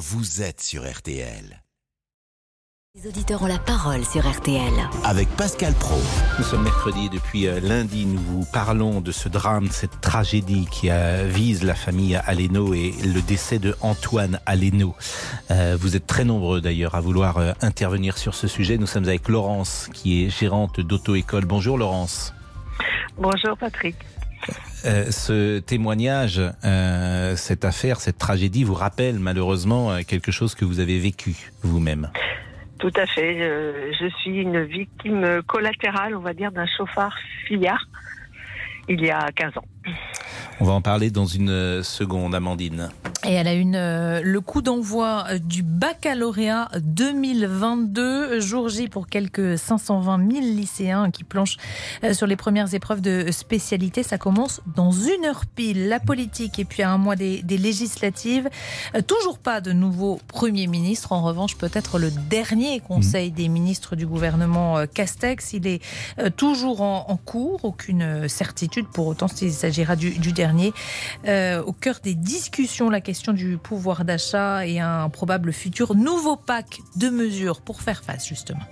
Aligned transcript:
vous 0.00 0.40
êtes 0.40 0.62
sur 0.62 0.90
RTL. 0.90 1.62
Les 2.94 3.06
auditeurs 3.06 3.42
ont 3.42 3.46
la 3.46 3.58
parole 3.58 4.02
sur 4.02 4.26
RTL. 4.26 4.72
Avec 5.04 5.28
Pascal 5.36 5.74
Pro. 5.74 5.98
Nous 6.38 6.44
sommes 6.44 6.62
mercredi 6.62 7.10
depuis 7.10 7.46
euh, 7.46 7.60
lundi. 7.60 8.06
Nous 8.06 8.18
vous 8.18 8.46
parlons 8.50 9.02
de 9.02 9.12
ce 9.12 9.28
drame, 9.28 9.68
cette 9.68 10.00
tragédie 10.00 10.66
qui 10.70 10.88
vise 11.26 11.64
la 11.64 11.74
famille 11.74 12.16
Aleno 12.16 12.72
et 12.72 12.94
le 13.04 13.20
décès 13.20 13.58
de 13.58 13.76
Antoine 13.82 14.40
Aleno. 14.46 14.96
Euh, 15.50 15.76
vous 15.78 15.96
êtes 15.96 16.06
très 16.06 16.24
nombreux 16.24 16.62
d'ailleurs 16.62 16.94
à 16.94 17.02
vouloir 17.02 17.36
euh, 17.36 17.52
intervenir 17.60 18.16
sur 18.16 18.34
ce 18.34 18.48
sujet. 18.48 18.78
Nous 18.78 18.86
sommes 18.86 19.04
avec 19.04 19.28
Laurence 19.28 19.90
qui 19.92 20.24
est 20.24 20.30
gérante 20.30 20.80
d'auto-école. 20.80 21.44
Bonjour 21.44 21.76
Laurence. 21.76 22.32
Bonjour 23.18 23.54
Patrick. 23.58 23.96
Ce 24.82 25.58
témoignage, 25.58 26.40
cette 27.36 27.64
affaire, 27.64 28.00
cette 28.00 28.18
tragédie 28.18 28.64
vous 28.64 28.74
rappelle 28.74 29.18
malheureusement 29.18 29.98
quelque 30.06 30.32
chose 30.32 30.54
que 30.54 30.64
vous 30.64 30.80
avez 30.80 30.98
vécu 30.98 31.36
vous-même. 31.62 32.10
Tout 32.78 32.92
à 32.96 33.06
fait. 33.06 33.92
Je, 33.92 34.08
suis 34.20 34.38
une 34.38 34.62
victime 34.64 35.42
collatérale, 35.46 36.16
on 36.16 36.20
va 36.20 36.32
dire, 36.32 36.50
d'un 36.50 36.66
chauffard 36.66 37.14
fillard 37.46 37.84
il 38.90 39.00
y 39.02 39.10
a 39.10 39.30
15 39.32 39.56
ans. 39.56 39.64
On 40.60 40.64
va 40.64 40.72
en 40.72 40.82
parler 40.82 41.10
dans 41.10 41.26
une 41.26 41.82
seconde, 41.82 42.34
Amandine. 42.34 42.90
Et 43.22 43.34
elle 43.34 43.48
a 43.48 43.52
une, 43.52 43.76
euh, 43.76 44.22
le 44.24 44.40
coup 44.40 44.62
d'envoi 44.62 45.26
euh, 45.28 45.38
du 45.38 45.62
baccalauréat 45.62 46.70
2022, 46.80 48.40
jour 48.40 48.70
J 48.70 48.88
pour 48.88 49.08
quelques 49.08 49.58
520 49.58 50.32
000 50.32 50.40
lycéens 50.40 51.10
qui 51.10 51.24
planchent 51.24 51.58
euh, 52.02 52.14
sur 52.14 52.26
les 52.26 52.36
premières 52.36 52.72
épreuves 52.72 53.02
de 53.02 53.30
spécialité. 53.30 54.02
Ça 54.02 54.16
commence 54.16 54.62
dans 54.74 54.90
une 54.90 55.26
heure 55.26 55.44
pile. 55.54 55.88
La 55.88 56.00
politique 56.00 56.58
et 56.58 56.64
puis 56.64 56.82
à 56.82 56.90
un 56.90 56.96
mois 56.96 57.14
des, 57.14 57.42
des 57.42 57.58
législatives. 57.58 58.48
Toujours 59.06 59.38
pas 59.38 59.60
de 59.60 59.72
nouveau 59.72 60.18
Premier 60.26 60.66
ministre. 60.66 61.12
En 61.12 61.22
revanche, 61.22 61.56
peut-être 61.56 61.98
le 61.98 62.10
dernier 62.10 62.80
Conseil 62.80 63.30
des 63.30 63.48
ministres 63.48 63.96
du 63.96 64.06
gouvernement 64.06 64.86
Castex. 64.86 65.52
Il 65.52 65.66
est 65.66 65.82
toujours 66.36 66.80
en, 66.80 67.18
cours. 67.24 67.64
Aucune 67.64 68.28
certitude 68.28 68.86
pour 68.92 69.06
autant 69.06 69.28
s'il 69.28 69.52
s'agira 69.52 69.96
du, 69.96 70.10
du, 70.18 70.29
dernier. 70.32 70.72
au 71.26 71.72
cœur 71.72 72.00
des 72.02 72.14
discussions, 72.14 72.90
la 72.90 73.00
question 73.00 73.32
du 73.32 73.58
pouvoir 73.58 74.04
d'achat 74.04 74.66
et 74.66 74.80
un 74.80 75.08
probable 75.08 75.52
futur 75.52 75.94
nouveau 75.94 76.36
pack 76.36 76.80
de 76.96 77.08
mesures 77.08 77.60
pour 77.60 77.82
faire 77.82 78.02
face 78.02 78.26
justement. 78.26 78.64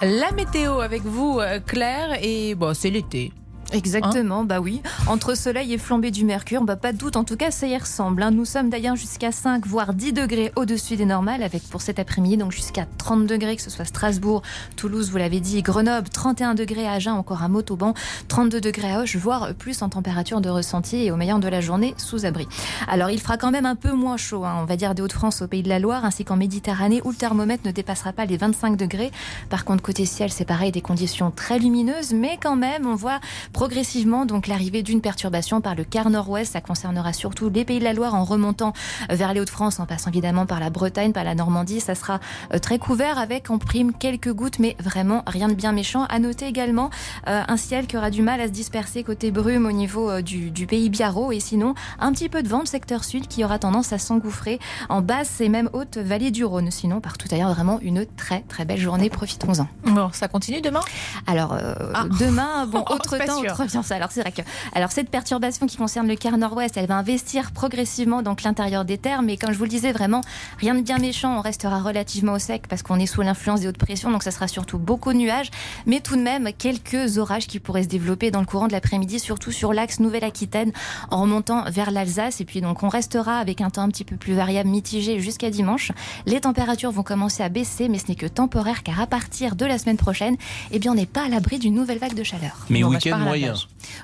La 0.00 0.30
météo 0.30 0.78
avec 0.78 1.02
vous, 1.02 1.40
euh, 1.40 1.58
Claire, 1.58 2.18
et 2.22 2.54
bon, 2.54 2.72
c'est 2.72 2.90
l'été. 2.90 3.32
Exactement, 3.72 4.44
bah 4.44 4.60
oui. 4.60 4.80
Entre 5.08 5.36
soleil 5.36 5.74
et 5.74 5.78
flambée 5.78 6.10
du 6.10 6.24
mercure, 6.24 6.62
bah 6.62 6.76
pas 6.76 6.92
de 6.92 6.98
doute, 6.98 7.16
en 7.16 7.24
tout 7.24 7.36
cas 7.36 7.50
ça 7.50 7.66
y 7.66 7.76
ressemble. 7.76 8.22
Hein. 8.22 8.30
Nous 8.30 8.46
sommes 8.46 8.70
d'ailleurs 8.70 8.96
jusqu'à 8.96 9.30
5 9.30 9.66
voire 9.66 9.92
10 9.92 10.14
degrés 10.14 10.52
au-dessus 10.56 10.96
des 10.96 11.04
normales, 11.04 11.42
avec 11.42 11.62
pour 11.64 11.82
cet 11.82 11.98
après-midi 11.98 12.38
donc 12.38 12.52
jusqu'à 12.52 12.86
30 12.96 13.26
degrés, 13.26 13.56
que 13.56 13.62
ce 13.62 13.68
soit 13.68 13.84
Strasbourg, 13.84 14.42
Toulouse, 14.76 15.10
vous 15.10 15.18
l'avez 15.18 15.40
dit, 15.40 15.60
Grenoble, 15.60 16.08
31 16.08 16.54
degrés 16.54 16.86
à 16.86 16.92
Agen, 16.92 17.12
encore 17.12 17.42
à 17.42 17.48
Montauban, 17.48 17.92
32 18.28 18.60
degrés 18.60 18.92
à 18.92 19.00
Hoche, 19.00 19.16
voire 19.16 19.54
plus 19.54 19.82
en 19.82 19.90
température 19.90 20.40
de 20.40 20.48
ressenti 20.48 21.04
et 21.04 21.10
au 21.10 21.16
meilleur 21.16 21.38
de 21.38 21.48
la 21.48 21.60
journée 21.60 21.94
sous 21.98 22.24
abri. 22.24 22.48
Alors 22.88 23.10
il 23.10 23.20
fera 23.20 23.36
quand 23.36 23.50
même 23.50 23.66
un 23.66 23.76
peu 23.76 23.92
moins 23.92 24.16
chaud, 24.16 24.44
hein. 24.44 24.56
on 24.62 24.64
va 24.64 24.76
dire 24.76 24.94
des 24.94 25.02
Hauts-de-France 25.02 25.42
au 25.42 25.46
Pays 25.46 25.62
de 25.62 25.68
la 25.68 25.78
Loire, 25.78 26.06
ainsi 26.06 26.24
qu'en 26.24 26.36
Méditerranée, 26.36 27.02
où 27.04 27.10
le 27.10 27.16
thermomètre 27.16 27.66
ne 27.66 27.72
dépassera 27.72 28.12
pas 28.14 28.24
les 28.24 28.38
25 28.38 28.76
degrés. 28.76 29.10
Par 29.50 29.66
contre 29.66 29.82
côté 29.82 30.06
ciel, 30.06 30.30
c'est 30.30 30.46
pareil, 30.46 30.72
des 30.72 30.80
conditions 30.80 31.30
très 31.30 31.58
lumineuses, 31.58 32.14
mais 32.14 32.38
quand 32.42 32.56
même 32.56 32.86
on 32.86 32.94
voit 32.94 33.20
progressivement 33.58 34.24
donc 34.24 34.46
l'arrivée 34.46 34.84
d'une 34.84 35.00
perturbation 35.00 35.60
par 35.60 35.74
le 35.74 35.82
quart 35.82 36.10
nord-ouest. 36.10 36.52
Ça 36.52 36.60
concernera 36.60 37.12
surtout 37.12 37.50
les 37.50 37.64
pays 37.64 37.80
de 37.80 37.84
la 37.84 37.92
Loire 37.92 38.14
en 38.14 38.22
remontant 38.22 38.72
vers 39.10 39.34
les 39.34 39.40
Hauts-de-France, 39.40 39.80
en 39.80 39.86
passant 39.86 40.10
évidemment 40.10 40.46
par 40.46 40.60
la 40.60 40.70
Bretagne, 40.70 41.10
par 41.10 41.24
la 41.24 41.34
Normandie. 41.34 41.80
Ça 41.80 41.96
sera 41.96 42.20
euh, 42.54 42.60
très 42.60 42.78
couvert 42.78 43.18
avec 43.18 43.50
en 43.50 43.58
prime 43.58 43.92
quelques 43.92 44.32
gouttes, 44.32 44.60
mais 44.60 44.76
vraiment 44.78 45.24
rien 45.26 45.48
de 45.48 45.54
bien 45.54 45.72
méchant. 45.72 46.04
À 46.04 46.20
noter 46.20 46.46
également 46.46 46.90
euh, 47.26 47.42
un 47.48 47.56
ciel 47.56 47.88
qui 47.88 47.96
aura 47.96 48.10
du 48.10 48.22
mal 48.22 48.40
à 48.40 48.46
se 48.46 48.52
disperser 48.52 49.02
côté 49.02 49.32
brume 49.32 49.66
au 49.66 49.72
niveau 49.72 50.08
euh, 50.08 50.22
du, 50.22 50.66
pays 50.68 50.88
Biarro 50.88 51.32
et 51.32 51.40
sinon 51.40 51.74
un 51.98 52.12
petit 52.12 52.28
peu 52.28 52.44
de 52.44 52.48
vent, 52.48 52.60
le 52.60 52.66
secteur 52.66 53.02
sud 53.02 53.26
qui 53.26 53.44
aura 53.44 53.58
tendance 53.58 53.92
à 53.92 53.98
s'engouffrer 53.98 54.60
en 54.88 55.00
basse 55.00 55.40
et 55.40 55.48
même 55.48 55.68
haute 55.72 55.98
vallée 55.98 56.30
du 56.30 56.44
Rhône. 56.44 56.70
Sinon, 56.70 57.00
partout 57.00 57.26
ailleurs, 57.32 57.52
vraiment 57.54 57.80
une 57.80 58.06
très 58.06 58.42
très 58.42 58.64
belle 58.64 58.78
journée. 58.78 59.10
Profitons-en. 59.10 59.66
Bon, 59.82 60.10
ça 60.12 60.28
continue 60.28 60.60
demain? 60.60 60.82
Alors, 61.26 61.58
ah. 61.58 62.04
demain, 62.20 62.64
bon, 62.66 62.84
autre 62.90 63.18
temps, 63.18 63.47
alors 63.90 64.10
c'est 64.10 64.20
vrai 64.20 64.32
que 64.32 64.42
alors 64.74 64.92
cette 64.92 65.10
perturbation 65.10 65.66
qui 65.66 65.76
concerne 65.76 66.08
le 66.08 66.16
quart 66.16 66.38
nord-ouest, 66.38 66.76
elle 66.76 66.86
va 66.86 66.96
investir 66.96 67.52
progressivement 67.52 68.22
donc 68.22 68.42
l'intérieur 68.42 68.84
des 68.84 68.98
terres, 68.98 69.22
mais 69.22 69.36
comme 69.36 69.52
je 69.52 69.58
vous 69.58 69.64
le 69.64 69.70
disais 69.70 69.92
vraiment 69.92 70.20
rien 70.58 70.74
de 70.74 70.80
bien 70.80 70.98
méchant, 70.98 71.38
on 71.38 71.40
restera 71.40 71.80
relativement 71.80 72.32
au 72.34 72.38
sec 72.38 72.66
parce 72.68 72.82
qu'on 72.82 72.98
est 72.98 73.06
sous 73.06 73.22
l'influence 73.22 73.60
des 73.60 73.68
hautes 73.68 73.78
pressions, 73.78 74.10
donc 74.10 74.22
ça 74.22 74.30
sera 74.30 74.48
surtout 74.48 74.78
beaucoup 74.78 75.12
de 75.12 75.18
nuages, 75.18 75.50
mais 75.86 76.00
tout 76.00 76.16
de 76.16 76.22
même 76.22 76.50
quelques 76.56 77.18
orages 77.18 77.46
qui 77.46 77.58
pourraient 77.60 77.84
se 77.84 77.88
développer 77.88 78.30
dans 78.30 78.40
le 78.40 78.46
courant 78.46 78.66
de 78.66 78.72
l'après-midi, 78.72 79.18
surtout 79.18 79.52
sur 79.52 79.72
l'axe 79.72 80.00
Nouvelle-Aquitaine 80.00 80.72
en 81.10 81.22
remontant 81.22 81.64
vers 81.70 81.90
l'Alsace 81.90 82.40
et 82.40 82.44
puis 82.44 82.60
donc 82.60 82.82
on 82.82 82.88
restera 82.88 83.38
avec 83.38 83.60
un 83.60 83.70
temps 83.70 83.82
un 83.82 83.88
petit 83.88 84.04
peu 84.04 84.16
plus 84.16 84.34
variable, 84.34 84.68
mitigé 84.68 85.20
jusqu'à 85.20 85.50
dimanche. 85.50 85.92
Les 86.26 86.40
températures 86.40 86.90
vont 86.90 87.02
commencer 87.02 87.42
à 87.42 87.48
baisser, 87.48 87.88
mais 87.88 87.98
ce 87.98 88.08
n'est 88.08 88.14
que 88.14 88.26
temporaire 88.26 88.82
car 88.82 89.00
à 89.00 89.06
partir 89.06 89.56
de 89.56 89.66
la 89.66 89.78
semaine 89.78 89.96
prochaine, 89.96 90.36
eh 90.70 90.78
bien 90.78 90.92
on 90.92 90.94
n'est 90.94 91.06
pas 91.06 91.24
à 91.24 91.28
l'abri 91.28 91.58
d'une 91.58 91.74
nouvelle 91.74 91.98
vague 91.98 92.14
de 92.14 92.22
chaleur. 92.22 92.66
Mais 92.70 92.82
week-end 92.84 93.18
moyen. 93.18 93.37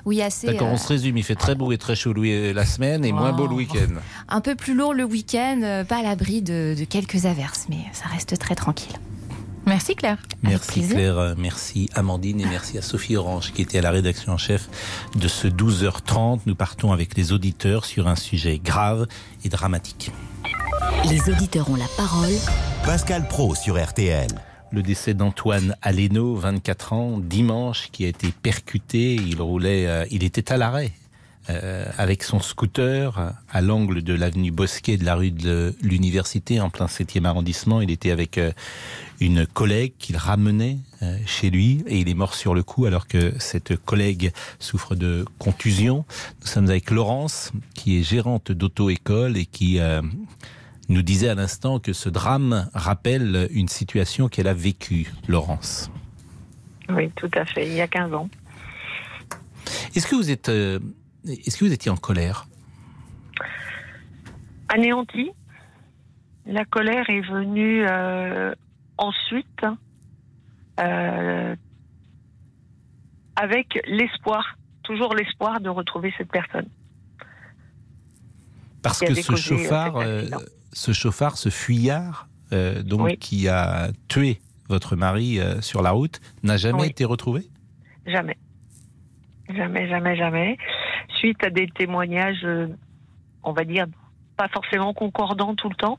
Oui, 0.05 0.21
assez. 0.21 0.47
D'accord, 0.47 0.67
on 0.67 0.77
se 0.77 0.85
euh, 0.85 0.95
résume. 0.95 1.17
Il 1.17 1.23
fait 1.23 1.35
très 1.35 1.55
beau 1.55 1.71
et 1.71 1.77
très 1.77 1.95
chaud 1.95 2.13
la 2.13 2.65
semaine 2.65 3.05
et 3.05 3.11
moins 3.11 3.33
beau 3.33 3.47
le 3.47 3.55
week-end. 3.55 3.99
Un 4.29 4.41
peu 4.41 4.55
plus 4.55 4.73
lourd 4.73 4.93
le 4.93 5.03
week-end, 5.03 5.61
euh, 5.63 5.83
pas 5.83 5.97
à 5.97 6.03
l'abri 6.03 6.41
de, 6.41 6.75
quelques 6.89 7.25
averses, 7.25 7.65
mais 7.69 7.77
ça 7.93 8.05
reste 8.07 8.37
très 8.37 8.55
tranquille. 8.55 8.95
Merci 9.65 9.95
Claire. 9.95 10.19
Merci 10.43 10.87
Claire, 10.87 11.17
euh, 11.17 11.33
merci 11.35 11.89
Amandine 11.95 12.39
et 12.39 12.45
merci 12.45 12.77
à 12.77 12.83
Sophie 12.83 13.15
Orange 13.15 13.51
qui 13.51 13.63
était 13.63 13.79
à 13.79 13.81
la 13.81 13.89
rédaction 13.89 14.33
en 14.33 14.37
chef 14.37 14.69
de 15.15 15.27
ce 15.27 15.47
12h30. 15.47 16.41
Nous 16.45 16.53
partons 16.53 16.91
avec 16.91 17.17
les 17.17 17.33
auditeurs 17.33 17.85
sur 17.85 18.07
un 18.07 18.15
sujet 18.15 18.61
grave 18.63 19.07
et 19.43 19.49
dramatique. 19.49 20.11
Les 21.09 21.29
auditeurs 21.31 21.69
ont 21.71 21.75
la 21.75 21.87
parole. 21.97 22.33
Pascal 22.85 23.27
Pro 23.27 23.55
sur 23.55 23.83
RTL 23.83 24.29
le 24.75 24.83
décès 24.83 25.13
d'Antoine 25.13 25.75
Aleno, 25.81 26.35
24 26.35 26.93
ans, 26.93 27.17
dimanche, 27.17 27.87
qui 27.93 28.03
a 28.03 28.09
été 28.09 28.27
percuté. 28.43 29.15
Il 29.15 29.41
roulait, 29.41 29.87
euh, 29.87 30.05
il 30.11 30.23
était 30.23 30.51
à 30.51 30.57
l'arrêt 30.57 30.91
euh, 31.49 31.85
avec 31.97 32.23
son 32.23 32.41
scooter 32.41 33.33
à 33.49 33.61
l'angle 33.61 34.03
de 34.03 34.13
l'avenue 34.13 34.51
Bosquet 34.51 34.97
de 34.97 35.05
la 35.05 35.15
rue 35.15 35.31
de 35.31 35.73
l'Université, 35.81 36.59
en 36.59 36.69
plein 36.69 36.87
7e 36.87 37.23
arrondissement. 37.23 37.79
Il 37.79 37.89
était 37.89 38.11
avec 38.11 38.37
euh, 38.37 38.51
une 39.21 39.47
collègue 39.47 39.93
qu'il 39.97 40.17
ramenait 40.17 40.77
chez 41.25 41.51
lui 41.51 41.83
et 41.87 41.99
il 41.99 42.09
est 42.09 42.15
mort 42.15 42.33
sur 42.33 42.55
le 42.55 42.63
coup 42.63 42.85
alors 42.85 43.07
que 43.07 43.33
cette 43.37 43.77
collègue 43.77 44.33
souffre 44.59 44.95
de 44.95 45.23
contusion. 45.37 46.03
Nous 46.41 46.47
sommes 46.47 46.69
avec 46.69 46.89
Laurence, 46.89 47.51
qui 47.75 47.99
est 47.99 48.03
gérante 48.03 48.51
d'auto-école 48.51 49.37
et 49.37 49.45
qui 49.45 49.79
nous 50.89 51.01
disait 51.01 51.29
à 51.29 51.35
l'instant 51.35 51.79
que 51.79 51.93
ce 51.93 52.09
drame 52.09 52.69
rappelle 52.73 53.47
une 53.51 53.67
situation 53.67 54.27
qu'elle 54.27 54.47
a 54.47 54.53
vécue, 54.53 55.11
Laurence. 55.27 55.89
Oui, 56.89 57.09
tout 57.15 57.29
à 57.33 57.45
fait, 57.45 57.67
il 57.67 57.73
y 57.73 57.81
a 57.81 57.87
15 57.87 58.13
ans. 58.13 58.29
Est-ce 59.95 60.07
que 60.07 60.15
vous 60.15 60.29
êtes, 60.29 60.49
euh, 60.49 60.79
est-ce 61.27 61.57
que 61.57 61.65
vous 61.65 61.73
étiez 61.73 61.91
en 61.91 61.97
colère? 61.97 62.47
Anéanti. 64.69 65.31
La 66.45 66.65
colère 66.65 67.09
est 67.09 67.21
venue 67.21 67.85
euh, 67.87 68.53
ensuite 68.97 69.65
euh, 70.79 71.55
avec 73.35 73.79
l'espoir, 73.87 74.57
toujours 74.83 75.15
l'espoir 75.15 75.59
de 75.59 75.69
retrouver 75.69 76.13
cette 76.17 76.31
personne. 76.31 76.67
Parce 78.83 78.99
que 78.99 79.15
ce 79.15 79.35
chauffard, 79.35 79.97
ce 80.75 80.91
chauffard, 80.91 81.37
ce 81.37 81.49
fuyard, 81.49 82.27
euh, 82.53 82.83
donc 82.83 83.17
qui 83.17 83.47
a 83.47 83.87
tué 84.07 84.39
votre 84.69 84.95
mari 84.95 85.39
euh, 85.39 85.61
sur 85.61 85.81
la 85.81 85.91
route, 85.91 86.19
n'a 86.43 86.57
jamais 86.57 86.87
été 86.87 87.05
retrouvé? 87.05 87.43
Jamais. 88.05 88.37
Jamais, 89.49 89.87
jamais, 89.87 90.15
jamais. 90.15 90.57
Suite 91.17 91.43
à 91.43 91.49
des 91.49 91.67
témoignages, 91.67 92.43
euh, 92.43 92.67
on 93.43 93.53
va 93.53 93.63
dire, 93.63 93.85
pas 94.37 94.49
forcément 94.49 94.93
concordants 94.93 95.55
tout 95.55 95.69
le 95.69 95.75
temps. 95.75 95.97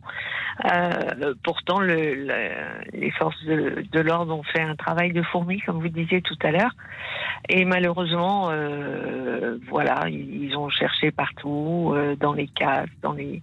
pourtant, 1.43 1.81
le, 1.81 2.29
les 2.93 3.11
forces 3.12 3.43
de, 3.44 4.00
l'ordre 4.00 4.37
ont 4.37 4.43
fait 4.43 4.61
un 4.61 4.76
travail 4.76 5.12
de 5.12 5.22
fourmi, 5.22 5.61
comme 5.61 5.81
vous 5.81 5.88
disiez 5.88 6.20
tout 6.20 6.37
à 6.43 6.50
l'heure. 6.50 6.72
Et 7.49 7.64
malheureusement, 7.64 8.50
voilà, 9.70 10.06
ils, 10.11 10.55
ont 10.55 10.69
cherché 10.69 11.12
partout, 11.12 11.96
dans 12.20 12.34
les 12.34 12.49
cases, 12.49 12.90
dans 13.00 13.14
les 13.14 13.43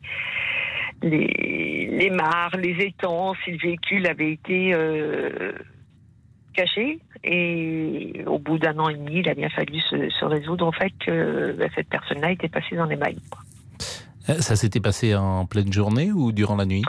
les, 1.04 1.90
les 1.92 2.10
mares, 2.10 2.56
les 2.58 2.86
étangs, 2.86 3.34
si 3.44 3.52
le 3.52 3.58
véhicule 3.58 4.08
avait 4.08 4.32
été 4.32 4.74
euh, 4.74 5.54
caché. 6.54 7.00
Et 7.24 8.24
au 8.26 8.40
bout 8.40 8.58
d'un 8.58 8.78
an 8.80 8.90
et 8.90 8.96
demi, 8.96 9.20
il 9.20 9.30
a 9.30 9.34
bien 9.34 9.50
fallu 9.50 9.80
se, 9.82 10.26
résoudre 10.26 10.68
au 10.68 10.72
fait 10.72 10.92
que 11.06 11.52
bah, 11.54 11.66
cette 11.76 11.90
personne-là 11.90 12.32
était 12.32 12.50
passée 12.50 12.76
dans 12.76 12.86
les 12.86 12.96
mailles. 12.96 13.22
Euh, 14.30 14.40
Ça 14.40 14.56
s'était 14.56 14.80
passé 14.80 15.16
en 15.16 15.46
pleine 15.46 15.72
journée 15.72 16.12
ou 16.12 16.32
durant 16.32 16.56
la 16.56 16.66
nuit? 16.66 16.84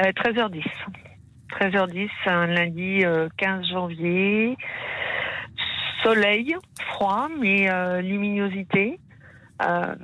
Euh, 0.00 0.10
13h10. 0.12 0.64
13h10, 1.60 2.08
un 2.26 2.46
lundi 2.46 3.04
euh, 3.04 3.28
15 3.38 3.66
janvier. 3.66 4.56
Soleil, 6.02 6.54
froid, 6.92 7.28
mais 7.40 7.70
euh, 7.70 8.00
luminosité. 8.00 9.00
Euh, 9.64 9.94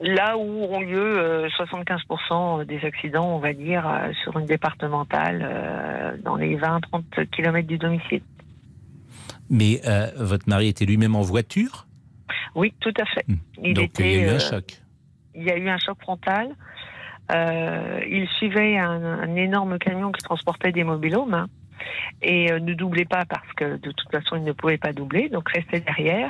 là 0.00 0.36
où 0.36 0.64
ont 0.64 0.80
lieu 0.80 1.18
euh, 1.18 1.48
75% 1.48 2.64
des 2.64 2.84
accidents, 2.84 3.36
on 3.36 3.38
va 3.38 3.52
dire, 3.52 3.86
euh, 3.88 4.12
sur 4.22 4.38
une 4.38 4.46
départementale, 4.46 5.46
euh, 5.48 6.16
dans 6.22 6.36
les 6.36 6.56
20-30 6.56 7.26
km 7.30 7.66
du 7.66 7.78
domicile. 7.78 8.22
Mais 9.50 9.80
euh, 9.86 10.08
votre 10.16 10.48
mari 10.48 10.68
était 10.68 10.84
lui-même 10.84 11.14
en 11.14 11.22
voiture? 11.22 11.86
Oui, 12.54 12.72
tout 12.80 12.94
à 13.00 13.04
fait. 13.04 13.24
Hmm. 13.28 13.36
Il 13.62 13.74
Donc 13.74 13.90
il 13.98 14.06
y 14.06 14.16
a 14.16 14.22
eu 14.22 14.28
euh, 14.28 14.36
un 14.36 14.38
choc. 14.38 14.80
il 15.34 15.44
y 15.44 15.50
a 15.50 15.56
eu 15.56 15.68
un 15.68 15.78
choc 15.78 15.98
frontal. 16.00 16.54
Euh, 17.32 18.00
il 18.06 18.28
suivait 18.36 18.76
un, 18.78 19.02
un 19.02 19.36
énorme 19.36 19.78
camion 19.78 20.12
qui 20.12 20.22
transportait 20.22 20.72
des 20.72 20.84
mobilhomes 20.84 21.32
hein, 21.32 21.46
et 22.20 22.52
euh, 22.52 22.60
ne 22.60 22.74
doublait 22.74 23.06
pas 23.06 23.24
parce 23.24 23.50
que 23.56 23.76
de 23.76 23.92
toute 23.92 24.10
façon 24.10 24.36
il 24.36 24.44
ne 24.44 24.52
pouvait 24.52 24.76
pas 24.76 24.92
doubler, 24.92 25.28
donc 25.30 25.48
restait 25.48 25.80
derrière. 25.80 26.28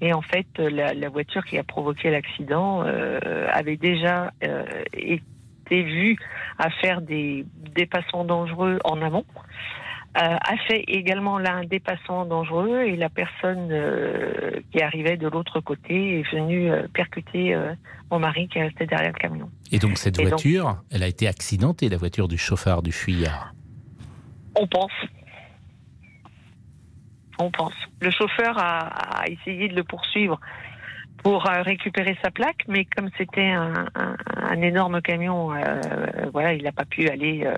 Et 0.00 0.12
en 0.12 0.22
fait, 0.22 0.46
la, 0.58 0.92
la 0.92 1.08
voiture 1.08 1.44
qui 1.44 1.56
a 1.58 1.62
provoqué 1.64 2.10
l'accident 2.10 2.82
euh, 2.84 3.48
avait 3.52 3.76
déjà 3.76 4.32
euh, 4.42 4.64
été 4.92 5.82
vue 5.82 6.16
à 6.58 6.70
faire 6.70 7.00
des 7.00 7.46
dépassements 7.74 8.24
dangereux 8.24 8.78
en 8.84 9.00
amont. 9.02 9.24
Euh, 10.16 10.20
a 10.20 10.56
fait 10.68 10.84
également 10.86 11.38
là 11.38 11.54
un 11.54 11.64
dépassement 11.64 12.24
dangereux 12.24 12.82
et 12.82 12.94
la 12.94 13.08
personne 13.08 13.68
euh, 13.72 14.60
qui 14.70 14.80
arrivait 14.80 15.16
de 15.16 15.26
l'autre 15.26 15.58
côté 15.58 16.20
est 16.20 16.32
venue 16.32 16.70
euh, 16.70 16.86
percuter 16.94 17.56
mon 18.12 18.20
mari 18.20 18.46
qui 18.48 18.60
restait 18.60 18.86
derrière 18.86 19.12
le 19.12 19.18
camion. 19.18 19.50
Et 19.72 19.78
donc 19.80 19.98
cette 19.98 20.18
Et 20.20 20.22
donc- 20.22 20.28
voiture, 20.30 20.76
elle 20.92 21.02
a 21.02 21.08
été 21.08 21.26
accidentée, 21.26 21.88
la 21.88 21.96
voiture 21.96 22.28
du 22.28 22.38
chauffeur 22.38 22.80
du 22.82 22.92
fuyard. 22.92 23.54
On 24.54 24.68
pense. 24.68 24.92
On 27.38 27.50
pense. 27.50 27.74
Le 28.00 28.10
chauffeur 28.10 28.56
a, 28.58 29.24
essayé 29.26 29.68
de 29.68 29.74
le 29.74 29.84
poursuivre 29.84 30.38
pour 31.22 31.48
euh, 31.48 31.62
récupérer 31.62 32.16
sa 32.22 32.30
plaque, 32.30 32.64
mais 32.68 32.84
comme 32.84 33.08
c'était 33.16 33.50
un, 33.50 34.62
énorme 34.62 35.00
camion, 35.00 35.52
euh, 35.52 35.80
voilà, 36.32 36.52
il 36.52 36.62
n'a 36.62 36.72
pas 36.72 36.84
pu 36.84 37.08
aller 37.08 37.44
euh, 37.44 37.56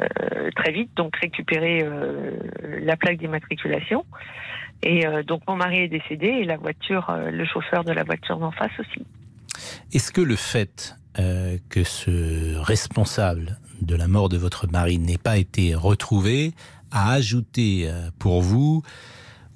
euh, 0.00 0.50
très 0.54 0.70
vite, 0.72 0.90
donc 0.94 1.16
récupérer 1.16 1.82
euh, 1.82 2.36
la 2.80 2.96
plaque 2.96 3.18
d'immatriculation. 3.18 4.04
Et 4.82 5.06
euh, 5.06 5.22
donc 5.22 5.42
mon 5.48 5.56
mari 5.56 5.80
est 5.80 5.88
décédé 5.88 6.26
et 6.26 6.44
la 6.44 6.56
voiture, 6.56 7.10
euh, 7.10 7.30
le 7.30 7.44
chauffeur 7.44 7.84
de 7.84 7.92
la 7.92 8.04
voiture 8.04 8.38
d'en 8.38 8.52
face 8.52 8.70
aussi. 8.78 9.04
Est-ce 9.92 10.12
que 10.12 10.20
le 10.20 10.36
fait 10.36 10.96
euh, 11.18 11.58
que 11.68 11.82
ce 11.84 12.56
responsable 12.58 13.58
de 13.82 13.96
la 13.96 14.08
mort 14.08 14.28
de 14.28 14.36
votre 14.36 14.70
mari 14.70 14.98
n'ait 14.98 15.18
pas 15.18 15.38
été 15.38 15.74
retrouvé 15.74 16.52
a 16.90 17.12
ajouté 17.12 17.88
euh, 17.88 18.10
pour 18.18 18.42
vous 18.42 18.82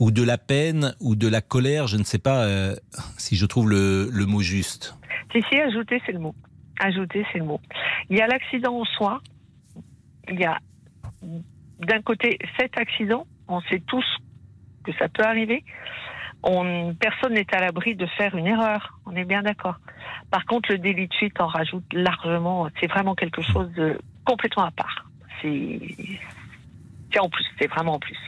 ou 0.00 0.10
de 0.10 0.22
la 0.22 0.38
peine 0.38 0.94
ou 1.00 1.14
de 1.14 1.28
la 1.28 1.40
colère, 1.40 1.86
je 1.86 1.96
ne 1.96 2.04
sais 2.04 2.18
pas 2.18 2.44
euh, 2.44 2.74
si 3.16 3.36
je 3.36 3.46
trouve 3.46 3.70
le, 3.70 4.08
le 4.12 4.26
mot 4.26 4.40
juste. 4.40 4.96
Si, 5.32 5.42
si, 5.50 5.58
ajouter, 5.58 6.00
c'est 6.04 6.12
le 6.12 6.18
mot. 6.18 6.34
Ajouter, 6.80 7.24
c'est 7.32 7.38
le 7.38 7.44
mot. 7.44 7.60
Il 8.10 8.16
y 8.16 8.20
a 8.20 8.26
l'accident 8.26 8.80
en 8.80 8.84
soi. 8.84 9.20
Il 10.28 10.38
y 10.40 10.44
a, 10.44 10.58
d'un 11.80 12.02
côté, 12.02 12.38
cet 12.58 12.76
accident. 12.78 13.26
On 13.48 13.60
sait 13.62 13.80
tous 13.86 14.04
que 14.84 14.92
ça 14.98 15.08
peut 15.08 15.24
arriver. 15.24 15.64
On, 16.42 16.94
personne 16.94 17.34
n'est 17.34 17.54
à 17.54 17.60
l'abri 17.60 17.94
de 17.94 18.06
faire 18.06 18.36
une 18.36 18.46
erreur. 18.46 18.98
On 19.06 19.16
est 19.16 19.24
bien 19.24 19.42
d'accord. 19.42 19.78
Par 20.30 20.44
contre, 20.44 20.72
le 20.72 20.78
délit 20.78 21.08
de 21.08 21.14
fuite 21.14 21.40
en 21.40 21.46
rajoute 21.46 21.84
largement. 21.92 22.68
C'est 22.80 22.86
vraiment 22.86 23.14
quelque 23.14 23.42
chose 23.42 23.70
de 23.72 23.98
complètement 24.24 24.64
à 24.64 24.70
part. 24.70 25.06
C'est, 25.40 25.80
c'est 27.14 27.20
en 27.20 27.28
plus. 27.30 27.46
C'est 27.58 27.68
vraiment 27.68 27.94
en 27.94 27.98
plus. 28.00 28.18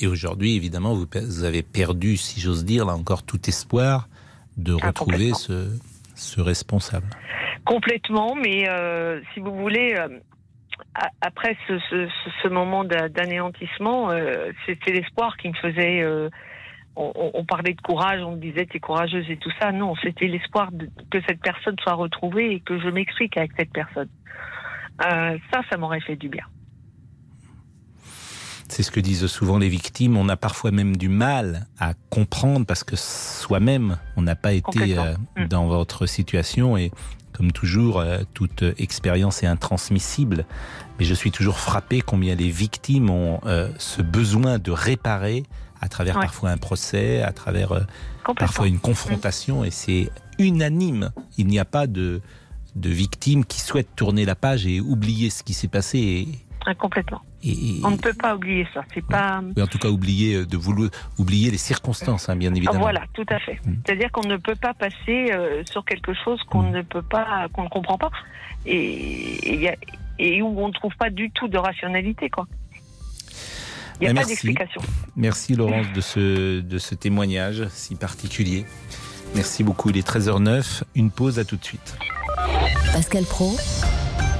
Et 0.00 0.06
aujourd'hui, 0.06 0.54
évidemment, 0.54 0.94
vous, 0.94 1.44
avez 1.44 1.62
perdu, 1.64 2.16
si 2.16 2.40
j'ose 2.40 2.64
dire, 2.64 2.86
là 2.86 2.94
encore 2.94 3.24
tout 3.24 3.40
espoir 3.48 4.08
de 4.56 4.76
Ah, 4.80 4.86
retrouver 4.88 5.34
ce, 5.34 5.68
ce 6.14 6.40
responsable. 6.40 7.06
Complètement, 7.64 8.34
mais 8.36 8.68
euh, 8.68 9.20
si 9.34 9.40
vous 9.40 9.54
voulez, 9.54 9.94
euh, 9.98 10.08
après 11.20 11.56
ce, 11.66 11.78
ce, 11.90 12.06
ce- 12.08 12.30
ce 12.42 12.48
moment 12.48 12.84
d'a- 12.84 13.08
d'anéantissement, 13.08 14.10
euh, 14.10 14.52
c'était 14.66 14.92
l'espoir 14.92 15.36
qui 15.36 15.48
me 15.48 15.54
faisait. 15.54 16.04
on, 16.96 17.12
on- 17.14 17.30
on 17.34 17.44
parlait 17.44 17.74
de 17.74 17.80
courage, 17.80 18.22
on 18.22 18.32
me 18.36 18.40
disait 18.40 18.66
t'es 18.66 18.80
courageuse 18.80 19.28
et 19.30 19.36
tout 19.36 19.52
ça. 19.60 19.70
Non, 19.72 19.94
c'était 20.02 20.26
l'espoir 20.28 20.70
que 21.10 21.18
cette 21.28 21.40
personne 21.40 21.76
soit 21.82 21.94
retrouvée 21.94 22.52
et 22.54 22.60
que 22.60 22.80
je 22.80 22.88
m'explique 22.88 23.36
avec 23.36 23.50
cette 23.58 23.72
personne. 23.72 24.08
Ça, 25.00 25.62
ça 25.70 25.76
m'aurait 25.76 26.00
fait 26.00 26.16
du 26.16 26.28
bien. 26.28 26.44
C'est 28.68 28.82
ce 28.82 28.90
que 28.90 29.00
disent 29.00 29.26
souvent 29.26 29.58
les 29.58 29.68
victimes. 29.68 30.16
On 30.16 30.28
a 30.28 30.36
parfois 30.36 30.70
même 30.70 30.96
du 30.96 31.08
mal 31.08 31.66
à 31.78 31.94
comprendre 32.10 32.66
parce 32.66 32.84
que 32.84 32.96
soi-même, 32.96 33.96
on 34.16 34.22
n'a 34.22 34.36
pas 34.36 34.52
été 34.52 34.98
euh, 34.98 35.14
Mm. 35.36 35.46
dans 35.48 35.66
votre 35.66 36.06
situation 36.06 36.76
et 36.76 36.90
comme 37.32 37.52
toujours, 37.52 38.00
euh, 38.00 38.18
toute 38.34 38.64
expérience 38.78 39.42
est 39.42 39.46
intransmissible. 39.46 40.44
Mais 40.98 41.04
je 41.04 41.14
suis 41.14 41.30
toujours 41.30 41.60
frappé 41.60 42.00
combien 42.00 42.34
les 42.34 42.50
victimes 42.50 43.10
ont 43.10 43.40
euh, 43.46 43.70
ce 43.78 44.02
besoin 44.02 44.58
de 44.58 44.70
réparer 44.70 45.44
à 45.80 45.88
travers 45.88 46.16
Ouais. 46.16 46.22
parfois 46.22 46.50
un 46.50 46.56
procès, 46.56 47.22
à 47.22 47.32
travers 47.32 47.86
parfois 48.36 48.66
une 48.66 48.80
confrontation 48.80 49.64
et 49.64 49.70
c'est 49.70 50.10
unanime. 50.40 51.10
Il 51.36 51.46
n'y 51.46 51.58
a 51.60 51.64
pas 51.64 51.86
de, 51.86 52.20
de 52.74 52.90
victime 52.90 53.44
qui 53.44 53.60
souhaite 53.60 53.88
tourner 53.94 54.24
la 54.24 54.34
page 54.34 54.66
et 54.66 54.80
oublier 54.80 55.30
ce 55.30 55.42
qui 55.44 55.54
s'est 55.54 55.68
passé 55.68 55.98
et, 55.98 56.28
Ah, 56.70 56.74
complètement. 56.74 57.22
et- 57.42 57.80
On 57.82 57.90
ne 57.92 57.96
peut 57.96 58.12
pas 58.12 58.34
oublier 58.36 58.66
ça. 58.74 58.82
C'est 58.92 59.04
pas. 59.06 59.40
oui, 59.56 59.62
en 59.62 59.66
tout 59.66 59.78
cas, 59.78 59.88
oublier 59.88 60.34
euh, 60.34 60.44
de 60.44 60.56
vouloir 60.58 60.90
oublier 61.16 61.50
les 61.50 61.56
circonstances, 61.56 62.28
hein, 62.28 62.36
bien 62.36 62.50
Ah, 62.52 62.56
évidemment. 62.56 62.80
Voilà, 62.80 63.04
tout 63.14 63.24
à 63.30 63.38
fait. 63.38 63.58
Mm. 63.64 63.74
C'est-à-dire 63.86 64.12
qu'on 64.12 64.26
ne 64.28 64.36
peut 64.36 64.54
pas 64.56 64.74
passer 64.74 65.30
euh, 65.32 65.62
sur 65.64 65.82
quelque 65.86 66.12
chose 66.12 66.40
qu'on 66.50 66.64
Mm. 66.64 66.70
ne 66.72 66.82
peut 66.82 67.00
pas, 67.02 67.46
qu'on 67.54 67.64
ne 67.64 67.68
comprend 67.70 67.96
pas, 67.96 68.10
et, 68.66 68.74
et, 68.76 69.54
il 69.54 69.60
y 69.62 69.68
a- 69.68 69.76
et 70.18 70.42
où 70.42 70.60
on 70.60 70.68
ne 70.68 70.72
trouve 70.74 70.94
pas 70.98 71.08
du 71.08 71.30
tout 71.30 71.48
de 71.48 71.56
rationalité, 71.56 72.28
quoi. 72.28 72.46
Il 74.00 74.04
n'y 74.04 74.06
a 74.08 74.10
pas 74.10 74.14
merci. 74.14 74.28
d'explication. 74.30 74.80
Merci 75.16 75.54
Laurence 75.54 75.86
de 75.94 76.00
ce, 76.00 76.60
de 76.60 76.78
ce 76.78 76.94
témoignage 76.94 77.66
si 77.70 77.96
particulier. 77.96 78.66
Merci 79.34 79.64
beaucoup. 79.64 79.90
Il 79.90 79.96
est 79.96 80.06
13h09. 80.06 80.82
Une 80.94 81.10
pause 81.10 81.38
à 81.38 81.44
tout 81.44 81.56
de 81.56 81.64
suite. 81.64 81.96
Pascal 82.92 83.24
Pro, 83.24 83.56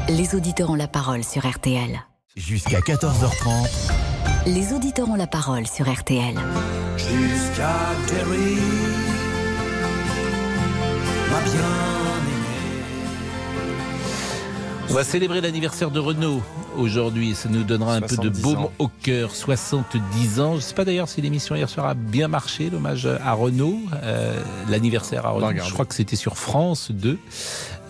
les 0.08 0.34
auditeurs 0.34 0.70
ont 0.70 0.74
la 0.76 0.88
parole 0.88 1.24
sur 1.24 1.44
RTL. 1.48 1.98
Jusqu'à 2.38 2.78
14h30, 2.78 3.68
Les 4.46 4.72
auditeurs 4.72 5.08
ont 5.10 5.16
la 5.16 5.26
parole 5.26 5.66
sur 5.66 5.92
RTL. 5.92 6.34
jusqu'à 6.96 7.76
Derry, 8.06 8.54
ma 11.30 11.40
bien-aimée. 11.40 12.84
On 14.88 14.94
va 14.94 15.02
célébrer 15.02 15.40
l'anniversaire 15.40 15.90
de 15.90 15.98
Renault 15.98 16.40
aujourd'hui. 16.76 17.34
Ça 17.34 17.48
nous 17.48 17.64
donnera 17.64 17.94
un 17.96 18.00
peu 18.02 18.16
de 18.16 18.22
70 18.22 18.42
baume 18.42 18.58
ans. 18.58 18.72
au 18.78 18.86
cœur. 18.88 19.34
70 19.34 20.40
ans. 20.40 20.52
Je 20.52 20.56
ne 20.56 20.60
sais 20.60 20.74
pas 20.74 20.84
d'ailleurs 20.84 21.08
si 21.08 21.20
l'émission 21.20 21.56
hier 21.56 21.68
soir 21.68 21.86
a 21.88 21.94
bien 21.94 22.28
marché, 22.28 22.70
l'hommage 22.70 23.06
à 23.06 23.32
Renault, 23.32 23.80
euh, 24.04 24.40
l'anniversaire 24.70 25.26
à 25.26 25.30
Renault. 25.30 25.60
Je 25.66 25.72
crois 25.72 25.84
que 25.86 25.94
c'était 25.94 26.16
sur 26.16 26.38
France 26.38 26.92
2. 26.92 27.18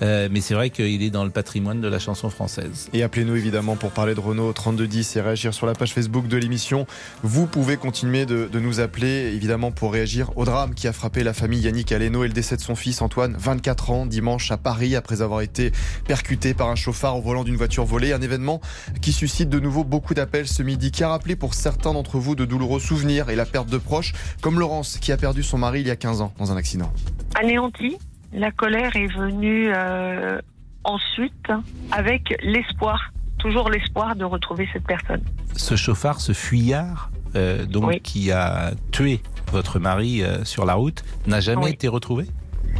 Euh, 0.02 0.28
mais 0.30 0.40
c'est 0.40 0.54
vrai 0.54 0.70
qu'il 0.70 1.02
est 1.02 1.10
dans 1.10 1.24
le 1.24 1.30
patrimoine 1.30 1.80
de 1.80 1.88
la 1.88 1.98
chanson 1.98 2.30
française. 2.30 2.88
Et 2.92 3.02
appelez-nous 3.02 3.36
évidemment 3.36 3.76
pour 3.76 3.90
parler 3.90 4.14
de 4.14 4.20
Renault 4.20 4.48
au 4.48 4.52
3210 4.52 5.16
et 5.16 5.20
réagir 5.20 5.54
sur 5.54 5.66
la 5.66 5.74
page 5.74 5.92
Facebook 5.92 6.28
de 6.28 6.36
l'émission. 6.36 6.86
Vous 7.22 7.46
pouvez 7.46 7.76
continuer 7.76 8.26
de, 8.26 8.48
de 8.50 8.60
nous 8.60 8.80
appeler 8.80 9.32
évidemment 9.34 9.70
pour 9.70 9.92
réagir 9.92 10.30
au 10.36 10.44
drame 10.44 10.74
qui 10.74 10.88
a 10.88 10.92
frappé 10.92 11.22
la 11.22 11.32
famille 11.32 11.60
Yannick 11.60 11.92
Aleno 11.92 12.24
et 12.24 12.28
le 12.28 12.34
décès 12.34 12.56
de 12.56 12.60
son 12.60 12.74
fils 12.74 13.02
Antoine, 13.02 13.36
24 13.38 13.90
ans, 13.90 14.06
dimanche 14.06 14.50
à 14.50 14.56
Paris 14.56 14.96
après 14.96 15.22
avoir 15.22 15.40
été 15.40 15.72
percuté 16.06 16.54
par 16.54 16.68
un 16.68 16.76
chauffard 16.76 17.16
au 17.16 17.20
volant 17.20 17.44
d'une 17.44 17.56
voiture 17.56 17.84
volée. 17.84 18.12
Un 18.12 18.20
événement 18.20 18.60
qui 19.00 19.12
suscite 19.12 19.48
de 19.48 19.60
nouveau 19.60 19.84
beaucoup 19.84 20.14
d'appels 20.14 20.48
ce 20.48 20.62
midi, 20.62 20.90
qui 20.90 21.04
a 21.04 21.08
rappelé 21.08 21.36
pour 21.36 21.54
certains 21.54 21.92
d'entre 21.92 22.18
vous 22.18 22.34
de 22.34 22.44
douloureux 22.44 22.80
souvenirs 22.80 23.30
et 23.30 23.36
la 23.36 23.46
perte 23.46 23.68
de 23.68 23.78
proches, 23.78 24.12
comme 24.40 24.58
Laurence 24.58 24.98
qui 24.98 25.12
a 25.12 25.16
perdu 25.16 25.42
son 25.42 25.58
mari 25.58 25.80
il 25.80 25.86
y 25.86 25.90
a 25.90 25.96
15 25.96 26.20
ans 26.20 26.32
dans 26.38 26.52
un 26.52 26.56
accident. 26.56 26.92
Anéanti, 27.34 27.98
la 28.32 28.50
colère 28.50 28.94
est 28.96 29.06
venue 29.06 29.70
euh, 29.74 30.40
ensuite 30.84 31.50
avec 31.92 32.34
l'espoir, 32.42 33.12
toujours 33.38 33.70
l'espoir 33.70 34.16
de 34.16 34.24
retrouver 34.24 34.68
cette 34.72 34.84
personne. 34.86 35.22
Ce 35.56 35.76
chauffard, 35.76 36.20
ce 36.20 36.32
fuyard, 36.32 37.10
euh, 37.36 37.64
donc 37.64 37.88
Oui. 37.88 38.00
qui 38.00 38.30
a 38.32 38.72
tué 38.92 39.20
votre 39.52 39.78
mari 39.78 40.22
euh, 40.22 40.44
sur 40.44 40.64
la 40.66 40.74
route, 40.74 41.04
n'a 41.26 41.40
jamais 41.40 41.64
Oui. 41.66 41.70
été 41.72 41.88
retrouvé? 41.88 42.26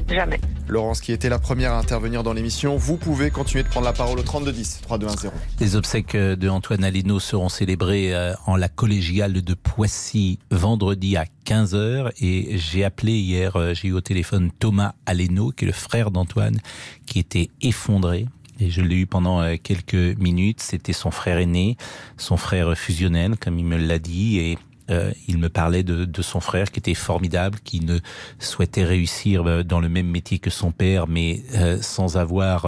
Jamais. 0.09 0.41
Laurence, 0.69 1.01
qui 1.01 1.13
était 1.13 1.29
la 1.29 1.39
première 1.39 1.73
à 1.73 1.79
intervenir 1.79 2.23
dans 2.23 2.33
l'émission, 2.33 2.77
vous 2.77 2.97
pouvez 2.97 3.31
continuer 3.31 3.63
de 3.63 3.69
prendre 3.69 3.87
la 3.87 3.93
parole 3.93 4.19
au 4.19 4.23
3210 4.23 4.81
3210. 4.83 5.31
Les 5.61 5.77
obsèques 5.77 6.17
de 6.17 6.49
Antoine 6.49 6.85
Aleno 6.85 7.21
seront 7.21 7.49
célébrées 7.49 8.15
euh, 8.15 8.35
en 8.47 8.57
la 8.57 8.69
collégiale 8.69 9.43
de 9.43 9.55
Poissy 9.55 10.39
vendredi 10.51 11.17
à 11.17 11.25
15h 11.47 12.11
et 12.21 12.59
j'ai 12.59 12.85
appelé 12.85 13.13
hier, 13.13 13.57
euh, 13.57 13.75
j'ai 13.75 13.89
eu 13.89 13.93
au 13.93 14.01
téléphone 14.01 14.51
Thomas 14.59 14.93
Aleno, 15.07 15.51
qui 15.51 15.65
est 15.65 15.67
le 15.67 15.73
frère 15.73 16.11
d'Antoine, 16.11 16.59
qui 17.07 17.19
était 17.19 17.49
effondré. 17.63 18.27
Et 18.61 18.71
je 18.71 18.83
l'ai 18.83 18.97
eu 18.97 19.07
pendant 19.07 19.41
euh, 19.41 19.57
quelques 19.63 20.19
minutes. 20.19 20.61
C'était 20.61 20.93
son 20.93 21.11
frère 21.11 21.39
aîné, 21.39 21.77
son 22.17 22.37
frère 22.37 22.77
fusionnel, 22.77 23.37
comme 23.39 23.59
il 23.59 23.65
me 23.65 23.77
l'a 23.77 23.99
dit. 23.99 24.39
Et 24.39 24.59
euh, 24.91 25.13
il 25.27 25.39
me 25.39 25.49
parlait 25.49 25.83
de, 25.83 26.05
de, 26.05 26.23
son 26.23 26.41
frère 26.41 26.71
qui 26.71 26.79
était 26.79 26.95
formidable, 26.95 27.59
qui 27.63 27.81
ne 27.81 27.99
souhaitait 28.39 28.85
réussir 28.85 29.47
euh, 29.47 29.63
dans 29.63 29.81
le 29.81 29.89
même 29.89 30.09
métier 30.09 30.39
que 30.39 30.51
son 30.51 30.73
père, 30.73 31.07
mais 31.07 31.43
euh, 31.55 31.79
sans 31.83 32.17
avoir 32.17 32.67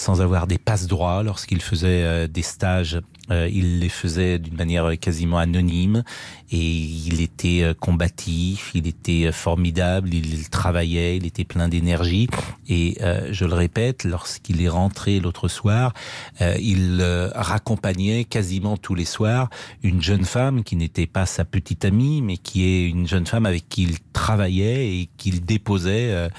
sans 0.00 0.20
avoir 0.20 0.46
des 0.46 0.58
passe 0.58 0.86
droits. 0.86 1.22
Lorsqu'il 1.22 1.60
faisait 1.60 2.26
des 2.28 2.42
stages 2.42 3.00
euh, 3.30 3.48
il 3.50 3.78
les 3.78 3.88
faisait 3.88 4.38
d'une 4.38 4.56
manière 4.56 4.90
quasiment 4.98 5.38
anonyme. 5.38 6.02
Et 6.50 6.58
il 6.58 7.20
était 7.20 7.62
euh, 7.62 7.74
combatif, 7.74 8.72
il 8.74 8.88
était 8.88 9.26
euh, 9.26 9.32
formidable, 9.32 10.12
il 10.12 10.48
travaillait, 10.48 11.16
il 11.16 11.26
était 11.26 11.44
plein 11.44 11.68
d'énergie. 11.68 12.28
Et 12.68 12.98
je 13.30 13.44
le 13.44 13.54
répète, 13.54 14.04
lorsqu'il 14.04 14.62
est 14.62 14.68
rentré 14.68 15.18
l'autre 15.18 15.48
soir, 15.48 15.92
il 16.40 17.02
raccompagnait 17.34 18.24
quasiment 18.24 18.76
tous 18.76 18.94
les 18.94 19.04
soirs 19.04 19.50
une 19.82 20.00
jeune 20.00 20.24
femme 20.24 20.62
qui 20.62 20.76
n'était 20.76 21.08
pas 21.08 21.26
sa 21.26 21.44
petite 21.44 21.84
amie 21.84 22.22
mais 22.22 22.36
qui 22.36 22.64
est 22.64 22.88
une 22.88 23.08
jeune 23.08 23.26
femme 23.26 23.44
avec 23.44 23.68
qui 23.68 23.82
il 23.82 23.98
travaillait 24.12 25.00
et 25.00 25.08
qu'il 25.16 25.44
déposait 25.44 26.30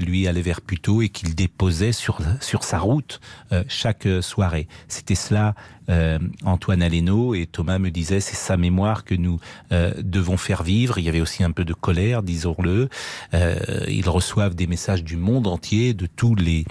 lui 0.00 0.26
allait 0.28 0.42
vers 0.42 0.60
Puteaux 0.60 1.02
et 1.02 1.08
qu'il 1.08 1.34
déposait 1.34 1.92
sur 1.92 2.20
sur 2.40 2.64
sa 2.64 2.78
route 2.78 3.20
chaque 3.68 4.08
soirée. 4.20 4.68
C'était 4.88 5.14
cela 5.14 5.54
euh, 5.88 6.18
Antoine 6.44 6.82
Aleno 6.82 7.34
et 7.34 7.46
Thomas 7.46 7.78
me 7.78 7.90
disaient 7.90 8.20
c'est 8.20 8.36
sa 8.36 8.56
mémoire 8.56 9.04
que 9.04 9.14
nous 9.14 9.38
euh, 9.72 9.92
devons 10.02 10.36
faire 10.36 10.62
vivre. 10.62 10.98
Il 10.98 11.04
y 11.04 11.08
avait 11.08 11.20
aussi 11.20 11.42
un 11.44 11.50
peu 11.50 11.64
de 11.64 11.74
colère, 11.74 12.22
disons-le. 12.22 12.88
Euh, 13.34 13.56
ils 13.88 14.08
reçoivent 14.08 14.54
des 14.54 14.66
messages 14.66 15.04
du 15.04 15.16
monde 15.16 15.46
entier, 15.46 15.94
de 15.94 16.06
tous 16.06 16.34
les 16.34 16.64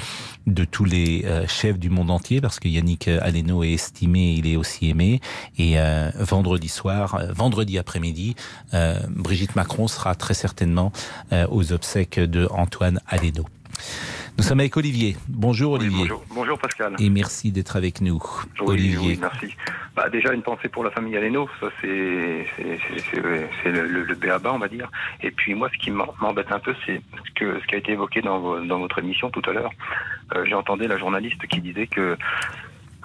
de 0.45 0.65
tous 0.65 0.83
les 0.83 1.23
euh, 1.25 1.47
chefs 1.47 1.79
du 1.79 1.89
monde 1.89 2.11
entier, 2.11 2.41
parce 2.41 2.59
que 2.59 2.67
Yannick 2.67 3.07
Aleno 3.07 3.63
est 3.63 3.71
estimé, 3.73 4.33
il 4.33 4.47
est 4.47 4.57
aussi 4.57 4.89
aimé. 4.89 5.21
Et 5.57 5.79
euh, 5.79 6.11
vendredi 6.15 6.67
soir, 6.67 7.21
vendredi 7.33 7.77
après-midi, 7.77 8.35
Brigitte 9.09 9.55
Macron 9.55 9.87
sera 9.87 10.15
très 10.15 10.33
certainement 10.33 10.91
aux 11.49 11.73
obsèques 11.73 12.19
de 12.19 12.47
Antoine 12.51 12.99
Aleno. 13.07 13.45
Nous 14.37 14.43
sommes 14.43 14.59
avec 14.59 14.75
Olivier. 14.77 15.15
Bonjour 15.27 15.73
Olivier. 15.73 16.09
bonjour. 16.33 16.57
Pascal. 16.57 16.95
Et 16.99 17.09
merci 17.09 17.51
d'être 17.51 17.75
avec 17.75 18.01
nous. 18.01 18.21
Olivier. 18.59 18.97
Oui, 18.99 19.17
merci. 19.19 19.55
Bah, 19.95 20.09
déjà 20.09 20.33
une 20.33 20.41
pensée 20.41 20.69
pour 20.69 20.83
la 20.83 20.91
famille 20.91 21.15
Aleno, 21.15 21.47
ça 21.59 21.67
c'est 21.79 22.45
le, 22.57 23.87
le, 23.87 24.49
on 24.51 24.57
va 24.57 24.67
dire. 24.67 24.89
Et 25.21 25.29
puis 25.31 25.53
moi 25.53 25.69
ce 25.71 25.77
qui 25.77 25.91
m'embête 25.91 26.51
un 26.51 26.59
peu 26.59 26.73
c'est 26.85 27.01
que 27.35 27.59
ce 27.59 27.67
qui 27.67 27.75
a 27.75 27.77
été 27.77 27.91
évoqué 27.91 28.21
dans, 28.21 28.63
dans 28.65 28.79
votre 28.79 28.99
émission 28.99 29.29
tout 29.29 29.41
à 29.47 29.53
l'heure. 29.53 29.71
Euh, 30.35 30.45
J'ai 30.47 30.55
entendu 30.55 30.87
la 30.87 30.97
journaliste 30.97 31.45
qui 31.47 31.61
disait 31.61 31.87
que 31.87 32.17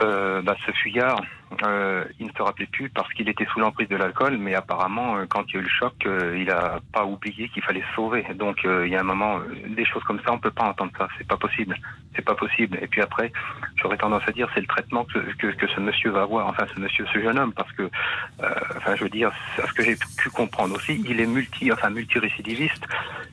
euh, 0.02 0.43
bah, 0.43 0.57
ce 0.64 0.73
fuyard, 0.73 1.21
euh, 1.64 2.05
il 2.21 2.26
ne 2.26 2.33
se 2.33 2.43
rappelait 2.43 2.67
plus 2.67 2.90
parce 2.90 3.11
qu'il 3.14 3.28
était 3.28 3.47
sous 3.47 3.59
l'emprise 3.59 3.88
de 3.88 3.97
l'alcool, 3.97 4.37
mais 4.38 4.55
apparemment, 4.55 5.17
euh, 5.17 5.25
quand 5.28 5.45
il 5.49 5.55
y 5.55 5.57
a 5.57 5.61
eu 5.61 5.62
le 5.62 5.69
choc, 5.69 5.95
euh, 6.05 6.38
il 6.38 6.50
a 6.50 6.81
pas 6.93 7.05
oublié 7.05 7.49
qu'il 7.49 7.62
fallait 7.62 7.83
se 7.90 7.95
sauver. 7.97 8.25
Donc, 8.35 8.59
il 8.64 8.88
y 8.88 8.97
a 8.97 9.00
un 9.00 9.05
moment, 9.05 9.40
des 9.69 9.85
choses 9.85 10.02
comme 10.05 10.21
ça, 10.25 10.33
on 10.33 10.38
peut 10.38 10.50
pas 10.50 10.64
entendre 10.64 10.93
ça. 10.99 11.09
C'est 11.17 11.26
pas 11.26 11.37
possible. 11.37 11.76
C'est 12.14 12.25
pas 12.25 12.35
possible. 12.35 12.78
Et 12.83 12.87
puis 12.87 13.00
après, 13.00 13.33
j'aurais 13.76 13.97
tendance 13.97 14.23
à 14.26 14.33
dire, 14.33 14.49
c'est 14.55 14.61
le 14.61 14.67
traitement 14.67 15.05
que, 15.05 15.19
que, 15.37 15.47
que, 15.49 15.67
ce 15.69 15.81
monsieur 15.81 16.11
va 16.11 16.23
avoir, 16.23 16.47
enfin, 16.47 16.67
ce 16.75 16.81
monsieur, 16.81 17.07
ce 17.12 17.21
jeune 17.21 17.38
homme, 17.38 17.52
parce 17.52 17.73
que, 17.73 17.90
enfin, 18.76 18.95
je 18.97 19.05
veux 19.05 19.11
dire, 19.11 19.33
ce 19.57 19.73
que 19.73 19.83
j'ai 19.83 19.97
pu 20.19 20.28
comprendre 20.31 20.76
aussi, 20.76 21.02
il 21.09 21.21
est 21.21 21.26
multi, 21.26 21.73
enfin, 21.73 21.90
multirécidiviste. 21.90 22.85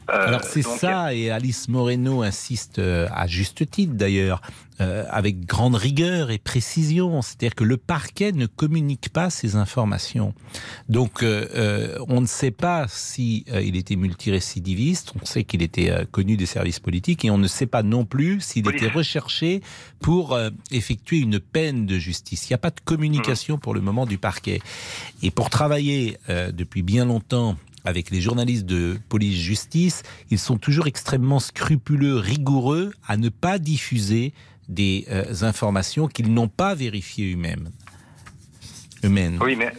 Alors, 0.07 0.43
c'est 0.43 0.61
ça, 0.61 1.13
et 1.13 1.31
Alice 1.31 1.67
Moreno 1.67 2.21
insiste 2.21 2.79
à 2.79 3.27
juste 3.27 3.69
titre 3.69 3.93
d'ailleurs, 3.95 4.41
avec 4.79 5.45
grande 5.45 5.75
rigueur 5.75 6.31
et 6.31 6.37
précision. 6.37 7.21
C'est-à-dire 7.21 7.55
que 7.55 7.63
le 7.63 7.77
parquet 7.77 8.31
ne 8.31 8.45
communique 8.45 9.09
pas 9.09 9.29
ces 9.29 9.55
informations. 9.55 10.33
Donc, 10.89 11.23
euh, 11.23 11.47
euh, 11.55 11.97
on 12.07 12.21
ne 12.21 12.25
sait 12.25 12.51
pas 12.51 12.85
si 12.89 13.45
euh, 13.51 13.61
il 13.61 13.75
était 13.75 13.95
multirécidiviste. 13.95 15.13
On 15.21 15.25
sait 15.25 15.43
qu'il 15.43 15.61
était 15.61 15.89
euh, 15.89 16.05
connu 16.09 16.37
des 16.37 16.45
services 16.45 16.79
politiques 16.79 17.25
et 17.25 17.31
on 17.31 17.37
ne 17.37 17.47
sait 17.47 17.65
pas 17.67 17.83
non 17.83 18.05
plus 18.05 18.41
s'il 18.41 18.67
était 18.69 18.87
recherché 18.89 19.61
pour 19.99 20.33
euh, 20.33 20.49
effectuer 20.71 21.19
une 21.19 21.39
peine 21.39 21.85
de 21.85 21.97
justice. 21.97 22.49
Il 22.49 22.53
n'y 22.53 22.55
a 22.55 22.59
pas 22.59 22.71
de 22.71 22.79
communication 22.83 23.57
pour 23.57 23.73
le 23.73 23.81
moment 23.81 24.05
du 24.05 24.17
parquet. 24.17 24.59
Et 25.21 25.31
pour 25.31 25.49
travailler 25.49 26.17
euh, 26.29 26.51
depuis 26.51 26.83
bien 26.83 27.05
longtemps 27.05 27.55
avec 27.83 28.09
les 28.09 28.19
journalistes 28.19 28.65
de 28.65 28.97
police-justice, 29.09 30.03
ils 30.31 30.39
sont 30.39 30.57
toujours 30.57 30.87
extrêmement 30.87 31.39
scrupuleux, 31.39 32.15
rigoureux 32.17 32.91
à 33.07 33.15
ne 33.15 33.29
pas 33.29 33.59
diffuser 33.59 34.33
des 34.67 35.05
euh, 35.09 35.23
informations 35.41 36.07
qu'ils 36.07 36.33
n'ont 36.33 36.47
pas 36.47 36.75
vérifiées 36.75 37.33
eux-mêmes 37.33 37.69
humaine. 39.05 39.37
Oui, 39.41 39.55
mais 39.55 39.71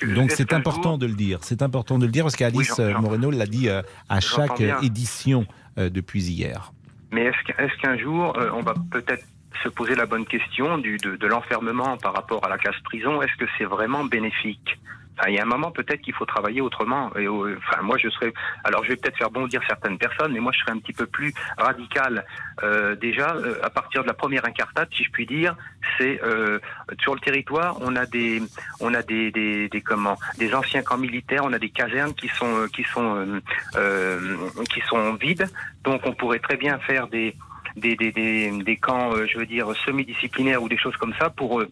que, 0.00 0.14
Donc 0.14 0.30
c'est 0.30 0.52
important 0.52 0.90
jour... 0.90 0.98
de 0.98 1.06
le 1.06 1.14
dire. 1.14 1.38
C'est 1.42 1.62
important 1.62 1.98
de 1.98 2.06
le 2.06 2.12
dire 2.12 2.24
parce 2.24 2.36
qu'Alice 2.36 2.78
oui, 2.78 2.94
Moreno 3.00 3.30
l'a 3.30 3.46
dit 3.46 3.68
euh, 3.68 3.82
à 4.08 4.20
chaque 4.20 4.60
édition 4.82 5.46
euh, 5.78 5.90
depuis 5.90 6.24
hier. 6.24 6.72
Mais 7.12 7.24
est-ce 7.24 7.80
qu'un 7.80 7.94
est 7.94 7.98
jour, 7.98 8.36
euh, 8.36 8.50
on 8.52 8.62
va 8.62 8.74
peut-être 8.90 9.24
se 9.62 9.68
poser 9.68 9.94
la 9.94 10.06
bonne 10.06 10.26
question 10.26 10.78
du, 10.78 10.98
de, 10.98 11.16
de 11.16 11.26
l'enfermement 11.26 11.96
par 11.96 12.14
rapport 12.14 12.44
à 12.44 12.48
la 12.48 12.58
classe 12.58 12.78
prison? 12.84 13.22
Est-ce 13.22 13.36
que 13.38 13.46
c'est 13.56 13.64
vraiment 13.64 14.04
bénéfique? 14.04 14.78
Il 15.26 15.34
y 15.34 15.38
a 15.38 15.42
un 15.42 15.46
moment 15.46 15.70
peut-être 15.70 16.02
qu'il 16.02 16.12
faut 16.14 16.26
travailler 16.26 16.60
autrement. 16.60 17.10
Et, 17.16 17.26
enfin, 17.26 17.82
moi, 17.82 17.96
je 17.98 18.08
serais. 18.10 18.32
Alors, 18.64 18.84
je 18.84 18.90
vais 18.90 18.96
peut-être 18.96 19.16
faire 19.16 19.30
bondir 19.30 19.60
certaines 19.66 19.96
personnes, 19.96 20.32
mais 20.32 20.40
moi, 20.40 20.52
je 20.52 20.60
serais 20.60 20.72
un 20.72 20.78
petit 20.78 20.92
peu 20.92 21.06
plus 21.06 21.32
radical. 21.56 22.24
Euh, 22.62 22.94
déjà, 22.96 23.34
euh, 23.34 23.58
à 23.62 23.70
partir 23.70 24.02
de 24.02 24.08
la 24.08 24.14
première 24.14 24.44
incartade, 24.44 24.88
si 24.92 25.04
je 25.04 25.10
puis 25.10 25.26
dire, 25.26 25.56
c'est 25.96 26.20
euh, 26.22 26.58
sur 27.00 27.14
le 27.14 27.20
territoire, 27.20 27.78
on 27.80 27.96
a 27.96 28.04
des, 28.04 28.42
on 28.80 28.92
a 28.92 29.02
des, 29.02 29.30
des, 29.30 29.68
des, 29.68 29.80
comment, 29.80 30.18
des 30.38 30.54
anciens 30.54 30.82
camps 30.82 30.98
militaires, 30.98 31.44
on 31.44 31.52
a 31.54 31.58
des 31.58 31.70
casernes 31.70 32.14
qui 32.14 32.28
sont, 32.28 32.66
qui 32.74 32.84
sont, 32.84 33.40
euh, 33.76 34.36
qui 34.72 34.80
sont 34.82 35.14
vides. 35.14 35.48
Donc, 35.82 36.02
on 36.04 36.12
pourrait 36.12 36.40
très 36.40 36.56
bien 36.56 36.78
faire 36.80 37.08
des, 37.08 37.34
des, 37.76 37.96
des, 37.96 38.12
des, 38.12 38.50
des 38.50 38.76
camps, 38.76 39.12
je 39.26 39.38
veux 39.38 39.46
dire, 39.46 39.66
semi-disciplinaires 39.84 40.62
ou 40.62 40.68
des 40.68 40.78
choses 40.78 40.96
comme 40.96 41.14
ça 41.18 41.30
pour 41.30 41.62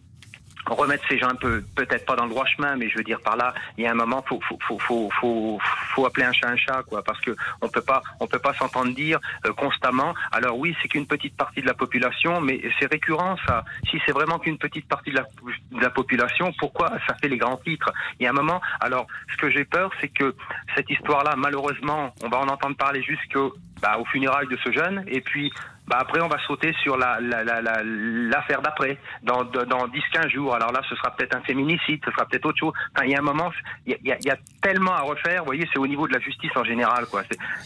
remettre 0.67 1.03
ces 1.07 1.17
gens 1.17 1.29
un 1.29 1.35
peu, 1.35 1.63
peut-être 1.75 2.05
pas 2.05 2.15
dans 2.15 2.25
le 2.25 2.31
droit 2.31 2.45
chemin, 2.45 2.75
mais 2.75 2.89
je 2.89 2.97
veux 2.97 3.03
dire 3.03 3.21
par 3.21 3.35
là, 3.35 3.53
il 3.77 3.83
y 3.83 3.87
a 3.87 3.91
un 3.91 3.95
moment, 3.95 4.23
faut, 4.27 4.39
faut, 4.47 4.57
faut, 4.79 5.09
faut, 5.19 5.59
faut, 5.61 6.05
appeler 6.05 6.25
un 6.25 6.33
chat 6.33 6.47
un 6.47 6.57
chat, 6.57 6.83
quoi, 6.83 7.03
parce 7.03 7.19
que 7.21 7.35
on 7.61 7.69
peut 7.69 7.81
pas, 7.81 8.01
on 8.19 8.27
peut 8.27 8.39
pas 8.39 8.53
s'entendre 8.53 8.93
dire 8.93 9.19
euh, 9.45 9.53
constamment. 9.53 10.13
Alors 10.31 10.57
oui, 10.57 10.75
c'est 10.81 10.87
qu'une 10.87 11.07
petite 11.07 11.35
partie 11.35 11.61
de 11.61 11.67
la 11.67 11.73
population, 11.73 12.41
mais 12.41 12.61
c'est 12.79 12.89
récurrent 12.91 13.35
ça. 13.47 13.63
Si 13.89 13.99
c'est 14.05 14.11
vraiment 14.11 14.39
qu'une 14.39 14.57
petite 14.57 14.87
partie 14.87 15.11
de 15.11 15.15
la, 15.15 15.25
de 15.71 15.81
la 15.81 15.89
population, 15.89 16.53
pourquoi 16.59 16.91
ça 17.07 17.15
fait 17.15 17.27
les 17.27 17.37
grands 17.37 17.57
titres? 17.57 17.91
Il 18.19 18.23
y 18.23 18.27
a 18.27 18.29
un 18.29 18.33
moment. 18.33 18.61
Alors, 18.79 19.07
ce 19.31 19.37
que 19.37 19.49
j'ai 19.49 19.65
peur, 19.65 19.91
c'est 20.01 20.09
que 20.09 20.35
cette 20.75 20.89
histoire-là, 20.89 21.35
malheureusement, 21.37 22.13
on 22.23 22.29
va 22.29 22.37
en 22.39 22.47
entendre 22.47 22.75
parler 22.75 23.01
jusqu'au 23.03 23.55
bah, 23.81 23.97
au 23.99 24.05
funérailles 24.05 24.47
de 24.47 24.57
ce 24.57 24.71
jeune, 24.71 25.03
et 25.07 25.21
puis 25.21 25.51
bah 25.87 25.97
après 25.99 26.21
on 26.21 26.27
va 26.27 26.37
sauter 26.47 26.73
sur 26.81 26.97
la 26.97 27.19
l'affaire 27.19 27.61
la, 27.61 27.71
la, 27.71 28.61
d'après 28.61 28.97
dans, 29.23 29.43
dans 29.43 29.87
10-15 29.87 30.29
jours 30.29 30.55
alors 30.55 30.71
là 30.71 30.81
ce 30.89 30.95
sera 30.95 31.15
peut-être 31.15 31.35
un 31.35 31.41
féminicide 31.41 31.99
ce 32.03 32.11
sera 32.11 32.25
peut-être 32.25 32.45
autre 32.45 32.57
chose 32.59 32.73
enfin 32.95 33.05
il 33.05 33.11
y 33.11 33.15
a 33.15 33.19
un 33.19 33.23
moment 33.23 33.51
il 33.85 33.97
y 34.03 34.11
a, 34.11 34.17
y 34.23 34.29
a, 34.29 34.37
tellement 34.61 34.93
à 34.93 35.01
refaire 35.01 35.41
vous 35.41 35.47
voyez 35.47 35.67
c'est 35.71 35.79
au 35.79 35.87
niveau 35.87 36.07
de 36.07 36.13
la 36.13 36.19
justice 36.19 36.51
en 36.55 36.63
général 36.63 37.05
quoi 37.05 37.23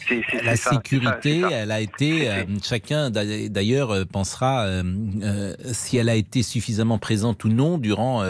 c'est, 0.07 0.21
c'est, 0.29 0.43
la 0.43 0.55
sécurité 0.55 1.41
ça, 1.41 1.49
ça. 1.49 1.55
elle 1.55 1.71
a 1.71 1.79
été 1.79 2.29
euh, 2.29 2.43
chacun 2.63 3.09
d'ailleurs 3.09 3.91
euh, 3.91 4.05
pensera 4.05 4.65
euh, 4.65 4.83
euh, 5.23 5.53
si 5.71 5.97
elle 5.97 6.09
a 6.09 6.15
été 6.15 6.43
suffisamment 6.43 6.97
présente 6.97 7.43
ou 7.43 7.49
non 7.49 7.77
durant 7.77 8.23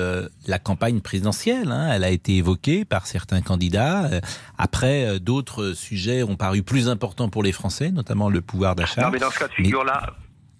la 0.47 0.59
campagne 0.59 1.01
présidentielle 1.01 1.71
hein. 1.71 1.89
elle 1.91 2.03
a 2.03 2.09
été 2.09 2.37
évoquée 2.37 2.85
par 2.85 3.07
certains 3.07 3.41
candidats 3.41 4.09
après 4.57 5.19
d'autres 5.19 5.73
sujets 5.73 6.23
ont 6.23 6.35
paru 6.35 6.63
plus 6.63 6.89
importants 6.89 7.29
pour 7.29 7.43
les 7.43 7.51
Français 7.51 7.91
notamment 7.91 8.29
le 8.29 8.41
pouvoir 8.41 8.75
d'achat 8.75 9.01
non 9.01 9.09
mais 9.11 9.19
dans 9.19 9.31
ce 9.31 9.39
cas 9.39 9.47
de 9.47 9.53
figure 9.53 9.78
là 9.83 10.09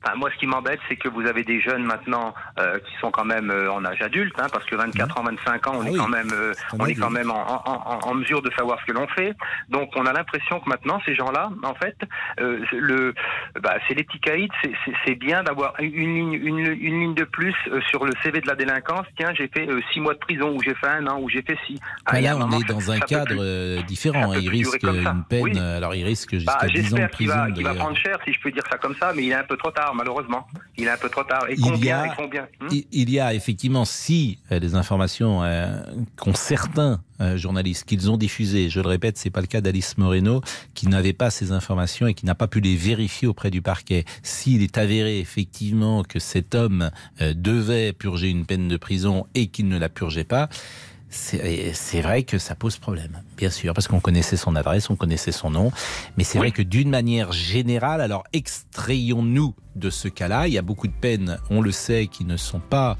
Enfin, 0.03 0.15
moi, 0.15 0.29
ce 0.34 0.38
qui 0.39 0.48
m'embête, 0.48 0.79
c'est 0.88 0.96
que 0.96 1.10
vous 1.10 1.25
avez 1.25 1.44
des 1.44 1.60
jeunes 1.60 1.84
maintenant 1.84 2.34
euh, 2.58 2.79
qui 2.79 2.96
sont 3.01 3.12
quand 3.12 3.25
même 3.25 3.51
euh, 3.51 3.72
en 3.72 3.84
âge 3.84 4.01
adulte, 4.01 4.34
hein, 4.39 4.48
parce 4.51 4.63
que 4.65 4.75
24 4.75 5.18
ans, 5.20 5.24
25 5.24 5.68
ans, 5.68 5.72
on 5.75 5.82
Ah 5.82 5.88
est 5.88 5.91
oui. 5.91 5.98
quand 5.98 6.08
même, 6.08 6.29
euh, 6.34 6.53
on 6.79 6.86
est 6.86 6.96
quand 6.96 7.10
même 7.10 7.29
en, 7.32 7.36
en- 7.36 7.63
en- 7.65 8.00
en 8.10 8.13
mesure 8.13 8.41
de 8.41 8.50
savoir 8.58 8.79
ce 8.79 8.86
que 8.86 8.94
l'on 8.98 9.08
fait. 9.08 9.34
Donc, 9.70 9.91
on 9.96 10.06
a 10.06 10.13
l'impression 10.13 10.60
que 10.62 10.70
maintenant, 10.70 11.01
ces 11.06 11.15
gens-là, 11.15 11.50
en 11.63 11.74
fait, 11.75 11.98
euh, 12.39 12.60
le, 12.72 13.13
bah, 13.62 13.75
c'est 13.88 13.94
les 13.94 14.03
petits 14.03 14.20
caïds. 14.22 14.50
c'est- 14.63 15.15
bien 15.20 15.44
d'avoir 15.44 15.74
une 15.79 15.91
ligne, 15.91 16.34
une, 16.34 16.60
une 16.60 17.00
ligne 17.01 17.13
de 17.15 17.25
plus 17.25 17.53
euh, 17.72 17.82
sur 17.89 18.06
le 18.06 18.13
CV 18.24 18.39
de 18.39 18.48
la 18.48 18.56
délinquance. 18.56 19.06
Tiens, 19.18 19.34
j'ai 19.36 19.50
fait 19.50 19.68
euh, 19.70 19.82
six 19.91 20.00
mois 20.00 20.13
de 20.13 20.20
prison, 20.20 20.56
ou 20.56 20.62
j'ai 20.63 20.74
fait 20.75 20.88
un 20.88 21.06
an, 21.08 21.20
ou 21.20 21.27
j'ai 21.29 21.41
fait 21.41 21.58
six. 21.68 21.77
Ah, 22.06 22.22
là, 22.22 22.36
on 22.38 22.39
moment, 22.39 22.60
est 22.60 22.63
dans 22.70 22.89
un 22.91 23.00
cadre 23.00 23.36
euh, 23.39 23.82
différent. 23.82 24.32
peut 24.32 24.39
Il 24.39 24.50
risque 24.50 24.82
une 24.84 25.24
peine. 25.27 25.41
Oui. 25.44 25.51
euh, 25.58 25.77
Alors, 25.77 25.94
il 25.96 26.06
risque 26.06 26.36
jusqu'à 26.36 26.53
Bah, 26.53 26.68
10 26.68 26.70
ans 26.70 26.72
de 26.72 26.82
J'espère 27.01 27.10
qu'il 27.12 27.27
prison. 27.27 27.44
va, 27.46 27.51
qu'il 27.51 27.63
va 27.65 27.74
prendre 27.74 27.98
cher, 27.98 28.18
si 28.25 28.32
je 28.34 28.39
peux 28.39 28.51
dire 28.51 28.63
ça 28.72 28.77
comme 28.77 28.96
ça, 28.96 29.12
mais 29.13 29.24
il 29.24 29.32
est 29.32 29.36
un 29.36 29.44
peu 29.44 29.58
trop 29.58 29.72
tard, 29.72 29.88
malheureusement. 29.96 30.46
Il 30.77 30.86
est 30.86 30.89
un 30.89 30.98
peu 30.98 31.10
trop 31.10 31.24
tard. 31.24 31.46
Et 31.50 31.53
Il 31.53 31.60
y 31.60 31.62
combien, 31.62 32.00
a- 32.00 32.08
et 32.08 32.12
combien 32.15 32.43
hmm 32.62 32.67
Il- 32.91 33.10
y 33.10 33.19
a 33.19 33.34
effectivement, 33.34 33.86
si 33.86 34.39
euh, 34.51 34.60
les 34.60 34.75
informations 34.75 35.43
euh, 35.43 35.81
qu'ont 36.17 36.34
certains 36.34 37.01
euh, 37.22 37.36
journalistes 37.38 37.84
qu'ils 37.86 38.10
ont 38.10 38.17
diffusées, 38.17 38.69
je 38.69 38.79
le 38.79 38.88
répète, 38.88 39.17
c'est 39.17 39.29
pas 39.29 39.41
le 39.41 39.48
cas 39.48 39.60
d'Alice 39.62 39.98
Moreno, 39.98 40.41
qui 40.74 40.88
n'avait 40.88 41.13
pas 41.13 41.29
ces 41.29 41.51
informations 41.51 42.08
et 42.08 42.13
qui 42.13 42.25
n'a 42.25 42.36
pas 42.36 42.48
pu 42.48 42.62
les 42.62 42.75
vérifier 42.75 43.27
auprès 43.27 43.51
du 43.51 43.62
parquet. 43.62 44.05
S'il 44.24 44.62
est 44.63 44.77
avéré 44.77 45.19
effectivement 45.19 46.03
que 46.03 46.19
cet 46.19 46.55
homme 46.55 46.91
euh, 47.22 47.34
devait 47.36 47.91
purger 47.93 48.29
une 48.29 48.46
peine 48.46 48.67
de 48.69 48.77
prison 48.77 49.25
et 49.36 49.48
qu'il 49.48 49.67
ne 49.67 49.77
la 49.77 49.89
purgeait 49.89 50.24
pas, 50.24 50.48
c'est 51.10 52.01
vrai 52.01 52.24
que 52.24 52.38
ça 52.38 52.56
pose 52.56 52.78
problème, 52.78 53.22
bien 53.38 53.50
sûr, 53.50 53.74
parce 53.74 53.88
qu'on 53.88 54.00
connaissait 54.00 54.38
son 54.38 54.56
adresse, 54.56 54.89
on 54.89 54.96
connaissait 54.96 55.32
son 55.32 55.50
nom, 55.50 55.72
mais 56.18 56.24
c'est 56.24 56.38
vrai 56.38 56.51
que 56.51 56.62
d'une 56.62 56.89
manière 56.89 57.32
générale, 57.32 58.01
alors 58.01 58.24
extrayons-nous 58.34 59.56
de 59.75 59.89
ce 59.89 60.08
cas-là, 60.08 60.48
il 60.48 60.54
y 60.54 60.58
a 60.58 60.62
beaucoup 60.62 60.88
de 60.88 60.94
peines, 60.94 61.39
on 61.50 61.62
le 61.62 61.72
sait, 61.72 62.08
qui 62.08 62.25
ne 62.25 62.38
sont 62.38 62.60
pas 62.60 62.98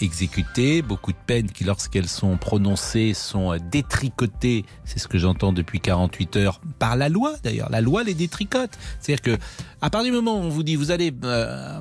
exécutées, 0.00 0.82
beaucoup 0.82 1.12
de 1.12 1.18
peines 1.26 1.50
qui, 1.50 1.64
lorsqu'elles 1.64 2.08
sont 2.08 2.36
prononcées, 2.36 3.14
sont 3.14 3.52
euh, 3.52 3.58
détricotées, 3.70 4.64
c'est 4.84 4.98
ce 4.98 5.08
que 5.08 5.18
j'entends 5.18 5.52
depuis 5.52 5.80
48 5.80 6.36
heures, 6.36 6.60
par 6.78 6.96
la 6.96 7.08
loi 7.08 7.34
d'ailleurs, 7.42 7.70
la 7.70 7.80
loi 7.80 8.02
les 8.02 8.14
détricote. 8.14 8.70
C'est-à-dire 9.00 9.22
que 9.22 9.42
à 9.80 9.90
partir 9.90 10.10
du 10.10 10.16
moment 10.16 10.36
où 10.36 10.42
on 10.42 10.48
vous 10.48 10.62
dit 10.62 10.76
vous 10.76 10.90
allez 10.90 11.12
euh, 11.24 11.80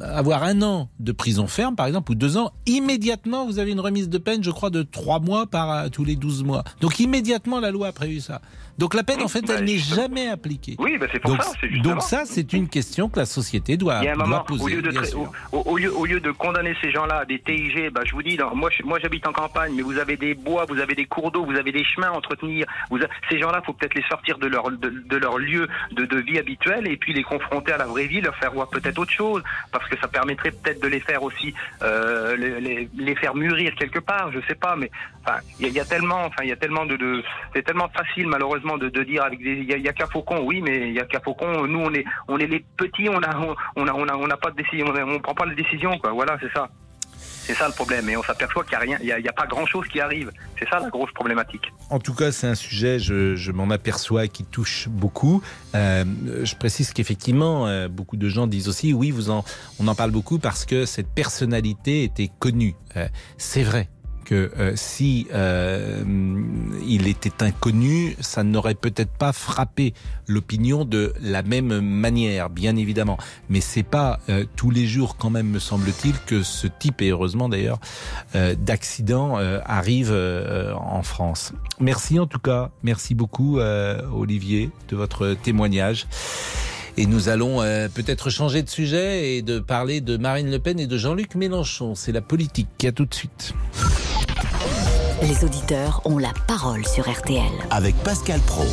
avoir 0.00 0.42
un 0.42 0.62
an 0.62 0.88
de 1.00 1.12
prison 1.12 1.46
ferme, 1.46 1.76
par 1.76 1.86
exemple, 1.86 2.12
ou 2.12 2.14
deux 2.14 2.36
ans, 2.36 2.52
immédiatement 2.66 3.46
vous 3.46 3.58
avez 3.58 3.72
une 3.72 3.80
remise 3.80 4.08
de 4.08 4.18
peine, 4.18 4.42
je 4.42 4.50
crois, 4.50 4.70
de 4.70 4.82
trois 4.82 5.20
mois 5.20 5.46
par 5.46 5.70
euh, 5.70 5.88
tous 5.88 6.04
les 6.04 6.16
12 6.16 6.44
mois. 6.44 6.64
Donc 6.80 7.00
immédiatement 7.00 7.60
la 7.60 7.70
loi 7.70 7.88
a 7.88 7.92
prévu 7.92 8.20
ça. 8.20 8.40
Donc 8.78 8.94
la 8.94 9.02
peine, 9.02 9.22
en 9.22 9.28
fait, 9.28 9.48
elle 9.48 9.64
n'est 9.64 9.78
jamais 9.78 10.28
appliquée. 10.28 10.76
Oui, 10.78 10.98
bah, 10.98 11.06
c'est 11.10 11.18
pour 11.18 11.30
Donc, 11.32 11.42
ça. 11.42 11.52
donc 11.82 12.02
ça, 12.02 12.22
c'est 12.26 12.52
une 12.52 12.68
question 12.68 13.08
que 13.08 13.18
la 13.18 13.26
société 13.26 13.76
doit, 13.76 13.98
Il 14.02 14.04
y 14.04 14.08
a 14.08 14.12
un 14.12 14.16
doit 14.16 14.26
moment, 14.26 14.44
poser. 14.44 14.64
au 14.64 14.68
lieu, 14.68 14.82
de 14.82 14.90
au, 15.52 15.76
lieu, 15.78 15.94
au 15.96 16.04
lieu 16.04 16.20
de 16.20 16.30
condamner 16.30 16.74
ces 16.82 16.90
gens-là 16.90 17.18
à 17.20 17.24
des 17.24 17.38
TIG, 17.38 17.90
bah, 17.90 18.02
je 18.04 18.12
vous 18.12 18.22
dis, 18.22 18.36
dans- 18.36 18.54
moi, 18.54 18.70
j'habite 19.00 19.26
en 19.26 19.32
campagne, 19.32 19.72
mais 19.74 19.82
vous 19.82 19.98
avez 19.98 20.16
des 20.16 20.34
bois, 20.34 20.66
vous 20.68 20.78
avez 20.78 20.94
des 20.94 21.06
cours 21.06 21.30
d'eau, 21.30 21.44
vous 21.44 21.56
avez 21.56 21.72
des 21.72 21.84
chemins 21.84 22.08
à 22.08 22.12
entretenir. 22.12 22.66
Vous 22.90 22.98
a- 23.02 23.06
ces 23.30 23.38
gens-là, 23.38 23.62
faut 23.64 23.72
peut-être 23.72 23.94
les 23.94 24.04
sortir 24.08 24.38
de 24.38 24.46
leur, 24.46 24.70
de, 24.70 24.88
de 24.90 25.16
leur 25.16 25.38
lieu 25.38 25.68
de, 25.92 26.04
de 26.04 26.16
vie 26.18 26.38
habituel 26.38 26.86
et 26.86 26.96
puis 26.96 27.12
les 27.14 27.22
confronter 27.22 27.72
à 27.72 27.78
la 27.78 27.86
vraie 27.86 28.06
vie, 28.06 28.20
leur 28.20 28.36
faire 28.36 28.52
voir 28.52 28.68
peut-être 28.68 28.98
autre 28.98 29.12
chose, 29.12 29.42
parce 29.72 29.88
que 29.88 29.98
ça 30.00 30.08
permettrait 30.08 30.50
peut-être 30.50 30.82
de 30.82 30.88
les 30.88 31.00
faire 31.00 31.22
aussi, 31.22 31.54
euh, 31.82 32.36
les, 32.36 32.60
les- 32.60 32.88
les 32.96 33.14
faire 33.16 33.34
mûrir 33.34 33.74
quelque 33.76 33.98
part, 34.00 34.30
je 34.32 34.40
sais 34.46 34.54
pas, 34.54 34.76
mais 34.76 34.90
il 35.60 35.68
y, 35.68 35.80
a- 35.80 35.84
tellement, 35.84 36.24
enfin, 36.24 36.42
il 36.42 36.48
y 36.48 36.52
a 36.52 36.56
tellement 36.56 36.84
de, 36.86 37.22
c'est 37.54 37.62
tellement 37.62 37.88
facile 37.88 38.26
malheureusement 38.26 38.78
de, 38.78 38.88
dire 39.04 39.24
avec 39.24 39.42
des, 39.42 39.52
il 39.68 39.80
y 39.80 39.88
a, 39.88 39.92
qu'à 39.92 40.06
Faucon, 40.06 40.42
oui, 40.44 40.60
mais 40.62 40.88
il 40.88 40.94
y 40.94 41.00
a 41.00 41.04
qu'à 41.04 41.20
Faucon, 41.20 41.66
nous 41.66 41.80
on 41.80 41.92
est, 41.92 42.04
on 42.28 42.38
est 42.38 42.46
les 42.46 42.64
petits, 42.76 43.08
on 43.08 43.22
a, 43.22 43.36
on, 43.76 43.86
a, 43.86 43.92
on 43.92 44.08
a, 44.08 44.14
on 44.14 44.26
n'a 44.26 44.36
pas 44.36 44.50
de 44.50 44.56
décision, 44.56 44.86
on, 44.88 45.18
prend 45.20 45.34
pas 45.34 45.46
de 45.46 45.54
décision. 45.54 45.98
Voilà, 46.12 46.36
c'est 46.40 46.52
ça. 46.52 46.68
C'est 47.46 47.54
ça 47.54 47.68
le 47.68 47.74
problème, 47.74 48.08
et 48.08 48.16
on 48.16 48.24
s'aperçoit 48.24 48.64
qu'il 48.64 48.76
n'y 49.04 49.12
a 49.12 49.16
a, 49.16 49.32
pas 49.32 49.46
grand 49.46 49.66
chose 49.66 49.86
qui 49.86 50.00
arrive. 50.00 50.32
C'est 50.58 50.68
ça 50.68 50.80
la 50.80 50.90
grosse 50.90 51.12
problématique. 51.12 51.72
En 51.90 52.00
tout 52.00 52.12
cas, 52.12 52.32
c'est 52.32 52.48
un 52.48 52.56
sujet, 52.56 52.98
je, 52.98 53.36
je 53.36 53.52
m'en 53.52 53.70
aperçois, 53.70 54.26
qui 54.26 54.44
touche 54.44 54.88
beaucoup. 54.88 55.40
Euh, 55.76 56.04
je 56.42 56.56
précise 56.56 56.92
qu'effectivement, 56.92 57.68
euh, 57.68 57.86
beaucoup 57.86 58.16
de 58.16 58.28
gens 58.28 58.48
disent 58.48 58.68
aussi, 58.68 58.92
oui, 58.92 59.12
vous 59.12 59.30
en, 59.30 59.44
on 59.78 59.86
en 59.86 59.94
parle 59.94 60.10
beaucoup 60.10 60.40
parce 60.40 60.64
que 60.64 60.86
cette 60.86 61.08
personnalité 61.14 62.02
était 62.02 62.30
connue. 62.40 62.74
Euh, 62.96 63.06
c'est 63.38 63.62
vrai 63.62 63.88
que 64.26 64.50
euh, 64.58 64.72
si 64.74 65.28
euh, 65.32 66.02
il 66.86 67.06
était 67.06 67.44
inconnu, 67.44 68.16
ça 68.20 68.42
n'aurait 68.42 68.74
peut-être 68.74 69.12
pas 69.12 69.32
frappé 69.32 69.94
l'opinion 70.26 70.84
de 70.84 71.14
la 71.22 71.42
même 71.42 71.80
manière, 71.80 72.50
bien 72.50 72.76
évidemment. 72.76 73.16
Mais 73.48 73.60
c'est 73.60 73.84
pas 73.84 74.18
euh, 74.28 74.44
tous 74.56 74.70
les 74.70 74.86
jours, 74.86 75.16
quand 75.16 75.30
même, 75.30 75.48
me 75.48 75.60
semble-t-il, 75.60 76.14
que 76.26 76.42
ce 76.42 76.66
type, 76.66 77.00
et 77.00 77.10
heureusement 77.10 77.48
d'ailleurs, 77.48 77.78
euh, 78.34 78.56
d'accident 78.56 79.38
euh, 79.38 79.60
arrive 79.64 80.10
euh, 80.12 80.74
en 80.74 81.02
France. 81.02 81.52
Merci 81.78 82.18
en 82.18 82.26
tout 82.26 82.40
cas, 82.40 82.70
merci 82.82 83.14
beaucoup 83.14 83.58
Olivier 83.58 84.70
de 84.88 84.96
votre 84.96 85.34
témoignage. 85.34 86.06
Et 86.98 87.04
nous 87.04 87.28
allons 87.28 87.60
euh, 87.60 87.88
peut-être 87.88 88.30
changer 88.30 88.62
de 88.62 88.70
sujet 88.70 89.36
et 89.36 89.42
de 89.42 89.58
parler 89.58 90.00
de 90.00 90.16
Marine 90.16 90.50
Le 90.50 90.58
Pen 90.58 90.80
et 90.80 90.86
de 90.86 90.96
Jean-Luc 90.96 91.34
Mélenchon. 91.34 91.94
C'est 91.94 92.12
la 92.12 92.22
politique 92.22 92.68
qui 92.78 92.86
a 92.86 92.92
tout 92.92 93.04
de 93.04 93.14
suite. 93.14 93.52
Les 95.20 95.44
auditeurs 95.44 96.00
ont 96.06 96.16
la 96.16 96.32
parole 96.46 96.86
sur 96.86 97.10
RTL. 97.10 97.42
Avec 97.70 97.94
Pascal 97.96 98.40
Pro. 98.40 98.64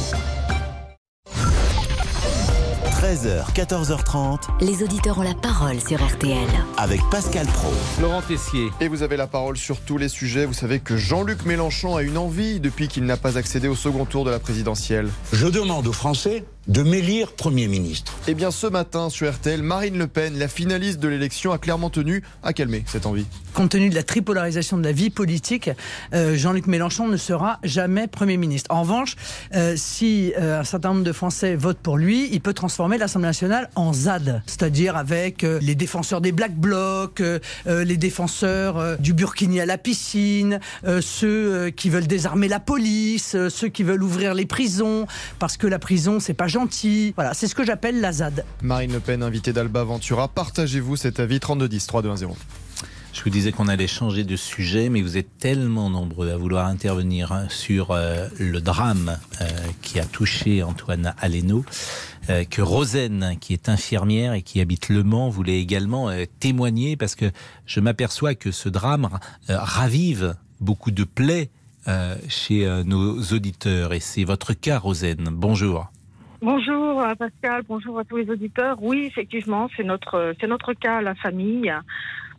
13h, 2.85 3.53
14h30. 3.53 4.43
Les 4.61 4.81
auditeurs 4.81 5.17
ont 5.17 5.23
la 5.23 5.33
parole 5.33 5.81
sur 5.81 6.01
RTL. 6.01 6.47
Avec 6.77 7.01
Pascal 7.11 7.45
Pro. 7.47 7.73
Laurent 8.01 8.21
Tessier. 8.21 8.69
Et 8.79 8.87
vous 8.87 9.03
avez 9.03 9.17
la 9.17 9.27
parole 9.27 9.57
sur 9.57 9.81
tous 9.81 9.97
les 9.97 10.07
sujets. 10.07 10.45
Vous 10.45 10.53
savez 10.53 10.79
que 10.79 10.95
Jean-Luc 10.95 11.45
Mélenchon 11.45 11.97
a 11.97 12.03
une 12.03 12.17
envie 12.17 12.61
depuis 12.61 12.87
qu'il 12.87 13.03
n'a 13.03 13.17
pas 13.17 13.37
accédé 13.37 13.67
au 13.67 13.75
second 13.75 14.05
tour 14.05 14.23
de 14.23 14.31
la 14.31 14.39
présidentielle. 14.39 15.09
Je 15.33 15.47
demande 15.47 15.85
aux 15.87 15.91
Français 15.93 16.45
de 16.67 16.83
m'élire 16.83 17.33
Premier 17.33 17.67
ministre. 17.67 18.13
Eh 18.27 18.33
bien, 18.33 18.51
ce 18.51 18.67
matin 18.67 19.09
sur 19.09 19.31
RTL, 19.31 19.61
Marine 19.61 19.97
Le 19.97 20.07
Pen, 20.07 20.37
la 20.37 20.47
finaliste 20.47 20.99
de 20.99 21.07
l'élection, 21.07 21.51
a 21.51 21.57
clairement 21.57 21.89
tenu 21.89 22.23
à 22.43 22.53
calmer 22.53 22.83
cette 22.87 23.05
envie. 23.05 23.25
Compte 23.53 23.71
tenu 23.71 23.89
de 23.89 23.95
la 23.95 24.03
tripolarisation 24.03 24.77
de 24.77 24.83
la 24.83 24.91
vie 24.91 25.09
politique, 25.09 25.69
euh, 26.13 26.35
Jean-Luc 26.35 26.67
Mélenchon 26.67 27.07
ne 27.07 27.17
sera 27.17 27.59
jamais 27.63 28.07
Premier 28.07 28.37
ministre. 28.37 28.73
En 28.73 28.81
revanche, 28.81 29.15
euh, 29.55 29.75
si 29.77 30.33
euh, 30.37 30.59
un 30.61 30.63
certain 30.63 30.89
nombre 30.89 31.03
de 31.03 31.11
Français 31.11 31.55
votent 31.55 31.77
pour 31.77 31.97
lui, 31.97 32.29
il 32.31 32.41
peut 32.41 32.53
transformer 32.53 32.97
l'Assemblée 32.97 33.27
nationale 33.27 33.69
en 33.75 33.93
ZAD, 33.93 34.41
c'est-à-dire 34.45 34.97
avec 34.97 35.43
euh, 35.43 35.59
les 35.61 35.75
défenseurs 35.75 36.21
des 36.21 36.31
Black 36.31 36.55
Blocs, 36.55 37.21
les 37.65 37.97
défenseurs 37.97 38.77
euh, 38.77 38.95
du 38.97 39.13
Burkini 39.13 39.59
à 39.59 39.65
la 39.65 39.77
piscine, 39.77 40.59
euh, 40.85 41.01
ceux 41.01 41.53
euh, 41.53 41.71
qui 41.71 41.89
veulent 41.89 42.07
désarmer 42.07 42.47
la 42.47 42.59
police, 42.59 43.35
euh, 43.35 43.49
ceux 43.49 43.69
qui 43.69 43.83
veulent 43.83 44.03
ouvrir 44.03 44.33
les 44.33 44.45
prisons, 44.45 45.07
parce 45.39 45.57
que 45.57 45.67
la 45.67 45.79
prison, 45.79 46.19
c'est 46.19 46.33
pas 46.33 46.47
gentil. 46.53 47.13
Voilà, 47.15 47.33
c'est 47.33 47.47
ce 47.47 47.55
que 47.55 47.65
j'appelle 47.65 47.99
la 47.99 48.11
ZAD. 48.11 48.45
Marine 48.61 48.93
Le 48.93 48.99
Pen, 48.99 49.23
invitée 49.23 49.53
d'Alba 49.53 49.83
Ventura, 49.83 50.27
partagez-vous 50.27 50.95
cet 50.95 51.19
avis? 51.19 51.39
3210 51.39 51.87
3210. 51.87 52.37
Je 53.11 53.23
vous 53.23 53.29
disais 53.29 53.51
qu'on 53.51 53.67
allait 53.67 53.87
changer 53.87 54.23
de 54.23 54.35
sujet, 54.35 54.89
mais 54.89 55.01
vous 55.01 55.17
êtes 55.17 55.37
tellement 55.37 55.89
nombreux 55.89 56.31
à 56.31 56.37
vouloir 56.37 56.65
intervenir 56.67 57.31
hein, 57.31 57.45
sur 57.49 57.91
euh, 57.91 58.27
le 58.39 58.59
drame 58.59 59.17
euh, 59.41 59.45
qui 59.81 59.99
a 59.99 60.05
touché 60.05 60.63
Antoine 60.63 61.13
Aleno, 61.19 61.63
euh, 62.29 62.43
que 62.43 62.61
Rosen, 62.61 63.35
qui 63.39 63.53
est 63.53 63.69
infirmière 63.69 64.33
et 64.33 64.41
qui 64.41 64.61
habite 64.61 64.89
Le 64.89 65.03
Mans, 65.03 65.29
voulait 65.29 65.59
également 65.59 66.09
euh, 66.09 66.25
témoigner, 66.39 66.97
parce 66.97 67.15
que 67.15 67.31
je 67.65 67.79
m'aperçois 67.79 68.33
que 68.33 68.51
ce 68.51 68.67
drame 68.69 69.09
euh, 69.49 69.57
ravive 69.59 70.35
beaucoup 70.59 70.91
de 70.91 71.03
plaies 71.03 71.51
euh, 71.87 72.15
chez 72.29 72.65
euh, 72.65 72.83
nos 72.83 73.21
auditeurs, 73.31 73.93
et 73.93 73.99
c'est 73.99 74.23
votre 74.23 74.53
cas, 74.53 74.79
Rosen. 74.79 75.29
Bonjour. 75.31 75.92
Bonjour 76.43 76.99
euh, 76.99 77.15
Pascal, 77.15 77.63
bonjour 77.69 77.97
à 77.99 78.03
tous 78.03 78.17
les 78.17 78.29
auditeurs. 78.29 78.75
Oui, 78.81 79.05
effectivement, 79.05 79.69
c'est 79.77 79.85
notre 79.85 80.35
c'est 80.41 80.47
notre 80.47 80.73
cas, 80.73 80.99
la 80.99 81.15
famille. 81.15 81.73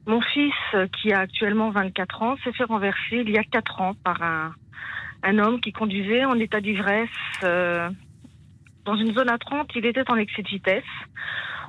Mon 0.04 0.20
fils, 0.20 0.52
euh, 0.74 0.86
qui 0.88 1.10
a 1.14 1.20
actuellement 1.20 1.70
24 1.70 2.22
ans, 2.22 2.36
s'est 2.44 2.52
fait 2.52 2.64
renverser 2.64 3.22
il 3.24 3.30
y 3.30 3.38
a 3.38 3.44
4 3.44 3.80
ans 3.80 3.94
par 4.04 4.22
un, 4.22 5.38
homme 5.38 5.58
qui 5.58 5.72
conduisait 5.72 6.26
en 6.26 6.38
état 6.38 6.60
d'ivresse 6.60 7.08
euh, 7.44 7.88
dans 8.84 8.94
une 8.94 9.14
zone 9.14 9.30
à 9.30 9.38
30. 9.38 9.70
Il 9.74 9.86
était 9.86 10.10
en 10.10 10.16
excès 10.16 10.42
de 10.42 10.48
vitesse. 10.48 10.84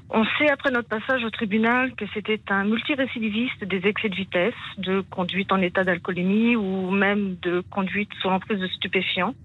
On 0.10 0.26
sait 0.38 0.50
après 0.50 0.71
notre 0.71 0.89
passage 0.89 1.24
au 1.24 1.30
tribunal 1.30 1.95
que 1.95 2.04
c'était 2.13 2.41
un 2.50 2.65
multirécidiviste 2.65 3.63
des 3.63 3.88
excès 3.88 4.10
de 4.10 4.15
vitesse, 4.15 4.54
de 4.78 5.00
conduite 5.10 5.54
en 5.54 5.62
état 5.62 5.86
d'alcoolémie 5.86 6.58
ou 6.58 6.91
même 6.91 7.38
de 7.43 7.63
conduite 7.71 8.10
sous 8.21 8.30
l'emprise 8.30 8.60
de 8.60 8.67
stupéfiants. 8.67 9.36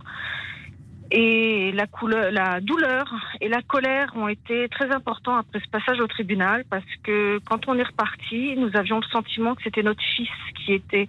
Et 1.12 1.72
la, 1.72 1.86
couleur, 1.86 2.30
la 2.30 2.60
douleur 2.60 3.12
et 3.40 3.48
la 3.48 3.62
colère 3.62 4.12
ont 4.14 4.28
été 4.28 4.68
très 4.68 4.92
importants 4.92 5.36
après 5.36 5.58
ce 5.58 5.68
passage 5.68 6.00
au 6.00 6.06
tribunal 6.06 6.64
parce 6.70 6.84
que 7.02 7.40
quand 7.44 7.66
on 7.68 7.76
est 7.78 7.82
reparti, 7.82 8.54
nous 8.56 8.70
avions 8.74 9.00
le 9.00 9.06
sentiment 9.06 9.56
que 9.56 9.62
c'était 9.64 9.82
notre 9.82 10.02
fils 10.16 10.28
qui 10.54 10.72
était 10.72 11.08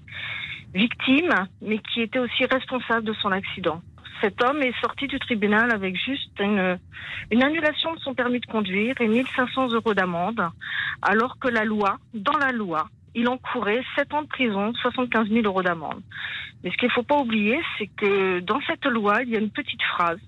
victime, 0.73 1.33
mais 1.61 1.77
qui 1.77 2.01
était 2.01 2.17
aussi 2.17 2.45
responsable 2.45 3.05
de 3.05 3.13
son 3.13 3.31
accident. 3.31 3.81
Cet 4.21 4.43
homme 4.43 4.61
est 4.61 4.79
sorti 4.79 5.07
du 5.07 5.19
tribunal 5.19 5.71
avec 5.71 5.95
juste 5.95 6.39
une, 6.39 6.79
une 7.29 7.43
annulation 7.43 7.93
de 7.93 7.99
son 7.99 8.13
permis 8.13 8.39
de 8.39 8.45
conduire 8.45 8.95
et 9.01 9.07
1500 9.07 9.69
euros 9.69 9.93
d'amende, 9.93 10.47
alors 11.01 11.37
que 11.39 11.47
la 11.47 11.65
loi, 11.65 11.97
dans 12.13 12.37
la 12.37 12.51
loi, 12.51 12.87
il 13.15 13.27
encourait 13.27 13.83
7 13.95 14.13
ans 14.13 14.21
de 14.21 14.27
prison, 14.27 14.73
75 14.73 15.29
000 15.29 15.45
euros 15.45 15.63
d'amende. 15.63 16.01
Mais 16.63 16.71
ce 16.71 16.77
qu'il 16.77 16.87
ne 16.87 16.93
faut 16.93 17.03
pas 17.03 17.17
oublier, 17.17 17.59
c'est 17.77 17.87
que 17.87 18.39
dans 18.39 18.61
cette 18.61 18.85
loi, 18.85 19.23
il 19.23 19.29
y 19.29 19.35
a 19.35 19.39
une 19.39 19.49
petite 19.49 19.81
phrase 19.81 20.19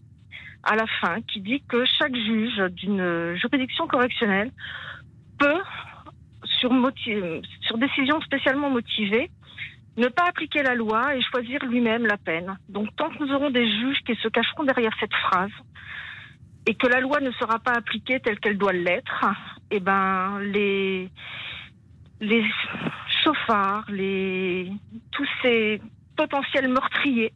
à 0.64 0.76
la 0.76 0.88
fin 1.02 1.22
qui 1.22 1.42
dit 1.42 1.62
que 1.68 1.84
chaque 2.00 2.16
juge 2.16 2.58
d'une 2.72 3.36
juridiction 3.36 3.88
correctionnelle 3.88 4.52
peut, 5.38 5.62
sur, 6.60 6.72
décision 7.78 8.22
spécialement 8.22 8.70
motivée, 8.70 9.30
ne 9.98 10.08
pas 10.08 10.24
appliquer 10.28 10.64
la 10.64 10.74
loi 10.74 11.16
et 11.16 11.22
choisir 11.22 11.64
lui-même 11.66 12.06
la 12.06 12.18
peine. 12.18 12.58
Donc 12.70 12.96
tant 12.96 13.10
que 13.10 13.24
nous 13.24 13.32
aurons 13.34 13.52
des 13.52 13.70
juges 13.70 14.00
qui 14.06 14.16
se 14.16 14.28
cacheront 14.28 14.64
derrière 14.64 14.94
cette 15.00 15.14
phrase 15.14 15.52
et 16.66 16.76
que 16.76 16.88
la 16.88 17.02
loi 17.02 17.20
ne 17.20 17.32
sera 17.32 17.60
pas 17.60 17.74
appliquée 17.74 18.20
telle 18.22 18.40
qu'elle 18.40 18.58
doit 18.58 18.74
l'être, 18.74 19.26
eh 19.70 19.80
ben 19.80 20.40
les 20.40 21.10
les 22.24 22.46
chauffards, 23.24 23.86
les 23.90 24.72
tous 25.12 25.28
ces 25.42 25.82
potentiels 26.16 26.68
meurtriers, 26.68 27.34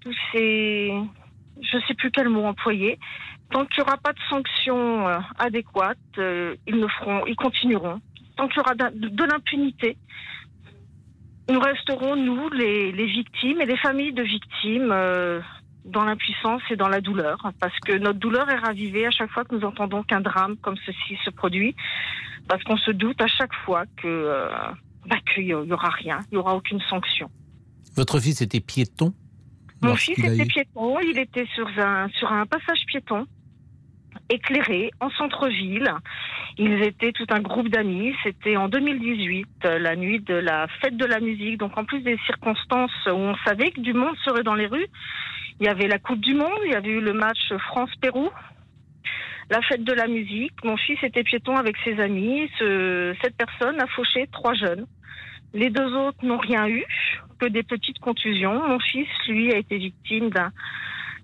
tous 0.00 0.14
ces 0.32 0.92
je 1.60 1.78
sais 1.86 1.94
plus 1.94 2.10
quel 2.10 2.28
mot 2.28 2.44
employer, 2.44 2.98
tant 3.50 3.64
qu'il 3.66 3.82
n'y 3.82 3.88
aura 3.88 3.96
pas 3.96 4.12
de 4.12 4.18
sanctions 4.28 5.08
euh, 5.08 5.18
adéquates, 5.38 5.98
euh, 6.18 6.56
ils 6.66 6.76
ne 6.76 6.86
feront, 6.88 7.24
ils 7.26 7.36
continueront. 7.36 8.00
Tant 8.36 8.48
qu'il 8.48 8.58
y 8.58 8.60
aura 8.60 8.74
de, 8.74 9.08
de 9.08 9.24
l'impunité, 9.24 9.96
nous 11.50 11.60
resterons, 11.60 12.16
nous, 12.16 12.48
les, 12.50 12.92
les, 12.92 13.06
victimes 13.06 13.60
et 13.60 13.66
les 13.66 13.76
familles 13.76 14.12
de 14.12 14.22
victimes, 14.22 14.90
euh, 14.90 15.40
dans 15.84 16.04
l'impuissance 16.04 16.62
et 16.70 16.76
dans 16.76 16.88
la 16.88 17.00
douleur. 17.00 17.38
Parce 17.60 17.78
que 17.80 17.92
notre 17.92 18.18
douleur 18.18 18.48
est 18.50 18.58
ravivée 18.58 19.06
à 19.06 19.10
chaque 19.10 19.30
fois 19.30 19.44
que 19.44 19.54
nous 19.54 19.64
entendons 19.64 20.02
qu'un 20.02 20.20
drame 20.20 20.56
comme 20.56 20.76
ceci 20.84 21.18
se 21.24 21.30
produit. 21.30 21.74
Parce 22.48 22.62
qu'on 22.64 22.76
se 22.76 22.90
doute 22.90 23.20
à 23.20 23.28
chaque 23.28 23.54
fois 23.64 23.84
que 23.96 24.06
euh, 24.06 24.48
bah, 25.06 25.16
qu'il 25.32 25.46
n'y 25.46 25.54
aura 25.54 25.90
rien, 25.90 26.20
il 26.30 26.34
n'y 26.34 26.38
aura 26.38 26.54
aucune 26.56 26.80
sanction. 26.88 27.30
Votre 27.96 28.20
fils 28.20 28.40
était 28.40 28.60
piéton 28.60 29.12
Mon 29.82 29.94
fils 29.96 30.18
était 30.18 30.46
piéton, 30.46 30.98
il 31.00 31.18
était 31.18 31.46
sur 31.54 31.68
un, 31.78 32.08
sur 32.08 32.32
un 32.32 32.46
passage 32.46 32.84
piéton 32.86 33.26
éclairé 34.28 34.90
en 35.00 35.10
centre-ville. 35.10 35.92
Ils 36.58 36.82
étaient 36.82 37.12
tout 37.12 37.26
un 37.30 37.40
groupe 37.40 37.68
d'amis. 37.68 38.14
C'était 38.22 38.56
en 38.56 38.68
2018, 38.68 39.46
la 39.64 39.96
nuit 39.96 40.20
de 40.20 40.34
la 40.34 40.68
fête 40.80 40.96
de 40.96 41.04
la 41.04 41.20
musique. 41.20 41.58
Donc 41.58 41.76
en 41.76 41.84
plus 41.84 42.00
des 42.00 42.18
circonstances 42.26 42.90
où 43.06 43.10
on 43.10 43.36
savait 43.46 43.70
que 43.70 43.80
du 43.80 43.92
monde 43.92 44.16
serait 44.24 44.42
dans 44.42 44.54
les 44.54 44.66
rues, 44.66 44.86
il 45.62 45.66
y 45.66 45.68
avait 45.68 45.86
la 45.86 46.00
Coupe 46.00 46.18
du 46.18 46.34
Monde, 46.34 46.58
il 46.64 46.72
y 46.72 46.74
avait 46.74 46.90
eu 46.90 47.00
le 47.00 47.12
match 47.12 47.52
France-Pérou, 47.70 48.30
la 49.48 49.62
fête 49.62 49.84
de 49.84 49.92
la 49.92 50.08
musique. 50.08 50.64
Mon 50.64 50.76
fils 50.76 50.98
était 51.04 51.22
piéton 51.22 51.56
avec 51.56 51.76
ses 51.84 52.00
amis. 52.00 52.50
Ce, 52.58 53.14
cette 53.22 53.36
personne 53.36 53.80
a 53.80 53.86
fauché 53.86 54.26
trois 54.32 54.54
jeunes. 54.54 54.86
Les 55.54 55.70
deux 55.70 55.94
autres 55.94 56.18
n'ont 56.24 56.38
rien 56.38 56.66
eu, 56.66 56.84
que 57.38 57.46
des 57.46 57.62
petites 57.62 58.00
contusions. 58.00 58.60
Mon 58.66 58.80
fils, 58.80 59.06
lui, 59.28 59.52
a 59.54 59.58
été 59.58 59.78
victime 59.78 60.30
d'un 60.30 60.50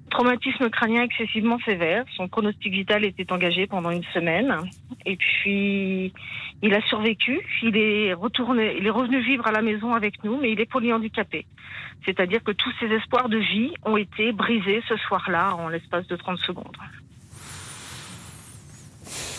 traumatisme 0.09 0.71
crânien 0.71 1.03
excessivement 1.03 1.59
sévère. 1.61 2.05
Son 2.17 2.29
pronostic 2.29 2.73
vital 2.73 3.05
était 3.05 3.31
engagé 3.33 3.67
pendant 3.67 3.91
une 3.91 4.05
semaine. 4.15 4.57
Et 5.07 5.17
puis, 5.17 6.13
il 6.63 6.75
a 6.75 6.81
survécu. 6.83 7.41
Il 7.63 7.77
est 7.77 8.13
retourné, 8.15 8.77
il 8.79 8.87
est 8.87 8.91
revenu 8.91 9.21
vivre 9.21 9.47
à 9.47 9.53
la 9.53 9.63
maison 9.63 9.95
avec 9.95 10.25
nous, 10.25 10.39
mais 10.41 10.53
il 10.53 10.61
est 10.61 10.71
polyhandicapé. 10.71 11.47
C'est-à-dire 12.05 12.43
que 12.43 12.53
tous 12.53 12.73
ses 12.81 12.87
espoirs 12.87 13.29
de 13.29 13.39
vie 13.39 13.73
ont 13.85 13.97
été 13.97 14.33
brisés 14.33 14.83
ce 14.89 14.97
soir-là, 14.97 15.55
en 15.55 15.69
l'espace 15.69 16.07
de 16.07 16.17
30 16.17 16.39
secondes. 16.39 16.77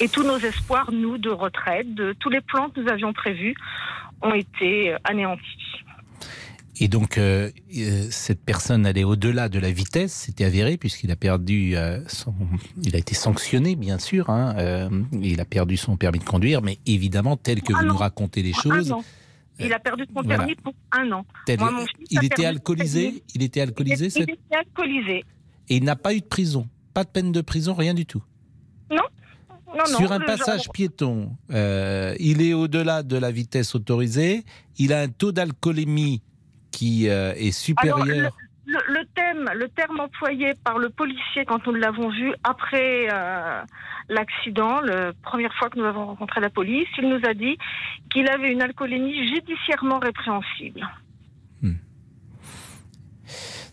Et 0.01 0.07
tous 0.07 0.23
nos 0.23 0.37
espoirs, 0.37 0.91
nous, 0.91 1.17
de 1.17 1.29
retraite, 1.29 1.93
de 1.93 2.13
tous 2.13 2.29
les 2.29 2.41
plans 2.41 2.69
que 2.69 2.79
nous 2.79 2.89
avions 2.89 3.11
prévus, 3.11 3.55
ont 4.21 4.33
été 4.33 4.95
anéantis. 5.03 5.83
Et 6.81 6.87
donc, 6.87 7.17
euh, 7.17 7.51
cette 8.09 8.41
personne 8.41 8.85
allait 8.85 9.03
au-delà 9.03 9.49
de 9.49 9.59
la 9.59 9.69
vitesse, 9.69 10.13
c'était 10.13 10.45
avéré, 10.45 10.77
puisqu'il 10.77 11.11
a 11.11 11.17
perdu 11.17 11.75
euh, 11.75 12.01
son. 12.07 12.33
Il 12.81 12.95
a 12.95 12.99
été 12.99 13.15
sanctionné, 13.15 13.75
bien 13.75 13.99
sûr. 13.99 14.29
Hein, 14.29 14.55
euh, 14.57 14.89
il 15.21 15.41
a 15.41 15.45
perdu 15.45 15.75
son 15.75 15.97
permis 15.97 16.19
de 16.19 16.23
conduire, 16.23 16.61
mais 16.61 16.79
évidemment, 16.85 17.35
tel 17.35 17.61
que 17.61 17.73
vous 17.73 17.83
nous 17.83 17.97
racontez 17.97 18.41
les 18.43 18.53
choses. 18.53 18.93
Il 19.59 19.73
a 19.73 19.79
perdu 19.79 20.05
son 20.15 20.23
permis 20.23 20.55
pour 20.55 20.73
un 20.93 21.11
an. 21.11 21.25
Il, 22.09 22.23
était 22.23 22.45
alcoolisé, 22.45 23.23
il 23.35 23.43
était 23.43 23.59
alcoolisé 23.59 24.07
Il 24.15 24.21
était, 24.21 24.39
alcoolisé. 24.55 25.25
Et 25.67 25.75
il 25.75 25.83
n'a 25.83 25.97
pas 25.97 26.13
eu 26.13 26.21
de 26.21 26.25
prison 26.25 26.65
Pas 26.93 27.03
de 27.03 27.09
peine 27.09 27.33
de 27.33 27.41
prison, 27.41 27.73
rien 27.73 27.93
du 27.93 28.05
tout 28.05 28.23
Non. 28.89 29.03
Non, 29.67 29.83
non, 29.91 29.97
Sur 29.97 30.13
un 30.13 30.19
passage 30.21 30.63
genre... 30.63 30.73
piéton, 30.73 31.35
il 31.49 32.41
est 32.41 32.53
au-delà 32.53 33.03
de 33.03 33.17
la 33.17 33.31
vitesse 33.31 33.75
autorisée, 33.75 34.45
il 34.77 34.93
a 34.93 35.01
un 35.01 35.09
taux 35.09 35.33
d'alcoolémie 35.33 36.21
qui 36.79 37.09
euh, 37.09 37.33
est 37.35 37.51
supérieur. 37.51 37.99
Alors, 37.99 38.31
le, 38.65 39.03
thème, 39.13 39.49
le 39.53 39.67
terme 39.67 39.99
employé 39.99 40.53
par 40.63 40.77
le 40.77 40.89
policier 40.89 41.43
quand 41.45 41.65
nous 41.67 41.73
l'avons 41.73 42.09
vu 42.09 42.31
après 42.45 43.09
euh, 43.11 43.61
l'accident, 44.07 44.79
la 44.79 45.11
première 45.21 45.53
fois 45.55 45.69
que 45.69 45.77
nous 45.77 45.83
avons 45.83 46.05
rencontré 46.05 46.39
la 46.39 46.49
police, 46.49 46.87
il 46.97 47.09
nous 47.09 47.19
a 47.27 47.33
dit 47.33 47.57
qu'il 48.09 48.29
avait 48.29 48.49
une 48.49 48.61
alcoolémie 48.61 49.27
judiciairement 49.27 49.99
répréhensible. 49.99 50.87
Hmm. 51.61 51.73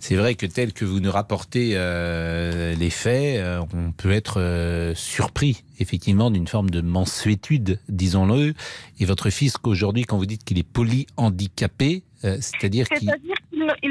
C'est 0.00 0.16
vrai 0.16 0.34
que 0.34 0.46
tel 0.46 0.72
que 0.72 0.84
vous 0.84 0.98
nous 0.98 1.12
rapportez 1.12 1.74
euh, 1.74 2.74
les 2.74 2.90
faits, 2.90 3.38
euh, 3.38 3.60
on 3.72 3.92
peut 3.92 4.10
être 4.10 4.92
surpris 4.96 5.62
effectivement 5.78 6.32
d'une 6.32 6.48
forme 6.48 6.70
de 6.70 6.80
mansuétude, 6.80 7.78
disons-le. 7.88 8.54
Et 8.98 9.04
votre 9.04 9.30
fils, 9.30 9.58
qu'aujourd'hui, 9.58 10.04
quand 10.06 10.18
vous 10.18 10.26
dites 10.26 10.42
qu'il 10.42 10.58
est 10.58 10.68
polyhandicapé, 10.68 12.02
euh, 12.24 12.36
c'est-à-dire 12.40 12.86
qu'il... 12.88 13.10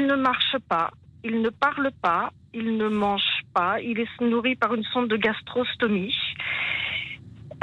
Ne, 0.06 0.16
marche 0.16 0.56
pas, 0.68 0.90
il 1.24 1.40
ne 1.40 1.48
parle 1.48 1.90
pas, 2.02 2.32
il 2.54 2.76
ne 2.76 2.88
mange 2.88 3.22
pas, 3.54 3.80
il 3.80 4.00
est 4.00 4.20
nourri 4.20 4.56
par 4.56 4.74
une 4.74 4.84
sonde 4.84 5.08
de 5.08 5.16
gastrostomie. 5.16 6.14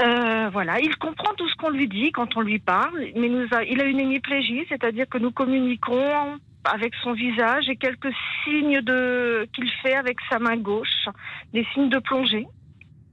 Euh, 0.02 0.50
voilà, 0.52 0.80
il 0.80 0.96
comprend 0.98 1.34
tout 1.36 1.48
ce 1.48 1.56
qu'on 1.56 1.70
lui 1.70 1.88
dit 1.88 2.12
quand 2.12 2.36
on 2.36 2.42
lui 2.42 2.60
parle, 2.60 3.08
mais 3.16 3.30
nous 3.30 3.48
a, 3.52 3.64
il 3.64 3.80
a 3.80 3.86
une 3.86 4.00
hémiplégie, 4.00 4.66
c'est-à-dire 4.70 5.08
que 5.08 5.18
nous 5.18 5.32
communiquons 5.32 6.40
avec 6.64 6.94
son 7.04 7.14
visage 7.14 7.70
et 7.70 7.76
quelques 7.76 8.14
signes 8.44 8.82
de 8.82 9.48
qu'il 9.54 9.70
fait 9.82 9.96
avec 9.96 10.18
sa 10.30 10.40
main 10.40 10.58
gauche, 10.58 11.08
des 11.54 11.66
signes 11.74 11.90
de 11.90 12.00
plongée. 12.00 12.48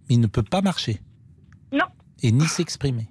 Il 0.09 0.21
ne 0.21 0.27
peut 0.27 0.43
pas 0.43 0.63
marcher. 0.63 1.01
Non. 1.73 1.87
Et 2.23 2.33
ni 2.33 2.47
s'exprimer. 2.47 3.09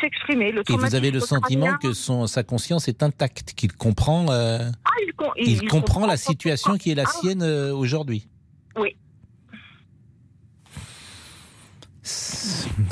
S'exprimer. 0.00 0.54
Et 0.68 0.76
vous 0.76 0.94
avez 0.94 1.10
le 1.10 1.20
sentiment 1.20 1.76
que 1.76 1.92
son, 1.92 2.26
sa 2.26 2.42
conscience 2.42 2.88
est 2.88 3.02
intacte, 3.02 3.52
qu'il 3.54 3.72
comprend, 3.72 4.30
euh, 4.30 4.70
ah, 4.84 4.90
il, 5.06 5.12
com 5.12 5.28
il, 5.36 5.48
il, 5.48 5.60
comprend, 5.60 5.80
comprend 5.80 6.06
la 6.06 6.16
situation 6.16 6.78
qui 6.78 6.90
est 6.90 6.94
la 6.94 7.04
ah. 7.06 7.10
sienne 7.20 7.42
euh, 7.42 7.74
aujourd'hui. 7.74 8.26
Oui. 8.76 8.96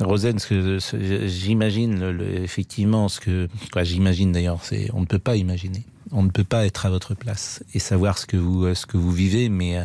Rosen, 0.01 0.39
ce 0.39 0.47
que 0.47 1.27
j'imagine 1.27 2.19
effectivement, 2.43 3.09
ce 3.09 3.21
que 3.21 3.49
j'imagine 3.83 4.33
d'ailleurs, 4.33 4.59
c'est 4.63 4.91
on 4.93 5.01
ne 5.01 5.07
peut 5.07 5.19
pas 5.19 5.37
imaginer, 5.37 5.85
on 6.11 6.23
ne 6.23 6.31
peut 6.31 6.45
pas 6.45 6.67
être 6.67 6.87
à 6.87 6.91
votre 6.91 7.15
place 7.15 7.63
et 7.75 7.79
savoir 7.79 8.19
ce 8.19 8.27
que 8.27 8.37
vous 8.37 8.75
ce 8.75 8.87
que 8.87 8.97
vous 8.97 9.13
vivez, 9.13 9.49
mais 9.49 9.79
euh, 9.79 9.85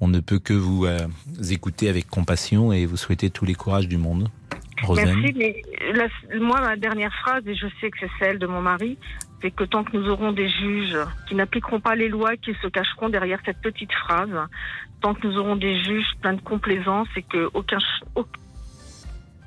on 0.00 0.08
ne 0.08 0.20
peut 0.20 0.38
que 0.38 0.52
vous 0.52 0.84
euh, 0.84 0.98
écouter 1.50 1.88
avec 1.88 2.08
compassion 2.08 2.72
et 2.72 2.84
vous 2.84 2.96
souhaiter 2.96 3.30
tous 3.30 3.44
les 3.44 3.54
courages 3.54 3.88
du 3.88 3.96
monde. 3.96 4.28
Rosen. 4.82 5.04
Merci, 5.04 5.34
mais 5.36 5.62
la, 5.92 6.08
moi 6.38 6.60
ma 6.60 6.76
dernière 6.76 7.14
phrase 7.14 7.46
et 7.46 7.54
je 7.54 7.66
sais 7.80 7.90
que 7.90 7.98
c'est 8.00 8.10
celle 8.18 8.38
de 8.38 8.46
mon 8.46 8.62
mari, 8.62 8.98
c'est 9.40 9.50
que 9.50 9.64
tant 9.64 9.84
que 9.84 9.96
nous 9.96 10.08
aurons 10.08 10.32
des 10.32 10.48
juges 10.48 10.96
qui 11.28 11.34
n'appliqueront 11.34 11.80
pas 11.80 11.94
les 11.94 12.08
lois, 12.08 12.36
qui 12.36 12.54
se 12.62 12.66
cacheront 12.68 13.08
derrière 13.08 13.40
cette 13.44 13.60
petite 13.60 13.92
phrase, 13.92 14.30
tant 15.00 15.14
que 15.14 15.26
nous 15.26 15.36
aurons 15.38 15.56
des 15.56 15.82
juges 15.82 16.12
pleins 16.20 16.34
de 16.34 16.40
complaisance 16.40 17.08
et 17.16 17.22
que 17.22 17.50
aucun, 17.54 17.78
aucun 18.14 18.40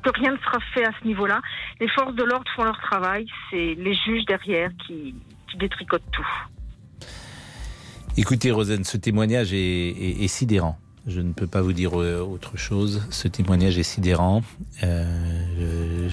que 0.02 0.10
rien 0.20 0.34
ne 0.34 0.38
sera 0.38 0.60
fait 0.74 0.86
à 0.86 0.91
ce 1.00 1.08
niveau-là. 1.08 1.41
Les 1.80 1.88
forces 1.88 2.15
de 2.15 2.24
l'ordre 2.24 2.50
font 2.56 2.63
leur 2.63 2.80
travail, 2.80 3.28
c'est 3.50 3.76
les 3.76 3.94
juges 3.94 4.26
derrière 4.26 4.72
qui, 4.86 5.15
qui, 5.50 5.58
détricotent 5.58 6.10
tout. 6.12 6.28
Écoutez, 8.17 8.52
Rosen, 8.52 8.84
ce 8.84 8.98
témoignage 8.98 9.54
est, 9.54 9.58
est, 9.58 10.24
est, 10.24 10.28
sidérant. 10.28 10.78
Je 11.08 11.20
ne 11.22 11.34
peux 11.34 11.48
pas 11.48 11.62
vous 11.62 11.74
dire 11.74 12.00
euh, 12.00 12.22
autre 12.22 12.58
chose. 12.58 13.02
Ce 13.10 13.28
témoignage 13.28 13.78
est 13.78 13.84
sidérant. 13.84 14.44
Euh, 14.84 16.10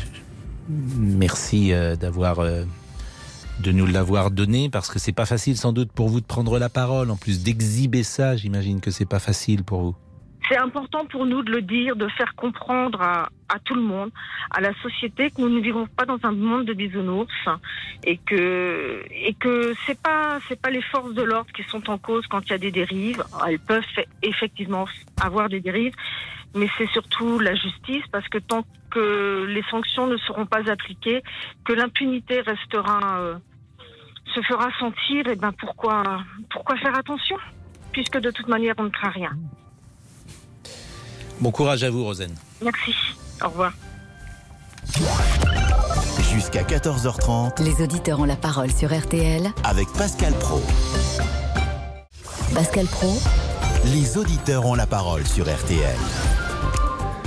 merci 0.68 1.72
euh, 1.72 1.94
d'avoir 1.96 2.38
de 2.38 3.72
nous 3.72 3.86
l'avoir 3.86 4.30
donné 4.30 4.70
parce 4.70 4.88
que 4.88 4.98
c'est 4.98 5.12
pas 5.12 5.26
facile 5.26 5.56
sans 5.56 5.72
doute 5.72 5.92
pour 5.92 6.08
vous 6.08 6.20
de 6.20 6.26
prendre 6.26 6.58
la 6.58 6.68
parole. 6.68 7.10
En 7.10 7.16
plus 7.16 7.42
d'exhiber 7.42 8.02
ça, 8.02 8.36
j'imagine 8.36 8.80
que 8.80 8.90
c'est 8.90 9.04
pas 9.04 9.18
facile 9.18 9.64
pour 9.64 9.82
vous. 9.82 9.96
C'est 10.48 10.56
important 10.56 11.04
pour 11.04 11.26
nous 11.26 11.42
de 11.42 11.52
le 11.52 11.60
dire, 11.60 11.94
de 11.94 12.08
faire 12.08 12.34
comprendre 12.34 13.02
à, 13.02 13.28
tout 13.64 13.74
le 13.74 13.82
monde, 13.82 14.10
à 14.50 14.60
la 14.60 14.72
société, 14.82 15.30
que 15.30 15.40
nous 15.42 15.48
ne 15.48 15.60
vivons 15.60 15.86
pas 15.86 16.06
dans 16.06 16.18
un 16.22 16.32
monde 16.32 16.64
de 16.64 16.72
bisounours 16.72 17.28
et 18.04 18.18
que 18.18 19.04
et 19.10 19.34
que 19.34 19.74
c'est 19.86 20.00
pas 20.00 20.40
les 20.70 20.82
forces 20.82 21.12
de 21.12 21.22
l'ordre 21.22 21.50
qui 21.52 21.64
sont 21.64 21.90
en 21.90 21.98
cause 21.98 22.26
quand 22.28 22.40
il 22.46 22.50
y 22.50 22.54
a 22.54 22.58
des 22.58 22.70
dérives. 22.70 23.22
Elles 23.46 23.58
peuvent 23.58 23.84
effectivement 24.22 24.86
avoir 25.20 25.48
des 25.48 25.60
dérives, 25.60 25.94
mais 26.54 26.68
c'est 26.78 26.88
surtout 26.90 27.38
la 27.38 27.54
justice 27.54 28.04
parce 28.10 28.28
que 28.28 28.38
tant 28.38 28.64
que 28.90 29.44
les 29.46 29.62
sanctions 29.70 30.06
ne 30.06 30.16
seront 30.18 30.46
pas 30.46 30.70
appliquées, 30.70 31.22
que 31.64 31.74
l'impunité 31.74 32.40
restera 32.40 33.20
euh, 33.20 33.36
se 34.34 34.40
fera 34.42 34.70
sentir, 34.78 35.26
et 35.26 35.36
ben 35.36 35.52
pourquoi 35.52 36.02
pourquoi 36.50 36.76
faire 36.76 36.96
attention 36.96 37.36
puisque 37.92 38.18
de 38.18 38.30
toute 38.30 38.48
manière 38.48 38.74
on 38.78 38.84
ne 38.84 38.90
craint 38.90 39.10
rien. 39.10 39.32
Bon 41.40 41.50
courage 41.52 41.84
à 41.84 41.90
vous, 41.90 42.04
Rosen. 42.04 42.34
Merci. 42.62 42.94
Au 43.44 43.48
revoir. 43.48 43.72
Jusqu'à 46.32 46.62
14h30. 46.62 47.62
Les 47.62 47.82
auditeurs 47.82 48.20
ont 48.20 48.24
la 48.24 48.36
parole 48.36 48.72
sur 48.72 48.96
RTL 48.96 49.50
avec 49.64 49.88
Pascal 49.96 50.32
Pro. 50.34 50.60
Pascal 52.54 52.86
Pro. 52.86 53.18
Les 53.86 54.18
auditeurs 54.18 54.66
ont 54.66 54.74
la 54.74 54.86
parole 54.86 55.26
sur 55.26 55.44
RTL. 55.44 55.96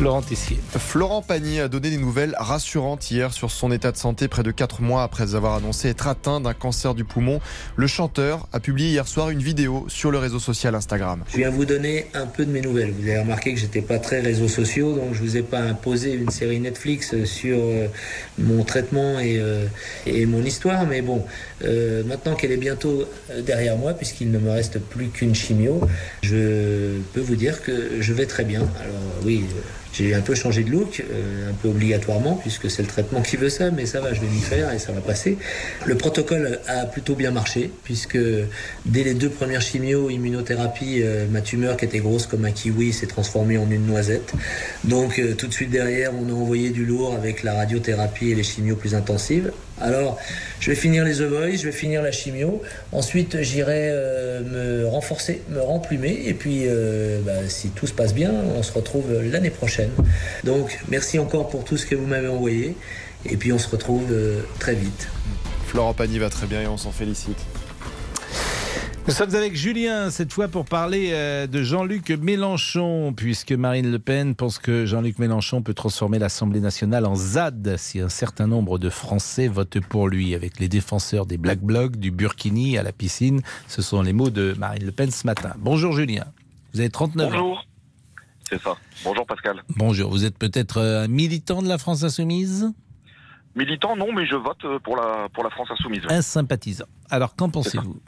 Laurent 0.02 0.24
Tessier. 0.24 0.58
Florent 0.80 1.22
Pagny 1.22 1.60
a 1.60 1.68
donné 1.68 1.92
des 1.92 1.98
nouvelles 1.98 2.36
rassurantes 2.40 3.12
hier 3.12 3.32
sur 3.34 3.52
son 3.52 3.72
état 3.72 3.92
de 3.92 3.98
santé 3.98 4.28
près 4.28 4.42
de 4.42 4.50
4 4.50 4.82
mois 4.82 5.04
après 5.04 5.36
avoir 5.36 5.54
annoncé 5.54 5.90
être 5.90 6.08
atteint 6.08 6.42
d'un 6.42 6.56
cancer 6.56 6.96
du 6.96 7.04
poumon. 7.04 7.40
Le 7.76 7.86
chanteur 7.86 8.48
a 8.52 8.60
publié 8.60 8.90
hier 8.90 9.08
soir 9.08 9.30
une 9.30 9.44
vidéo 9.44 9.86
sur 9.90 10.10
le 10.10 10.18
réseau 10.18 10.40
social 10.40 10.74
Instagram. 10.74 11.24
Je 11.30 11.38
viens 11.38 11.52
vous 11.52 11.66
donner 11.66 12.08
un 12.16 12.26
peu 12.26 12.46
de 12.46 12.52
mes 12.52 12.62
nouvelles. 12.62 12.92
Vous 12.92 13.08
avez 13.08 13.20
remarqué 13.20 13.54
que 13.54 13.60
j'étais 13.60 13.84
pas 13.84 14.00
très 14.00 14.22
réseaux 14.22 14.48
sociaux, 14.48 14.96
donc 14.96 15.14
je 15.14 15.20
vous 15.20 15.38
ai 15.38 15.44
pas 15.44 15.60
imposé 15.60 16.14
une 16.14 16.32
série 16.32 16.60
Netflix 16.60 17.24
sur 17.26 17.60
euh, 17.60 17.86
mon 18.40 18.64
traitement 18.64 19.20
et, 19.20 19.38
euh, 19.38 19.68
et 20.08 20.26
mon 20.26 20.42
histoire, 20.44 20.88
mais 20.88 21.04
bon, 21.04 21.24
euh, 21.64 22.04
maintenant 22.06 22.34
qu'elle 22.34 22.52
est 22.52 22.58
bientôt 22.58 23.06
derrière 23.46 23.78
moi, 23.78 23.94
puisqu'il 23.94 24.32
ne 24.32 24.40
me 24.40 24.50
reste 24.50 24.80
plus 24.80 25.10
qu'une 25.10 25.36
chimio, 25.36 25.80
je 26.24 26.98
peux 27.14 27.22
vous 27.22 27.36
dire 27.36 27.62
que 27.62 28.02
je 28.02 28.14
vais 28.14 28.26
très 28.26 28.46
bien. 28.46 28.62
Alors 28.62 29.02
oui. 29.24 29.46
J'ai 29.94 30.14
un 30.14 30.22
peu 30.22 30.36
changé 30.36 30.64
de 30.64 30.72
look, 30.72 31.04
euh, 31.12 31.50
un 31.50 31.54
peu 31.54 31.68
obligatoirement, 31.68 32.36
puisque 32.36 32.70
c'est 32.70 32.82
le 32.82 32.88
traitement 32.88 33.22
qui 33.22 33.36
veut 33.36 33.50
ça, 33.50 33.72
mais 33.72 33.86
ça 33.86 34.00
va, 34.00 34.14
je 34.14 34.22
vais 34.22 34.28
m'y 34.28 34.40
faire 34.40 34.72
et 34.74 34.80
ça 34.80 34.92
va 34.92 35.02
passer. 35.02 35.38
Le 35.86 35.96
protocole 35.96 36.60
a 36.68 36.86
plutôt 36.86 37.16
bien 37.16 37.32
marché, 37.32 37.72
puisque 37.84 38.18
dès 38.86 39.04
les 39.04 39.14
deux 39.14 39.30
premières 39.30 39.62
chimios, 39.62 40.10
immunothérapie, 40.10 41.02
euh, 41.02 41.26
ma 41.30 41.42
tumeur 41.42 41.78
qui 41.78 41.86
était 41.86 42.00
grosse 42.00 42.26
comme 42.26 42.46
un 42.46 42.52
kiwi 42.52 42.94
s'est 42.94 43.08
transformée 43.08 43.58
en 43.58 43.70
une 43.70 43.86
noisette. 43.86 44.34
Donc 44.86 45.20
euh, 45.20 45.34
tout 45.36 45.48
de 45.48 45.54
suite 45.54 45.72
derrière, 45.72 46.12
on 46.16 46.30
a 46.30 46.34
envoyé 46.34 46.70
du 46.70 46.86
lourd 46.86 47.14
avec 47.14 47.44
la 47.44 47.54
radiothérapie 47.54 48.32
et 48.32 48.36
les 48.36 48.44
chimios 48.44 48.76
plus 48.76 48.96
intensives. 48.96 49.52
Alors, 49.82 50.18
je 50.60 50.70
vais 50.70 50.76
finir 50.76 51.04
les 51.04 51.16
The 51.16 51.58
je 51.58 51.66
vais 51.66 51.72
finir 51.72 52.02
la 52.02 52.12
chimio. 52.12 52.62
Ensuite, 52.92 53.42
j'irai 53.42 53.92
me 54.46 54.86
renforcer, 54.88 55.42
me 55.50 55.62
remplumer. 55.62 56.22
Et 56.26 56.34
puis, 56.34 56.66
bah, 57.26 57.48
si 57.48 57.70
tout 57.70 57.88
se 57.88 57.94
passe 57.94 58.14
bien, 58.14 58.32
on 58.56 58.64
se 58.64 58.72
retrouve 58.72 59.22
l'année 59.24 59.50
prochaine. 59.50 59.92
Donc, 60.44 60.80
merci 60.90 61.20
encore 61.20 61.50
pour 61.50 61.64
tout 61.64 61.78
ce 61.78 61.86
que 61.86 61.96
vous 61.96 62.06
m'avez 62.06 62.28
envoyé. 62.28 62.76
Et 63.26 63.38
puis, 63.38 63.54
on 63.54 63.60
se 63.60 63.70
retrouve 63.70 64.12
euh, 64.12 64.42
très 64.60 64.74
vite. 64.74 65.08
Florent 65.68 65.94
Pagny 65.94 66.20
va 66.20 66.30
très 66.30 66.48
bien 66.48 66.62
et 66.62 66.68
on 66.68 66.78
s'en 66.78 66.92
félicite. 66.92 67.38
Nous 69.12 69.18
sommes 69.18 69.36
avec 69.36 69.58
Julien 69.58 70.10
cette 70.10 70.32
fois 70.32 70.48
pour 70.48 70.64
parler 70.64 71.10
euh, 71.12 71.46
de 71.46 71.64
Jean-Luc 71.64 72.12
Mélenchon, 72.12 73.12
puisque 73.12 73.52
Marine 73.52 73.92
Le 73.92 74.00
Pen 74.00 74.36
pense 74.36 74.58
que 74.58 74.86
Jean-Luc 74.86 75.20
Mélenchon 75.20 75.62
peut 75.62 75.74
transformer 75.74 76.18
l'Assemblée 76.18 76.62
nationale 76.62 77.06
en 77.06 77.16
ZAD 77.16 77.76
si 77.76 78.00
un 78.00 78.08
certain 78.08 78.48
nombre 78.48 78.80
de 78.80 78.90
Français 78.90 79.50
votent 79.50 79.82
pour 79.82 80.08
lui, 80.08 80.34
avec 80.34 80.62
les 80.62 80.70
défenseurs 80.70 81.26
des 81.26 81.38
Black 81.38 81.60
Blocs, 81.60 81.98
du 81.98 82.10
Burkini 82.10 82.78
à 82.78 82.84
la 82.84 82.94
piscine. 82.94 83.42
Ce 83.68 83.82
sont 83.82 84.02
les 84.02 84.14
mots 84.14 84.30
de 84.30 84.56
Marine 84.58 84.86
Le 84.86 84.94
Pen 84.94 85.12
ce 85.12 85.28
matin. 85.28 85.52
Bonjour 85.58 85.92
Julien, 85.92 86.24
vous 86.74 86.80
avez 86.80 86.90
39 86.90 87.28
ans. 87.28 87.32
Bonjour. 87.32 87.66
C'est 88.50 88.62
ça. 88.62 88.78
Bonjour 89.04 89.26
Pascal. 89.26 89.62
Bonjour, 89.76 90.10
vous 90.10 90.24
êtes 90.24 90.38
peut-être 90.38 90.80
un 90.80 91.10
militant 91.10 91.62
de 91.62 91.68
la 91.68 91.78
France 91.78 92.04
Insoumise? 92.04 92.72
Militant, 93.58 93.98
non, 93.98 94.14
mais 94.14 94.26
je 94.26 94.36
vote 94.36 94.80
pour 94.86 94.96
la, 94.96 95.28
pour 95.34 95.44
la 95.44 95.50
France 95.50 95.68
Insoumise. 95.70 96.04
Un 96.08 96.22
sympathisant. 96.22 96.86
Alors, 97.10 97.36
qu'en 97.36 97.50
pensez-vous? 97.50 98.00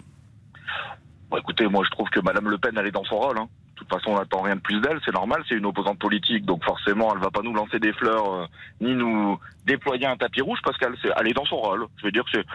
Bon, 1.33 1.39
Écoutez, 1.39 1.67
moi 1.67 1.83
je 1.83 1.89
trouve 1.89 2.09
que 2.09 2.19
Madame 2.19 2.49
Le 2.49 2.57
Pen, 2.57 2.73
elle 2.77 2.87
est 2.87 2.91
dans 2.91 3.03
son 3.03 3.17
rôle. 3.17 3.37
Hein. 3.37 3.47
De 3.73 3.79
toute 3.79 3.89
façon, 3.89 4.11
on 4.11 4.19
n'attend 4.19 4.41
rien 4.41 4.55
de 4.55 4.61
plus 4.61 4.79
d'elle, 4.81 4.99
c'est 5.03 5.13
normal, 5.13 5.43
c'est 5.49 5.55
une 5.55 5.65
opposante 5.65 5.97
politique, 5.97 6.45
donc 6.45 6.63
forcément, 6.63 7.11
elle 7.13 7.21
va 7.21 7.31
pas 7.31 7.41
nous 7.41 7.53
lancer 7.53 7.79
des 7.79 7.91
fleurs, 7.91 8.33
euh, 8.33 8.45
ni 8.81 8.93
nous 8.93 9.39
déployer 9.65 10.05
un 10.05 10.15
tapis 10.15 10.41
rouge, 10.41 10.59
Pascal, 10.63 10.95
c'est, 11.01 11.09
elle 11.19 11.27
est 11.27 11.33
dans 11.33 11.45
son 11.45 11.57
rôle. 11.57 11.87
Je 11.97 12.05
veux 12.05 12.11
dire 12.11 12.23
que 12.23 12.29
c'est, 12.33 12.45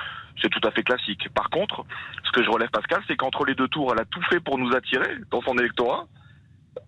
c'est 0.41 0.49
tout 0.49 0.67
à 0.67 0.71
fait 0.71 0.85
classique. 0.85 1.29
Par 1.35 1.51
contre, 1.51 1.85
ce 2.25 2.31
que 2.31 2.45
je 2.45 2.49
relève, 2.49 2.71
Pascal, 2.71 3.03
c'est 3.09 3.17
qu'entre 3.17 3.45
les 3.45 3.55
deux 3.55 3.69
tours, 3.69 3.93
elle 3.93 4.01
a 4.01 4.05
tout 4.05 4.23
fait 4.31 4.41
pour 4.41 4.59
nous 4.59 4.73
attirer 4.75 5.17
dans 5.31 5.43
son 5.43 5.59
électorat, 5.59 6.07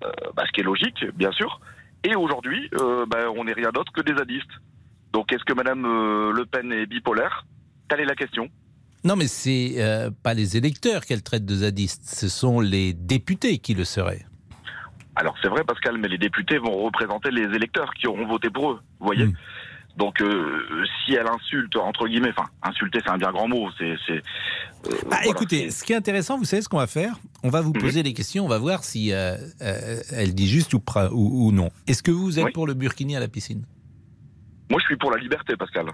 euh, 0.05 0.13
bah, 0.35 0.45
ce 0.47 0.53
qui 0.53 0.61
est 0.61 0.65
logique, 0.65 1.05
bien 1.15 1.33
sûr. 1.33 1.61
Et 2.05 2.15
aujourd'hui, 2.15 2.71
euh, 2.81 3.05
bah, 3.07 3.31
on 3.37 3.45
n'est 3.45 3.53
rien 3.53 3.71
d'autre 3.71 3.93
que 3.93 4.01
des 4.01 4.15
zadistes. 4.15 4.51
Donc 5.13 5.33
est-ce 5.33 5.45
que 5.45 5.53
Madame 5.53 5.85
euh, 5.85 6.33
Le 6.33 6.47
Pen 6.47 6.73
est 6.73 6.87
bipolaire? 6.87 7.45
Telle 7.89 8.01
est 8.01 8.05
la 8.05 8.15
question. 8.15 8.49
Non, 9.05 9.17
mais 9.17 9.27
c'est 9.29 9.77
pas 10.23 10.35
les 10.35 10.57
électeurs 10.57 11.05
qu'elle 11.07 11.23
traite 11.23 11.45
de 11.47 11.55
zadistes, 11.57 12.05
ce 12.05 12.29
sont 12.29 12.61
les 12.61 12.93
députés 12.93 13.59
qui 13.59 13.75
le 13.75 13.85
seraient. 13.85 14.25
Alors 15.17 15.35
c'est 15.43 15.49
vrai, 15.49 15.65
Pascal, 15.65 15.99
mais 15.99 16.09
les 16.09 16.19
députés 16.19 16.59
vont 16.59 16.85
représenter 16.85 17.31
les 17.31 17.45
électeurs 17.55 17.93
qui 17.95 18.07
auront 18.07 18.27
voté 18.27 18.49
pour 18.51 18.73
eux. 18.73 18.81
Vous 19.01 19.07
voyez 19.07 19.27
Hmm. 19.27 19.33
Donc 19.97 20.23
si 21.05 21.15
elle 21.15 21.27
insulte 21.27 21.77
entre 21.77 22.07
guillemets, 22.07 22.31
enfin 22.31 22.49
insulter 22.63 23.01
c'est 23.05 23.11
un 23.11 23.19
bien 23.19 23.33
grand 23.33 23.49
mot, 23.49 23.69
c'est. 23.77 23.97
c'est 24.07 24.23
bah, 25.11 25.17
écoutez, 25.27 25.71
ce 25.71 25.83
qui 25.83 25.93
est 25.93 25.97
intéressant, 25.97 26.39
vous 26.39 26.45
savez 26.45 26.63
ce 26.63 26.69
qu'on 26.69 26.79
va 26.79 26.87
faire? 26.87 27.17
On 27.43 27.51
va 27.51 27.61
vous 27.61 27.73
Mhm. 27.75 27.81
poser 27.83 28.03
les 28.05 28.13
questions, 28.15 28.45
on 28.45 28.49
va 28.49 28.59
voir 28.59 28.85
si 28.85 29.13
euh, 29.13 29.37
euh, 29.63 30.01
elle 30.13 30.35
dit 30.35 30.49
juste 30.49 30.73
ou, 30.75 30.81
ou, 31.13 31.49
ou 31.49 31.53
non. 31.53 31.71
Est-ce 31.89 32.03
que 32.05 32.13
vous 32.13 32.39
êtes 32.39 32.47
Oui. 32.47 32.53
pour 32.53 32.67
le 32.69 32.75
burkini 32.75 33.17
à 33.17 33.21
la 33.21 33.29
piscine? 33.29 33.65
Moi 34.71 34.79
je 34.81 34.87
suis 34.87 34.97
pour 34.97 35.11
la 35.11 35.19
liberté, 35.19 35.57
Pascal. 35.57 35.87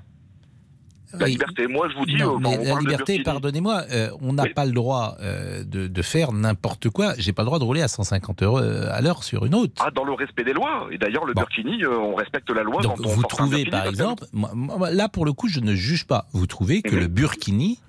La 1.20 1.26
liberté. 1.28 1.66
Moi 1.66 1.88
je 1.90 1.96
vous 1.98 2.06
dis, 2.06 2.16
Non, 2.16 2.36
euh, 2.36 2.38
mais 2.40 2.64
la 2.64 2.78
liberté, 2.78 3.22
pardonnez-moi, 3.22 3.84
euh, 3.92 4.10
on 4.20 4.32
n'a 4.32 4.46
pas 4.46 4.64
le 4.64 4.72
droit 4.72 5.16
euh, 5.20 5.64
de, 5.64 5.86
de 5.86 6.02
faire 6.02 6.32
n'importe 6.32 6.88
quoi. 6.90 7.14
J'ai 7.18 7.32
pas 7.32 7.42
le 7.42 7.46
droit 7.46 7.58
de 7.58 7.64
rouler 7.64 7.82
à 7.82 7.88
150 7.88 8.42
euros 8.42 8.58
à 8.58 9.00
l'heure 9.00 9.22
sur 9.24 9.44
une 9.46 9.54
route. 9.54 9.76
Ah, 9.80 9.90
dans 9.90 10.04
le 10.04 10.12
respect 10.12 10.44
des 10.44 10.52
lois. 10.52 10.88
Et 10.92 10.98
d'ailleurs, 10.98 11.24
le 11.24 11.34
Burkini, 11.34 11.82
euh, 11.84 11.96
on 11.98 12.14
respecte 12.14 12.50
la 12.50 12.62
loi 12.62 12.82
Donc 12.82 12.98
quand 12.98 13.06
on 13.06 13.08
vous 13.08 13.22
trouvez 13.22 13.64
Burkini, 13.64 13.70
par 13.70 13.86
exemple, 13.86 14.24
moi- 14.32 14.90
là 14.90 15.08
pour 15.08 15.24
le 15.24 15.32
coup 15.32 15.48
je 15.48 15.60
ne 15.60 15.74
juge 15.74 16.06
pas, 16.06 16.26
vous 16.32 16.46
trouvez 16.46 16.82
que 16.82 16.94
Mhm. 16.94 17.00
le 17.00 17.06
burkini 17.08 17.80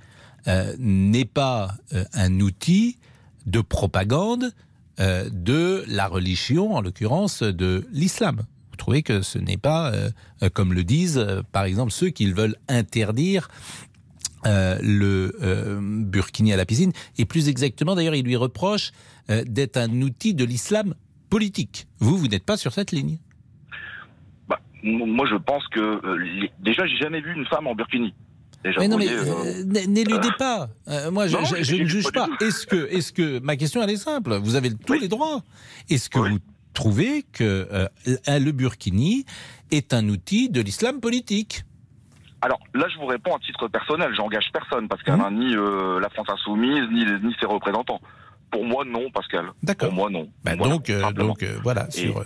n'est 0.79 1.25
pas 1.25 1.69
un 2.13 2.39
outil 2.39 2.97
de 3.45 3.61
propagande 3.61 4.51
de 4.99 5.83
la 5.87 6.07
religion, 6.07 6.75
en 6.75 6.81
l'occurrence 6.81 7.43
de 7.43 7.85
l'islam. 7.91 8.41
Vous 8.87 8.93
trouvez 8.93 9.03
que 9.03 9.21
ce 9.21 9.37
n'est 9.37 9.57
pas, 9.57 9.91
euh, 9.91 10.09
euh, 10.43 10.49
comme 10.49 10.71
le 10.73 10.85
disent 10.85 11.17
euh, 11.17 11.41
par 11.51 11.65
exemple 11.65 11.91
ceux 11.91 12.07
qui 12.07 12.31
veulent 12.31 12.55
interdire 12.69 13.49
euh, 14.45 14.79
le 14.81 15.35
euh, 15.41 15.77
burkini 15.81 16.53
à 16.53 16.55
la 16.55 16.65
piscine, 16.65 16.93
et 17.17 17.25
plus 17.25 17.49
exactement 17.49 17.95
d'ailleurs 17.95 18.15
il 18.15 18.23
lui 18.23 18.37
reproche 18.37 18.91
euh, 19.29 19.43
d'être 19.45 19.75
un 19.75 20.01
outil 20.01 20.33
de 20.33 20.45
l'islam 20.45 20.95
politique. 21.29 21.85
Vous, 21.99 22.17
vous 22.17 22.29
n'êtes 22.29 22.45
pas 22.45 22.55
sur 22.55 22.71
cette 22.71 22.93
ligne? 22.93 23.17
Bah, 24.47 24.61
moi, 24.81 25.27
je 25.29 25.35
pense 25.35 25.67
que 25.67 26.15
les- 26.23 26.49
déjà, 26.61 26.87
j'ai 26.87 26.95
jamais 26.95 27.19
vu 27.19 27.33
une 27.35 27.45
femme 27.47 27.67
en 27.67 27.75
burkini. 27.75 28.13
Déjà, 28.63 28.79
Mais 28.79 28.87
non, 28.87 28.97
mais 28.97 29.85
n'éludez 29.85 30.29
pas. 30.39 30.69
Moi, 31.11 31.27
je, 31.27 31.35
non, 31.35 31.43
je- 31.43 31.57
je 31.57 31.63
je 31.63 31.75
ne 31.75 31.85
juge 31.87 32.09
pas 32.13 32.29
que, 32.39 32.87
est-ce 32.89 33.11
que, 33.11 33.39
ma 33.39 33.57
question 33.57 33.83
elle 33.83 33.89
est 33.89 33.97
simple. 33.97 34.37
Vous 34.37 34.55
avez 34.55 34.73
tous 34.73 34.93
les 34.93 35.09
droits. 35.09 35.43
Est-ce 35.89 36.09
que 36.09 36.19
vous 36.19 36.39
trouvez 36.77 37.23
que 37.33 37.67
euh, 37.71 37.87
le 38.27 38.51
burkini 38.51 39.25
est 39.71 39.93
un 39.93 40.07
outil 40.09 40.49
de 40.49 40.61
l'islam 40.61 40.99
politique 40.99 41.63
Alors 42.41 42.59
là, 42.75 42.85
je 42.93 42.97
vous 42.99 43.07
réponds 43.07 43.35
à 43.35 43.39
titre 43.39 43.67
personnel. 43.67 44.13
J'engage 44.15 44.47
personne, 44.53 44.87
Pascal, 44.87 45.19
hein, 45.19 45.31
ni 45.31 45.55
euh, 45.55 45.99
la 45.99 46.09
France 46.09 46.27
insoumise, 46.29 46.85
ni, 46.91 47.03
ni 47.25 47.35
ses 47.39 47.47
représentants. 47.47 47.99
Pour 48.51 48.63
moi, 48.63 48.85
non, 48.85 49.09
Pascal. 49.11 49.45
D'accord. 49.63 49.89
Pour 49.89 49.97
moi, 49.97 50.09
non. 50.09 50.29
Voilà, 50.43 50.69
donc, 50.69 50.89
euh, 50.89 51.03
euh, 51.03 51.59
voilà. 51.63 51.87
Et- 51.89 51.91
Sur, 51.91 52.23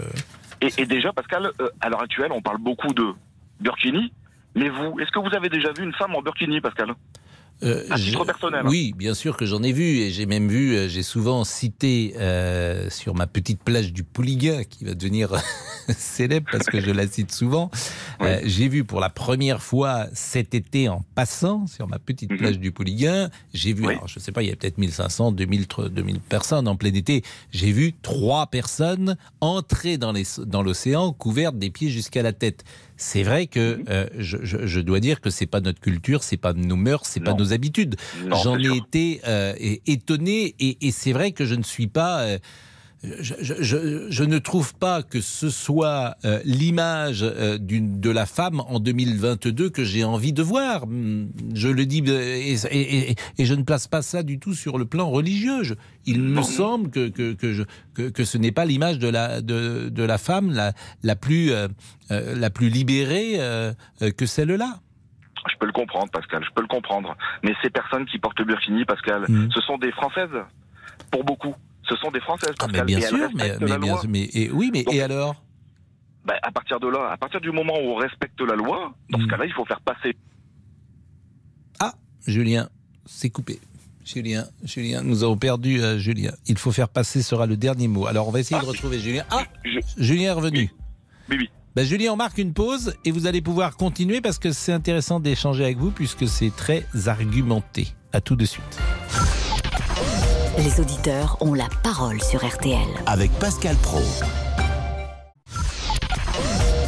Et, 0.61 0.69
et 0.81 0.85
déjà, 0.85 1.11
Pascal, 1.13 1.49
euh, 1.61 1.69
à 1.79 1.89
l'heure 1.89 2.03
actuelle, 2.03 2.31
on 2.31 2.41
parle 2.41 2.59
beaucoup 2.59 2.93
de 2.93 3.05
burkini. 3.59 4.13
Mais 4.55 4.67
vous, 4.69 4.99
est-ce 4.99 5.11
que 5.11 5.19
vous 5.19 5.33
avez 5.35 5.49
déjà 5.49 5.71
vu 5.71 5.83
une 5.83 5.93
femme 5.93 6.13
en 6.13 6.21
burkini, 6.21 6.59
Pascal? 6.61 6.89
Euh, 7.63 7.85
à 7.89 7.95
je- 7.97 8.05
titre 8.09 8.25
personnel. 8.25 8.61
hein. 8.63 8.69
Oui, 8.69 8.93
bien 8.97 9.13
sûr 9.13 9.37
que 9.37 9.45
j'en 9.45 9.61
ai 9.63 9.71
vu 9.71 9.83
et 9.99 10.09
j'ai 10.11 10.25
même 10.25 10.47
vu, 10.49 10.75
euh, 10.75 10.87
j'ai 10.87 11.03
souvent 11.03 11.43
cité 11.43 12.13
euh, 12.17 12.89
sur 12.89 13.13
ma 13.15 13.27
petite 13.27 13.61
plage 13.63 13.93
du 13.93 14.03
Pouliguen 14.03 14.63
qui 14.65 14.83
va 14.85 14.93
devenir 14.95 15.31
célèbre 15.97 16.47
parce 16.51 16.65
que 16.67 16.79
je 16.81 16.91
la 16.91 17.07
cite 17.07 17.31
souvent. 17.31 17.69
Euh, 18.21 18.39
j'ai 18.45 18.67
vu 18.67 18.83
pour 18.83 18.99
la 18.99 19.09
première 19.09 19.61
fois 19.61 20.07
cet 20.13 20.53
été 20.55 20.89
en 20.89 21.03
passant 21.15 21.67
sur 21.67 21.87
ma 21.87 21.99
petite 21.99 22.35
plage 22.37 22.59
du 22.59 22.71
Pouliguen, 22.71 23.29
j'ai 23.53 23.73
vu, 23.73 23.87
alors, 23.87 24.07
je 24.07 24.19
sais 24.19 24.31
pas, 24.31 24.43
il 24.43 24.49
y 24.49 24.51
a 24.51 24.55
peut-être 24.55 24.77
1500, 24.77 25.31
2000, 25.31 25.63
tr- 25.63 25.89
2000 25.89 26.19
personnes 26.19 26.67
en 26.67 26.75
plein 26.75 26.93
été. 26.93 27.23
J'ai 27.51 27.71
vu 27.71 27.93
trois 28.01 28.47
personnes 28.47 29.17
entrer 29.39 29.97
dans 29.97 30.13
l'océan 30.63 31.13
couvertes 31.13 31.57
des 31.57 31.69
pieds 31.69 31.89
jusqu'à 31.89 32.21
la 32.23 32.33
tête. 32.33 32.63
C'est 33.03 33.23
vrai 33.23 33.47
que 33.47 33.79
euh, 33.89 34.05
je, 34.19 34.37
je- 34.43 34.67
je 34.67 34.79
dois 34.79 34.99
dire 34.99 35.21
que 35.21 35.31
c'est 35.31 35.47
pas 35.47 35.59
notre 35.59 35.79
culture, 35.79 36.21
c'est 36.21 36.37
pas 36.37 36.53
nos 36.53 36.75
mœurs, 36.75 37.01
c'est 37.05 37.19
pas 37.19 37.33
nos 37.33 37.51
habitudes. 37.51 37.95
J'en 38.43 38.59
ai 38.59 38.63
sûr. 38.65 38.75
été 38.75 39.21
euh, 39.27 39.53
étonné 39.87 40.53
et, 40.59 40.77
et 40.87 40.91
c'est 40.91 41.11
vrai 41.11 41.31
que 41.31 41.43
je 41.43 41.55
ne 41.55 41.63
suis 41.63 41.87
pas. 41.87 42.37
Je, 43.03 43.33
je- 43.41 43.55
je- 43.63 44.05
je 44.11 44.23
ne 44.23 44.37
trouve 44.37 44.75
pas 44.75 45.01
que 45.01 45.21
ce 45.21 45.49
soit 45.49 46.15
euh, 46.23 46.39
l'image 46.45 47.23
euh, 47.23 47.57
de 47.59 48.09
la 48.11 48.27
femme 48.27 48.59
en 48.59 48.79
2022 48.79 49.69
que 49.71 49.83
j'ai 49.83 50.03
envie 50.03 50.33
de 50.33 50.43
voir. 50.43 50.83
Hum, 50.83 51.29
Je 51.55 51.67
le 51.67 51.85
dis 51.87 52.03
euh, 52.07 52.21
et, 52.21 52.53
et- 52.71 53.11
et- 53.11 53.15
et 53.39 53.45
je 53.45 53.53
ne 53.55 53.63
place 53.63 53.87
pas 53.87 54.01
ça 54.03 54.21
du 54.21 54.37
tout 54.37 54.53
sur 54.53 54.77
le 54.77 54.85
plan 54.85 55.09
religieux. 55.09 55.63
Je- 55.63 55.73
il 56.05 56.21
me 56.21 56.41
semble 56.43 56.91
que, 56.91 57.09
que, 57.09 57.33
que, 57.33 57.53
je- 57.53 57.63
que- 57.95 58.09
que 58.09 58.23
ce 58.23 58.37
n'est 58.37 58.51
pas 58.51 58.65
l'image 58.65 58.99
de 58.99 59.07
la, 59.07 59.41
de, 59.41 59.89
de 59.89 60.03
la 60.03 60.17
femme 60.19 60.51
la, 60.51 60.73
la, 61.01 61.15
plus, 61.15 61.51
euh, 61.51 61.67
la 62.09 62.49
plus 62.51 62.69
libérée 62.69 63.39
que 64.17 64.25
celle-là. 64.27 64.79
Je 65.51 65.55
peux 65.59 65.65
le 65.65 65.71
comprendre, 65.71 66.11
Pascal, 66.11 66.43
je 66.47 66.53
peux 66.53 66.61
le 66.61 66.67
comprendre. 66.67 67.17
Mais 67.43 67.53
ces 67.63 67.71
personnes 67.71 68.05
qui 68.05 68.19
portent 68.19 68.37
le 68.39 68.45
burkini, 68.45 68.85
Pascal, 68.85 69.25
Mm. 69.27 69.49
ce 69.51 69.61
sont 69.61 69.79
des 69.79 69.91
Françaises, 69.91 70.29
pour 71.09 71.23
beaucoup. 71.23 71.55
Ce 71.91 71.97
sont 71.97 72.11
des 72.11 72.21
Françaises, 72.21 72.55
Ah, 72.59 72.67
mais 72.71 72.83
bien 72.83 72.99
et 72.99 73.01
sûr, 73.01 73.29
mais, 73.35 73.57
bien 73.57 73.97
et, 74.33 74.49
oui, 74.49 74.71
mais 74.73 74.85
et 74.91 75.01
alors? 75.01 75.43
Ben, 76.23 76.35
à 76.41 76.51
partir 76.51 76.79
de 76.79 76.87
là, 76.87 77.11
à 77.11 77.17
partir 77.17 77.41
du 77.41 77.51
moment 77.51 77.73
où 77.73 77.89
on 77.91 77.95
respecte 77.95 78.39
la 78.39 78.55
loi, 78.55 78.93
dans 79.09 79.19
ce 79.19 79.25
cas-là, 79.25 79.45
il 79.45 79.53
faut 79.53 79.65
faire 79.65 79.81
passer. 79.81 80.15
Julien, 82.27 82.69
c'est 83.05 83.29
coupé. 83.29 83.59
Julien, 84.05 84.45
Julien, 84.63 85.01
nous 85.01 85.23
avons 85.23 85.37
perdu 85.37 85.81
euh, 85.81 85.97
Julien. 85.97 86.31
Il 86.47 86.57
faut 86.57 86.71
faire 86.71 86.89
passer 86.89 87.21
sera 87.21 87.45
le 87.45 87.57
dernier 87.57 87.87
mot. 87.87 88.07
Alors 88.07 88.27
on 88.27 88.31
va 88.31 88.39
essayer 88.39 88.59
de 88.59 88.65
retrouver 88.65 88.99
Julien. 88.99 89.25
Ah, 89.31 89.43
Julien 89.97 90.29
est 90.29 90.33
revenu. 90.33 90.71
Oui, 91.29 91.37
oui. 91.39 91.49
Ben, 91.75 91.85
Julien, 91.85 92.11
on 92.11 92.17
marque 92.17 92.37
une 92.37 92.53
pause 92.53 92.95
et 93.05 93.11
vous 93.11 93.27
allez 93.27 93.41
pouvoir 93.41 93.77
continuer 93.77 94.21
parce 94.21 94.37
que 94.37 94.51
c'est 94.51 94.73
intéressant 94.73 95.19
d'échanger 95.19 95.63
avec 95.63 95.77
vous 95.77 95.91
puisque 95.91 96.27
c'est 96.27 96.55
très 96.55 96.85
argumenté. 97.07 97.87
À 98.13 98.21
tout 98.21 98.35
de 98.35 98.45
suite. 98.45 98.77
Les 100.63 100.79
auditeurs 100.79 101.37
ont 101.41 101.55
la 101.55 101.67
parole 101.81 102.21
sur 102.21 102.45
RTL. 102.45 102.87
Avec 103.07 103.31
Pascal 103.39 103.75
Pro. 103.77 104.01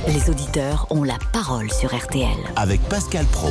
Les 0.07 0.29
auditeurs 0.29 0.86
ont 0.91 1.01
la 1.01 1.17
parole 1.31 1.71
sur 1.71 1.89
RTL. 1.91 2.38
Avec 2.55 2.79
Pascal 2.81 3.25
Pro. 3.25 3.49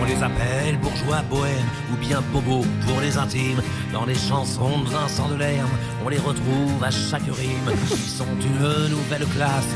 On 0.00 0.04
les 0.04 0.22
appelle 0.22 0.78
bourgeois 0.80 1.22
bohèmes 1.28 1.70
ou 1.92 1.96
bien 1.96 2.22
bobos 2.32 2.64
pour 2.86 3.00
les 3.00 3.18
intimes. 3.18 3.60
Dans 3.92 4.04
les 4.04 4.14
chansons 4.14 4.78
de 4.84 4.90
Vincent 4.90 5.28
Delerme, 5.28 5.70
on 6.04 6.08
les 6.08 6.18
retrouve 6.18 6.84
à 6.84 6.92
chaque 6.92 7.22
rime. 7.22 7.72
Ils 7.90 7.96
sont 7.96 8.36
une 8.40 8.88
nouvelle 8.88 9.26
classe. 9.34 9.66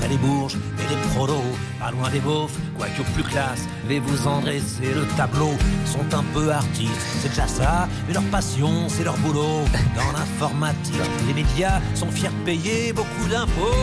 Après 0.00 0.12
les 0.12 0.18
bourges 0.18 0.56
et 0.78 0.88
les 0.88 1.08
prolos, 1.10 1.42
pas 1.78 1.90
loin 1.90 2.08
des 2.08 2.20
beaufs, 2.20 2.56
quoique 2.78 3.02
plus 3.12 3.22
classe. 3.22 3.68
Mais 3.86 3.98
vous 3.98 4.26
en 4.26 4.40
dressez 4.40 4.94
le 4.94 5.04
tableau. 5.14 5.50
Sont 5.84 6.16
un 6.16 6.24
peu 6.32 6.50
artistes, 6.50 6.90
c'est 7.20 7.28
déjà 7.28 7.46
ça. 7.46 7.86
Mais 8.08 8.14
leur 8.14 8.22
passion, 8.30 8.88
c'est 8.88 9.04
leur 9.04 9.18
boulot. 9.18 9.60
Dans 9.94 10.18
l'informatique, 10.18 10.94
les 11.26 11.34
médias 11.34 11.82
sont 11.94 12.10
fiers 12.10 12.30
de 12.30 12.44
payer 12.46 12.94
beaucoup 12.94 13.28
d'impôts. 13.28 13.74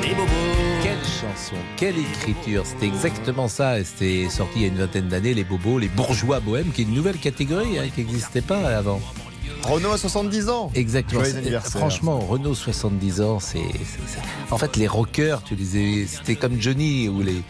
Les 0.00 0.14
bobos. 0.14 0.28
Quelle 0.84 1.04
chanson, 1.04 1.56
quelle 1.76 1.98
écriture, 1.98 2.64
c'était 2.64 2.86
exactement 2.86 3.48
ça. 3.48 3.80
Et 3.80 3.84
C'était 3.84 4.28
sorti 4.30 4.60
il 4.60 4.62
y 4.62 4.64
a 4.66 4.68
une 4.68 4.78
vingtaine 4.78 5.08
d'années, 5.08 5.34
les 5.34 5.42
bobos, 5.42 5.80
les 5.80 5.88
bourgeois 5.88 6.38
bohèmes, 6.38 6.70
qui 6.70 6.82
est 6.82 6.84
une 6.84 6.94
nouvelle 6.94 7.18
catégorie 7.18 7.80
hein, 7.80 7.88
qui 7.92 8.02
n'existait 8.02 8.42
pas 8.42 8.64
avant. 8.76 9.00
Renault 9.62 9.92
a 9.92 9.98
70 9.98 10.48
ans. 10.48 10.70
Exactement. 10.74 11.22
Franchement, 11.78 12.18
Renault 12.20 12.54
70 12.54 13.20
ans, 13.20 13.40
c'est. 13.40 13.58
En 14.50 14.58
fait, 14.58 14.76
les 14.76 14.86
rockers, 14.86 15.42
tu 15.42 15.54
les 15.56 15.76
ai- 15.76 16.06
c'était 16.06 16.36
comme 16.36 16.60
Johnny 16.60 17.08
ou 17.08 17.20
les, 17.22 17.42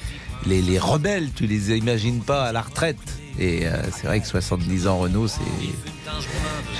les, 0.47 0.62
les 0.62 0.79
rebelles, 0.79 1.31
tu 1.35 1.47
les 1.47 1.77
imagines 1.77 2.21
pas 2.21 2.44
à 2.47 2.53
la 2.53 2.62
retraite. 2.62 2.99
Et 3.38 3.66
euh, 3.66 3.83
c'est 3.94 4.07
vrai 4.09 4.21
que 4.21 4.27
70 4.27 4.87
ans 4.88 4.99
Renault, 4.99 5.29
c'est. 5.29 5.40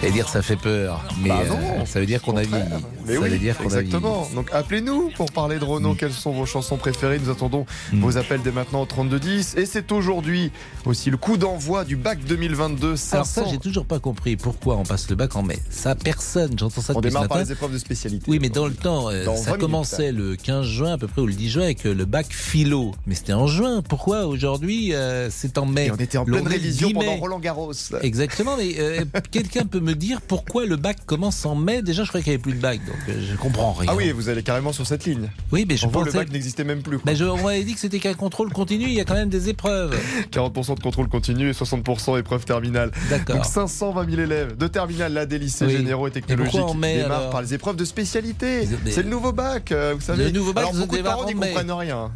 J'allais 0.01 0.13
dire 0.13 0.29
ça 0.29 0.43
fait 0.43 0.57
peur, 0.57 1.05
mais 1.21 1.29
Bah 1.29 1.41
euh, 1.51 1.85
ça 1.85 1.99
veut 1.99 2.07
dire 2.07 2.23
qu'on 2.23 2.37
a 2.37 2.43
vieilli. 2.43 2.63
Mais 3.07 3.15
ça 3.15 3.21
oui, 3.21 3.29
veut 3.31 3.39
dire 3.39 3.57
qu'on 3.57 3.65
a 3.65 3.81
exactement. 3.81 4.29
Donc 4.35 4.49
appelez-nous 4.53 5.11
pour 5.17 5.33
parler 5.33 5.59
de 5.59 5.65
Renault. 5.65 5.95
Quelles 5.95 6.13
sont 6.13 6.31
vos 6.31 6.47
chansons 6.47 6.77
préférées? 6.77 7.19
Nous 7.19 7.31
attendons 7.31 7.67
Mm. 7.93 8.01
vos 8.01 8.17
appels 8.17 8.41
dès 8.43 8.53
maintenant 8.53 8.83
au 8.83 8.87
3210. 8.87 9.55
Et 9.57 9.67
c'est 9.67 9.91
aujourd'hui 9.93 10.53
aussi 10.85 11.11
le 11.11 11.17
coup 11.17 11.37
d'envoi 11.37 11.85
du 11.85 11.97
bac 11.97 12.21
2022. 12.25 12.97
500. 12.97 13.15
Alors 13.17 13.27
ça, 13.27 13.45
j'ai 13.51 13.59
toujours 13.59 13.87
pas 13.87 13.99
compris 13.99 14.37
pourquoi 14.37 14.77
on 14.77 14.85
passe 14.85 15.09
le 15.11 15.17
bac 15.17 15.35
en 15.37 15.43
mai. 15.43 15.59
Ça, 15.71 15.95
personne. 15.97 16.53
J'entends 16.57 16.81
ça 16.81 16.93
On 16.95 17.01
depuis 17.01 17.09
ce 17.11 17.15
démarre 17.15 17.29
par 17.29 17.39
matin. 17.39 17.49
les 17.49 17.53
épreuves 17.53 17.73
de 17.73 17.79
spécialité. 17.79 18.25
Oui, 18.29 18.39
mais 18.41 18.51
dans 18.51 18.67
le 18.67 18.75
temps, 18.75 19.09
euh, 19.11 19.25
Dans 19.25 19.35
ça 19.37 19.43
20 19.43 19.47
minutes, 19.57 19.61
commençait 19.61 20.13
le 20.13 20.37
15 20.37 20.65
juin 20.67 20.93
à 20.93 20.99
peu 20.99 21.09
près 21.09 21.23
ou 21.23 21.27
le 21.27 21.33
10 21.33 21.49
juin 21.51 21.63
avec 21.65 21.85
euh, 21.87 21.95
le 21.95 22.05
bac 22.05 22.27
philo. 22.31 22.93
Mais 23.07 23.15
c'était 23.17 23.33
en 23.33 23.47
juin. 23.49 23.83
Pourquoi 23.83 24.27
aujourd'hui 24.27 24.95
euh, 24.95 25.29
c'est 25.31 25.59
en 25.59 25.67
mai? 25.67 25.87
Et 25.87 25.91
on 25.91 25.97
était 25.97 26.19
en 26.19 26.25
Le- 26.25 26.33
pleine 26.33 26.45
le 26.45 26.51
révision 26.51 26.89
10 26.89 26.95
mai. 26.95 27.05
pendant 27.07 27.17
Roland 27.17 27.39
Garros. 27.41 27.73
Exactement, 28.03 28.57
mais 28.57 28.77
euh, 28.79 29.05
quelqu'un 29.21 29.65
peut 29.67 29.81
me 29.81 29.95
dire 29.95 30.21
pourquoi 30.21 30.67
le 30.67 30.77
bac 30.77 30.99
commence 31.07 31.45
en 31.47 31.55
mai? 31.55 31.83
Déjà, 31.83 32.05
je 32.05 32.09
croyais 32.09 32.23
qu'il 32.25 32.31
n'y 32.33 32.35
avait 32.35 32.43
plus 32.43 32.53
de 32.55 32.61
bac, 32.61 32.81
donc 32.87 32.97
euh, 33.09 33.21
je 33.31 33.37
comprends 33.37 33.73
rien. 33.73 33.91
Ah 33.93 33.97
oui, 33.97 34.11
vous 34.13 34.29
allez 34.29 34.43
carrément 34.43 34.73
sur 34.73 34.87
cette 34.87 35.05
ligne. 35.05 35.29
Oui, 35.53 35.65
mais 35.69 35.77
je 35.77 35.87
En 35.87 35.91
gros, 35.91 36.01
pensais. 36.05 36.13
le 36.19 36.25
bac 36.25 36.33
n'existait 36.33 36.65
même 36.65 36.83
plus. 36.83 36.99
Je, 37.15 37.25
on 37.25 37.43
m'avait 37.43 37.65
dit 37.65 37.75
que 37.75 37.81
c'était 37.81 37.99
qu'un 37.99 38.15
contrôle 38.15 38.53
continu, 38.53 38.85
il 38.85 38.93
y 38.95 39.01
a 39.01 39.05
quand 39.05 39.15
même 39.15 39.29
des 39.29 39.49
épreuves. 39.49 39.97
40% 40.33 40.77
de 40.77 40.81
contrôle 40.81 41.09
continu 41.09 41.49
et 41.49 41.53
60% 41.53 42.19
épreuve 42.19 42.45
terminale. 42.45 42.91
D'accord. 43.11 43.37
Donc 43.37 43.45
520 43.45 44.11
000 44.11 44.23
élèves 44.23 44.57
de 44.57 44.67
terminale, 44.67 45.13
là, 45.13 45.27
des 45.27 45.39
lycées 45.39 45.67
Oui. 45.67 45.73
généraux 45.73 46.07
et 46.07 46.11
Et 46.11 46.13
technologiques 46.13 46.61
en 46.61 46.75
mai, 46.75 46.97
démarrent 47.03 47.19
alors 47.19 47.31
par 47.31 47.43
les 47.43 47.55
épreuves 47.55 47.77
de 47.77 47.85
spécialité. 47.85 48.69
Mais- 48.85 48.91
C'est 48.91 49.03
le 49.03 49.11
nouveau 49.11 49.33
bac, 49.33 49.73
euh, 49.73 49.95
vous 49.97 50.01
savez. 50.05 50.25
Le 50.25 50.31
nouveau 50.31 50.53
bac 50.53 50.65
Alors 50.69 50.75
beaucoup 50.81 50.97
de 50.97 51.03
parents 51.03 51.23
en 51.23 51.27
n'y 51.27 51.35
comprennent 51.35 51.73
rien. 51.73 52.11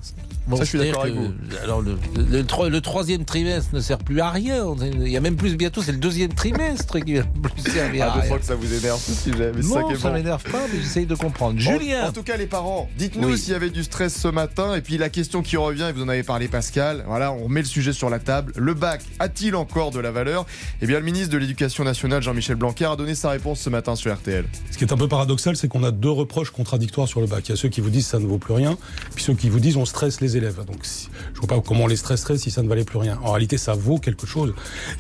Bon, 0.49 0.57
Ça, 0.57 0.65
je 0.65 0.69
suis 0.71 0.79
d'accord 0.81 1.03
avec 1.03 1.15
vous. 1.15 1.31
Alors, 1.62 1.83
le, 1.83 1.97
le 2.17 2.81
troisième 2.81 3.25
trimestre 3.25 3.71
ne 3.75 3.81
sert 3.81 3.99
plus 3.99 4.21
à 4.21 4.31
rien. 4.31 4.65
Il 5.01 5.07
y 5.09 5.17
a 5.17 5.21
même 5.21 5.37
plus, 5.37 5.57
bientôt, 5.57 5.83
c'est 5.83 5.93
le 5.93 5.99
deuxième 5.99 6.35
trimestre 6.35 6.91
qui 7.00 7.14
va 7.14 7.22
plus 7.42 7.62
servir 7.72 8.05
à 8.07 8.12
Ah, 8.14 8.18
je 8.20 8.26
crois 8.26 8.38
que 8.38 8.44
ça 8.44 8.55
vous 8.55 8.72
énerve 8.74 9.00
ce 9.00 9.12
sujet, 9.14 9.52
mais 9.55 9.62
c'est 9.62 9.68
ça 9.68 9.81
Non, 9.81 9.94
ça 9.96 10.09
bon. 10.09 10.14
m'énerve 10.14 10.42
pas, 10.44 10.62
mais 10.72 10.81
j'essaye 10.81 11.07
de 11.07 11.14
comprendre. 11.14 11.57
En- 11.57 11.59
Julien 11.59 12.09
En, 12.09 12.12
tout 12.12 12.22
cas, 12.22 12.37
les 12.37 12.46
parents, 12.46 12.88
dites-nous 12.96 13.28
Oui. 13.31 13.38
s'il 13.38 13.52
y 13.52 13.57
avait 13.57 13.70
du 13.70 13.83
stress 13.85 14.14
ce 14.18 14.28
matin. 14.28 14.74
Et 14.74 14.81
puis 14.81 14.98
la 14.98 15.09
question 15.09 15.42
qui 15.42 15.57
revient, 15.57 15.87
et 15.88 15.92
vous 15.92 16.02
en 16.02 16.09
avez 16.09 16.22
parlé, 16.22 16.48
Pascal. 16.48 17.05
Voilà, 17.07 17.33
on 17.33 17.48
met 17.48 17.61
le 17.61 17.66
sujet 17.66 17.92
sur 17.92 18.11
la 18.11 18.18
table. 18.18 18.52
Le 18.57 18.74
bac 18.74 19.02
a-t-il 19.18 19.55
encore 19.57 19.90
de 19.90 20.00
la 20.00 20.11
valeur? 20.11 20.46
Eh 20.81 20.87
bien, 20.87 20.98
le 20.98 21.05
ministre 21.05 21.31
de 21.33 21.38
l'Éducation 21.38 21.85
nationale, 21.85 22.22
Jean-Michel 22.22 22.57
Blanquer, 22.57 22.87
a 22.87 22.96
donné 22.96 23.14
sa 23.14 23.31
réponse 23.31 23.61
ce 23.61 23.70
matin 23.70 23.96
sur 23.96 24.12
RTL. 24.14 24.44
Ce 24.70 24.78
qui 24.78 24.85
est 24.85 24.92
un 24.92 24.96
peu 24.96 25.09
paradoxal, 25.09 25.57
c'est 25.57 25.68
qu'on 25.68 25.85
a 25.85 25.90
deux 25.90 26.11
reproches 26.11 26.50
contradictoires 26.50 27.09
sur 27.09 27.20
le 27.20 27.26
bac. 27.26 27.48
Il 27.48 27.50
y 27.50 27.52
a 27.52 27.57
ceux 27.57 27.68
qui 27.68 27.81
vous 27.81 27.90
disent 27.90 28.07
ça 28.07 28.18
ne 28.18 28.26
vaut 28.26 28.38
plus 28.38 28.55
rien, 28.55 28.76
puis 29.14 29.24
ceux 29.24 29.35
qui 29.35 29.48
vous 29.48 29.61
disent 29.61 29.76
on 29.76 29.85
stresse 29.85 30.20
les 30.20 30.37
élèves. 30.37 30.64
Donc 30.66 30.85
si- 30.85 31.09
je 31.35 31.38
vois 31.40 31.48
pas 31.48 31.61
comment 31.61 31.85
on 31.85 31.87
les 31.87 31.96
stresserait 31.96 32.38
si 32.38 32.50
ça 32.50 32.62
ne 32.62 32.68
valait 32.68 32.85
plus 32.85 32.98
rien. 32.98 33.18
En 33.22 33.33
réalité, 33.33 33.59
ça 33.59 33.74
vaut 33.74 33.98
quelque 33.98 34.26
chose. 34.26 34.55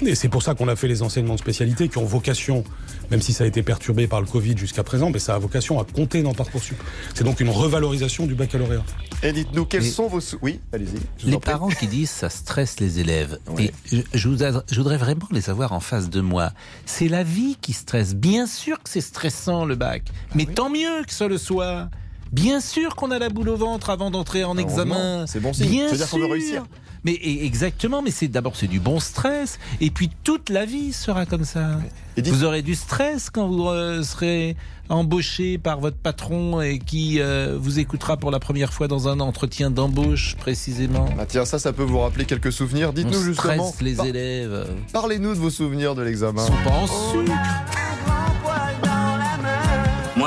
Et 0.04 0.14
c'est 0.14 0.28
pour 0.28 0.42
ça 0.42 0.54
qu'on 0.54 0.68
a 0.68 0.76
fait 0.76 0.88
les 0.88 1.02
enseignements 1.02 1.34
de 1.34 1.38
spécialité 1.40 1.81
qui 1.88 1.98
ont 1.98 2.04
vocation, 2.04 2.64
même 3.10 3.20
si 3.22 3.32
ça 3.32 3.44
a 3.44 3.46
été 3.46 3.62
perturbé 3.62 4.06
par 4.06 4.20
le 4.20 4.26
Covid 4.26 4.56
jusqu'à 4.56 4.82
présent, 4.82 5.10
mais 5.10 5.18
ça 5.18 5.34
a 5.34 5.38
vocation 5.38 5.80
à 5.80 5.84
compter 5.84 6.22
dans 6.22 6.34
Parcoursup. 6.34 6.76
C'est 7.14 7.24
donc 7.24 7.40
une 7.40 7.50
revalorisation 7.50 8.26
du 8.26 8.34
baccalauréat. 8.34 8.82
Et 9.22 9.32
dites-nous, 9.32 9.64
quels 9.66 9.82
Mais- 9.82 9.90
sont 9.90 10.08
vos... 10.08 10.20
sou- 10.20 10.38
Oui, 10.42 10.60
allez-y. 10.72 11.28
Les 11.30 11.38
parents 11.38 11.68
qui 11.68 11.86
disent 11.86 12.10
ça 12.10 12.28
stresse 12.30 12.80
les 12.80 12.98
élèves. 12.98 13.38
Ouais. 13.50 13.66
Et 13.66 13.72
je, 13.96 14.02
je 14.18 14.28
voudrais, 14.28 14.52
je 14.70 14.76
voudrais 14.76 14.96
vraiment 14.96 15.28
les 15.30 15.48
avoir 15.50 15.72
en 15.72 15.80
face 15.80 16.10
de 16.10 16.20
moi. 16.20 16.50
C'est 16.86 17.08
la 17.08 17.22
vie 17.22 17.56
qui 17.60 17.72
stresse. 17.72 18.14
Bien 18.14 18.46
sûr 18.46 18.78
que 18.82 18.88
c'est 18.90 19.00
stressant 19.00 19.64
le 19.64 19.76
bac, 19.76 20.02
mais 20.34 20.46
tant 20.46 20.70
mieux 20.70 21.04
que 21.06 21.12
ça 21.12 21.28
le 21.28 21.38
soit. 21.38 21.88
Bien 22.32 22.60
sûr 22.62 22.96
qu'on 22.96 23.10
a 23.10 23.18
la 23.18 23.28
boule 23.28 23.50
au 23.50 23.56
ventre 23.56 23.90
avant 23.90 24.10
d'entrer 24.10 24.42
en 24.42 24.56
examen. 24.56 25.26
c'est 25.26 25.38
bon 25.38 25.52
signe. 25.52 25.68
Bien 25.68 25.84
Ça 25.88 25.92
veut 25.92 25.98
dire 25.98 26.08
qu'on 26.08 26.16
veut 26.16 26.22
sûr. 26.24 26.32
réussir. 26.32 26.64
Mais 27.04 27.12
et- 27.12 27.44
exactement, 27.44 28.00
mais 28.02 28.10
c'est 28.10 28.28
d'abord 28.28 28.54
c'est 28.56 28.68
du 28.68 28.80
bon 28.80 29.00
stress 29.00 29.58
et 29.80 29.90
puis 29.90 30.10
toute 30.24 30.48
la 30.50 30.64
vie 30.64 30.92
sera 30.92 31.26
comme 31.26 31.44
ça. 31.44 31.70
Et 32.16 32.22
Vous 32.22 32.44
aurez 32.44 32.62
du 32.62 32.74
stress 32.74 33.30
quand 33.30 33.48
vous 33.48 33.66
euh, 33.68 34.02
serez 34.02 34.56
embauché 34.88 35.56
par 35.58 35.80
votre 35.80 35.96
patron 35.96 36.60
et 36.60 36.78
qui 36.78 37.20
euh, 37.20 37.56
vous 37.58 37.78
écoutera 37.78 38.16
pour 38.18 38.30
la 38.30 38.38
première 38.38 38.72
fois 38.72 38.86
dans 38.88 39.08
un 39.08 39.20
entretien 39.20 39.70
d'embauche 39.70 40.36
précisément. 40.36 41.06
Ah 41.18 41.24
tiens, 41.26 41.44
ça, 41.46 41.58
ça 41.58 41.72
peut 41.72 41.82
vous 41.82 41.98
rappeler 42.00 42.24
quelques 42.26 42.52
souvenirs. 42.52 42.92
Dites-nous 42.92 43.22
justement. 43.22 43.72
les 43.80 43.94
par- 43.94 44.06
élèves. 44.06 44.66
Parlez-nous 44.92 45.30
de 45.34 45.38
vos 45.40 45.50
souvenirs 45.50 45.94
de 45.94 46.02
l'examen. 46.02 46.42
Ils 46.44 46.46
sont 46.46 46.62
pas 46.70 46.76
en 46.76 46.86
sucre. 46.86 47.32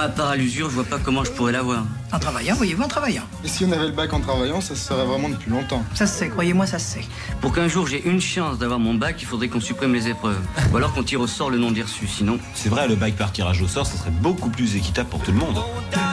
À 0.06 0.10
part 0.10 0.30
à 0.30 0.36
l'usure, 0.36 0.70
je 0.70 0.76
vois 0.76 0.84
pas 0.84 1.00
comment 1.04 1.24
je 1.24 1.32
pourrais 1.32 1.52
l'avoir. 1.52 1.84
En 2.14 2.20
travaillant, 2.20 2.54
voyez-vous, 2.54 2.84
en 2.84 2.88
travaillant. 2.88 3.24
Et 3.44 3.48
si 3.48 3.66
on 3.66 3.72
avait 3.72 3.88
le 3.88 3.92
bac 3.92 4.14
en 4.14 4.20
travaillant, 4.20 4.62
ça 4.62 4.76
se 4.76 4.82
serait 4.86 5.04
vraiment 5.04 5.30
depuis 5.30 5.50
longtemps. 5.50 5.84
Ça 5.96 6.06
se 6.06 6.20
sait, 6.20 6.30
croyez-moi, 6.30 6.68
ça 6.68 6.78
se 6.78 6.86
sait. 6.94 7.06
Pour 7.42 7.52
qu'un 7.54 7.68
jour 7.68 7.88
j'ai 7.88 8.08
une 8.08 8.22
chance 8.22 8.60
d'avoir 8.60 8.78
mon 8.78 8.94
bac, 8.94 9.16
il 9.20 9.26
faudrait 9.26 9.48
qu'on 9.48 9.60
supprime 9.60 9.94
les 9.96 10.08
épreuves. 10.08 10.38
Ou 10.72 10.78
alors 10.78 10.94
qu'on 10.94 11.02
tire 11.02 11.22
au 11.22 11.26
sort 11.28 11.50
le 11.50 11.58
nom 11.58 11.72
des 11.72 11.82
reçus, 11.82 12.06
sinon. 12.06 12.38
C'est 12.54 12.70
vrai, 12.70 12.88
le 12.88 12.96
bac 12.96 13.16
par 13.16 13.32
tirage 13.32 13.64
au 13.64 13.68
sort, 13.68 13.88
ça 13.88 13.98
serait 13.98 14.12
beaucoup 14.12 14.50
plus 14.50 14.76
équitable 14.76 15.10
pour 15.10 15.22
tout 15.24 15.32
le 15.32 15.40
monde. 15.40 15.58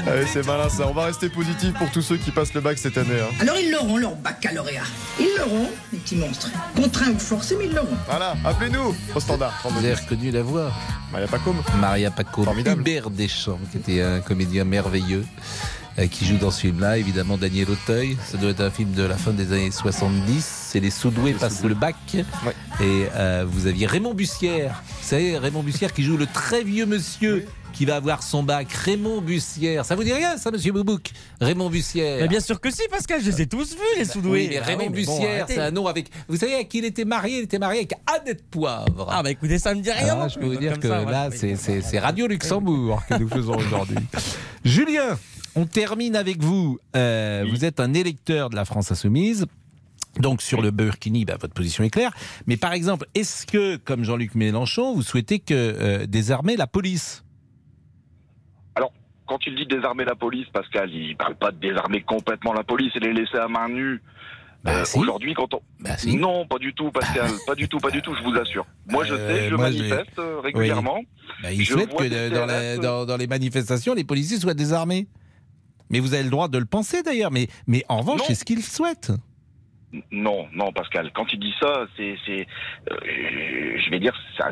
Allez, 0.06 0.26
c'est 0.26 0.44
malin 0.46 0.70
ça. 0.70 0.88
On 0.88 0.94
va 0.94 1.04
rester 1.04 1.28
positif 1.28 1.74
pour 1.74 1.90
tous 1.90 2.02
ceux 2.02 2.16
qui 2.16 2.30
passent 2.30 2.54
le 2.54 2.62
bac 2.62 2.78
cette 2.78 2.96
année. 2.96 3.20
hein. 3.20 3.34
Alors 3.40 3.56
ils 3.58 3.70
l'auront, 3.70 3.98
leur 3.98 4.16
baccalauréat. 4.16 4.82
Ils 5.20 5.28
l'auront, 5.38 5.68
les 5.92 5.98
petits 5.98 6.16
monstres. 6.16 6.50
Contraints 6.74 7.10
ou 7.10 7.18
forcés, 7.18 7.56
mais 7.58 7.66
ils 7.66 7.74
l'auront. 7.74 7.96
Voilà, 8.08 8.34
appelez-nous 8.44 8.96
au 9.14 9.20
standard. 9.20 9.52
Vous 9.62 9.78
avez 9.78 9.94
reconnu 9.94 10.30
la 10.30 10.42
voix 10.42 10.72
Maria 11.12 11.28
Pacôme. 11.28 11.62
Maria 11.78 12.10
Pacôme. 12.10 12.46
Hubert 12.66 13.10
Deschamps, 13.10 13.60
qui 13.70 13.78
était 13.82 14.02
un 14.02 14.20
comédien 14.20 14.64
merveilleux. 14.64 15.24
euh, 15.98 16.06
qui 16.06 16.24
joue 16.24 16.38
dans 16.38 16.50
ce 16.50 16.62
film-là, 16.62 16.96
évidemment 16.96 17.36
Daniel 17.36 17.68
Auteuil. 17.70 18.16
Ça 18.24 18.38
doit 18.38 18.50
être 18.50 18.62
un 18.62 18.70
film 18.70 18.92
de 18.92 19.02
la 19.02 19.16
fin 19.16 19.32
des 19.32 19.52
années 19.52 19.70
70. 19.70 20.42
C'est 20.70 20.80
les 20.80 20.90
Soudoués 20.90 21.32
passent 21.34 21.64
le 21.64 21.74
bac. 21.74 21.96
Et 22.80 23.06
euh, 23.14 23.44
vous 23.46 23.66
aviez 23.66 23.86
Raymond 23.86 24.14
Bussière. 24.14 24.82
Vous 24.86 25.08
savez, 25.08 25.36
Raymond 25.36 25.62
Bussière 25.62 25.92
qui 25.92 26.02
joue 26.02 26.16
le 26.16 26.26
très 26.26 26.62
vieux 26.64 26.86
monsieur 26.86 27.46
qui 27.72 27.84
va 27.84 27.96
avoir 27.96 28.22
son 28.22 28.42
bac. 28.42 28.70
Raymond 28.72 29.20
Bussière. 29.20 29.84
Ça 29.84 29.94
vous 29.96 30.04
dit 30.04 30.12
rien, 30.12 30.36
ça, 30.36 30.50
monsieur 30.50 30.72
Boubouk? 30.72 31.10
Raymond 31.40 31.70
Bussière. 31.70 32.18
Mais 32.22 32.28
bien 32.28 32.40
sûr 32.40 32.60
que 32.60 32.70
si, 32.70 32.82
Pascal, 32.90 33.20
je 33.22 33.30
les 33.30 33.42
ai 33.42 33.46
tous 33.46 33.72
vus, 33.74 33.78
les 33.98 34.04
soudoués. 34.04 34.30
Oui, 34.42 34.48
mais 34.50 34.58
Ah 34.58 34.64
Raymond 34.66 34.84
oui, 34.84 34.90
mais 34.94 35.04
bon, 35.04 35.12
Bussière, 35.16 35.34
arrêtez. 35.44 35.54
c'est 35.54 35.60
un 35.60 35.70
nom 35.70 35.86
avec. 35.86 36.08
Vous 36.28 36.36
savez 36.36 36.54
à 36.54 36.64
qui 36.64 36.78
il 36.78 36.84
était 36.84 37.04
marié? 37.04 37.38
Il 37.38 37.44
était 37.44 37.58
marié 37.58 37.80
avec 37.80 37.94
Annette 38.06 38.44
Poivre. 38.50 39.06
Ah, 39.10 39.22
bah 39.22 39.30
écoutez, 39.30 39.58
ça 39.58 39.74
me 39.74 39.80
dit 39.80 39.90
rien. 39.90 40.18
Ah, 40.20 40.28
je 40.28 40.38
peux 40.38 40.46
vous 40.46 40.56
dire 40.56 40.78
que 40.78 40.88
ça, 40.88 41.04
là, 41.04 41.30
c'est- 41.32 41.98
Radio 41.98 42.26
Luxembourg 42.26 43.02
que 43.08 43.14
nous 43.14 43.28
faisons 43.28 43.56
aujourd'hui. 43.56 43.96
Julien, 44.64 45.18
on 45.54 45.66
termine 45.66 46.16
avec 46.16 46.42
vous. 46.42 46.78
Euh, 46.96 47.44
Vous 47.50 47.64
êtes 47.64 47.80
un 47.80 47.92
électeur 47.94 48.50
de 48.50 48.56
la 48.56 48.64
France 48.64 48.90
Insoumise. 48.92 49.46
Donc 50.18 50.42
sur 50.42 50.60
le 50.60 50.70
Burkini, 50.70 51.24
bah, 51.24 51.38
votre 51.40 51.54
position 51.54 51.84
est 51.84 51.90
claire. 51.90 52.12
Mais 52.46 52.58
par 52.58 52.74
exemple, 52.74 53.06
est-ce 53.14 53.46
que, 53.46 53.76
comme 53.76 54.04
Jean-Luc 54.04 54.34
Mélenchon, 54.34 54.94
vous 54.94 55.02
souhaitez 55.02 55.38
que 55.38 55.54
euh, 55.54 56.06
désarmer 56.06 56.56
la 56.56 56.66
police? 56.66 57.24
Quand 59.32 59.46
il 59.46 59.54
dit 59.56 59.64
désarmer 59.66 60.04
la 60.04 60.14
police, 60.14 60.46
Pascal, 60.52 60.90
il 60.92 61.16
parle 61.16 61.36
pas 61.36 61.50
de 61.52 61.56
désarmer 61.56 62.02
complètement 62.02 62.52
la 62.52 62.62
police 62.64 62.92
et 62.96 63.00
les 63.00 63.14
laisser 63.14 63.38
à 63.38 63.48
main 63.48 63.68
nue. 63.68 64.02
Bah, 64.62 64.72
Euh, 64.76 64.84
Aujourd'hui, 64.96 65.32
quand 65.34 65.54
on. 65.54 65.60
si. 65.96 66.16
Non, 66.16 66.46
pas 66.46 66.58
du 66.58 66.74
tout, 66.74 66.90
Pascal. 66.90 67.30
pas 67.46 67.54
du 67.54 67.66
tout, 67.68 67.78
pas 67.78 67.90
du 67.90 68.02
tout, 68.02 68.14
je 68.14 68.22
vous 68.22 68.34
assure. 68.36 68.66
Moi, 68.88 69.04
je 69.04 69.14
sais, 69.16 69.48
je 69.48 69.54
moi, 69.56 69.70
je- 69.72 69.78
manifeste 69.78 70.18
euh, 70.18 70.40
régulièrement. 70.40 70.98
Oui. 70.98 71.08
Bah, 71.42 71.50
il 71.52 71.64
Je 71.64 71.72
souhaite 71.72 71.94
que 71.96 72.28
dans, 72.28 72.44
la- 72.46 72.76
CRS, 72.76 72.80
dans- 72.80 73.06
dans 73.06 73.16
les 73.16 73.26
manifestations, 73.26 73.94
les 73.94 74.04
policiers 74.04 74.38
soient 74.38 74.54
désarmés. 74.54 75.06
Mais 75.90 75.98
vous 76.00 76.12
avez 76.14 76.22
le 76.24 76.30
droit 76.30 76.48
de 76.48 76.58
le 76.58 76.64
penser 76.66 77.02
d'ailleurs. 77.02 77.30
Mais, 77.32 77.48
mais 77.66 77.84
en 77.88 77.98
revanche, 78.00 78.20
c'est 78.26 78.34
ce 78.34 78.44
qu'ils 78.44 78.62
souhaitent. 78.62 79.12
Non, 80.10 80.46
non, 80.54 80.72
Pascal. 80.72 81.10
Quand 81.14 81.26
il 81.32 81.40
dit 81.40 81.54
ça, 81.60 81.86
c'est, 81.96 82.16
c'est, 82.24 82.46
euh, 82.90 82.96
je 83.84 83.90
vais 83.90 83.98
dire, 84.00 84.14
ça, 84.38 84.50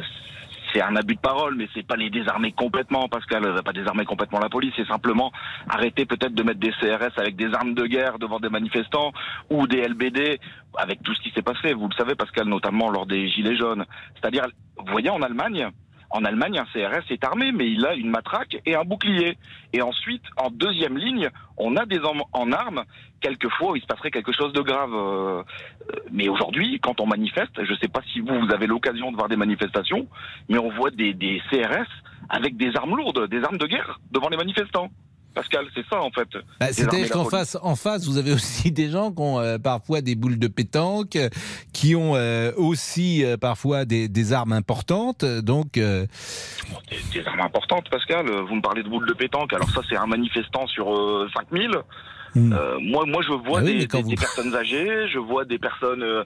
c'est 0.72 0.82
un 0.82 0.96
abus 0.96 1.16
de 1.16 1.20
parole, 1.20 1.54
mais 1.56 1.68
c'est 1.74 1.86
pas 1.86 1.96
les 1.96 2.10
désarmer 2.10 2.52
complètement, 2.52 3.08
Pascal. 3.08 3.44
Euh, 3.44 3.62
Pas 3.62 3.72
désarmer 3.72 4.04
complètement 4.04 4.40
la 4.40 4.48
police, 4.48 4.72
c'est 4.76 4.86
simplement 4.86 5.32
arrêter 5.68 6.06
peut-être 6.06 6.34
de 6.34 6.42
mettre 6.42 6.60
des 6.60 6.72
CRS 6.72 7.18
avec 7.18 7.36
des 7.36 7.52
armes 7.54 7.74
de 7.74 7.86
guerre 7.86 8.18
devant 8.18 8.40
des 8.40 8.48
manifestants 8.48 9.12
ou 9.50 9.66
des 9.66 9.86
LBD 9.86 10.40
avec 10.76 11.02
tout 11.02 11.14
ce 11.14 11.20
qui 11.22 11.30
s'est 11.30 11.42
passé. 11.42 11.74
Vous 11.74 11.88
le 11.88 11.94
savez, 11.94 12.14
Pascal, 12.14 12.46
notamment 12.46 12.90
lors 12.90 13.06
des 13.06 13.28
gilets 13.28 13.56
jaunes. 13.56 13.84
C'est-à-dire, 14.14 14.46
vous 14.76 14.90
voyez, 14.92 15.10
en 15.10 15.22
Allemagne. 15.22 15.70
En 16.10 16.24
Allemagne, 16.24 16.58
un 16.58 16.64
CRS 16.64 17.04
est 17.10 17.24
armé, 17.24 17.52
mais 17.52 17.70
il 17.70 17.86
a 17.86 17.94
une 17.94 18.10
matraque 18.10 18.60
et 18.66 18.74
un 18.74 18.84
bouclier. 18.84 19.38
Et 19.72 19.80
ensuite, 19.80 20.24
en 20.36 20.50
deuxième 20.50 20.98
ligne, 20.98 21.30
on 21.56 21.76
a 21.76 21.86
des 21.86 21.98
hommes 21.98 22.22
en 22.32 22.50
armes, 22.52 22.82
quelquefois 23.20 23.76
il 23.76 23.82
se 23.82 23.86
passerait 23.86 24.10
quelque 24.10 24.32
chose 24.32 24.52
de 24.52 24.60
grave. 24.60 24.92
euh, 24.92 25.42
euh, 25.92 26.00
Mais 26.10 26.28
aujourd'hui, 26.28 26.80
quand 26.80 27.00
on 27.00 27.06
manifeste, 27.06 27.64
je 27.64 27.72
ne 27.72 27.76
sais 27.76 27.88
pas 27.88 28.00
si 28.12 28.20
vous, 28.20 28.52
avez 28.52 28.66
l'occasion 28.66 29.12
de 29.12 29.16
voir 29.16 29.28
des 29.28 29.36
manifestations, 29.36 30.08
mais 30.48 30.58
on 30.58 30.70
voit 30.70 30.90
des 30.90 31.42
CRS 31.50 31.88
avec 32.28 32.56
des 32.56 32.74
armes 32.76 32.96
lourdes, 32.96 33.28
des 33.28 33.42
armes 33.44 33.58
de 33.58 33.66
guerre 33.66 34.00
devant 34.10 34.28
les 34.28 34.36
manifestants. 34.36 34.90
Pascal, 35.34 35.64
c'est 35.74 35.86
ça 35.88 36.00
en 36.02 36.10
fait. 36.10 36.28
Bah, 36.58 36.72
C'est-à-dire 36.72 37.08
qu'en 37.10 37.24
face, 37.24 37.56
en 37.62 37.76
face, 37.76 38.06
vous 38.06 38.18
avez 38.18 38.32
aussi 38.32 38.72
des 38.72 38.90
gens 38.90 39.12
qui 39.12 39.20
ont 39.22 39.38
euh, 39.38 39.58
parfois 39.58 40.00
des 40.00 40.14
boules 40.16 40.38
de 40.38 40.48
pétanque, 40.48 41.16
qui 41.72 41.94
ont 41.94 42.16
euh, 42.16 42.50
aussi 42.56 43.24
euh, 43.24 43.36
parfois 43.36 43.84
des, 43.84 44.08
des 44.08 44.32
armes 44.32 44.52
importantes. 44.52 45.24
Donc, 45.24 45.72
des, 45.74 46.06
des 47.12 47.26
armes 47.26 47.40
importantes, 47.40 47.88
Pascal. 47.90 48.26
Vous 48.48 48.54
me 48.56 48.60
parlez 48.62 48.82
de 48.82 48.88
boules 48.88 49.06
de 49.08 49.14
pétanque. 49.14 49.52
Alors 49.52 49.70
ça, 49.70 49.80
c'est 49.88 49.96
un 49.96 50.06
manifestant 50.06 50.66
sur 50.66 50.92
euh, 50.94 51.28
5000. 51.34 51.70
Euh, 52.36 52.78
moi, 52.80 53.04
moi, 53.06 53.22
je 53.26 53.32
vois 53.32 53.58
Ah 53.58 53.62
oui, 53.64 53.72
des, 53.72 53.78
mais 53.80 53.86
quand 53.86 53.98
des- 53.98 54.04
vous- 54.04 54.10
des 54.10 54.16
personnes 54.16 54.54
âgées, 54.54 55.08
je 55.12 55.18
vois 55.18 55.44
des 55.44 55.58
personnes 55.58 56.02
euh, 56.04 56.22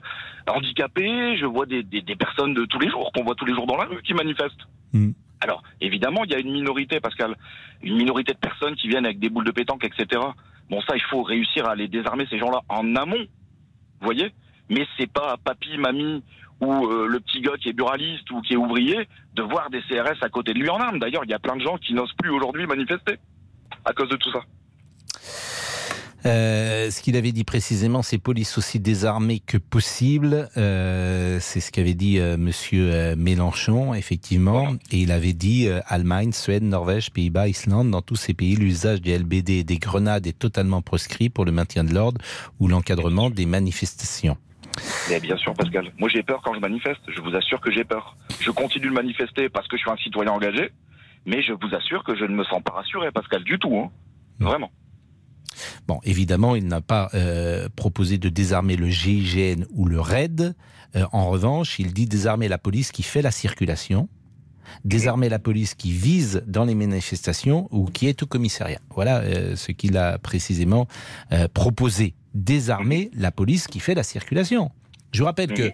handicapées, 0.47 1.35
je 1.37 1.45
vois 1.45 1.65
des, 1.65 1.81
des- 1.83 2.01
des 2.01 2.15
personnes 2.15 2.53
de 2.53 2.65
tous 2.65 2.79
les 2.79 2.89
jours 2.89 3.11
qu'on 3.13 3.23
voit 3.23 3.33
tous 3.35 3.45
les 3.45 3.53
jours 3.55 3.65
dans 3.67 3.77
la 3.77 3.85
rue 3.85 4.01
qui 4.03 4.13
manifestent. 4.13 4.67
Hmm. 4.93 5.11
Alors, 5.41 5.63
évidemment, 5.81 6.23
il 6.23 6.31
y 6.31 6.35
a 6.35 6.39
une 6.39 6.51
minorité, 6.51 6.99
Pascal, 6.99 7.35
une 7.81 7.95
minorité 7.95 8.33
de 8.33 8.39
personnes 8.39 8.75
qui 8.75 8.87
viennent 8.87 9.05
avec 9.05 9.19
des 9.19 9.29
boules 9.29 9.45
de 9.45 9.51
pétanque, 9.51 9.83
etc. 9.83 10.21
Bon, 10.69 10.81
ça, 10.81 10.95
il 10.95 11.03
faut 11.03 11.23
réussir 11.23 11.67
à 11.67 11.75
les 11.75 11.87
désarmer 11.87 12.25
ces 12.29 12.39
gens-là 12.39 12.61
en 12.69 12.95
amont, 12.95 13.25
voyez. 14.01 14.31
Mais 14.69 14.87
c'est 14.97 15.11
pas 15.11 15.37
papy, 15.43 15.77
mamie 15.77 16.23
ou 16.61 16.87
euh, 16.87 17.07
le 17.07 17.19
petit 17.19 17.41
gars 17.41 17.57
qui 17.59 17.69
est 17.69 17.73
buraliste 17.73 18.29
ou 18.31 18.41
qui 18.41 18.53
est 18.53 18.57
ouvrier 18.57 19.07
de 19.33 19.43
voir 19.43 19.69
des 19.69 19.81
CRS 19.81 20.21
à 20.21 20.29
côté 20.29 20.53
de 20.53 20.59
lui 20.59 20.69
en 20.69 20.77
armes. 20.77 20.99
D'ailleurs, 20.99 21.23
il 21.25 21.31
y 21.31 21.33
a 21.33 21.39
plein 21.39 21.55
de 21.55 21.61
gens 21.61 21.77
qui 21.77 21.93
n'osent 21.93 22.13
plus 22.13 22.29
aujourd'hui 22.29 22.65
manifester 22.65 23.17
à 23.83 23.93
cause 23.93 24.09
de 24.09 24.15
tout 24.15 24.31
ça. 24.31 24.41
Euh, 26.25 26.89
ce 26.89 27.01
qu'il 27.01 27.15
avait 27.17 27.31
dit 27.31 27.43
précisément, 27.43 28.01
c'est 28.01 28.17
police 28.17 28.57
aussi 28.57 28.79
désarmée 28.79 29.39
que 29.39 29.57
possible. 29.57 30.49
Euh, 30.57 31.37
c'est 31.39 31.59
ce 31.59 31.71
qu'avait 31.71 31.93
dit 31.93 32.19
euh, 32.19 32.37
Monsieur 32.37 32.91
euh, 32.91 33.15
Mélenchon, 33.15 33.93
effectivement. 33.93 34.73
Et 34.91 34.99
il 34.99 35.11
avait 35.11 35.33
dit 35.33 35.67
euh, 35.67 35.81
Allemagne, 35.87 36.31
Suède, 36.31 36.63
Norvège, 36.63 37.11
Pays-Bas, 37.11 37.47
Islande, 37.47 37.91
dans 37.91 38.01
tous 38.01 38.15
ces 38.15 38.33
pays, 38.33 38.55
l'usage 38.55 39.01
des 39.01 39.17
LBD 39.17 39.49
et 39.51 39.63
des 39.63 39.77
grenades 39.77 40.25
est 40.25 40.37
totalement 40.37 40.81
proscrit 40.81 41.29
pour 41.29 41.45
le 41.45 41.51
maintien 41.51 41.83
de 41.83 41.93
l'ordre 41.93 42.19
ou 42.59 42.67
l'encadrement 42.67 43.29
des 43.29 43.45
manifestations. 43.45 44.37
Mais 45.09 45.19
bien 45.19 45.37
sûr, 45.37 45.53
Pascal. 45.53 45.91
Moi, 45.99 46.09
j'ai 46.09 46.23
peur 46.23 46.41
quand 46.43 46.53
je 46.53 46.59
manifeste. 46.59 47.01
Je 47.07 47.21
vous 47.21 47.35
assure 47.35 47.61
que 47.61 47.71
j'ai 47.71 47.83
peur. 47.83 48.17
Je 48.39 48.51
continue 48.51 48.87
de 48.87 48.93
manifester 48.93 49.49
parce 49.49 49.67
que 49.67 49.77
je 49.77 49.81
suis 49.81 49.91
un 49.91 49.97
citoyen 49.97 50.31
engagé, 50.31 50.71
mais 51.25 51.41
je 51.41 51.53
vous 51.53 51.75
assure 51.75 52.03
que 52.03 52.15
je 52.15 52.25
ne 52.25 52.35
me 52.35 52.43
sens 52.43 52.61
pas 52.63 52.73
rassuré, 52.73 53.11
Pascal, 53.11 53.43
du 53.43 53.59
tout. 53.59 53.77
Hein. 53.77 53.91
Vraiment. 54.39 54.71
Bon, 55.87 55.99
évidemment, 56.03 56.55
il 56.55 56.67
n'a 56.67 56.81
pas 56.81 57.09
euh, 57.13 57.69
proposé 57.75 58.17
de 58.17 58.29
désarmer 58.29 58.75
le 58.75 58.89
GIGN 58.89 59.65
ou 59.71 59.85
le 59.85 59.99
RAID. 59.99 60.55
Euh, 60.95 61.05
en 61.11 61.29
revanche, 61.29 61.79
il 61.79 61.93
dit 61.93 62.05
désarmer 62.05 62.47
la 62.47 62.57
police 62.57 62.91
qui 62.91 63.03
fait 63.03 63.21
la 63.21 63.31
circulation, 63.31 64.09
désarmer 64.83 65.29
la 65.29 65.39
police 65.39 65.75
qui 65.75 65.91
vise 65.91 66.43
dans 66.47 66.65
les 66.65 66.75
manifestations 66.75 67.67
ou 67.71 67.85
qui 67.85 68.07
est 68.07 68.23
au 68.23 68.25
commissariat. 68.25 68.79
Voilà 68.93 69.19
euh, 69.19 69.55
ce 69.55 69.71
qu'il 69.71 69.97
a 69.97 70.17
précisément 70.17 70.87
proposé. 71.53 72.13
Désarmer 72.33 73.11
la 73.13 73.31
police 73.31 73.67
qui 73.67 73.79
fait 73.79 73.95
la 73.95 74.03
circulation. 74.03 74.71
Je 75.13 75.19
vous 75.19 75.25
rappelle 75.25 75.53
que, 75.53 75.71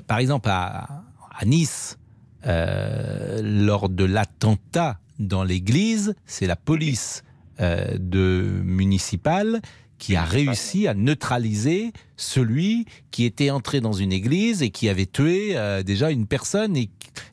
par 0.00 0.18
exemple, 0.18 0.48
à, 0.48 1.04
Nice, 1.44 1.98
lors 2.42 3.90
de 3.90 4.04
l'attentat 4.04 4.98
dans 5.18 5.44
l'église, 5.44 6.14
c'est 6.24 6.46
la 6.46 6.56
police 6.56 7.22
de 7.60 8.60
municipale 8.64 9.60
qui 9.98 10.16
a 10.16 10.24
réussi 10.24 10.88
à 10.88 10.94
neutraliser 10.94 11.92
celui 12.16 12.86
qui 13.10 13.24
était 13.26 13.50
entré 13.50 13.80
dans 13.82 13.92
une 13.92 14.12
église 14.12 14.62
et 14.62 14.70
qui 14.70 14.88
avait 14.88 15.04
tué 15.06 15.56
euh, 15.58 15.82
déjà 15.82 16.10
une 16.10 16.26
personne. 16.26 16.74
Et, 16.76 16.88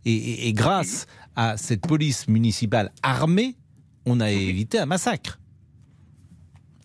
et- 0.06 0.14
et- 0.16 0.48
et 0.50 0.54
grâce 0.54 1.06
à 1.38 1.56
cette 1.56 1.88
police 1.88 2.28
municipale 2.28 2.92
armée, 3.04 3.56
on 4.06 4.20
a 4.20 4.32
évité 4.32 4.80
un 4.80 4.86
massacre. 4.86 5.40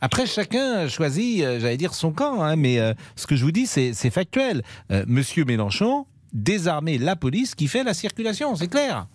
Après, 0.00 0.26
chacun 0.26 0.88
choisit, 0.88 1.42
euh, 1.42 1.60
j'allais 1.60 1.76
dire, 1.76 1.94
son 1.94 2.12
camp, 2.12 2.42
hein, 2.42 2.56
mais 2.56 2.78
euh, 2.78 2.92
ce 3.16 3.26
que 3.26 3.36
je 3.36 3.44
vous 3.44 3.52
dis, 3.52 3.66
c'est 3.66 3.92
factuel. 4.10 4.62
Euh, 4.90 5.04
Monsieur 5.06 5.44
Mélenchon, 5.44 6.06
désarmer 6.32 6.98
la 6.98 7.14
police 7.16 7.54
qui 7.54 7.68
fait 7.68 7.84
la 7.84 7.94
circulation, 7.94 8.56
c'est 8.56 8.68
clair. 8.68 9.06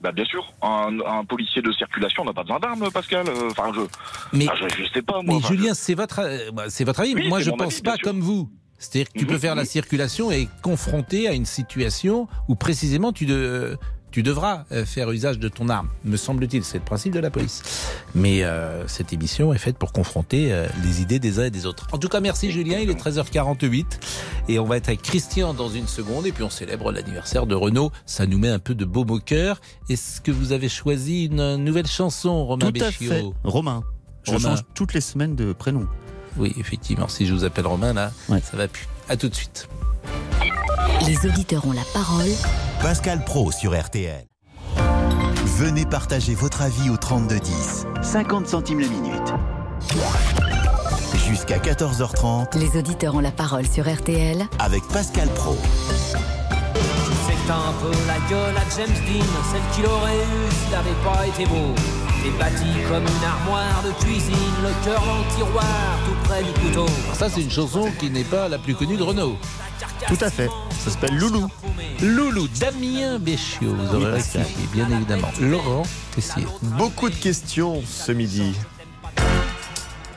Bah, 0.00 0.12
bien 0.12 0.24
sûr. 0.24 0.52
Un, 0.62 0.98
un 1.04 1.24
policier 1.24 1.60
de 1.62 1.72
circulation 1.72 2.24
n'a 2.24 2.32
pas 2.32 2.42
besoin 2.42 2.60
d'armes, 2.60 2.90
Pascal. 2.92 3.28
Euh, 3.28 3.50
Enfin, 3.50 3.72
je, 3.74 3.80
Mais- 4.36 4.48
enfin, 4.48 4.66
je, 4.68 4.84
je 4.84 4.88
sais 4.92 5.02
pas, 5.02 5.14
moi. 5.14 5.24
Mais 5.24 5.34
Enfin, 5.36 5.48
Julien, 5.48 5.74
c'est 5.74 5.94
votre, 5.94 6.20
euh, 6.20 6.50
bah, 6.52 6.64
c'est 6.68 6.84
votre 6.84 7.00
avis. 7.00 7.14
Oui, 7.14 7.28
Moi, 7.28 7.40
je 7.40 7.50
pense 7.50 7.74
avis, 7.74 7.82
pas 7.82 7.94
sûr. 7.96 8.04
comme 8.04 8.20
vous. 8.20 8.48
C'est-à-dire 8.78 9.12
que 9.12 9.18
tu 9.18 9.24
Mhm, 9.24 9.30
peux 9.32 9.38
faire 9.38 9.56
la 9.56 9.64
circulation 9.64 10.30
et 10.30 10.42
être 10.42 10.60
confronté 10.62 11.26
à 11.26 11.32
une 11.32 11.46
situation 11.46 12.28
où 12.46 12.54
précisément 12.54 13.12
tu, 13.12 13.26
de, 13.26 13.76
tu 14.10 14.22
devras 14.22 14.64
euh, 14.72 14.84
faire 14.84 15.10
usage 15.10 15.38
de 15.38 15.48
ton 15.48 15.68
arme, 15.68 15.88
me 16.04 16.16
semble-t-il. 16.16 16.64
C'est 16.64 16.78
le 16.78 16.84
principe 16.84 17.12
de 17.12 17.20
la 17.20 17.30
police. 17.30 17.62
Mais 18.14 18.42
euh, 18.42 18.86
cette 18.88 19.12
émission 19.12 19.52
est 19.52 19.58
faite 19.58 19.76
pour 19.76 19.92
confronter 19.92 20.52
euh, 20.52 20.66
les 20.82 21.02
idées 21.02 21.18
des 21.18 21.38
uns 21.38 21.44
et 21.44 21.50
des 21.50 21.66
autres. 21.66 21.86
En 21.92 21.98
tout 21.98 22.08
cas, 22.08 22.20
merci 22.20 22.50
Julien. 22.50 22.78
Il 22.78 22.90
est 22.90 23.00
13h48 23.00 23.84
et 24.48 24.58
on 24.58 24.64
va 24.64 24.76
être 24.76 24.88
avec 24.88 25.02
Christian 25.02 25.54
dans 25.54 25.68
une 25.68 25.86
seconde 25.86 26.26
et 26.26 26.32
puis 26.32 26.42
on 26.42 26.50
célèbre 26.50 26.90
l'anniversaire 26.90 27.46
de 27.46 27.54
Renault. 27.54 27.92
Ça 28.06 28.26
nous 28.26 28.38
met 28.38 28.48
un 28.48 28.58
peu 28.58 28.74
de 28.74 28.84
baume 28.84 29.10
au 29.10 29.20
cœur. 29.20 29.60
Est-ce 29.88 30.20
que 30.20 30.30
vous 30.30 30.52
avez 30.52 30.68
choisi 30.68 31.26
une 31.26 31.56
nouvelle 31.56 31.86
chanson, 31.86 32.46
Romain 32.46 32.72
Tout 32.72 32.84
à 32.84 32.90
fait. 32.90 33.24
Romain. 33.44 33.84
Je 34.24 34.32
Romain. 34.32 34.50
change 34.50 34.64
toutes 34.74 34.94
les 34.94 35.00
semaines 35.00 35.36
de 35.36 35.52
prénom. 35.52 35.86
Oui, 36.36 36.54
effectivement. 36.58 37.08
Si 37.08 37.26
je 37.26 37.34
vous 37.34 37.44
appelle 37.44 37.66
Romain, 37.66 37.92
là, 37.92 38.12
ça 38.28 38.56
va 38.56 38.68
plus. 38.68 38.86
À 39.08 39.16
tout 39.16 39.28
de 39.28 39.34
suite. 39.34 39.68
Les 41.06 41.26
auditeurs 41.26 41.66
ont 41.66 41.72
la 41.72 41.84
parole. 41.94 42.28
Pascal 42.82 43.24
Pro 43.24 43.50
sur 43.50 43.78
RTL. 43.78 44.24
Venez 45.56 45.86
partager 45.86 46.34
votre 46.34 46.60
avis 46.60 46.90
au 46.90 46.96
3210. 46.98 47.86
50 48.02 48.46
centimes 48.46 48.80
la 48.80 48.88
minute. 48.88 49.32
Jusqu'à 51.26 51.58
14h30 51.58 52.58
Les 52.58 52.78
auditeurs 52.78 53.14
ont 53.14 53.20
la 53.20 53.32
parole 53.32 53.66
sur 53.66 53.90
RTL 53.90 54.44
avec 54.58 54.86
Pascal 54.88 55.28
Pro. 55.30 55.56
C'est 57.26 57.50
un 57.50 57.72
peu 57.80 57.96
la 58.06 58.18
gueule 58.28 58.56
à 58.56 58.76
James 58.76 58.94
Dean, 59.06 59.24
celle 59.50 59.62
qu'il 59.74 59.86
aurait 59.86 60.16
eu 60.16 60.52
s'il 60.52 60.70
n'avait 60.70 61.02
pas 61.02 61.26
été 61.26 61.46
beau. 61.46 61.74
T'es 62.22 62.30
bâti 62.38 62.64
comme 62.88 63.04
une 63.04 63.24
armoire 63.24 63.82
de 63.84 63.92
cuisine, 64.04 64.34
le 64.62 64.84
cœur 64.84 65.00
dans 65.00 65.18
le 65.18 65.36
tiroir, 65.36 65.98
tout 66.04 66.16
près 66.28 66.42
du 66.42 66.50
couteau. 66.52 66.86
Ça, 67.14 67.28
c'est 67.28 67.42
une 67.42 67.50
chanson 67.50 67.90
qui 67.98 68.10
n'est 68.10 68.24
pas 68.24 68.48
la 68.48 68.58
plus 68.58 68.74
connue 68.74 68.96
de 68.96 69.02
Renault. 69.02 69.36
Tout 70.08 70.16
à 70.24 70.30
fait. 70.30 70.48
Ça 70.84 70.90
s'appelle 70.90 71.16
Loulou. 71.16 71.48
Loulou, 72.02 72.48
Damien 72.60 73.18
Béchiot, 73.18 73.74
vous 73.74 73.94
aurez 73.94 74.06
Oui, 74.06 74.12
rectifié, 74.12 74.66
bien 74.72 74.90
évidemment. 74.90 75.28
Laurent 75.40 75.82
Tessier. 76.14 76.46
Beaucoup 76.62 77.08
de 77.08 77.14
questions 77.14 77.82
ce 77.86 78.12
midi. 78.12 78.54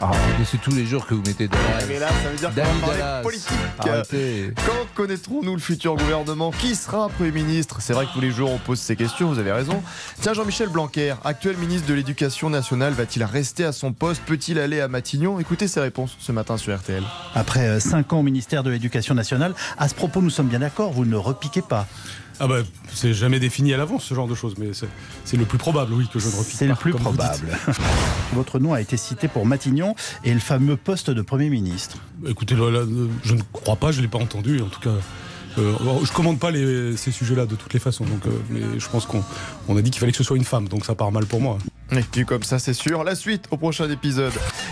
Ah, 0.04 0.10
mais 0.40 0.46
c'est 0.46 0.58
tous 0.60 0.72
les 0.74 0.86
jours 0.88 1.06
que 1.06 1.14
vous 1.14 1.22
mettez 1.28 1.48
de 1.48 1.54
la 1.54 1.86
Mais 1.88 2.00
là, 2.00 2.08
ça 2.24 2.30
veut 2.30 2.36
dire 2.38 2.50
qu'on 2.50 2.56
va 2.56 2.64
David 2.64 2.82
parler 2.82 2.98
Dallas. 2.98 3.22
politique. 3.22 3.52
Arrêtez. 3.80 4.54
Quand 4.66 4.88
connaîtrons-nous 4.96 5.54
le 5.54 5.62
futur 5.62 5.96
gouvernement 5.96 6.50
Qui 6.52 6.74
sera 6.76 7.08
Premier 7.10 7.32
ministre? 7.32 7.78
C'est 7.82 7.94
vrai 7.94 8.08
que 8.08 8.14
tous 8.14 8.22
les 8.22 8.32
jours 8.32 8.50
on 8.52 8.58
pose 8.58 8.80
ces 8.80 8.96
questions, 8.96 9.28
vous 9.28 9.38
avez 9.38 9.52
raison. 9.52 9.84
Tiens, 10.20 10.34
Jean-Michel 10.34 10.70
Blanquer, 10.70 11.14
actuel 11.24 11.56
ministre 11.58 11.88
de 11.88 11.94
l'Éducation 11.94 12.50
nationale, 12.50 12.94
va-t-il 12.94 13.24
rester 13.24 13.64
à 13.64 13.72
son 13.72 13.94
poste? 13.94 14.24
Peut-il 14.26 14.58
aller 14.60 14.82
à 14.82 14.88
Matignon? 14.88 15.40
Écoutez 15.40 15.68
ses 15.68 15.82
réponses 15.82 16.16
ce 16.20 16.32
matin 16.32 16.58
sur 16.58 16.76
RTL. 16.76 17.04
Après 17.36 17.80
5 17.80 18.12
ans 18.14 18.20
au 18.22 18.24
ministère 18.24 18.64
de 18.64 18.72
l'Éducation 18.72 19.14
nationale, 19.14 19.54
à 19.78 19.88
ce 19.88 19.94
propos, 19.94 20.22
nous 20.22 20.32
sommes 20.32 20.48
bien 20.48 20.60
d'accord, 20.60 20.92
vous 20.94 21.06
ne 21.06 21.16
repiquez 21.16 21.62
pas. 21.62 21.86
Ah 22.44 22.48
bah, 22.48 22.62
c'est 22.92 23.14
jamais 23.14 23.40
défini 23.40 23.72
à 23.72 23.78
l'avance 23.78 24.04
ce 24.04 24.16
genre 24.16 24.28
de 24.28 24.34
choses, 24.34 24.56
mais 24.58 24.72
c'est- 24.74 25.38
le 25.38 25.46
plus 25.46 25.60
probable, 25.60 25.94
oui, 25.94 26.08
que 26.12 26.18
je 26.18 26.28
ne 26.28 26.32
repique 26.34 26.56
C'est 26.58 26.66
pas, 26.66 26.72
le 26.72 26.78
plus 26.78 26.92
probable. 26.94 27.48
Votre 28.34 28.58
nom 28.58 28.74
a 28.74 28.82
été 28.82 28.98
cité 28.98 29.28
pour 29.28 29.46
Matignon 29.46 29.96
et 30.24 30.34
le 30.34 30.40
fameux 30.40 30.76
poste 30.76 31.12
de 31.12 31.22
Premier 31.22 31.50
ministre. 31.50 31.98
Écoutez, 32.28 32.56
là, 32.56 32.72
là, 32.72 32.80
je 33.24 33.36
ne 33.36 33.42
crois 33.54 33.76
pas, 33.76 33.92
je 33.92 33.98
ne 33.98 34.02
l'ai 34.04 34.08
pas 34.08 34.18
entendu, 34.18 34.60
en 34.60 34.66
tout 34.70 34.80
cas. 34.80 34.90
Euh, 35.60 35.74
je 36.04 36.12
commande 36.14 36.40
pas 36.40 36.50
les- 36.50 36.98
ces 36.98 37.12
sujets-là 37.12 37.46
de 37.46 37.56
toutes 37.56 37.74
les 37.74 37.80
façons, 37.80 38.06
donc, 38.06 38.26
euh, 38.26 38.30
mais 38.50 38.62
je 38.80 38.88
pense 38.90 39.06
qu'on 39.06 39.24
on 39.68 39.78
a 39.78 39.82
dit 39.84 39.92
qu'il 39.92 40.00
fallait 40.00 40.12
que 40.14 40.18
ce 40.18 40.24
soit 40.24 40.38
une 40.38 40.46
femme, 40.46 40.68
donc 40.68 40.86
ça 40.86 40.96
part 40.96 41.12
mal 41.12 41.26
pour 41.28 41.42
moi. 41.42 41.58
Et 41.94 42.04
puis 42.04 42.26
comme 42.26 42.44
ça, 42.44 42.58
c'est 42.58 42.74
sûr. 42.74 43.04
La 43.04 43.16
suite 43.16 43.48
au 43.52 43.58
prochain 43.58 43.90
épisode. 43.90 44.32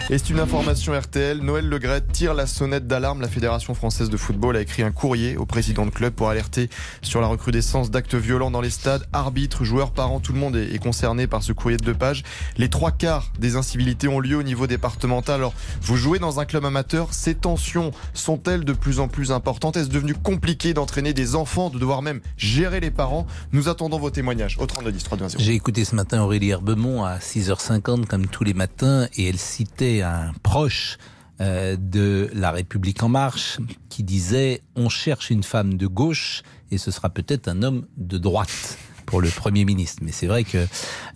Et 0.10 0.18
c'est 0.18 0.30
une 0.30 0.40
information 0.40 0.98
RTL. 0.98 1.40
Noël 1.40 1.68
Legrette 1.68 2.10
tire 2.14 2.34
la 2.34 2.48
sonnette 2.48 2.88
d'alarme. 2.88 3.20
La 3.20 3.28
Fédération 3.28 3.74
française 3.74 4.10
de 4.10 4.16
football 4.16 4.56
a 4.56 4.62
écrit 4.62 4.84
un 4.84 4.92
courrier 4.92 5.36
au 5.36 5.46
président 5.46 5.86
de 5.86 5.92
club 5.92 6.14
pour 6.14 6.30
alerter 6.30 6.70
sur 7.02 7.20
la 7.20 7.28
recrudescence 7.28 7.92
d'actes 7.92 8.16
violents 8.16 8.52
dans 8.52 8.62
les 8.62 8.70
stades. 8.70 9.06
Arbitres, 9.12 9.66
joueurs, 9.66 9.92
parents, 9.92 10.22
tout 10.22 10.32
le 10.32 10.40
monde 10.40 10.56
est 10.56 10.82
concerné 10.82 11.28
par 11.28 11.44
ce 11.44 11.52
courrier 11.52 11.76
de 11.76 11.84
deux 11.84 11.94
pages. 11.94 12.24
Les 12.58 12.70
trois 12.70 12.92
quarts 12.92 13.32
des 13.38 13.58
incivilités 13.58 14.08
ont 14.08 14.22
lieu 14.22 14.38
au 14.38 14.44
niveau 14.44 14.66
départemental. 14.66 15.36
Alors, 15.36 15.54
vous 15.82 15.98
jouez 15.98 16.20
dans 16.20 16.40
un 16.40 16.46
club 16.46 16.64
amateur. 16.64 17.14
Ces 17.14 17.36
tensions 17.36 17.92
sont-elles 18.14 18.64
de 18.64 18.74
plus 18.74 19.02
en 19.02 19.10
plus 19.10 19.34
importantes? 19.34 19.76
Est-ce 19.76 19.90
devenu 19.90 20.14
compliqué 20.14 20.74
d'entraîner 20.74 21.14
des 21.14 21.36
enfants, 21.36 21.70
de 21.70 21.80
devoir 21.80 22.02
même 22.02 22.22
gérer 22.38 22.80
les 22.80 22.92
parents? 22.92 23.28
Nous 23.52 23.68
attendons 23.68 24.00
vos 24.00 24.10
témoignages 24.10 24.58
au 24.58 24.66
3210 24.66 25.04
320. 25.04 25.38
J'ai 25.38 25.54
écouté 25.54 25.84
ce 25.84 25.96
matin 25.96 26.22
Aurélie 26.22 26.52
Herbemont 26.52 27.04
à 27.04 27.09
6h50 27.18 28.06
comme 28.06 28.28
tous 28.28 28.44
les 28.44 28.54
matins 28.54 29.08
et 29.16 29.28
elle 29.28 29.40
citait 29.40 30.02
un 30.02 30.34
proche 30.44 30.98
euh, 31.42 31.76
de 31.80 32.30
La 32.34 32.52
République 32.52 33.02
en 33.04 33.10
marche 33.10 33.60
qui 33.90 34.04
disait 34.04 34.62
on 34.76 34.90
cherche 34.90 35.30
une 35.30 35.44
femme 35.44 35.76
de 35.76 35.88
gauche 35.88 36.44
et 36.72 36.78
ce 36.78 36.92
sera 36.92 37.10
peut-être 37.10 37.48
un 37.48 37.64
homme 37.64 37.88
de 37.98 38.18
droite 38.18 38.78
pour 39.10 39.22
le 39.22 39.30
Premier 39.30 39.66
ministre. 39.66 40.04
Mais 40.06 40.12
c'est 40.12 40.28
vrai 40.28 40.44
que 40.44 40.68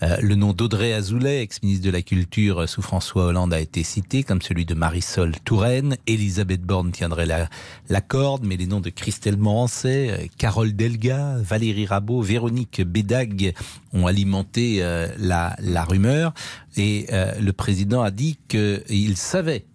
euh, 0.02 0.18
le 0.20 0.34
nom 0.34 0.52
d'Audrey 0.52 0.94
Azoulay, 0.94 1.42
ex-ministre 1.42 1.86
de 1.86 1.92
la 1.92 2.02
Culture 2.02 2.68
sous 2.68 2.82
François 2.82 3.26
Hollande, 3.26 3.54
a 3.54 3.60
été 3.60 3.84
cité, 3.84 4.24
comme 4.24 4.42
celui 4.42 4.66
de 4.66 4.74
Marisol 4.74 5.34
Touraine. 5.46 5.96
Elisabeth 6.08 6.64
Borne 6.64 6.92
tiendrait 6.92 7.28
la, 7.28 7.48
la 7.90 8.02
corde, 8.02 8.46
mais 8.46 8.58
les 8.58 8.66
noms 8.66 8.80
de 8.80 8.90
Christelle 8.90 9.38
Morancet, 9.38 10.10
euh, 10.10 10.28
Carole 10.40 10.76
Delga, 10.76 11.36
Valérie 11.38 11.86
Rabault, 11.86 12.24
Véronique 12.24 12.82
Bédag 12.82 13.54
ont 13.94 14.08
alimenté 14.08 14.78
euh, 14.80 15.08
la, 15.20 15.56
la 15.60 15.84
rumeur. 15.84 16.34
Et 16.76 17.06
euh, 17.14 17.40
le 17.40 17.54
président 17.54 18.02
a 18.02 18.10
dit 18.10 18.40
qu'il 18.48 19.18
savait 19.18 19.66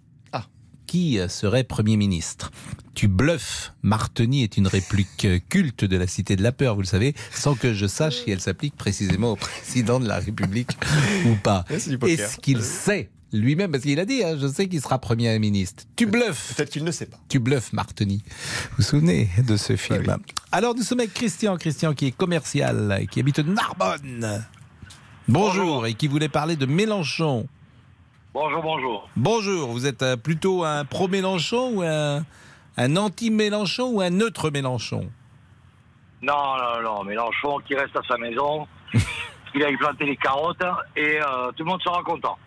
qui 0.89 1.19
serait 1.29 1.63
Premier 1.63 1.97
ministre. 1.97 2.49
Tu 2.95 3.07
bluffes, 3.07 3.73
Marteni 3.83 4.41
est 4.41 4.57
une 4.57 4.65
réplique 4.65 5.27
culte 5.47 5.85
de 5.85 5.95
la 5.95 6.07
Cité 6.07 6.35
de 6.35 6.41
la 6.41 6.51
Peur, 6.51 6.73
vous 6.73 6.81
le 6.81 6.87
savez, 6.87 7.13
sans 7.31 7.53
que 7.53 7.75
je 7.75 7.85
sache 7.85 8.23
si 8.23 8.31
elle 8.31 8.41
s'applique 8.41 8.75
précisément 8.75 9.33
au 9.33 9.35
président 9.35 9.99
de 9.99 10.07
la 10.07 10.17
République 10.17 10.71
ou 11.27 11.35
pas. 11.35 11.63
Est-ce 11.69 12.39
qu'il 12.39 12.63
sait 12.63 13.11
lui-même, 13.31 13.69
parce 13.69 13.83
qu'il 13.83 13.99
a 13.99 14.05
dit, 14.05 14.23
hein, 14.23 14.35
je 14.41 14.47
sais 14.47 14.67
qu'il 14.67 14.81
sera 14.81 14.97
Premier 14.97 15.37
ministre. 15.37 15.83
Tu 15.95 16.07
bluffes. 16.07 16.55
Peut-être 16.55 16.71
qu'il 16.71 16.83
ne 16.83 16.91
sait 16.91 17.05
pas. 17.05 17.19
Tu 17.29 17.37
bluffes, 17.37 17.71
Marteni. 17.71 18.23
Vous 18.25 18.77
vous 18.77 18.83
souvenez 18.83 19.29
de 19.47 19.57
ce 19.57 19.75
film? 19.75 20.17
Alors 20.51 20.73
nous 20.73 20.81
sommes 20.81 21.01
avec 21.01 21.13
Christian, 21.13 21.55
Christian 21.57 21.93
qui 21.93 22.07
est 22.07 22.17
commercial, 22.17 23.05
qui 23.11 23.19
habite 23.19 23.37
Narbonne. 23.37 24.43
Bonjour, 25.27 25.85
et 25.85 25.93
qui 25.93 26.07
voulait 26.07 26.29
parler 26.29 26.55
de 26.55 26.65
Mélenchon. 26.65 27.47
Bonjour, 28.31 28.61
bonjour. 28.61 29.09
Bonjour, 29.15 29.69
vous 29.69 29.87
êtes 29.87 30.03
euh, 30.03 30.15
plutôt 30.15 30.63
un 30.63 30.85
pro-Mélenchon 30.85 31.71
ou 31.73 31.81
un, 31.81 32.23
un 32.77 32.95
anti-Mélenchon 32.95 33.89
ou 33.91 34.01
un 34.01 34.11
neutre 34.11 34.51
Mélenchon? 34.51 35.09
Non, 36.21 36.57
non, 36.57 36.81
non, 36.83 37.03
Mélenchon 37.03 37.57
qui 37.65 37.73
reste 37.73 37.95
à 37.95 38.01
sa 38.07 38.17
maison, 38.17 38.67
il 39.55 39.63
a 39.63 39.75
planté 39.77 40.05
les 40.05 40.15
carottes 40.15 40.61
et 40.95 41.19
euh, 41.19 41.51
tout 41.55 41.63
le 41.63 41.71
monde 41.71 41.81
sera 41.81 42.03
content. 42.03 42.37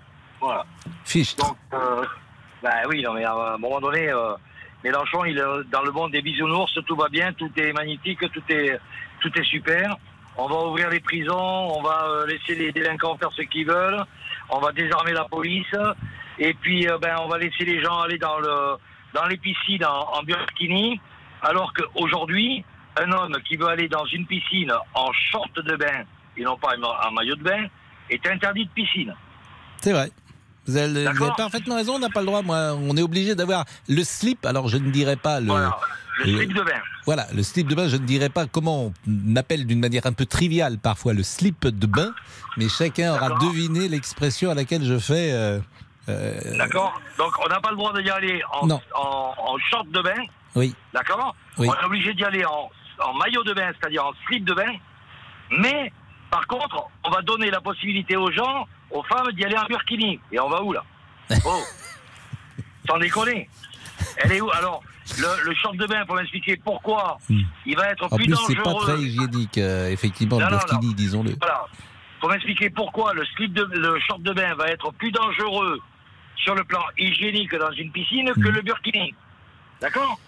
Voilà. 0.40 0.64
Fiche. 1.04 1.34
Donc, 1.34 1.56
euh, 1.74 2.04
ben 2.62 2.82
oui, 2.88 3.02
non, 3.02 3.14
mais 3.14 3.24
à 3.24 3.54
un 3.54 3.58
moment 3.58 3.80
donné, 3.80 4.08
euh, 4.08 4.34
Mélenchon, 4.84 5.24
il 5.24 5.36
est 5.36 5.70
dans 5.72 5.82
le 5.82 5.90
monde 5.90 6.12
des 6.12 6.22
bisounours, 6.22 6.78
tout 6.86 6.94
va 6.94 7.08
bien, 7.08 7.32
tout 7.32 7.50
est 7.56 7.72
magnifique, 7.72 8.20
tout 8.32 8.42
est, 8.50 8.78
tout 9.20 9.30
est 9.36 9.44
super. 9.44 9.96
On 10.36 10.46
va 10.46 10.64
ouvrir 10.64 10.90
les 10.90 11.00
prisons, 11.00 11.34
on 11.76 11.82
va 11.82 12.24
laisser 12.26 12.54
les 12.54 12.70
délinquants 12.70 13.16
faire 13.18 13.32
ce 13.32 13.42
qu'ils 13.42 13.66
veulent, 13.66 14.04
on 14.52 14.60
va 14.60 14.72
désarmer 14.72 15.12
la 15.12 15.24
police, 15.24 15.74
et 16.38 16.54
puis 16.54 16.88
euh, 16.88 16.98
ben, 16.98 17.16
on 17.20 17.28
va 17.28 17.38
laisser 17.38 17.64
les 17.64 17.82
gens 17.82 18.00
aller 18.00 18.18
dans, 18.18 18.38
le, 18.38 18.76
dans 19.14 19.26
les 19.26 19.36
piscines 19.36 19.84
en, 19.84 20.18
en 20.18 20.22
burkini, 20.22 21.00
alors 21.42 21.72
qu'aujourd'hui, 21.74 22.64
un 22.96 23.10
homme 23.12 23.36
qui 23.48 23.56
veut 23.56 23.68
aller 23.68 23.88
dans 23.88 24.04
une 24.06 24.26
piscine 24.26 24.72
en 24.94 25.10
short 25.12 25.54
de 25.56 25.76
bain 25.76 26.04
et 26.36 26.42
non 26.42 26.56
pas 26.56 26.70
en 26.78 27.12
maillot 27.12 27.36
de 27.36 27.42
bain 27.42 27.66
est 28.10 28.26
interdit 28.26 28.66
de 28.66 28.70
piscine. 28.70 29.14
C'est 29.80 29.92
vrai. 29.92 30.10
Vous 30.66 30.76
avez, 30.76 31.02
vous 31.06 31.22
avez 31.24 31.32
parfaitement 31.36 31.76
raison, 31.76 31.94
on 31.94 31.98
n'a 31.98 32.08
pas 32.08 32.20
le 32.20 32.26
droit. 32.26 32.42
Moi, 32.42 32.74
on 32.74 32.96
est 32.96 33.02
obligé 33.02 33.34
d'avoir 33.34 33.64
le 33.88 34.04
slip. 34.04 34.46
Alors, 34.46 34.68
je 34.68 34.76
ne 34.76 34.90
dirais 34.90 35.16
pas 35.16 35.40
le. 35.40 35.52
Le 36.18 36.24
slip 36.36 36.52
de 36.54 36.62
bain. 36.62 36.80
Voilà, 37.06 37.26
le 37.34 37.42
slip 37.42 37.66
de 37.68 37.74
bain, 37.74 37.88
je 37.88 37.96
ne 37.96 38.04
dirais 38.06 38.28
pas 38.28 38.46
comment 38.46 38.92
on 39.08 39.36
appelle 39.36 39.66
d'une 39.66 39.80
manière 39.80 40.06
un 40.06 40.12
peu 40.12 40.26
triviale 40.26 40.78
parfois 40.78 41.12
le 41.14 41.22
slip 41.22 41.66
de 41.66 41.86
bain, 41.86 42.12
mais 42.56 42.68
chacun 42.68 43.14
aura 43.14 43.30
deviné 43.40 43.88
l'expression 43.88 44.50
à 44.50 44.54
laquelle 44.54 44.84
je 44.84 44.98
fais. 44.98 45.32
euh, 45.32 45.58
euh, 46.08 46.56
D'accord 46.58 47.00
Donc 47.18 47.32
on 47.44 47.48
n'a 47.48 47.60
pas 47.60 47.70
le 47.70 47.76
droit 47.76 47.92
d'y 48.00 48.10
aller 48.10 48.42
en, 48.52 48.68
en 48.70 49.58
short 49.70 49.88
de 49.90 50.00
bain. 50.02 50.22
Oui. 50.54 50.74
D'accord 50.92 51.34
Oui. 51.58 51.68
On 51.68 51.74
est 51.74 51.84
obligé 51.84 52.12
d'y 52.14 52.24
aller 52.24 52.44
en, 52.44 52.70
en 53.04 53.14
maillot 53.14 53.42
de 53.44 53.54
bain, 53.54 53.72
c'est-à-dire 53.80 54.04
en 54.04 54.12
slip 54.26 54.44
de 54.44 54.52
bain. 54.54 54.72
Mais, 55.58 55.92
par 56.30 56.46
contre, 56.46 56.88
on 57.04 57.10
va 57.10 57.22
donner 57.22 57.50
la 57.50 57.60
possibilité 57.60 58.16
aux 58.16 58.30
gens, 58.30 58.66
aux 58.90 59.02
femmes, 59.04 59.32
d'y 59.32 59.44
aller 59.44 59.56
en 59.56 59.64
burkini. 59.66 60.20
Et 60.30 60.38
on 60.40 60.48
va 60.50 60.62
où, 60.62 60.72
là? 60.72 60.84
Oh 61.44 61.62
Sans 62.88 62.98
déconner. 62.98 63.48
Elle 64.18 64.32
est 64.32 64.40
où? 64.40 64.50
Alors, 64.50 64.82
le, 65.18 65.44
le 65.48 65.54
short 65.54 65.76
de 65.76 65.86
bain, 65.86 66.04
pour 66.06 66.16
m'expliquer 66.16 66.56
pourquoi 66.56 67.18
il 67.66 67.76
va 67.76 67.88
être 67.90 68.04
En 68.04 68.16
plus, 68.16 68.24
plus, 68.26 68.32
dangereux. 68.34 68.54
c'est 68.56 68.62
pas 68.62 68.74
très 68.74 68.98
hygiénique, 69.00 69.58
euh, 69.58 69.88
effectivement, 69.90 70.38
le 70.38 70.44
Non, 70.44 70.50
burkini, 70.50 70.94
disons-le. 70.94 71.34
Voilà. 71.40 71.66
Pour 72.20 72.30
m'expliquer 72.30 72.70
pourquoi 72.70 73.12
le 73.14 73.24
slip 73.36 73.52
de, 73.52 73.64
le 73.64 73.98
short 74.00 74.22
de 74.22 74.32
bain 74.32 74.54
va 74.54 74.68
être 74.68 74.92
plus 74.92 75.10
dangereux 75.10 75.80
sur 76.36 76.54
le 76.54 76.64
plan 76.64 76.80
hygiénique 76.98 77.54
dans 77.56 77.72
une 77.72 77.90
piscine 77.90 78.32
que 78.34 78.48
le 78.48 78.62
burkini. 78.62 79.14
D'accord 79.80 80.18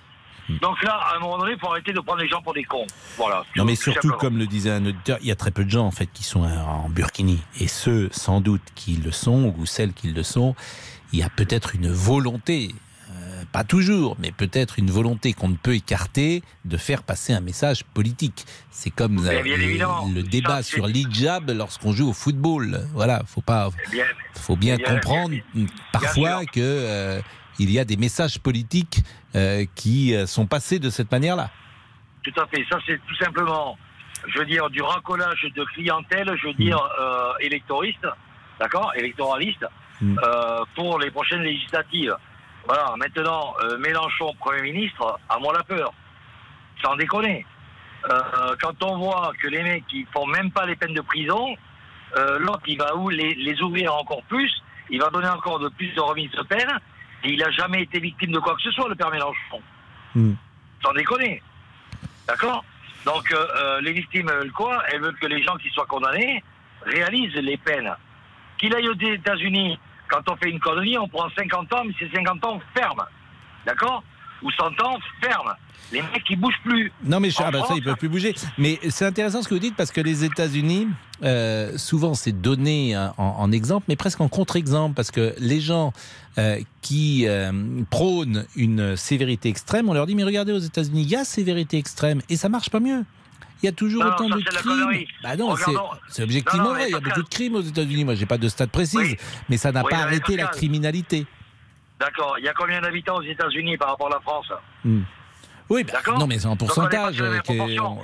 Donc 0.60 0.82
là, 0.82 0.94
à 0.94 1.16
un 1.16 1.20
moment 1.20 1.38
donné, 1.38 1.52
il 1.52 1.58
faut 1.58 1.68
arrêter 1.70 1.92
de 1.92 2.00
prendre 2.00 2.20
les 2.20 2.28
gens 2.28 2.42
pour 2.42 2.52
des 2.52 2.64
cons. 2.64 2.86
Voilà. 3.16 3.44
Non, 3.56 3.64
mais 3.64 3.76
Tout 3.76 3.82
surtout, 3.84 4.08
simplement. 4.08 4.18
comme 4.18 4.38
le 4.38 4.46
disait 4.46 4.70
un 4.72 4.84
auditeur, 4.84 5.18
il 5.22 5.28
y 5.28 5.30
a 5.30 5.36
très 5.36 5.50
peu 5.52 5.64
de 5.64 5.70
gens 5.70 5.86
en 5.86 5.90
fait 5.92 6.06
qui 6.12 6.24
sont 6.24 6.44
euh, 6.44 6.56
en 6.62 6.88
burkini. 6.88 7.40
Et 7.60 7.68
ceux, 7.68 8.08
sans 8.12 8.40
doute, 8.40 8.62
qui 8.74 8.96
le 8.96 9.12
sont, 9.12 9.54
ou 9.56 9.64
celles 9.66 9.92
qui 9.92 10.12
le 10.12 10.22
sont, 10.24 10.54
il 11.12 11.20
y 11.20 11.22
a 11.22 11.30
peut-être 11.30 11.74
une 11.76 11.90
volonté, 11.90 12.74
pas 13.54 13.62
toujours, 13.62 14.16
mais 14.18 14.32
peut-être 14.32 14.80
une 14.80 14.90
volonté 14.90 15.32
qu'on 15.32 15.48
ne 15.48 15.54
peut 15.54 15.76
écarter 15.76 16.42
de 16.64 16.76
faire 16.76 17.04
passer 17.04 17.32
un 17.32 17.40
message 17.40 17.84
politique. 17.84 18.46
C'est 18.72 18.90
comme 18.90 19.22
Mais 19.22 19.42
euh, 19.48 19.86
le 20.12 20.22
débat 20.24 20.64
sur 20.64 20.88
l'hijab 20.88 21.48
lorsqu'on 21.52 21.92
joue 21.92 22.08
au 22.10 22.12
football. 22.12 22.80
Voilà, 22.94 23.22
faut 23.28 23.42
pas, 23.42 23.70
Eh 23.86 23.90
bien, 23.92 24.04
faut 24.34 24.56
bien, 24.56 24.74
bien, 24.74 24.86
comprendre 24.86 25.36
parfois 25.92 26.44
que 26.46 26.58
euh, 26.58 27.20
il 27.60 27.70
y 27.70 27.78
a 27.78 27.84
des 27.84 27.96
messages 27.96 28.40
politiques 28.40 28.98
euh, 29.36 29.64
qui 29.76 30.12
sont 30.26 30.46
passés 30.46 30.80
de 30.80 30.90
cette 30.90 31.12
manière-là. 31.12 31.48
Tout 32.24 32.34
à 32.36 32.48
fait. 32.48 32.66
Ça, 32.68 32.80
c'est 32.84 33.00
tout 33.06 33.16
simplement, 33.22 33.78
je 34.34 34.40
veux 34.40 34.46
dire, 34.46 34.68
du 34.68 34.82
racolage 34.82 35.46
de 35.54 35.64
clientèle, 35.76 36.36
je 36.42 36.48
veux 36.48 36.54
dire, 36.54 36.80
euh, 37.00 37.30
électoriste, 37.38 38.04
d'accord 38.58 38.90
Électoraliste, 38.96 39.64
Mm. 40.00 40.18
pour 40.74 40.98
les 40.98 41.12
prochaines 41.12 41.42
législatives. 41.42 42.16
Voilà, 42.66 42.94
maintenant, 42.96 43.54
euh, 43.62 43.78
Mélenchon, 43.78 44.32
Premier 44.40 44.62
ministre, 44.62 45.18
à 45.28 45.38
moi 45.38 45.52
la 45.52 45.62
peur. 45.62 45.92
Sans 46.82 46.96
déconner. 46.96 47.44
Euh, 48.10 48.56
quand 48.60 48.82
on 48.82 48.98
voit 48.98 49.32
que 49.40 49.48
les 49.48 49.62
mecs, 49.62 49.84
ils 49.92 50.06
font 50.12 50.26
même 50.26 50.50
pas 50.50 50.66
les 50.66 50.76
peines 50.76 50.94
de 50.94 51.00
prison, 51.00 51.56
euh, 52.16 52.38
l'autre, 52.38 52.62
il 52.66 52.78
va 52.78 52.94
où 52.96 53.08
les, 53.08 53.34
les 53.34 53.60
ouvrir 53.62 53.94
encore 53.94 54.22
plus, 54.24 54.52
il 54.90 55.00
va 55.00 55.10
donner 55.10 55.28
encore 55.28 55.58
de 55.58 55.68
plus 55.68 55.88
de 55.94 56.00
remises 56.00 56.30
de 56.32 56.42
peine, 56.42 56.70
et 57.22 57.30
il 57.30 57.42
a 57.42 57.50
jamais 57.50 57.82
été 57.82 58.00
victime 58.00 58.32
de 58.32 58.38
quoi 58.38 58.54
que 58.54 58.62
ce 58.62 58.70
soit, 58.70 58.88
le 58.88 58.94
père 58.94 59.10
Mélenchon. 59.10 59.62
Sans 60.82 60.92
déconner. 60.92 61.42
D'accord? 62.28 62.64
Donc, 63.04 63.30
euh, 63.32 63.80
les 63.80 63.92
victimes 63.92 64.28
veulent 64.28 64.52
quoi 64.52 64.82
Elles 64.88 65.00
veulent 65.00 65.18
que 65.18 65.26
les 65.26 65.42
gens 65.42 65.56
qui 65.56 65.68
soient 65.70 65.86
condamnés 65.86 66.42
réalisent 66.84 67.34
les 67.34 67.56
peines. 67.56 67.94
Qu'il 68.58 68.74
aille 68.74 68.88
aux 68.88 68.94
États-Unis, 68.94 69.78
quand 70.22 70.32
on 70.32 70.36
fait 70.36 70.50
une 70.50 70.60
connerie, 70.60 70.96
on 70.98 71.08
prend 71.08 71.28
50 71.36 71.72
ans, 71.72 71.82
mais 71.86 71.92
c'est 71.98 72.10
50 72.14 72.44
ans 72.44 72.60
ferme. 72.76 73.02
D'accord 73.66 74.02
Ou 74.42 74.50
100 74.50 74.66
ans 74.82 74.98
ferme. 75.22 75.52
Les 75.92 76.00
mecs, 76.02 76.22
ils 76.30 76.38
bougent 76.38 76.60
plus. 76.64 76.90
Non, 77.04 77.20
mais 77.20 77.30
je- 77.30 77.36
ah 77.40 77.50
bah 77.50 77.62
ça, 77.66 77.74
ils 77.76 77.82
peuvent 77.82 77.96
plus 77.96 78.08
bouger. 78.08 78.34
Mais 78.58 78.78
c'est 78.88 79.04
intéressant 79.04 79.42
ce 79.42 79.48
que 79.48 79.54
vous 79.54 79.60
dites 79.60 79.76
parce 79.76 79.90
que 79.92 80.00
les 80.00 80.24
États-Unis, 80.24 80.88
euh, 81.22 81.76
souvent, 81.76 82.14
c'est 82.14 82.32
donné 82.32 82.94
hein, 82.94 83.12
en, 83.18 83.24
en 83.38 83.52
exemple, 83.52 83.86
mais 83.88 83.96
presque 83.96 84.20
en 84.20 84.28
contre-exemple 84.28 84.94
parce 84.94 85.10
que 85.10 85.34
les 85.38 85.60
gens 85.60 85.92
euh, 86.38 86.58
qui 86.80 87.26
euh, 87.28 87.52
prônent 87.90 88.44
une 88.56 88.96
sévérité 88.96 89.48
extrême, 89.50 89.88
on 89.88 89.94
leur 89.94 90.06
dit 90.06 90.14
mais 90.14 90.24
regardez 90.24 90.52
aux 90.52 90.58
États-Unis, 90.58 91.02
il 91.02 91.10
y 91.10 91.16
a 91.16 91.24
sévérité 91.24 91.76
extrême 91.78 92.22
et 92.28 92.36
ça 92.36 92.48
marche 92.48 92.70
pas 92.70 92.80
mieux. 92.80 93.04
Il 93.62 93.66
y 93.66 93.68
a 93.68 93.72
toujours 93.72 94.04
Non, 94.04 94.10
autant 94.10 94.28
de 94.28 94.40
crimes. 94.42 95.06
Bah 95.22 95.36
non, 95.36 95.54
c'est 96.08 96.22
objectivement 96.22 96.64
Non, 96.64 96.70
vrai. 96.74 96.88
Il 96.88 96.92
y 96.92 96.94
a 96.94 97.00
beaucoup 97.00 97.22
de 97.22 97.28
crimes 97.28 97.54
aux 97.54 97.62
États-Unis. 97.62 98.04
Moi, 98.04 98.14
j'ai 98.14 98.26
pas 98.26 98.36
de 98.38 98.48
stade 98.48 98.70
précise, 98.70 99.16
mais 99.48 99.56
ça 99.56 99.72
n'a 99.72 99.82
Oui, 99.82 99.90
pas 99.90 99.98
arrêté 99.98 100.36
la 100.36 100.46
criminalité. 100.48 101.26
D'accord. 101.98 102.36
Il 102.38 102.44
y 102.44 102.48
a 102.48 102.52
combien 102.52 102.80
d'habitants 102.80 103.16
aux 103.16 103.22
États-Unis 103.22 103.76
par 103.78 103.90
rapport 103.90 104.08
à 104.08 104.16
la 104.16 104.20
France? 104.20 104.52
Hmm. 104.84 105.02
Oui, 105.70 105.82
bah, 105.84 105.92
D'accord 105.94 106.18
non, 106.18 106.26
mais 106.26 106.38
c'est 106.38 106.46
en 106.46 106.56
pourcentage. 106.56 107.20
euh. 107.22 107.38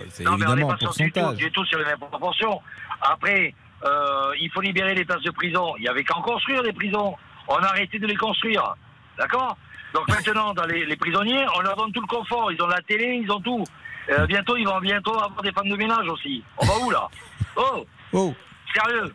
C'est 0.09 0.23
évidemment 0.25 0.69
en 0.69 0.77
pourcentage. 0.77 1.37
du 1.37 1.51
tout 1.53 1.65
sur 1.67 1.79
les 1.79 1.85
mêmes 1.85 1.99
proportions. 1.99 2.61
Après, 3.03 3.55
euh, 3.85 4.33
il 4.41 4.51
faut 4.55 4.63
libérer 4.63 4.95
les 4.95 5.05
places 5.05 5.23
de 5.23 5.31
prison. 5.31 5.75
Il 5.79 5.85
y 5.85 5.89
avait 5.89 6.05
qu'à 6.05 6.17
en 6.17 6.23
construire 6.23 6.63
des 6.63 6.73
prisons. 6.73 7.15
On 7.49 7.57
a 7.57 7.67
arrêté 7.67 7.99
de 7.99 8.07
les 8.07 8.17
construire. 8.17 8.75
D'accord? 9.19 9.59
Donc 9.95 10.09
maintenant, 10.09 10.55
dans 10.55 10.65
les, 10.67 10.85
les 10.87 10.97
prisonniers, 10.97 11.45
on 11.57 11.61
leur 11.61 11.77
donne 11.77 11.93
tout 11.93 12.01
le 12.01 12.07
confort. 12.07 12.53
Ils 12.53 12.63
ont 12.63 12.67
la 12.69 12.81
télé, 12.83 13.21
ils 13.25 13.31
ont 13.31 13.41
tout. 13.41 13.65
Euh, 14.11 14.27
bientôt, 14.27 14.57
ils 14.57 14.65
vont 14.67 14.81
bientôt 14.81 15.15
avoir 15.15 15.43
des 15.43 15.53
femmes 15.53 15.69
de 15.69 15.77
ménage 15.77 16.09
aussi. 16.09 16.43
On 16.59 16.67
va 16.67 16.79
où 16.79 16.91
là 16.91 17.09
Oh 17.57 17.85
Oh 18.13 18.35
Sérieux 18.75 19.13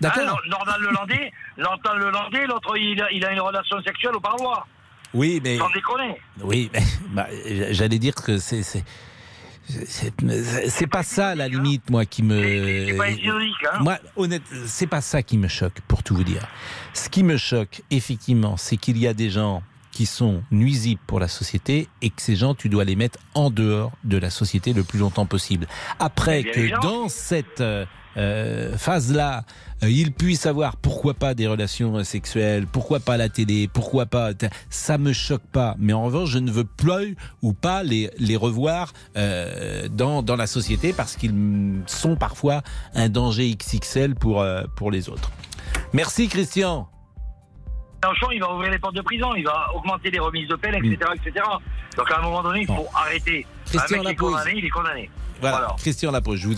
D'accord. 0.00 0.22
Hein, 0.28 0.48
Nordal 0.48 0.80
Lelandais, 0.82 1.32
Nordal 1.56 1.98
Lelandais, 1.98 2.46
l'autre, 2.46 2.76
il, 2.76 3.02
a- 3.02 3.10
il 3.12 3.24
a 3.24 3.32
une 3.32 3.40
relation 3.40 3.82
sexuelle 3.82 4.14
au 4.14 4.20
parloir. 4.20 4.66
Oui, 5.12 5.40
mais 5.42 5.58
Sans 5.58 5.70
déconner. 5.70 6.20
Oui, 6.40 6.70
mais, 6.72 6.82
bah, 7.10 7.26
j'allais 7.70 7.98
dire 7.98 8.14
que 8.14 8.38
c'est 8.38 8.62
c'est 8.62 8.84
c'est- 9.64 10.12
c'est 10.70 10.86
pas 10.86 11.02
ça 11.02 11.34
la 11.34 11.48
limite 11.48 11.90
moi 11.90 12.04
qui 12.06 12.22
me 12.22 12.86
C'est 12.86 12.96
pas 12.96 13.10
idéologique, 13.10 13.54
hein 13.72 13.78
moi 13.80 13.98
honnête 14.16 14.42
c'est 14.66 14.86
pas 14.86 15.00
ça 15.02 15.22
qui 15.22 15.36
me 15.36 15.48
choque 15.48 15.80
pour 15.88 16.02
tout 16.02 16.14
vous 16.14 16.24
dire. 16.24 16.46
Ce 16.94 17.08
qui 17.08 17.22
me 17.22 17.36
choque 17.36 17.82
effectivement, 17.90 18.56
c'est 18.56 18.76
qu'il 18.78 18.96
y 18.98 19.06
a 19.06 19.12
des 19.14 19.28
gens 19.30 19.62
qui 19.98 20.06
sont 20.06 20.44
nuisibles 20.52 21.00
pour 21.08 21.18
la 21.18 21.26
société 21.26 21.88
et 22.02 22.10
que 22.10 22.22
ces 22.22 22.36
gens 22.36 22.54
tu 22.54 22.68
dois 22.68 22.84
les 22.84 22.94
mettre 22.94 23.18
en 23.34 23.50
dehors 23.50 23.90
de 24.04 24.16
la 24.16 24.30
société 24.30 24.72
le 24.72 24.84
plus 24.84 25.00
longtemps 25.00 25.26
possible. 25.26 25.66
Après 25.98 26.44
Bien 26.44 26.52
que 26.52 26.82
dans 26.82 27.08
cette 27.08 27.60
euh, 27.60 27.84
euh, 28.16 28.78
phase-là, 28.78 29.42
euh, 29.82 29.90
ils 29.90 30.12
puissent 30.12 30.46
avoir 30.46 30.76
pourquoi 30.76 31.14
pas 31.14 31.34
des 31.34 31.48
relations 31.48 32.04
sexuelles, 32.04 32.68
pourquoi 32.70 33.00
pas 33.00 33.16
la 33.16 33.28
télé, 33.28 33.66
pourquoi 33.66 34.06
pas, 34.06 34.30
ça 34.70 34.98
me 34.98 35.12
choque 35.12 35.42
pas. 35.50 35.74
Mais 35.80 35.92
en 35.92 36.04
revanche, 36.04 36.30
je 36.30 36.38
ne 36.38 36.52
veux 36.52 36.62
plus 36.62 37.16
ou 37.42 37.52
pas 37.52 37.82
les, 37.82 38.08
les 38.18 38.36
revoir 38.36 38.92
euh, 39.16 39.88
dans, 39.88 40.22
dans 40.22 40.36
la 40.36 40.46
société 40.46 40.92
parce 40.92 41.16
qu'ils 41.16 41.82
sont 41.88 42.14
parfois 42.14 42.62
un 42.94 43.08
danger 43.08 43.52
XXL 43.52 44.14
pour, 44.14 44.46
pour 44.76 44.92
les 44.92 45.08
autres. 45.08 45.32
Merci 45.92 46.28
Christian. 46.28 46.88
Mélenchon, 48.02 48.30
il 48.32 48.40
va 48.40 48.52
ouvrir 48.54 48.70
les 48.70 48.78
portes 48.78 48.94
de 48.94 49.00
prison, 49.02 49.34
il 49.36 49.44
va 49.44 49.68
augmenter 49.74 50.10
les 50.10 50.18
remises 50.20 50.48
de 50.48 50.54
peine, 50.54 50.74
etc., 50.74 51.10
etc. 51.16 51.44
Donc 51.96 52.10
à 52.10 52.18
un 52.18 52.22
moment 52.22 52.42
donné, 52.42 52.60
il 52.60 52.66
faut 52.66 52.86
arrêter. 52.94 53.46
Christian 53.66 54.00
est 54.02 54.04
Lapose. 54.04 54.32
condamné, 54.32 54.52
il 54.56 54.64
est 54.64 54.70
condamné. 54.70 55.10
Voilà, 55.40 55.56
Voilà. 55.58 55.74
Christian 55.78 56.10
Lapose, 56.12 56.38
je 56.38 56.48
vous 56.48 56.54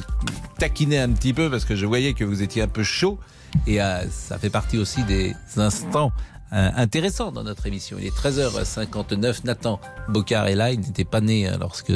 taquinais 0.58 0.98
un 0.98 1.10
petit 1.12 1.32
peu 1.32 1.50
parce 1.50 1.64
que 1.64 1.74
je 1.76 1.86
voyais 1.86 2.12
que 2.12 2.24
vous 2.24 2.42
étiez 2.42 2.62
un 2.62 2.68
peu 2.68 2.82
chaud 2.82 3.18
et 3.66 3.80
euh, 3.80 4.06
ça 4.10 4.38
fait 4.38 4.50
partie 4.50 4.78
aussi 4.78 5.02
des 5.04 5.34
instants 5.56 6.12
euh, 6.52 6.70
intéressants 6.76 7.32
dans 7.32 7.42
notre 7.42 7.66
émission. 7.66 7.96
Il 7.98 8.06
est 8.06 8.16
13h59, 8.16 9.44
Nathan 9.44 9.80
Bocard 10.08 10.48
est 10.48 10.54
là, 10.54 10.70
il 10.72 10.80
n'était 10.80 11.04
pas 11.04 11.20
né 11.20 11.48
euh, 11.48 11.56
lorsque 11.58 11.92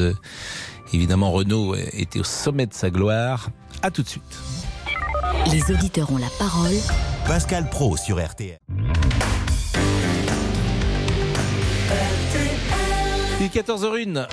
évidemment 0.92 1.30
Renault 1.32 1.74
était 1.74 2.20
au 2.20 2.24
sommet 2.24 2.66
de 2.66 2.74
sa 2.74 2.88
gloire. 2.90 3.48
À 3.82 3.90
tout 3.90 4.02
de 4.02 4.08
suite. 4.08 4.38
Les 5.50 5.70
auditeurs 5.70 6.10
ont 6.12 6.18
la 6.18 6.30
parole. 6.38 6.72
Pascal 7.26 7.68
Pro 7.68 7.96
sur 7.96 8.24
RTL. 8.24 8.58
Il 13.44 13.48
est 13.48 13.62
14h01. 13.62 14.26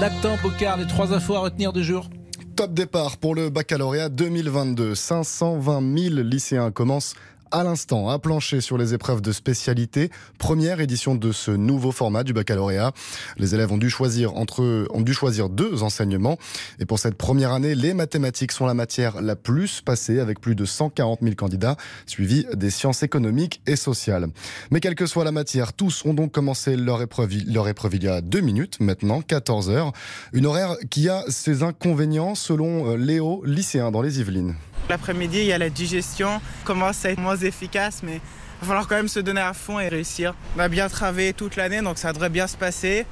Nathan 0.00 0.38
Bocard, 0.42 0.78
les 0.78 0.86
trois 0.86 1.12
infos 1.12 1.34
à 1.34 1.40
retenir 1.40 1.74
du 1.74 1.84
jour. 1.84 2.08
Top 2.54 2.72
départ 2.72 3.18
pour 3.18 3.34
le 3.34 3.50
baccalauréat 3.50 4.08
2022. 4.08 4.94
520 4.94 5.98
000 5.98 6.14
lycéens 6.22 6.70
commencent 6.70 7.14
à 7.50 7.64
l'instant 7.64 8.08
à 8.08 8.18
plancher 8.18 8.60
sur 8.60 8.78
les 8.78 8.94
épreuves 8.94 9.20
de 9.20 9.32
spécialité. 9.32 10.10
Première 10.38 10.80
édition 10.80 11.14
de 11.14 11.32
ce 11.32 11.50
nouveau 11.50 11.92
format 11.92 12.24
du 12.24 12.32
baccalauréat. 12.32 12.92
Les 13.36 13.54
élèves 13.54 13.72
ont 13.72 13.78
dû 13.78 13.90
choisir 13.90 14.36
entre, 14.36 14.86
ont 14.90 15.02
dû 15.02 15.14
choisir 15.14 15.48
deux 15.48 15.82
enseignements. 15.82 16.38
Et 16.78 16.86
pour 16.86 16.98
cette 16.98 17.16
première 17.16 17.52
année, 17.52 17.74
les 17.74 17.94
mathématiques 17.94 18.52
sont 18.52 18.66
la 18.66 18.74
matière 18.74 19.20
la 19.22 19.36
plus 19.36 19.80
passée 19.80 20.20
avec 20.20 20.40
plus 20.40 20.54
de 20.54 20.64
140 20.64 21.20
000 21.22 21.34
candidats, 21.34 21.76
suivi 22.06 22.46
des 22.54 22.70
sciences 22.70 23.02
économiques 23.02 23.60
et 23.66 23.76
sociales. 23.76 24.28
Mais 24.70 24.80
quelle 24.80 24.94
que 24.94 25.06
soit 25.06 25.24
la 25.24 25.32
matière, 25.32 25.72
tous 25.72 26.04
ont 26.04 26.14
donc 26.14 26.32
commencé 26.32 26.76
leur 26.76 27.02
épreuve, 27.02 27.30
leur 27.46 27.68
épreuve 27.68 27.96
il 27.96 28.04
y 28.04 28.08
a 28.08 28.20
deux 28.20 28.40
minutes, 28.40 28.80
maintenant 28.80 29.22
14 29.22 29.70
heures. 29.70 29.92
Une 30.32 30.46
horaire 30.46 30.76
qui 30.90 31.08
a 31.08 31.24
ses 31.28 31.62
inconvénients 31.62 32.34
selon 32.34 32.92
euh, 32.92 32.96
Léo, 32.96 33.42
lycéen 33.44 33.90
dans 33.90 34.02
les 34.02 34.20
Yvelines. 34.20 34.54
L'après-midi, 34.88 35.38
il 35.38 35.46
y 35.46 35.52
a 35.52 35.58
la 35.58 35.70
digestion, 35.70 36.40
commence 36.64 37.04
à 37.04 37.10
être 37.10 37.20
moins 37.20 37.36
efficace, 37.36 38.02
mais 38.02 38.16
il 38.16 38.60
va 38.60 38.66
falloir 38.66 38.88
quand 38.88 38.96
même 38.96 39.08
se 39.08 39.20
donner 39.20 39.40
à 39.40 39.52
fond 39.52 39.80
et 39.80 39.88
réussir. 39.88 40.34
On 40.56 40.60
a 40.60 40.68
bien 40.68 40.88
travaillé 40.88 41.32
toute 41.32 41.56
l'année, 41.56 41.82
donc 41.82 41.98
ça 41.98 42.12
devrait 42.12 42.30
bien 42.30 42.46
se 42.46 42.56
passer. 42.56 43.06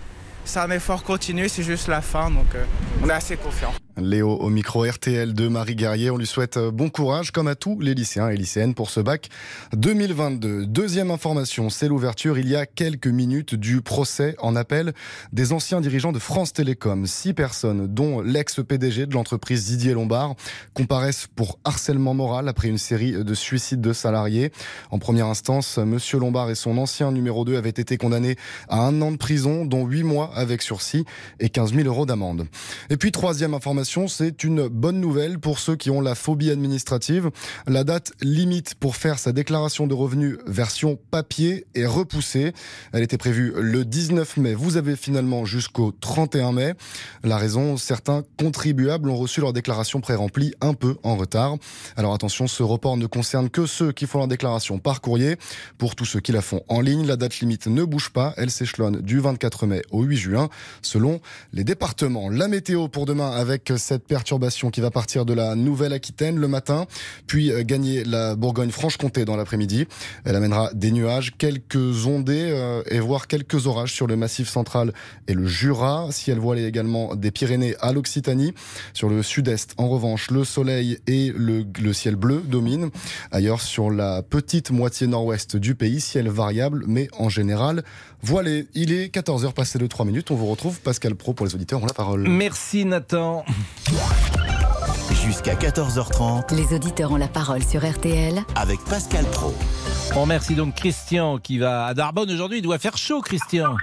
C'est 0.44 0.60
un 0.60 0.70
effort 0.70 1.02
continu, 1.02 1.48
c'est 1.48 1.62
juste 1.62 1.88
la 1.88 2.00
fin, 2.00 2.30
donc 2.30 2.54
euh, 2.54 2.64
on 3.02 3.08
est 3.08 3.12
assez 3.12 3.36
confiant. 3.36 3.72
Léo 3.96 4.30
au 4.30 4.50
micro 4.50 4.84
RTL 4.84 5.34
de 5.34 5.46
Marie 5.46 5.76
Guerrier. 5.76 6.10
On 6.10 6.16
lui 6.16 6.26
souhaite 6.26 6.56
euh, 6.56 6.72
bon 6.72 6.90
courage, 6.90 7.30
comme 7.30 7.46
à 7.46 7.54
tous 7.54 7.78
les 7.80 7.94
lycéens 7.94 8.28
et 8.28 8.36
lycéennes, 8.36 8.74
pour 8.74 8.90
ce 8.90 9.00
bac 9.00 9.28
2022. 9.72 10.66
Deuxième 10.66 11.12
information, 11.12 11.70
c'est 11.70 11.86
l'ouverture 11.86 12.36
il 12.36 12.48
y 12.48 12.56
a 12.56 12.66
quelques 12.66 13.06
minutes 13.06 13.54
du 13.54 13.82
procès 13.82 14.34
en 14.40 14.56
appel 14.56 14.92
des 15.32 15.52
anciens 15.52 15.80
dirigeants 15.80 16.10
de 16.10 16.18
France 16.18 16.52
Télécom. 16.52 17.06
Six 17.06 17.34
personnes, 17.34 17.86
dont 17.86 18.20
l'ex-PDG 18.20 19.06
de 19.06 19.14
l'entreprise 19.14 19.66
Didier 19.66 19.94
Lombard, 19.94 20.34
comparaissent 20.74 21.28
pour 21.34 21.60
harcèlement 21.64 22.14
moral 22.14 22.48
après 22.48 22.68
une 22.68 22.78
série 22.78 23.12
de 23.12 23.34
suicides 23.34 23.80
de 23.80 23.92
salariés. 23.92 24.50
En 24.90 24.98
première 24.98 25.26
instance, 25.26 25.78
Monsieur 25.78 26.18
Lombard 26.18 26.50
et 26.50 26.56
son 26.56 26.78
ancien 26.78 27.12
numéro 27.12 27.44
2 27.44 27.56
avaient 27.56 27.70
été 27.70 27.96
condamnés 27.96 28.36
à 28.68 28.80
un 28.80 29.00
an 29.02 29.12
de 29.12 29.16
prison, 29.16 29.64
dont 29.64 29.86
huit 29.86 30.02
mois 30.02 30.32
avec 30.34 30.62
sursis 30.62 31.04
et 31.40 31.48
15 31.48 31.74
000 31.74 31.86
euros 31.88 32.06
d'amende. 32.06 32.46
Et 32.90 32.96
puis, 32.96 33.12
troisième 33.12 33.54
information, 33.54 34.08
c'est 34.08 34.44
une 34.44 34.68
bonne 34.68 35.00
nouvelle 35.00 35.38
pour 35.38 35.58
ceux 35.58 35.76
qui 35.76 35.90
ont 35.90 36.00
la 36.00 36.14
phobie 36.14 36.50
administrative. 36.50 37.30
La 37.66 37.84
date 37.84 38.12
limite 38.20 38.74
pour 38.74 38.96
faire 38.96 39.18
sa 39.18 39.32
déclaration 39.32 39.86
de 39.86 39.94
revenus 39.94 40.38
version 40.46 40.98
papier 41.10 41.66
est 41.74 41.86
repoussée. 41.86 42.52
Elle 42.92 43.02
était 43.02 43.18
prévue 43.18 43.52
le 43.56 43.84
19 43.84 44.36
mai. 44.38 44.54
Vous 44.54 44.76
avez 44.76 44.96
finalement 44.96 45.44
jusqu'au 45.44 45.92
31 45.92 46.52
mai. 46.52 46.74
La 47.22 47.38
raison, 47.38 47.76
certains 47.76 48.22
contribuables 48.38 49.08
ont 49.08 49.16
reçu 49.16 49.40
leur 49.40 49.52
déclaration 49.52 50.00
pré-remplie 50.00 50.54
un 50.60 50.74
peu 50.74 50.96
en 51.02 51.16
retard. 51.16 51.56
Alors 51.96 52.14
attention, 52.14 52.46
ce 52.46 52.62
report 52.62 52.96
ne 52.96 53.06
concerne 53.06 53.50
que 53.50 53.66
ceux 53.66 53.92
qui 53.92 54.06
font 54.06 54.18
leur 54.18 54.28
déclaration 54.28 54.78
par 54.78 55.00
courrier. 55.00 55.36
Pour 55.78 55.94
tous 55.94 56.04
ceux 56.04 56.20
qui 56.20 56.32
la 56.32 56.42
font 56.42 56.62
en 56.68 56.80
ligne, 56.80 57.06
la 57.06 57.16
date 57.16 57.40
limite 57.40 57.66
ne 57.66 57.84
bouge 57.84 58.10
pas. 58.10 58.34
Elle 58.36 58.50
s'échelonne 58.50 59.00
du 59.00 59.20
24 59.20 59.66
mai 59.66 59.82
au 59.90 60.02
8 60.02 60.16
juin 60.16 60.23
selon 60.82 61.20
les 61.52 61.64
départements. 61.64 62.28
La 62.28 62.48
météo 62.48 62.88
pour 62.88 63.06
demain 63.06 63.30
avec 63.30 63.72
cette 63.76 64.06
perturbation 64.06 64.70
qui 64.70 64.80
va 64.80 64.90
partir 64.90 65.24
de 65.24 65.32
la 65.32 65.54
Nouvelle-Aquitaine 65.54 66.38
le 66.38 66.48
matin, 66.48 66.86
puis 67.26 67.50
euh, 67.50 67.62
gagner 67.64 68.04
la 68.04 68.36
Bourgogne-Franche-Comté 68.36 69.24
dans 69.24 69.36
l'après-midi. 69.36 69.86
Elle 70.24 70.36
amènera 70.36 70.70
des 70.74 70.90
nuages, 70.90 71.34
quelques 71.36 72.06
ondées 72.06 72.50
euh, 72.52 72.82
et 72.90 73.00
voire 73.00 73.26
quelques 73.26 73.66
orages 73.66 73.92
sur 73.92 74.06
le 74.06 74.16
massif 74.16 74.48
central 74.48 74.92
et 75.28 75.34
le 75.34 75.46
Jura. 75.46 76.08
Ciel 76.10 76.38
voilé 76.38 76.64
également 76.64 77.14
des 77.14 77.30
Pyrénées 77.30 77.74
à 77.80 77.92
l'Occitanie. 77.92 78.54
Sur 78.92 79.08
le 79.08 79.22
sud-est, 79.22 79.74
en 79.76 79.88
revanche, 79.88 80.30
le 80.30 80.44
soleil 80.44 80.98
et 81.06 81.32
le, 81.36 81.64
le 81.80 81.92
ciel 81.92 82.16
bleu 82.16 82.42
dominent. 82.44 82.90
Ailleurs, 83.30 83.60
sur 83.60 83.90
la 83.90 84.22
petite 84.22 84.70
moitié 84.70 85.06
nord-ouest 85.06 85.56
du 85.56 85.74
pays, 85.74 86.00
ciel 86.00 86.28
variable, 86.28 86.84
mais 86.86 87.08
en 87.18 87.28
général 87.28 87.84
voilé. 88.22 88.66
Il 88.74 88.92
est 88.92 89.14
14h 89.14 89.52
passé 89.52 89.78
de 89.78 89.86
3 89.86 90.06
minutes. 90.06 90.13
On 90.30 90.34
vous 90.36 90.46
retrouve, 90.46 90.80
Pascal 90.80 91.16
Pro, 91.16 91.34
pour 91.34 91.44
les 91.44 91.54
auditeurs, 91.56 91.82
ont 91.82 91.86
la 91.86 91.92
parole. 91.92 92.28
Merci 92.28 92.84
Nathan. 92.84 93.44
Jusqu'à 95.24 95.54
14h30 95.54 96.54
Les 96.54 96.72
auditeurs 96.74 97.10
ont 97.10 97.16
la 97.16 97.26
parole 97.28 97.62
sur 97.64 97.84
RTL 97.84 98.38
avec 98.54 98.78
Pascal 98.84 99.24
Pro. 99.32 99.52
On 100.14 100.22
remercie 100.22 100.54
donc 100.54 100.76
Christian 100.76 101.38
qui 101.38 101.58
va 101.58 101.86
à 101.86 101.94
Darbonne 101.94 102.30
aujourd'hui. 102.30 102.58
Il 102.58 102.62
doit 102.62 102.78
faire 102.78 102.96
chaud, 102.96 103.22
Christian. 103.22 103.74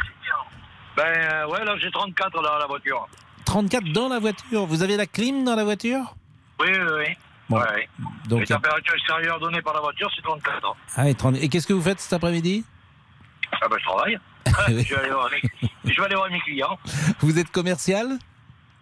Ben 0.95 1.03
euh, 1.05 1.47
ouais, 1.47 1.65
là 1.65 1.75
j'ai 1.82 1.91
34 1.91 2.32
dans 2.32 2.41
la 2.57 2.65
voiture. 2.67 3.07
34 3.45 3.91
dans 3.91 4.07
la 4.07 4.19
voiture. 4.19 4.65
Vous 4.65 4.84
avez 4.84 4.95
la 4.97 5.07
clim 5.07 5.43
dans 5.43 5.55
la 5.55 5.63
voiture? 5.65 6.15
Oui, 6.61 6.67
oui, 6.71 6.91
oui. 6.97 7.05
Bon. 7.49 7.57
Ouais, 7.57 7.63
ouais. 7.73 7.89
Donc, 8.29 8.39
Les 8.41 8.45
températures 8.45 8.93
extérieures 8.95 9.39
données 9.39 9.61
par 9.61 9.73
la 9.73 9.82
voiture, 9.82 10.09
c'est 10.15 10.21
34 10.21 10.65
ans. 10.69 10.75
ah, 10.95 11.09
et 11.09 11.13
30 11.15 11.36
Et 11.41 11.49
qu'est-ce 11.49 11.67
que 11.67 11.73
vous 11.73 11.82
faites 11.82 11.99
cet 11.99 12.13
après-midi? 12.13 12.63
Ah 13.61 13.67
ben 13.69 13.77
je 13.79 13.84
travaille. 13.86 14.17
je, 14.67 14.73
vais 14.73 14.95
aller 14.95 15.09
voir 15.11 15.29
mes, 15.31 15.69
je 15.91 15.99
vais 15.99 16.05
aller 16.05 16.15
voir 16.15 16.29
mes 16.29 16.39
clients. 16.41 16.77
Vous 17.19 17.37
êtes 17.39 17.51
commercial? 17.51 18.17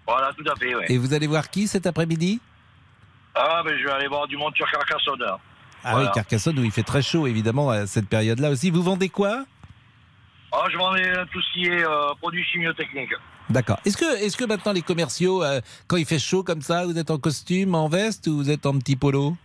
Voilà, 0.08 0.32
tout 0.34 0.44
à 0.52 0.56
fait, 0.56 0.74
ouais. 0.76 0.86
Et 0.90 0.98
vous 0.98 1.14
allez 1.14 1.28
voir 1.28 1.50
qui 1.50 1.68
cet 1.68 1.86
après-midi? 1.86 2.40
Ah 3.36 3.62
ben 3.64 3.78
je 3.78 3.86
vais 3.86 3.92
aller 3.92 4.08
voir 4.08 4.28
du 4.28 4.38
monture 4.38 4.70
Carcassonne. 4.72 5.24
Ah 5.24 5.92
Voilà. 5.92 6.08
oui, 6.08 6.12
Carcassonne 6.14 6.60
où 6.60 6.64
il 6.64 6.72
fait 6.72 6.84
très 6.84 7.02
chaud 7.02 7.28
évidemment 7.28 7.70
à 7.70 7.88
cette 7.88 8.10
période-là 8.10 8.50
aussi. 8.50 8.70
Vous 8.70 8.84
vendez 8.84 9.10
quoi? 9.10 9.46
Ah, 10.52 10.66
je 10.72 10.78
vends 10.78 10.94
tout 11.32 11.42
ce 11.42 11.54
qui 11.54 11.66
est 11.68 11.86
euh, 11.86 12.14
produits 12.20 12.44
chimiotechniques. 12.46 13.14
D'accord. 13.50 13.80
Est-ce 13.86 13.98
que, 13.98 14.24
est-ce 14.24 14.36
que 14.36 14.46
maintenant 14.46 14.74
les 14.74 14.82
commerciaux, 14.82 15.44
euh, 15.44 15.62
quand 15.88 15.98
il 15.98 16.06
fait 16.06 16.20
chaud 16.20 16.44
comme 16.44 16.62
ça, 16.62 16.86
vous 16.86 16.98
êtes 16.98 17.12
en 17.12 17.18
costume, 17.18 17.76
en 17.76 17.88
veste 17.88 18.28
ou 18.28 18.36
vous 18.38 18.50
êtes 18.50 18.66
en 18.66 18.78
petit 18.78 18.96
polo? 18.96 19.38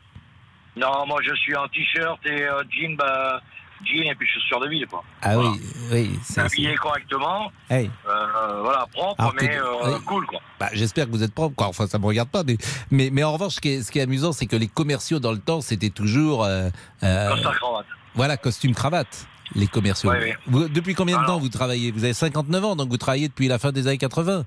Non, 0.76 1.06
moi 1.06 1.20
je 1.22 1.34
suis 1.34 1.54
en 1.54 1.68
t-shirt 1.68 2.18
et 2.26 2.42
euh, 2.42 2.62
jean, 2.70 2.96
bah, 2.96 3.40
jean 3.84 4.10
et 4.10 4.14
puis 4.14 4.26
chaussures 4.28 4.60
de 4.60 4.68
ville, 4.68 4.86
quoi. 4.86 5.02
Ah 5.22 5.38
oui, 5.38 5.46
oui. 5.90 6.18
Habillé 6.36 6.74
correctement, 6.76 7.50
Hey. 7.70 7.90
euh, 8.08 8.60
voilà, 8.62 8.86
propre, 8.92 9.20
Alors 9.20 9.34
mais 9.40 9.56
euh, 9.56 9.64
oui. 9.96 10.04
cool, 10.06 10.26
quoi. 10.26 10.40
Bah, 10.60 10.68
J'espère 10.72 11.06
que 11.06 11.10
vous 11.10 11.22
êtes 11.22 11.34
propre, 11.34 11.54
quoi. 11.56 11.66
Enfin, 11.68 11.86
ça 11.86 11.98
me 11.98 12.06
regarde 12.06 12.28
pas, 12.28 12.42
mais, 12.44 12.56
mais, 12.90 13.10
mais 13.12 13.24
en 13.24 13.32
revanche, 13.32 13.54
ce 13.54 13.60
qui 13.60 13.70
est, 13.70 13.82
ce 13.82 13.90
qui 13.90 13.98
est 13.98 14.02
amusant, 14.02 14.32
c'est 14.32 14.46
que 14.46 14.56
les 14.56 14.68
commerciaux 14.68 15.18
dans 15.18 15.32
le 15.32 15.38
temps, 15.38 15.60
c'était 15.60 15.90
toujours. 15.90 16.44
euh, 16.44 16.68
euh, 17.02 17.28
cravate. 17.52 17.86
voilà, 18.14 18.36
costume 18.36 18.74
cravate, 18.74 19.26
les 19.54 19.66
commerciaux. 19.66 20.12
Vous- 20.46 20.68
depuis 20.68 20.94
combien 20.94 21.20
de 21.20 21.26
temps 21.26 21.38
vous 21.38 21.48
travaillez? 21.48 21.90
Vous 21.90 22.04
avez 22.04 22.14
59 22.14 22.64
ans, 22.64 22.76
donc 22.76 22.88
vous 22.88 22.96
travaillez 22.96 23.28
depuis 23.28 23.48
la 23.48 23.58
fin 23.58 23.72
des 23.72 23.86
années 23.86 23.98
80. 23.98 24.44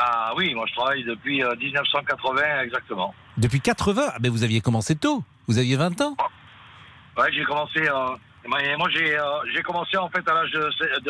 Ah 0.00 0.32
oui, 0.36 0.54
moi 0.54 0.64
je 0.68 0.74
travaille 0.74 1.02
depuis 1.04 1.42
euh, 1.42 1.56
1980 1.56 2.62
exactement. 2.62 3.14
Depuis 3.36 3.60
80 3.60 4.02
ah, 4.14 4.16
ben 4.20 4.30
Vous 4.30 4.44
aviez 4.44 4.60
commencé 4.60 4.94
tôt. 4.94 5.24
Vous 5.48 5.58
aviez 5.58 5.74
20 5.76 6.00
ans 6.02 6.16
Ouais, 7.18 7.32
j'ai 7.32 7.44
commencé. 7.44 7.80
Euh, 7.80 8.16
moi 8.46 8.88
j'ai 8.94 9.18
euh, 9.18 9.22
j'ai 9.54 9.62
commencé 9.62 9.96
en 9.96 10.08
fait 10.08 10.26
à 10.28 10.34
l'âge 10.34 10.50
de, 10.52 10.60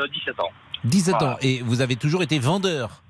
de 0.00 0.06
17 0.08 0.40
ans. 0.40 0.48
17 0.84 1.14
Voilà. 1.18 1.34
ans. 1.34 1.38
Et 1.40 1.60
vous 1.62 1.80
avez 1.80 1.96
toujours 1.96 2.22
été 2.22 2.38
vendeur? 2.38 3.02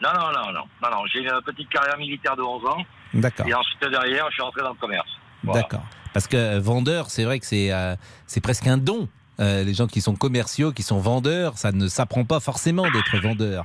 Non, 0.00 0.10
non, 0.14 0.28
non, 0.32 0.52
non, 0.52 0.64
non, 0.82 0.90
non. 0.90 1.06
J'ai 1.12 1.20
une 1.20 1.40
petite 1.44 1.68
carrière 1.68 1.98
militaire 1.98 2.36
de 2.36 2.42
11 2.42 2.66
ans. 2.66 2.82
D'accord. 3.14 3.46
Et 3.48 3.54
ensuite 3.54 3.80
derrière, 3.80 4.26
je 4.28 4.34
suis 4.34 4.42
rentré 4.42 4.62
dans 4.62 4.70
le 4.70 4.76
commerce. 4.76 5.08
Voilà. 5.42 5.62
D'accord. 5.62 5.82
Parce 6.12 6.26
que 6.28 6.36
euh, 6.36 6.60
vendeur, 6.60 7.10
c'est 7.10 7.24
vrai 7.24 7.38
que 7.40 7.46
c'est 7.46 7.72
euh, 7.72 7.96
c'est 8.26 8.40
presque 8.40 8.66
un 8.66 8.78
don. 8.78 9.08
Euh, 9.40 9.62
les 9.64 9.74
gens 9.74 9.86
qui 9.86 10.00
sont 10.00 10.16
commerciaux, 10.16 10.72
qui 10.72 10.82
sont 10.82 10.98
vendeurs, 10.98 11.58
ça 11.58 11.70
ne 11.72 11.86
s'apprend 11.88 12.24
pas 12.24 12.40
forcément 12.40 12.90
d'être 12.90 13.18
vendeur. 13.18 13.64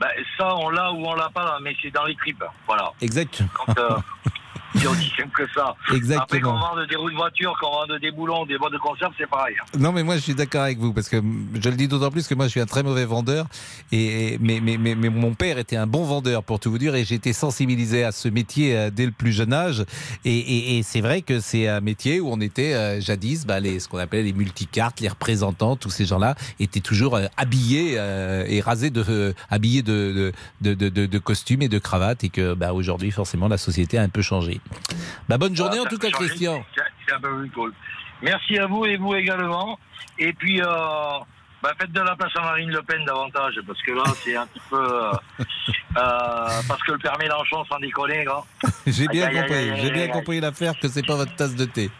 Ben, 0.00 0.08
ça, 0.38 0.54
on 0.56 0.70
l'a 0.70 0.92
ou 0.92 1.04
on 1.06 1.14
l'a 1.14 1.28
pas, 1.30 1.58
mais 1.62 1.74
c'est 1.82 1.90
dans 1.90 2.04
les 2.04 2.14
tripes. 2.16 2.44
Voilà. 2.66 2.92
Exact. 3.00 3.42
Quand, 3.54 3.78
euh, 3.78 3.96
c'est 4.78 4.86
aussi 4.86 5.10
simple 5.16 5.30
que 5.36 5.50
ça. 5.52 5.74
Exactement. 5.92 6.22
Après, 6.22 6.40
qu'on 6.40 6.52
vende 6.52 6.88
des 6.88 6.96
roues 6.96 7.10
de 7.10 7.16
voiture, 7.16 7.54
qu'on 7.60 7.70
vende 7.70 7.98
des 8.00 8.10
boulons, 8.10 8.46
des 8.46 8.58
boîtes 8.58 8.72
de 8.72 8.78
conserve, 8.78 9.12
c'est 9.18 9.28
pareil. 9.28 9.54
Non, 9.78 9.92
mais 9.92 10.02
moi 10.02 10.16
je 10.16 10.20
suis 10.20 10.34
d'accord 10.34 10.62
avec 10.62 10.78
vous 10.78 10.92
parce 10.92 11.08
que 11.08 11.16
je 11.16 11.68
le 11.68 11.76
dis 11.76 11.88
d'autant 11.88 12.10
plus 12.10 12.26
que 12.26 12.34
moi 12.34 12.46
je 12.46 12.50
suis 12.50 12.60
un 12.60 12.66
très 12.66 12.82
mauvais 12.82 13.04
vendeur. 13.04 13.46
Et 13.92 14.38
mais, 14.40 14.60
mais, 14.60 14.76
mais, 14.78 14.94
mais 14.94 15.08
mon 15.08 15.34
père 15.34 15.58
était 15.58 15.76
un 15.76 15.86
bon 15.86 16.04
vendeur 16.04 16.42
pour 16.42 16.60
tout 16.60 16.70
vous 16.70 16.78
dire 16.78 16.94
et 16.94 17.04
j'ai 17.04 17.14
été 17.16 17.32
sensibilisé 17.32 18.04
à 18.04 18.12
ce 18.12 18.28
métier 18.28 18.76
euh, 18.76 18.90
dès 18.90 19.06
le 19.06 19.12
plus 19.12 19.32
jeune 19.32 19.52
âge. 19.52 19.84
Et, 20.24 20.38
et, 20.38 20.78
et 20.78 20.82
c'est 20.82 21.00
vrai 21.00 21.22
que 21.22 21.40
c'est 21.40 21.68
un 21.68 21.80
métier 21.80 22.20
où 22.20 22.30
on 22.30 22.40
était 22.40 22.74
euh, 22.74 23.00
jadis, 23.00 23.46
bah, 23.46 23.60
les, 23.60 23.80
ce 23.80 23.88
qu'on 23.88 23.98
appelait 23.98 24.22
les 24.22 24.32
multicartes, 24.32 25.00
les 25.00 25.08
représentants, 25.08 25.76
tous 25.76 25.90
ces 25.90 26.04
gens-là 26.04 26.34
étaient 26.60 26.80
toujours 26.80 27.16
euh, 27.16 27.26
habillés 27.36 27.94
et 28.48 28.60
rasés 28.60 28.90
de 28.90 29.34
habillés 29.50 29.82
de 29.82 30.32
de, 30.60 30.74
de, 30.74 30.88
de, 30.88 31.06
de 31.06 31.18
costumes 31.18 31.62
et 31.62 31.68
de 31.68 31.78
cravates 31.78 32.24
et 32.24 32.28
que 32.28 32.54
bah, 32.54 32.72
aujourd'hui 32.72 33.10
forcément 33.10 33.48
la 33.48 33.58
société 33.58 33.98
a 33.98 34.02
un 34.02 34.08
peu 34.08 34.22
changé. 34.22 34.60
Bah, 35.28 35.38
bonne 35.38 35.54
journée 35.56 35.76
Voilà, 35.78 35.90
en 35.90 35.94
tout 35.94 35.98
cas, 35.98 36.10
Christian. 36.10 36.64
c'est- 36.74 36.82
C'est 37.06 37.14
un 37.14 37.20
peu 37.20 37.36
plus 37.38 37.50
cool. 37.50 37.72
Merci 38.22 38.58
à 38.58 38.66
vous 38.66 38.84
et 38.86 38.96
vous 38.96 39.14
également. 39.14 39.78
Et 40.18 40.32
puis, 40.32 40.60
euh, 40.62 40.66
bah, 41.62 41.72
faites 41.78 41.92
de 41.92 42.00
la 42.00 42.16
place 42.16 42.32
à 42.36 42.40
Marine 42.42 42.70
Le 42.70 42.82
Pen 42.82 43.04
davantage, 43.04 43.60
parce 43.66 43.80
que 43.82 43.92
là, 43.92 44.04
c'est 44.24 44.36
un 44.36 44.46
petit 44.46 44.60
peu. 44.70 44.76
euh, 44.80 45.12
euh, 45.98 46.48
parce 46.68 46.82
que 46.82 46.92
le 46.92 46.98
père 46.98 47.16
Mélenchon, 47.18 47.64
sans 47.70 47.78
déconner, 47.78 48.24
là. 48.24 48.42
J'ai 48.86 49.06
bien 49.08 49.26
Aïe, 49.28 49.36
compris, 49.36 49.76
j'ai 49.80 49.90
bien 49.90 50.02
aïe. 50.04 50.10
compris 50.10 50.40
l'affaire 50.40 50.74
que 50.80 50.88
c'est 50.88 51.04
pas 51.06 51.16
votre 51.16 51.34
tasse 51.36 51.54
de 51.54 51.64
thé. 51.64 51.90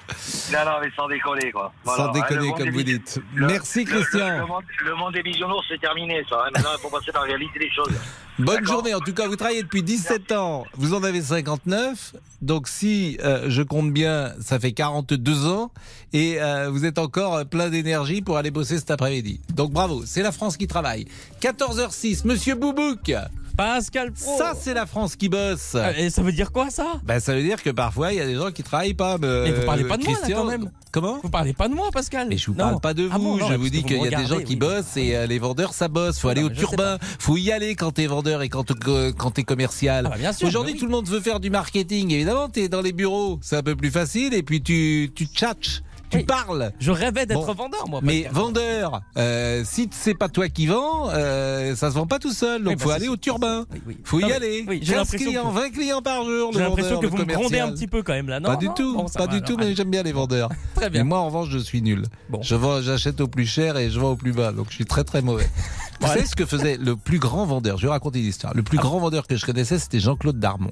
Non, 0.53 0.65
non, 0.65 0.73
mais 0.83 0.91
sans 0.97 1.09
déconner, 1.09 1.51
quoi. 1.53 1.73
Voilà. 1.85 2.05
Sans 2.05 2.09
Hein, 2.09 2.13
déconner, 2.13 2.49
monde 2.49 2.59
comme 2.59 2.71
vous 2.71 2.83
dites. 2.83 3.21
le- 3.35 3.47
Merci, 3.47 3.85
Christian. 3.85 4.29
Le, 4.29 4.39
le 4.39 4.47
monde, 4.47 4.65
le 4.85 4.95
monde 4.95 5.13
des 5.15 5.23
bisounours, 5.23 5.65
c'est 5.69 5.81
terminé, 5.81 6.25
ça. 6.29 6.37
hein. 6.47 6.51
Maintenant, 6.55 6.71
il 6.77 6.81
faut 6.81 6.91
passer 6.91 7.11
à 7.11 7.19
la 7.19 7.21
réalité 7.23 7.59
des 7.59 7.71
choses. 7.71 7.93
Bonne 8.39 8.67
journée. 8.67 8.95
En 8.95 9.01
tout 9.01 9.15
cas, 9.15 9.27
vous 9.29 9.37
travaillez 9.37 9.63
depuis 9.63 9.83
17 9.83 10.33
ans. 10.33 10.65
Vous 10.75 10.93
en 10.95 11.03
avez 11.03 11.23
59. 11.23 12.15
Donc, 12.43 12.69
si 12.69 13.19
euh, 13.25 13.47
je 13.49 13.63
compte 13.63 13.93
bien, 13.93 14.33
ça 14.41 14.59
fait 14.59 14.73
42 14.73 15.47
ans. 15.47 15.71
Et 16.13 16.37
euh, 16.41 16.69
vous 16.71 16.85
êtes 16.85 16.99
encore 16.99 17.37
euh, 17.37 17.45
plein 17.45 17.71
d'énergie 17.71 18.21
pour 18.21 18.37
aller 18.37 18.51
bosser 18.51 18.77
cet 18.79 18.91
après-midi. 18.91 19.41
Donc, 19.55 19.73
bravo. 19.73 20.03
C'est 20.05 20.23
la 20.23 20.33
France 20.33 20.57
qui 20.57 20.67
travaille. 20.67 21.07
14h06. 21.41 22.27
Monsieur 22.27 22.55
Boubouk. 22.57 23.15
Pascal 23.57 24.13
Pro. 24.13 24.37
Ça, 24.37 24.53
c'est 24.61 24.75
la 24.75 24.85
France 24.85 25.17
qui 25.17 25.31
bosse. 25.31 25.75
Et 25.97 26.11
ça 26.11 26.21
veut 26.21 26.33
dire 26.33 26.53
quoi, 26.53 26.69
ça? 26.69 27.01
Ben, 27.05 27.21
ça 27.21 27.35
veut 27.35 27.43
dire 27.43 27.63
que 27.63 27.71
parfois, 27.71 28.13
il 28.13 28.19
y 28.19 28.21
a 28.21 28.27
des 28.27 28.35
gens 28.35 28.51
qui 28.51 28.63
travaillent 28.63 28.93
pas. 28.93 29.17
euh, 29.23 29.45
Mais 29.45 29.53
vous 29.53 29.65
parlez 29.65 29.85
pas 29.85 29.97
de 29.97 30.05
moi, 30.05 30.13
là, 30.13 30.35
quand 30.35 30.45
même. 30.45 30.71
Comment 30.97 31.21
Vous 31.23 31.29
parlez 31.29 31.53
pas 31.53 31.69
de 31.69 31.75
moi, 31.75 31.91
Pascal. 31.93 32.27
Mais 32.27 32.39
je 32.39 32.47
vous 32.47 32.53
Non. 32.57 32.65
parle 32.71 32.81
pas 32.81 32.95
de 32.95 33.03
vous, 33.03 33.11
Ah 33.13 33.19
bon, 33.19 33.37
non, 33.37 33.49
je 33.51 33.55
vous 33.55 33.69
dis 33.69 33.83
vous 33.83 33.87
qu'il 33.87 34.03
y 34.03 34.15
a 34.15 34.17
des 34.19 34.25
gens 34.25 34.41
qui 34.41 34.57
bossent 34.57 34.97
et 34.97 35.15
euh, 35.15 35.27
les 35.27 35.39
vendeurs 35.39 35.75
ça 35.75 35.89
bosse. 35.89 36.19
Faut 36.19 36.31
aller 36.31 36.41
Non, 36.41 36.47
au 36.47 36.51
turbin, 36.51 36.97
faut 37.19 37.37
y 37.37 37.53
aller 37.53 37.75
quand 37.77 37.91
t'es 37.93 38.07
vendeur 38.07 38.41
et 38.41 38.49
quand 38.49 38.65
t'es 38.65 39.13
quand 39.15 39.31
t'es 39.31 39.43
commercial. 39.43 40.07
Ah 40.07 40.11
bah 40.13 40.17
bien 40.17 40.33
sûr, 40.33 40.49
Aujourd'hui, 40.49 40.73
bah 40.73 40.77
oui. 40.77 40.81
tout 40.81 40.87
le 40.87 40.93
monde 40.93 41.07
veut 41.07 41.21
faire 41.21 41.39
du 41.39 41.51
marketing. 41.51 42.13
Évidemment, 42.13 42.49
t'es 42.49 42.71
dans 42.71 42.81
les 42.81 42.95
bureaux, 42.95 43.39
c'est 43.43 43.57
un 43.57 43.63
peu 43.63 43.77
plus 43.77 43.91
facile 43.91 44.33
et 44.33 44.43
puis 44.43 44.63
tu 44.63 45.13
tu 45.15 45.27
tchatches. 45.27 45.83
Tu 46.11 46.25
parles. 46.25 46.73
Je 46.79 46.91
rêvais 46.93 47.27
d'être 47.27 47.45
Bon. 47.47 47.53
vendeur, 47.55 47.89
moi. 47.89 48.01
Mais 48.03 48.29
vendeur, 48.31 49.01
euh, 49.19 49.63
si 49.65 49.89
c'est 49.93 50.15
pas 50.15 50.29
toi 50.29 50.49
qui 50.49 50.67
vends, 50.67 51.09
euh, 51.11 51.75
ça 51.75 51.91
se 51.91 51.95
vend 51.97 52.07
pas 52.07 52.19
tout 52.19 52.33
seul. 52.33 52.63
Donc 52.63 52.71
Oui, 52.71 52.77
bah, 52.77 52.83
faut 52.85 52.89
c'est 52.91 52.95
aller 52.97 53.09
au 53.09 53.17
turbin. 53.17 53.65
Faut 54.05 54.19
y 54.21 54.23
Non, 54.23 54.31
aller. 54.35 54.65
oui, 54.69 54.79
j'ai 54.83 54.93
15 54.95 54.99
l'impression 55.13 55.27
clients, 55.31 55.51
que- 55.51 55.55
20 55.59 55.71
clients 55.71 56.03
par 56.03 56.25
jour. 56.25 56.51
J'ai 56.53 56.61
l'impression 56.61 57.01
que 57.01 57.07
vous 57.07 57.17
me 57.17 57.25
grondez 57.25 57.59
un 57.59 57.73
petit 57.73 57.87
peu 57.87 58.03
quand 58.03 58.13
même 58.13 58.29
là, 58.29 58.39
non 58.41 58.51
Pas 58.51 58.57
du 58.57 58.67
non 58.69 58.75
tout, 58.75 58.97
Bon, 58.97 59.05
pas 59.07 59.21
va, 59.21 59.27
du 59.27 59.37
alors, 59.37 59.49
tout, 59.49 59.57
mais 59.59 59.75
j'aime 59.75 59.91
bien 59.91 60.03
les 60.03 60.13
vendeurs. 60.13 60.49
Très 60.75 60.91
bien. 60.91 61.03
Mais 61.03 61.09
moi, 61.09 61.19
en 61.19 61.27
revanche, 61.27 61.49
je 61.51 61.59
suis 61.59 61.83
nul. 61.83 62.05
Je 62.41 62.55
vends, 62.55 62.81
j'achète 62.81 63.21
au 63.21 63.29
plus 63.29 63.47
cher 63.47 63.77
et 63.77 63.91
je 63.91 63.99
vends 63.99 64.13
au 64.13 64.17
plus 64.17 64.33
bas, 64.33 64.53
donc 64.53 64.67
je 64.71 64.75
suis 64.75 64.85
très 64.87 65.05
très 65.05 65.23
mauvais. 65.23 65.49
Vous 66.01 66.07
savez 66.09 66.27
ce 66.27 66.37
que 66.37 66.45
faisait 66.45 66.77
le 66.77 66.95
plus 66.95 67.19
grand 67.19 67.47
vendeur? 67.47 67.79
Je 67.79 67.87
vais 67.87 67.91
raconter 67.93 68.19
une 68.21 68.27
histoire. 68.27 68.53
Le 68.55 68.61
Ah. 68.65 68.69
plus 68.69 68.77
grand 68.79 68.99
vendeur 68.99 69.27
que 69.27 69.35
je 69.37 69.47
connaissais, 69.47 69.79
c'était 69.79 69.99
Jean-Claude 69.99 70.39
Darmon. 70.39 70.71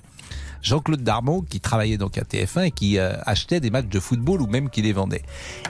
Jean-Claude 0.64 1.02
Darmon, 1.02 1.42
qui 1.42 1.60
travaillait 1.60 1.98
donc 1.98 2.18
à 2.18 2.22
TF1 2.22 2.64
et 2.64 2.70
qui 2.72 2.98
euh, 2.98 3.12
achetait 3.26 3.60
des 3.60 3.70
matchs 3.70 3.86
de 3.86 4.00
football 4.00 4.40
ou 4.42 4.46
même 4.46 4.70
qui 4.70 4.82
les 4.82 4.92
vendait. 4.92 5.22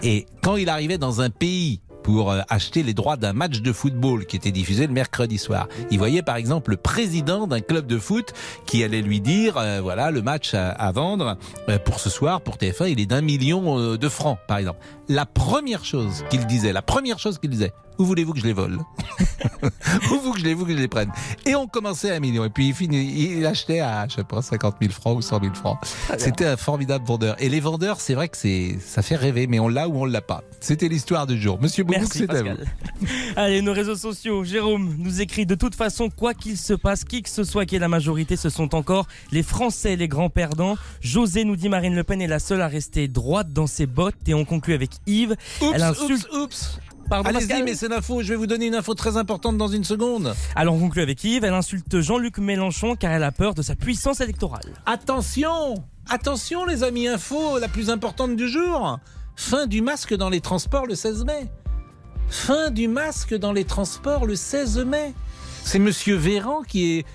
Et 0.03 0.26
quand 0.42 0.57
il 0.57 0.68
arrivait 0.70 0.99
dans 0.99 1.20
un 1.20 1.30
pays 1.30 1.80
pour 2.05 2.30
euh, 2.30 2.40
acheter 2.51 2.82
les 2.82 2.95
droits 2.95 3.16
d'un 3.16 3.32
match 3.32 3.61
de 3.61 3.72
football 3.72 4.26
qui 4.26 4.36
était 4.36 4.51
diffusé 4.53 4.86
le 4.86 4.92
mercredi 4.92 5.38
soir. 5.38 5.68
Il 5.90 5.99
voyait 5.99 6.20
par 6.20 6.36
exemple 6.36 6.70
le 6.70 6.76
président 6.76 7.47
d'un 7.47 7.61
club 7.61 7.86
de 7.86 7.99
foot 7.99 8.34
qui 8.66 8.84
allait 8.84 9.01
lui 9.01 9.22
dire, 9.22 9.57
euh, 9.57 9.80
voilà, 9.80 10.11
le 10.11 10.20
match 10.20 10.53
à, 10.53 10.92
vendre 10.92 11.38
pour 11.86 11.99
ce 11.99 12.11
soir, 12.11 12.42
pour 12.42 12.57
TF1, 12.57 12.90
il 12.90 13.01
est 13.01 13.07
d'un 13.07 13.22
million 13.22 13.97
de 13.97 14.09
francs, 14.11 14.38
par 14.47 14.59
exemple. 14.59 14.80
La 15.09 15.24
première 15.24 15.84
chose 15.84 16.24
qu'il 16.28 16.47
disait, 16.47 16.74
la 16.74 16.82
première 16.82 17.18
chose 17.18 17.38
qu'il 17.38 17.49
disait, 17.49 17.72
où 17.99 18.05
voulez-vous 18.05 18.32
que 18.32 18.40
je 18.40 18.45
les 18.45 18.53
vole 18.53 18.78
Où 20.11 20.18
voulez-vous 20.18 20.32
que 20.32 20.38
je 20.40 20.45
les, 20.45 20.55
vous 20.55 20.66
que 20.66 20.72
je 20.72 20.76
les 20.76 20.88
prenne 20.88 21.11
Et 21.47 21.55
on 21.55 21.66
commençait 21.66 22.11
à 22.11 22.14
un 22.14 22.20
million. 22.20 22.45
Et 22.45 22.51
puis 22.51 22.68
il, 22.68 22.74
finit, 22.74 23.36
il 23.36 23.47
achetait 23.47 23.80
à, 23.80 24.07
je 24.09 24.16
sais 24.16 24.24
pas, 24.24 24.42
50 24.42 24.76
000 24.80 24.92
francs 24.92 25.16
ou 25.16 25.22
100 25.22 25.40
000 25.40 25.55
francs. 25.55 25.78
C'était 26.18 26.47
un 26.47 26.57
formidable 26.57 27.07
vendeur. 27.07 27.36
Et 27.38 27.49
les 27.49 27.61
vendeurs, 27.61 28.01
c'est 28.01 28.14
vrai 28.14 28.28
que 28.28 28.36
c'est, 28.36 28.78
ça 28.84 29.03
fait 29.03 29.16
rêver, 29.16 29.47
mais 29.47 29.59
on 29.59 29.68
l'a 29.68 29.88
ou 29.88 30.03
on 30.03 30.05
l'a 30.05 30.20
pas. 30.20 30.42
C'était 30.61 30.88
l'histoire 30.88 31.26
du 31.26 31.40
jour. 31.40 31.61
Monsieur 31.61 31.84
Boubouk, 31.84 32.12
c'est 32.12 32.30
à 32.30 32.42
vous. 32.42 32.49
Allez, 33.36 33.62
nos 33.62 33.72
réseaux 33.72 33.97
sociaux. 33.97 34.45
Jérôme 34.45 34.97
nous 34.99 35.20
écrit 35.20 35.47
de 35.47 35.55
toute 35.55 35.74
façon, 35.74 36.11
quoi 36.11 36.34
qu'il 36.34 36.57
se 36.57 36.74
passe, 36.74 37.05
qui 37.05 37.22
que 37.22 37.30
ce 37.30 37.45
soit 37.45 37.66
qui 37.66 37.76
est 37.76 37.80
la 37.80 37.88
majorité, 37.88 38.36
ce 38.36 38.49
sont 38.49 38.74
encore 38.74 39.07
les 39.30 39.42
Français 39.42 39.97
les 39.97 40.09
grands 40.09 40.30
perdants. 40.30 40.76
José 41.01 41.45
nous 41.45 41.57
dit 41.57 41.68
Marine 41.68 41.95
Le 41.95 42.05
Pen 42.05 42.20
est 42.20 42.26
la 42.26 42.38
seule 42.38 42.62
à 42.62 42.68
rester 42.68 43.09
droite 43.09 43.53
dans 43.53 43.66
ses 43.66 43.86
bottes. 43.86 44.14
Et 44.26 44.34
on 44.34 44.45
conclut 44.45 44.74
avec 44.74 44.90
Yves. 45.07 45.36
Oups, 45.61 45.72
Elle 45.74 45.82
insulte. 45.82 46.28
oups, 46.32 46.42
oups. 46.42 46.78
Pardon, 47.09 47.29
Allez-y, 47.29 47.63
mais 47.63 47.75
c'est 47.75 47.89
l'info. 47.89 48.23
Je 48.23 48.29
vais 48.29 48.37
vous 48.37 48.47
donner 48.47 48.67
une 48.67 48.75
info 48.75 48.95
très 48.95 49.17
importante 49.17 49.57
dans 49.57 49.69
une 49.69 49.85
seconde. 49.85 50.35
Alors 50.57 50.75
on 50.75 50.81
conclut 50.81 51.03
avec 51.03 51.23
Yves. 51.23 51.45
Elle 51.45 51.55
insulte 51.55 52.01
Jean-Luc 52.01 52.39
Mélenchon 52.39 52.97
car 52.97 53.13
elle 53.13 53.23
a 53.23 53.33
peur 53.33 53.55
de 53.55 53.63
sa 53.63 53.75
puissance 53.75 54.21
électorale. 54.21 54.73
Attention 54.87 55.75
Attention 56.11 56.67
les 56.67 56.83
amis, 56.83 57.09
info 57.09 57.59
la 57.59 57.69
plus 57.69 57.89
importante 57.89 58.37
du 58.37 58.49
jour. 58.49 58.99
Fin 59.37 59.67
du 59.67 59.81
masque 59.81 60.15
dans 60.15 60.29
les 60.29 60.41
transports 60.41 60.87
le 60.87 60.95
16 60.95 61.25
mai. 61.25 61.49
Fin 62.29 62.71
du 62.71 62.89
masque 62.89 63.35
dans 63.35 63.53
les 63.53 63.65
transports 63.65 64.27
le 64.27 64.37
16 64.37 64.85
mai. 64.85 65.15
C'est 65.63 65.79
monsieur 65.79 66.17
Véran 66.17 66.63
qui 66.63 66.99
est 66.99 67.07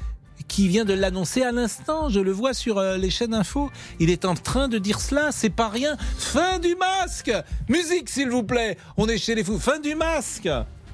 qui 0.49 0.67
vient 0.67 0.83
de 0.83 0.93
l'annoncer 0.93 1.43
à 1.43 1.53
l'instant, 1.53 2.09
je 2.09 2.19
le 2.19 2.31
vois 2.31 2.53
sur 2.53 2.77
euh, 2.79 2.97
les 2.97 3.09
chaînes 3.09 3.33
info. 3.33 3.71
Il 3.99 4.09
est 4.09 4.25
en 4.25 4.33
train 4.33 4.67
de 4.67 4.77
dire 4.77 4.99
cela, 4.99 5.31
c'est 5.31 5.49
pas 5.49 5.69
rien. 5.69 5.95
Fin 6.17 6.59
du 6.59 6.75
masque. 6.75 7.31
Musique 7.69 8.09
s'il 8.09 8.29
vous 8.29 8.43
plaît, 8.43 8.75
on 8.97 9.07
est 9.07 9.17
chez 9.17 9.35
les 9.35 9.43
fous. 9.45 9.59
Fin 9.59 9.79
du 9.79 9.95
masque. 9.95 10.49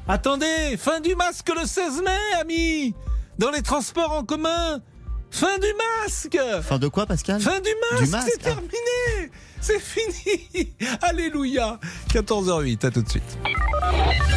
Attendez, 0.08 0.78
fin 0.78 0.99
du 0.99 1.16
masque 1.16 1.49
le 1.49 1.66
16 1.66 2.03
mai, 2.03 2.39
amis. 2.39 2.93
Dans 3.39 3.49
les 3.49 3.64
transports 3.64 4.12
en 4.12 4.24
commun. 4.24 4.82
Fin 5.32 5.58
du 5.58 5.68
masque. 6.03 6.38
Fin 6.62 6.78
de 6.78 6.88
quoi, 6.88 7.06
Pascal? 7.06 7.41
Fin 7.41 7.60
du 7.60 7.70
masque, 7.91 8.06
Du 8.06 8.10
masque, 8.12 8.30
c'est 8.32 8.41
ah. 8.41 8.49
terminé. 8.49 9.32
C'est 9.62 9.80
fini. 9.80 10.74
Alléluia. 11.01 11.80
14h08, 12.14 12.86
à 12.86 12.91
tout 12.91 13.01
de 13.01 13.10
suite. 13.10 13.38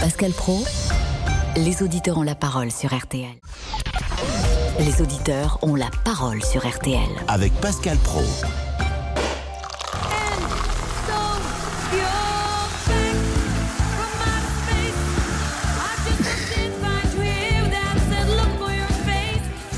Pascal 0.01 0.33
Pro, 0.33 0.65
les 1.57 1.83
auditeurs 1.83 2.19
ont 2.19 2.23
la 2.23 2.35
parole 2.35 2.71
sur 2.71 2.97
RTL. 2.97 3.37
Les 4.79 5.03
auditeurs 5.03 5.59
ont 5.63 5.75
la 5.75 5.91
parole 6.05 6.43
sur 6.45 6.67
RTL. 6.67 7.09
Avec 7.29 7.53
Pascal 7.61 7.97
Pro. 7.99 8.23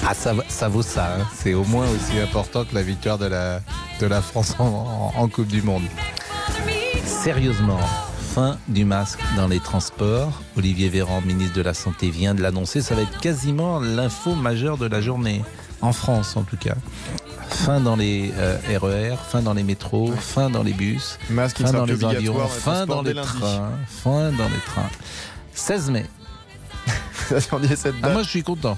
Ah, 0.07 0.15
ça, 0.15 0.35
ça 0.49 0.69
vaut 0.69 0.83
ça. 0.83 1.17
hein. 1.21 1.27
C'est 1.35 1.55
au 1.55 1.65
moins 1.65 1.87
aussi 1.91 2.19
important 2.19 2.65
que 2.65 2.75
la 2.75 2.83
victoire 2.83 3.19
de 3.19 3.27
la, 3.27 3.61
de 4.01 4.07
la 4.07 4.21
France 4.23 4.57
en 4.59 5.29
Coupe 5.29 5.47
du 5.47 5.63
Monde. 5.63 5.85
Sérieusement, 7.05 7.79
fin 8.35 8.59
du 8.69 8.85
masque 8.85 9.19
dans 9.37 9.49
les 9.49 9.59
transports. 9.59 10.41
Olivier 10.57 10.89
Véran, 10.89 11.21
ministre 11.23 11.57
de 11.57 11.63
la 11.63 11.75
Santé, 11.75 12.11
vient 12.11 12.33
de 12.33 12.41
l'annoncer. 12.41 12.81
Ça 12.81 12.95
va 12.95 13.03
être 13.03 13.19
quasiment 13.19 13.81
l'info 13.81 14.37
majeure 14.37 14.79
de 14.79 14.87
la 14.87 15.01
journée. 15.01 15.43
En 15.81 15.93
France, 15.93 16.37
en 16.37 16.43
tout 16.43 16.57
cas. 16.57 16.77
Fin 17.49 17.81
dans 17.81 17.97
les 17.97 18.33
euh, 18.37 18.57
RER, 18.81 19.17
fin 19.17 19.43
dans 19.43 19.55
les 19.55 19.65
métros, 19.65 20.13
fin 20.13 20.49
dans 20.49 20.63
les 20.63 20.73
bus, 20.73 21.19
Masque 21.29 21.63
fin 21.63 21.73
dans 21.73 21.85
les 21.85 22.05
avions, 22.05 22.39
fin 22.47 22.87
dans 22.87 23.03
les 23.03 23.15
trains, 23.15 23.71
fin 23.89 24.31
dans 24.31 24.49
les 24.49 24.61
trains. 24.65 24.91
16 25.55 25.91
mai. 25.91 26.07
On 27.53 27.63
y 27.63 27.73
est 27.73 27.77
cette 27.77 27.95
Ah, 28.03 28.11
moi, 28.11 28.23
je 28.23 28.29
suis 28.29 28.43
content. 28.43 28.77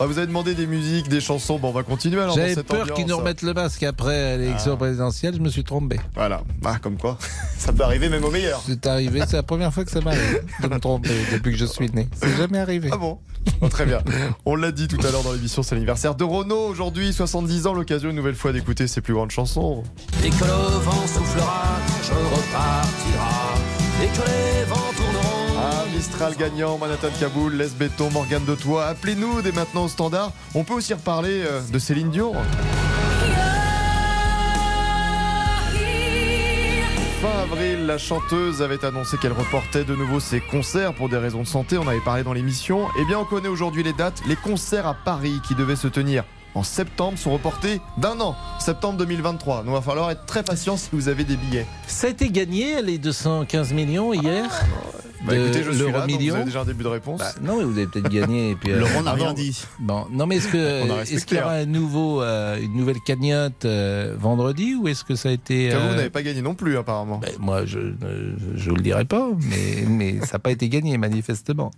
Ah, 0.00 0.06
vous 0.06 0.18
avez 0.18 0.26
demandé 0.26 0.54
des 0.54 0.66
musiques, 0.66 1.08
des 1.08 1.20
chansons. 1.20 1.58
Bon, 1.58 1.68
on 1.68 1.72
va 1.72 1.82
continuer 1.82 2.20
alors. 2.20 2.34
J'avais 2.34 2.62
peur 2.62 2.92
qu'ils 2.94 3.06
nous 3.06 3.16
remettent 3.16 3.42
le 3.42 3.54
masque 3.54 3.82
après 3.82 4.36
l'élection 4.38 4.72
Ah. 4.74 4.76
présidentielle, 4.76 5.34
je 5.34 5.40
me 5.40 5.48
suis 5.48 5.64
trompé. 5.64 5.98
Voilà, 6.14 6.42
ah, 6.64 6.76
comme 6.80 6.96
quoi. 6.96 7.18
Ça 7.58 7.72
peut 7.72 7.82
arriver 7.84 8.08
même 8.08 8.24
au 8.24 8.30
meilleur. 8.30 8.62
C'est 8.66 8.86
arrivé, 8.86 9.22
c'est 9.26 9.36
la 9.36 9.42
première 9.42 9.72
fois 9.72 9.84
que 9.84 9.90
ça 9.90 10.00
m'arrive 10.00 10.42
de 10.62 10.68
me 10.68 10.78
tromper 10.78 11.10
depuis 11.32 11.52
que 11.52 11.58
je 11.58 11.64
suis 11.64 11.90
né. 11.90 12.08
C'est 12.14 12.36
jamais 12.36 12.58
arrivé. 12.58 12.90
Ah 12.92 12.96
bon 12.96 13.18
Oh, 13.60 13.68
Très 13.68 13.86
bien. 13.86 14.00
On 14.44 14.56
l'a 14.56 14.72
dit 14.72 14.88
tout 14.88 14.98
à 15.06 15.10
l'heure 15.10 15.22
dans 15.22 15.32
l'émission, 15.32 15.62
c'est 15.62 15.74
l'anniversaire 15.74 16.14
de 16.14 16.24
Renault 16.24 16.66
aujourd'hui, 16.68 17.12
70 17.12 17.66
ans, 17.66 17.72
l'occasion 17.74 18.10
une 18.10 18.16
nouvelle 18.16 18.34
fois 18.34 18.52
d'écouter 18.52 18.86
ses 18.86 19.00
plus 19.00 19.14
grandes 19.14 19.30
chansons. 19.30 19.82
Dès 20.20 20.30
que 20.30 20.44
le 20.44 20.78
vent 20.80 21.06
soufflera, 21.06 21.78
je 22.02 22.12
repartira. 22.12 23.54
Dès 24.00 24.06
que 24.08 24.26
les 24.28 24.64
vents 24.64 24.85
Mistral 25.96 26.36
gagnant, 26.36 26.76
Manhattan 26.76 27.08
Kaboul, 27.18 27.54
Les 27.54 27.68
Béton, 27.68 28.10
Morgane 28.10 28.44
de 28.44 28.54
Toit. 28.54 28.84
Appelez-nous 28.84 29.40
dès 29.40 29.50
maintenant 29.50 29.84
au 29.84 29.88
standard. 29.88 30.30
On 30.54 30.62
peut 30.62 30.74
aussi 30.74 30.92
reparler 30.92 31.42
euh, 31.42 31.62
de 31.72 31.78
Céline 31.78 32.10
Dion. 32.10 32.34
Fin 37.22 37.40
avril, 37.40 37.86
la 37.86 37.96
chanteuse 37.96 38.60
avait 38.60 38.84
annoncé 38.84 39.16
qu'elle 39.16 39.32
reportait 39.32 39.84
de 39.84 39.96
nouveau 39.96 40.20
ses 40.20 40.40
concerts 40.40 40.92
pour 40.92 41.08
des 41.08 41.16
raisons 41.16 41.40
de 41.40 41.46
santé. 41.46 41.78
On 41.78 41.88
avait 41.88 42.00
parlé 42.00 42.22
dans 42.22 42.34
l'émission. 42.34 42.88
Eh 43.00 43.06
bien, 43.06 43.18
on 43.18 43.24
connaît 43.24 43.48
aujourd'hui 43.48 43.82
les 43.82 43.94
dates. 43.94 44.20
Les 44.28 44.36
concerts 44.36 44.86
à 44.86 44.92
Paris 44.92 45.40
qui 45.48 45.54
devaient 45.54 45.76
se 45.76 45.88
tenir 45.88 46.24
en 46.56 46.62
septembre 46.62 47.18
sont 47.18 47.32
reportés 47.32 47.82
d'un 47.98 48.18
an, 48.18 48.34
septembre 48.58 48.96
2023. 48.98 49.58
Donc, 49.58 49.66
il 49.66 49.72
va 49.72 49.82
falloir 49.82 50.10
être 50.10 50.24
très 50.24 50.42
patient 50.42 50.78
si 50.78 50.88
vous 50.90 51.08
avez 51.08 51.24
des 51.24 51.36
billets. 51.36 51.66
Ça 51.86 52.06
a 52.06 52.10
été 52.10 52.30
gagné, 52.30 52.80
les 52.80 52.96
215 52.96 53.74
millions 53.74 54.14
hier 54.14 54.48
Bah, 55.26 55.34
de 55.34 55.42
écoutez, 55.42 55.62
je 55.62 55.72
suis 55.72 55.84
là, 55.84 55.90
vous 55.90 56.14
avez 56.14 56.44
déjà 56.44 56.60
un 56.62 56.64
début 56.64 56.82
de 56.82 56.88
réponse. 56.88 57.20
Bah, 57.20 57.34
non, 57.42 57.58
mais 57.58 57.64
vous 57.64 57.76
avez 57.76 57.86
peut-être 57.86 58.08
gagné. 58.08 58.52
Et 58.52 58.54
puis, 58.54 58.72
euh, 58.72 58.80
Laurent 58.80 59.02
n'a 59.02 59.10
ah 59.10 59.14
rien 59.14 59.34
dit. 59.34 59.66
Bon, 59.80 60.06
non, 60.10 60.26
mais 60.26 60.36
est-ce 60.36 60.48
que 60.48 61.02
est-ce 61.12 61.26
qu'il 61.26 61.36
y 61.36 61.40
aura 61.40 61.52
un 61.52 61.66
nouveau, 61.66 62.22
euh, 62.22 62.58
une 62.58 62.74
nouvelle 62.74 63.00
cagnotte 63.04 63.66
euh, 63.66 64.14
vendredi 64.18 64.76
ou 64.76 64.88
est-ce 64.88 65.04
que 65.04 65.14
ça 65.14 65.28
a 65.28 65.32
été 65.32 65.68
Car 65.68 65.80
vous, 65.80 65.86
euh, 65.86 65.90
vous 65.90 65.96
n'avez 65.96 66.10
pas 66.10 66.22
gagné 66.22 66.40
non 66.40 66.54
plus, 66.54 66.78
apparemment. 66.78 67.18
ben, 67.18 67.32
moi, 67.38 67.66
je 67.66 67.80
ne 67.80 68.34
je 68.56 68.70
vous 68.70 68.76
le 68.76 68.82
dirai 68.82 69.04
pas, 69.04 69.28
mais, 69.40 69.84
mais 69.86 70.20
ça 70.20 70.34
n'a 70.34 70.38
pas 70.38 70.52
été 70.52 70.70
gagné 70.70 70.96
manifestement. 70.96 71.70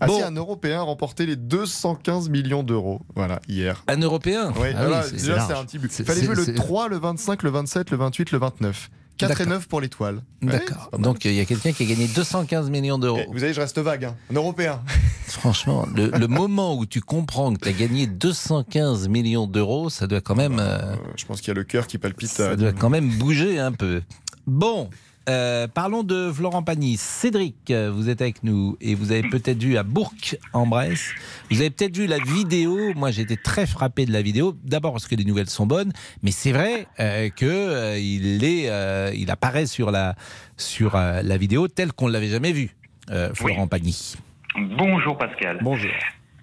Ah 0.00 0.06
bon. 0.06 0.16
si, 0.16 0.22
un 0.22 0.34
Européen 0.34 0.78
a 0.80 0.82
remporté 0.82 1.26
les 1.26 1.36
215 1.36 2.28
millions 2.28 2.62
d'euros. 2.62 3.00
Voilà, 3.14 3.40
hier. 3.48 3.82
Un 3.88 3.98
Européen 4.00 4.52
Oui, 4.60 4.68
Ah 4.76 4.86
voilà, 4.86 5.08
déjà 5.08 5.46
c'est 5.46 5.54
un 5.54 5.64
petit 5.64 5.78
but. 5.78 5.92
C'est- 5.92 6.04
Fallait 6.04 6.22
jouer 6.24 6.34
le 6.34 6.44
c'est- 6.44 6.54
3, 6.54 6.88
le 6.88 6.98
25, 6.98 7.42
le 7.42 7.50
27, 7.50 7.90
le 7.90 7.96
28, 7.96 8.30
le 8.32 8.38
29. 8.38 8.90
4 9.18 9.30
et 9.30 9.34
D'accord. 9.44 9.52
9 9.52 9.68
pour 9.68 9.80
l'étoile. 9.80 10.22
D'accord. 10.40 10.88
Donc 10.98 11.24
il 11.26 11.34
y 11.34 11.40
a 11.40 11.44
quelqu'un 11.44 11.72
qui 11.72 11.84
a 11.84 11.86
gagné 11.86 12.08
215 12.08 12.70
millions 12.70 12.98
d'euros. 12.98 13.20
Vous 13.30 13.38
savez, 13.40 13.52
je 13.54 13.60
reste 13.60 13.78
vague. 13.78 14.06
hein. 14.06 14.16
Un 14.30 14.34
Européen. 14.34 14.80
Franchement, 15.26 15.86
le, 15.94 16.08
le 16.10 16.26
moment 16.26 16.76
où 16.76 16.86
tu 16.86 17.00
comprends 17.00 17.52
que 17.54 17.60
tu 17.60 17.68
as 17.68 17.72
gagné 17.72 18.06
215 18.06 19.08
millions 19.08 19.46
d'euros, 19.46 19.90
ça 19.90 20.06
doit 20.06 20.20
quand 20.22 20.34
même, 20.34 20.58
euh, 20.58 20.78
Euh, 20.78 20.96
je 21.16 21.24
pense 21.26 21.40
qu'il 21.40 21.48
y 21.48 21.50
a 21.52 21.54
le 21.54 21.64
cœur 21.64 21.86
qui 21.86 21.98
palpite. 21.98 22.28
ça 22.30 22.42
euh, 22.42 22.56
doit 22.56 22.72
quand 22.72 22.90
même 22.90 23.08
bouger 23.10 23.58
un 23.60 23.72
peu. 23.72 24.02
Bon. 24.46 24.88
Euh, 25.28 25.68
parlons 25.68 26.02
de 26.02 26.30
Florent 26.32 26.62
Pagny. 26.62 26.96
Cédric, 26.96 27.70
euh, 27.70 27.90
vous 27.94 28.08
êtes 28.08 28.20
avec 28.22 28.42
nous 28.42 28.76
et 28.80 28.94
vous 28.94 29.12
avez 29.12 29.22
peut-être 29.22 29.62
vu 29.62 29.76
à 29.76 29.82
Bourg-en-Bresse. 29.82 31.10
Vous 31.50 31.60
avez 31.60 31.70
peut-être 31.70 31.96
vu 31.96 32.06
la 32.06 32.18
vidéo. 32.18 32.92
Moi, 32.94 33.10
j'ai 33.10 33.22
été 33.22 33.36
très 33.36 33.66
frappé 33.66 34.06
de 34.06 34.12
la 34.12 34.22
vidéo. 34.22 34.56
D'abord 34.64 34.92
parce 34.92 35.06
que 35.06 35.14
les 35.14 35.24
nouvelles 35.24 35.50
sont 35.50 35.66
bonnes, 35.66 35.92
mais 36.22 36.30
c'est 36.30 36.52
vrai 36.52 36.86
euh, 37.00 37.28
que 37.30 37.46
euh, 37.46 37.98
il 37.98 38.44
est, 38.44 38.70
il 39.16 39.30
apparaît 39.30 39.66
sur 39.66 39.90
la 39.90 40.14
sur 40.56 40.96
la 40.96 41.36
vidéo 41.36 41.68
telle 41.68 41.92
qu'on 41.92 42.08
l'avait 42.08 42.28
jamais 42.28 42.52
vu. 42.52 42.76
euh, 43.10 43.34
Florent 43.34 43.66
Pagny. 43.66 44.14
Bonjour 44.56 45.16
Pascal. 45.18 45.58
Bonjour. 45.62 45.90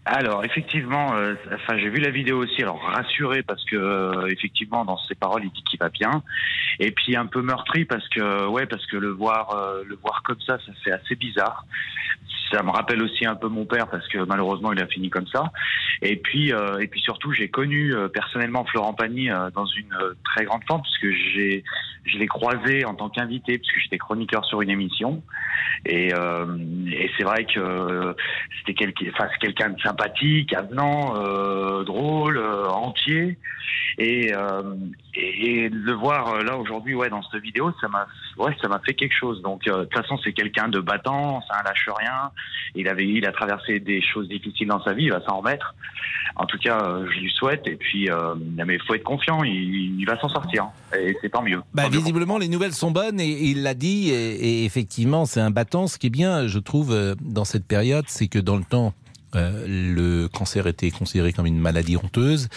Alors 0.06 0.44
effectivement, 0.44 1.14
euh, 1.16 1.36
enfin 1.54 1.78
j'ai 1.78 1.90
vu 1.90 2.00
la 2.00 2.10
vidéo 2.10 2.40
aussi. 2.40 2.62
Alors 2.62 2.82
rassuré 2.82 3.44
parce 3.44 3.64
que 3.66 3.76
euh, 3.76 4.28
effectivement 4.28 4.86
dans 4.86 4.98
ses 4.98 5.16
paroles 5.16 5.44
il 5.44 5.52
dit 5.52 5.64
qu'il 5.64 5.80
va 5.80 5.90
bien. 5.90 6.24
Et 6.80 6.92
puis 6.92 7.16
un 7.16 7.26
peu 7.26 7.42
meurtri 7.42 7.86
parce 7.86 8.08
que 8.10 8.48
ouais 8.48 8.66
parce 8.66 8.86
que 8.88 8.98
le 8.98 9.10
voir 9.10 9.52
euh, 9.52 9.84
le 9.86 9.96
voir 9.96 10.24
comme 10.24 10.40
ça 10.42 10.58
ça 10.66 10.72
fait 10.84 10.92
assez 10.92 11.16
bizarre. 11.16 11.66
Ça 12.52 12.64
me 12.64 12.72
rappelle 12.72 13.02
aussi 13.02 13.26
un 13.26 13.36
peu 13.36 13.48
mon 13.48 13.66
père 13.66 13.88
parce 13.88 14.08
que 14.08 14.20
malheureusement 14.20 14.72
il 14.74 14.82
a 14.82 14.88
fini 14.88 15.10
comme 15.10 15.28
ça. 15.28 15.52
Et 16.02 16.16
puis 16.16 16.54
euh, 16.54 16.80
et 16.80 16.88
puis 16.88 17.02
surtout 17.02 17.32
j'ai 17.32 17.50
connu 17.50 17.94
euh, 17.94 18.08
personnellement 18.08 18.66
Florent 18.66 18.94
Pagny 18.94 19.30
euh, 19.30 19.50
dans 19.52 19.66
une 19.66 19.94
euh, 20.02 20.14
très 20.24 20.46
grande 20.46 20.64
forme 20.68 20.82
puisque 20.82 21.16
j'ai 21.34 21.64
je 22.06 22.18
l'ai 22.18 22.28
croisé 22.28 22.86
en 22.86 22.96
tant 22.96 23.10
qu'invité 23.10 23.58
puisque 23.58 23.80
j'étais 23.80 23.98
chroniqueur 23.98 24.46
sur 24.46 24.62
une 24.62 24.70
émission. 24.70 25.22
Et, 25.86 26.14
euh, 26.14 26.58
et 26.92 27.10
c'est 27.18 27.24
vrai 27.24 27.46
que 27.46 27.60
euh, 27.60 28.14
c'était 28.60 28.74
quelqu'un 28.74 29.06
enfin 29.14 29.28
quelqu'un 29.40 29.70
de 29.70 29.80
sympathique, 29.82 30.54
avenant, 30.54 31.14
drôle, 31.84 32.40
entier. 32.40 33.38
Et, 33.98 34.32
et 35.16 35.66
et 35.66 35.70
de 35.70 35.76
le 35.76 35.94
voir 35.94 36.42
là 36.44 36.58
aujourd'hui 36.58 36.96
ouais 36.96 37.10
dans 37.10 37.22
cette 37.24 37.42
vidéo 37.42 37.74
ça 37.82 37.88
m'a 37.88 38.08
ouais 38.38 38.56
ça 38.62 38.68
m'a 38.68 38.80
fait 38.80 38.94
quelque 38.94 39.16
chose. 39.16 39.42
Donc 39.42 39.66
de 39.66 39.84
toute 39.84 39.94
façon 39.94 40.18
c'est 40.24 40.34
quelqu'un 40.34 40.70
de 40.70 40.80
battant 40.80 41.42
c'est 41.48 41.56
un 41.56 41.64
lâche 41.64 41.90
rien 41.98 42.32
il 42.76 42.88
avait 42.88 43.08
il 43.08 43.26
a 43.26 43.32
traversé 43.32 43.80
des 43.80 44.02
choses 44.02 44.28
difficiles 44.28 44.68
dans 44.68 44.84
sa 44.84 44.94
vie 44.94 45.06
il 45.06 45.12
va 45.12 45.22
s'en 45.26 45.38
remettre 45.40 45.74
en 46.36 46.46
tout 46.46 46.58
cas 46.58 46.80
euh, 46.84 47.08
je 47.12 47.20
lui 47.20 47.32
souhaite 47.32 47.68
et 47.68 47.76
puis 47.76 48.10
euh, 48.10 48.36
mais 48.66 48.76
il 48.76 48.82
faut 48.82 48.94
être 48.94 49.04
confiant 49.04 49.44
il, 49.44 50.00
il 50.00 50.06
va 50.06 50.20
s'en 50.20 50.30
sortir 50.30 50.68
et 50.98 51.16
c'est 51.22 51.30
tant 51.30 51.44
mieux 51.44 51.62
Bah, 51.74 51.90
visiblement, 51.90 52.38
les 52.38 52.48
nouvelles 52.48 52.74
sont 52.74 52.92
bonnes 52.92 53.20
et, 53.20 53.30
et 53.30 53.46
il 53.46 53.64
l'a 53.64 53.74
dit. 53.74 54.10
Et, 54.10 54.62
et 54.62 54.66
effectivement, 54.66 55.26
c'est 55.26 55.42
un 55.42 55.52
battant. 55.52 55.88
Ce 55.88 55.98
qui 55.98 56.08
est 56.08 56.12
bien, 56.12 56.48
je 56.48 56.60
trouve, 56.60 56.92
euh, 56.92 57.16
dans 57.22 57.46
cette 57.46 57.66
période, 57.66 58.06
c'est 58.08 58.28
que 58.28 58.40
dans 58.40 58.58
le 58.58 58.64
temps, 58.64 58.94
euh, 59.36 59.66
le 59.68 60.28
cancer 60.28 60.66
était 60.66 60.90
considéré 60.90 61.34
comme 61.34 61.46
une 61.46 61.60
maladie 61.60 61.98
honteuse 61.98 62.50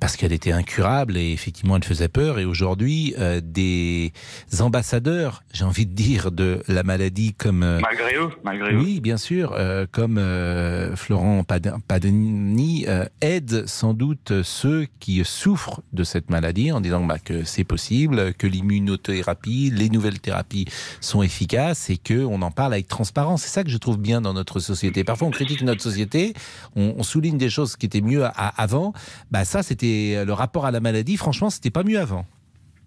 parce 0.00 0.16
qu'elle 0.16 0.32
était 0.32 0.52
incurable 0.52 1.16
et 1.16 1.32
effectivement 1.32 1.76
elle 1.76 1.84
faisait 1.84 2.08
peur. 2.08 2.38
Et 2.38 2.44
aujourd'hui, 2.44 3.14
euh, 3.18 3.40
des 3.44 4.12
ambassadeurs, 4.60 5.42
j'ai 5.52 5.64
envie 5.64 5.86
de 5.86 5.92
dire, 5.92 6.32
de 6.32 6.62
la 6.68 6.82
maladie 6.82 7.34
comme 7.34 7.62
euh, 7.62 7.78
malgré 7.80 8.16
eux 8.16 8.30
malgré 8.44 8.72
eux 8.74 8.78
oui, 8.78 9.00
bien 9.00 9.16
sûr, 9.16 9.52
euh, 9.56 9.86
comme 9.90 10.18
euh, 10.18 10.96
Florent 10.96 11.44
Pad- 11.44 11.74
Padani 11.86 12.84
euh, 12.88 13.04
aide 13.20 13.66
sans 13.66 13.94
doute 13.94 14.42
ceux 14.42 14.86
qui 15.00 15.22
souffrent 15.24 15.82
de 15.92 16.04
cette 16.04 16.30
maladie 16.30 16.72
en 16.72 16.80
disant 16.80 17.04
bah, 17.04 17.18
que 17.18 17.44
c'est 17.44 17.64
possible, 17.64 18.32
que 18.34 18.46
l'immunothérapie, 18.46 19.70
les 19.74 19.88
nouvelles 19.88 20.20
thérapies 20.20 20.66
sont 21.00 21.22
efficaces 21.22 21.90
et 21.90 21.96
que 21.98 22.24
on 22.24 22.42
en 22.42 22.50
parle 22.50 22.72
avec 22.72 22.88
transparence. 22.88 23.42
C'est 23.42 23.50
ça 23.50 23.64
que 23.64 23.70
je 23.70 23.76
trouve 23.78 23.98
bien 23.98 24.20
dans 24.20 24.32
notre 24.32 24.60
société. 24.60 25.04
Parfois, 25.04 25.28
on 25.28 25.30
critique 25.30 25.62
notre 25.62 25.82
société, 25.82 26.34
on, 26.76 26.94
on 26.96 27.02
souligne 27.02 27.38
des 27.38 27.50
choses 27.50 27.76
qui 27.76 27.86
étaient 27.86 28.00
mieux 28.00 28.24
à- 28.24 28.30
avant. 28.30 28.92
Bah 29.30 29.44
ça, 29.44 29.62
c'était 29.66 30.24
le 30.24 30.32
rapport 30.32 30.66
à 30.66 30.70
la 30.70 30.80
maladie. 30.80 31.16
Franchement, 31.16 31.50
c'était 31.50 31.70
pas 31.70 31.82
mieux 31.82 31.98
avant. 31.98 32.26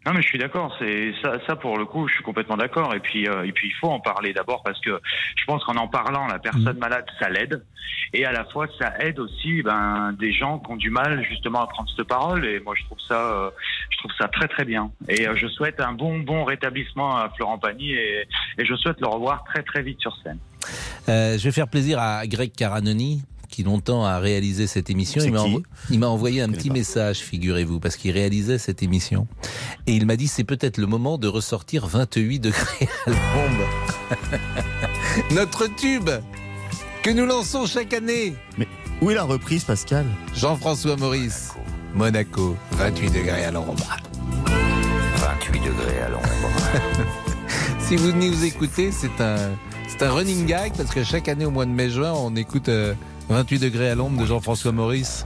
Non 0.06 0.14
mais 0.14 0.22
je 0.22 0.28
suis 0.28 0.40
d'accord, 0.40 0.74
c'est 0.80 1.14
ça, 1.22 1.34
ça 1.46 1.56
pour 1.58 1.78
le 1.78 1.86
coup, 1.86 2.08
je 2.08 2.14
suis 2.14 2.24
complètement 2.24 2.56
d'accord. 2.56 2.96
Et 2.96 3.02
puis, 3.02 3.28
euh, 3.28 3.46
et 3.46 3.52
puis 3.52 3.68
il 3.68 3.74
faut 3.74 3.90
en 3.90 4.00
parler 4.00 4.32
d'abord 4.32 4.64
parce 4.64 4.80
que 4.80 5.00
je 5.36 5.46
pense 5.46 5.64
qu'en 5.66 5.76
en 5.76 5.90
parlant, 5.90 6.26
la 6.28 6.40
personne 6.40 6.78
malade, 6.78 7.06
ça 7.20 7.30
l'aide, 7.30 7.66
et 8.14 8.26
à 8.26 8.32
la 8.32 8.46
fois 8.46 8.68
ça 8.80 8.94
aide 9.02 9.20
aussi 9.20 9.62
ben 9.62 10.16
des 10.18 10.32
gens 10.32 10.60
qui 10.60 10.72
ont 10.72 10.78
du 10.78 10.90
mal 10.90 11.24
justement 11.26 11.62
à 11.62 11.68
prendre 11.68 11.90
cette 11.98 12.08
parole. 12.08 12.46
Et 12.46 12.62
moi 12.62 12.76
je 12.78 12.86
trouve 12.86 13.00
ça, 13.06 13.20
euh, 13.20 13.50
je 13.90 13.98
trouve 13.98 14.12
ça 14.18 14.30
très 14.30 14.48
très 14.48 14.64
bien. 14.64 14.90
Et 15.10 15.28
euh, 15.28 15.36
je 15.36 15.48
souhaite 15.48 15.82
un 15.82 15.92
bon 15.92 16.20
bon 16.20 16.46
rétablissement 16.46 17.18
à 17.18 17.30
Florent 17.36 17.58
Pagny 17.58 17.92
et, 17.92 18.26
et 18.58 18.66
je 18.66 18.76
souhaite 18.76 19.02
le 19.02 19.08
revoir 19.08 19.44
très 19.44 19.64
très 19.64 19.82
vite 19.82 20.00
sur 20.00 20.16
scène. 20.24 20.40
Euh, 21.10 21.38
je 21.38 21.44
vais 21.44 21.52
faire 21.52 21.68
plaisir 21.68 22.00
à 22.00 22.26
Greg 22.26 22.54
Caranoni 22.54 23.24
qui 23.50 23.64
longtemps 23.64 24.06
a 24.06 24.20
réalisé 24.20 24.68
cette 24.68 24.90
émission. 24.90 25.22
Il 25.24 25.32
m'a, 25.34 25.40
qui 25.44 25.50
envo- 25.50 25.64
il 25.90 26.00
m'a 26.00 26.08
envoyé 26.08 26.42
un 26.42 26.50
petit 26.50 26.70
message, 26.70 27.18
figurez-vous, 27.20 27.80
parce 27.80 27.96
qu'il 27.98 28.12
réalisait 28.12 28.58
cette 28.58 28.82
émission. 28.84 29.28
Et 29.88 29.94
il 29.96 30.06
m'a 30.06 30.16
dit, 30.16 30.28
c'est 30.28 30.44
peut-être 30.44 30.78
le 30.78 30.88
moment 30.88 31.18
de 31.18 31.28
ressortir 31.28 31.88
28 31.88 32.40
degrés 32.40 32.88
à 33.06 33.10
l'ombre. 33.10 33.68
Notre 35.32 35.68
tube 35.76 36.10
que 37.04 37.10
nous 37.10 37.26
lançons 37.26 37.66
chaque 37.66 37.94
année. 37.94 38.36
Mais 38.58 38.68
où 39.02 39.10
est 39.12 39.16
la 39.16 39.24
reprise, 39.24 39.64
Pascal? 39.64 40.06
Jean-François 40.36 40.96
Maurice, 40.98 41.54
Monaco, 41.96 42.56
28 42.72 43.10
degrés 43.12 43.46
à 43.46 43.52
l'ombre. 43.52 43.76
28 44.46 45.60
degrés 45.60 46.00
à 46.06 46.10
l'ombre. 46.10 46.28
Si 47.80 47.96
vous 47.96 48.12
venez 48.12 48.30
nous 48.30 48.44
écouter, 48.46 48.92
c'est 48.92 49.20
un, 49.20 49.50
c'est 49.88 50.04
un 50.04 50.12
running 50.12 50.46
gag 50.46 50.74
parce 50.78 50.92
que 50.92 51.04
chaque 51.04 51.28
année 51.28 51.46
au 51.46 51.50
mois 51.50 51.66
de 51.66 51.72
mai-juin, 51.72 52.14
on 52.14 52.36
écoute 52.36 52.70
euh, 52.70 52.94
28 53.30 53.60
degrés 53.60 53.90
à 53.92 53.96
l'ombre 53.96 54.20
de 54.20 54.26
Jean-François 54.26 54.72
Maurice 54.72 55.26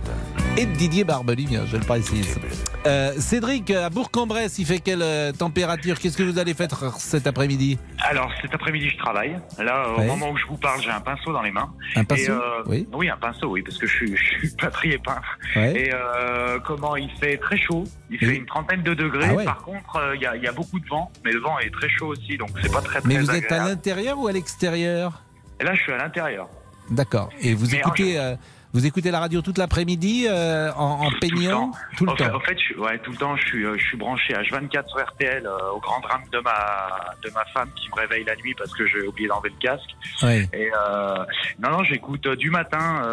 et 0.57 0.65
de 0.65 0.73
Didier 0.73 1.03
Barbely, 1.05 1.45
bien, 1.47 1.65
je 1.65 1.77
le 1.77 1.83
précise. 1.83 2.37
Euh, 2.85 3.13
Cédric, 3.17 3.71
à 3.71 3.89
Bourg-en-Bresse, 3.89 4.59
il 4.59 4.65
fait 4.65 4.79
quelle 4.79 5.01
euh, 5.01 5.31
température? 5.31 5.97
Qu'est-ce 5.99 6.17
que 6.17 6.23
vous 6.23 6.37
allez 6.37 6.53
faire 6.53 6.69
cet 6.97 7.25
après-midi? 7.27 7.79
Alors 8.01 8.29
cet 8.41 8.53
après-midi 8.53 8.89
je 8.89 8.97
travaille. 8.97 9.37
Là 9.57 9.87
au 9.89 9.99
Ouais. 9.99 10.05
moment 10.07 10.29
où 10.31 10.37
je 10.37 10.45
vous 10.45 10.57
parle, 10.57 10.81
j'ai 10.81 10.89
un 10.91 10.99
pinceau 10.99 11.31
dans 11.31 11.41
les 11.41 11.51
mains. 11.51 11.71
Un 11.95 12.03
pinceau? 12.03 12.23
Et, 12.23 12.29
euh, 12.29 12.85
Oui. 12.93 13.09
un 13.09 13.15
pinceau, 13.17 13.47
oui, 13.47 13.61
parce 13.63 13.77
que 13.77 13.87
je 13.87 13.93
suis, 13.95 14.17
je 14.17 14.23
suis 14.23 14.49
peintre. 14.49 14.83
Ouais. 15.55 15.73
Et 15.85 15.91
euh, 15.93 16.59
comment 16.59 16.97
il 16.97 17.09
fait? 17.21 17.37
Très 17.37 17.57
chaud, 17.57 17.85
il 18.11 18.17
Oui. 18.21 18.27
fait 18.27 18.35
une 18.35 18.45
trentaine 18.45 18.83
de 18.83 18.93
degrés. 18.93 19.27
Ah 19.29 19.33
ouais. 19.33 19.45
Par 19.45 19.61
contre, 19.63 20.11
il 20.15 20.21
y, 20.21 20.25
a, 20.25 20.35
il 20.35 20.43
y 20.43 20.47
a 20.47 20.51
beaucoup 20.51 20.79
de 20.79 20.87
vent, 20.87 21.09
mais 21.23 21.31
le 21.31 21.39
vent 21.39 21.57
est 21.59 21.71
très 21.71 21.89
chaud 21.89 22.07
aussi, 22.07 22.37
donc 22.37 22.49
c'est 22.61 22.71
pas 22.71 22.81
très 22.81 22.99
très 22.99 23.07
Mais 23.07 23.17
vous 23.17 23.31
êtes 23.31 23.51
à 23.51 23.59
l'intérieur 23.65 24.19
ou 24.19 24.27
à 24.27 24.33
l'extérieur? 24.33 25.23
Là, 25.61 25.73
je 25.73 25.81
suis 25.81 25.93
à 25.93 25.97
l'intérieur. 25.97 26.49
D'accord. 26.93 27.29
Et 27.41 27.53
vous 27.53 27.67
Mais 27.71 27.77
écoutez, 27.79 28.19
euh, 28.19 28.35
vous 28.73 28.85
écoutez 28.87 29.11
la 29.11 29.19
radio 29.19 29.41
toute 29.43 29.59
l'après-midi 29.59 30.25
euh, 30.27 30.71
en, 30.75 31.05
en 31.05 31.11
peignant 31.21 31.71
tout 31.95 32.05
le 32.07 32.13
temps 32.15 32.35
en 32.35 32.39
fait, 32.39 32.57
je, 32.57 32.79
ouais, 32.79 32.97
tout 32.99 33.11
le 33.11 33.17
temps, 33.17 33.35
je 33.35 33.45
suis, 33.45 33.65
euh, 33.65 33.75
je 33.77 33.83
suis 33.83 33.97
branché 33.97 34.33
H24 34.33 34.87
sur 34.89 34.99
RTL 35.05 35.45
euh, 35.45 35.71
au 35.75 35.79
grand 35.79 35.99
drame 35.99 36.23
de 36.31 36.39
ma, 36.39 37.13
de 37.23 37.29
ma 37.35 37.45
femme 37.53 37.69
qui 37.75 37.87
me 37.89 37.95
réveille 38.01 38.23
la 38.23 38.35
nuit 38.37 38.55
parce 38.57 38.73
que 38.73 38.87
j'ai 38.87 39.05
oublié 39.07 39.27
d'enlever 39.27 39.49
le 39.49 39.59
casque. 39.59 39.91
Et 40.53 40.71
non, 41.59 41.69
non, 41.77 41.83
j'écoute 41.83 42.27
du 42.29 42.49
matin 42.49 43.03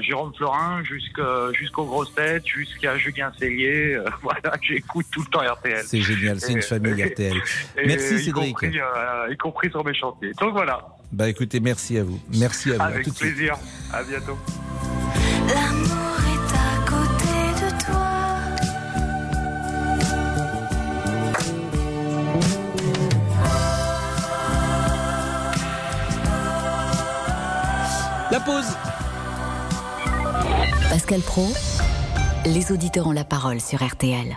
Jérôme 0.00 0.32
Florin 0.34 0.82
jusqu'aux 0.84 1.84
grosses 1.84 2.14
têtes, 2.14 2.46
jusqu'à 2.46 2.96
Julien 2.96 3.32
Cellier. 3.38 3.98
voilà, 4.22 4.56
j'écoute 4.62 5.06
tout 5.12 5.20
le 5.20 5.26
temps 5.26 5.40
RTL. 5.40 5.82
C'est 5.84 6.00
génial, 6.00 6.40
c'est 6.40 6.52
une 6.52 6.58
Et- 6.58 6.62
famille 6.62 7.02
RTL. 7.04 7.36
et- 7.76 7.86
Merci 7.86 8.14
y 8.14 8.24
Cédric. 8.24 8.50
Compris, 8.52 8.78
euh, 8.80 9.28
y 9.32 9.36
compris 9.36 9.70
sur 9.70 9.84
mes 9.84 9.94
chantiers. 9.94 10.32
Donc 10.40 10.52
voilà, 10.52 10.80
Bah 11.12 11.28
écoutez, 11.28 11.60
merci 11.60 11.98
à 11.98 12.04
vous. 12.04 12.18
Merci 12.32 12.70
à 12.70 12.76
vous. 12.76 12.82
À 12.82 12.86
avec 12.86 13.04
tout 13.04 13.10
de 13.10 13.16
suite. 13.16 13.34
plaisir. 13.34 13.58
À 13.92 14.02
bientôt. 14.02 14.38
L'amour 15.46 16.16
est 16.32 16.54
à 16.56 16.74
côté 16.88 17.36
de 17.60 17.84
toi. 17.84 18.12
La 28.30 28.40
pause. 28.40 28.76
Pascal 30.88 31.20
Pro, 31.20 31.46
les 32.46 32.72
auditeurs 32.72 33.06
ont 33.06 33.12
la 33.12 33.24
parole 33.24 33.60
sur 33.60 33.86
RTL. 33.86 34.36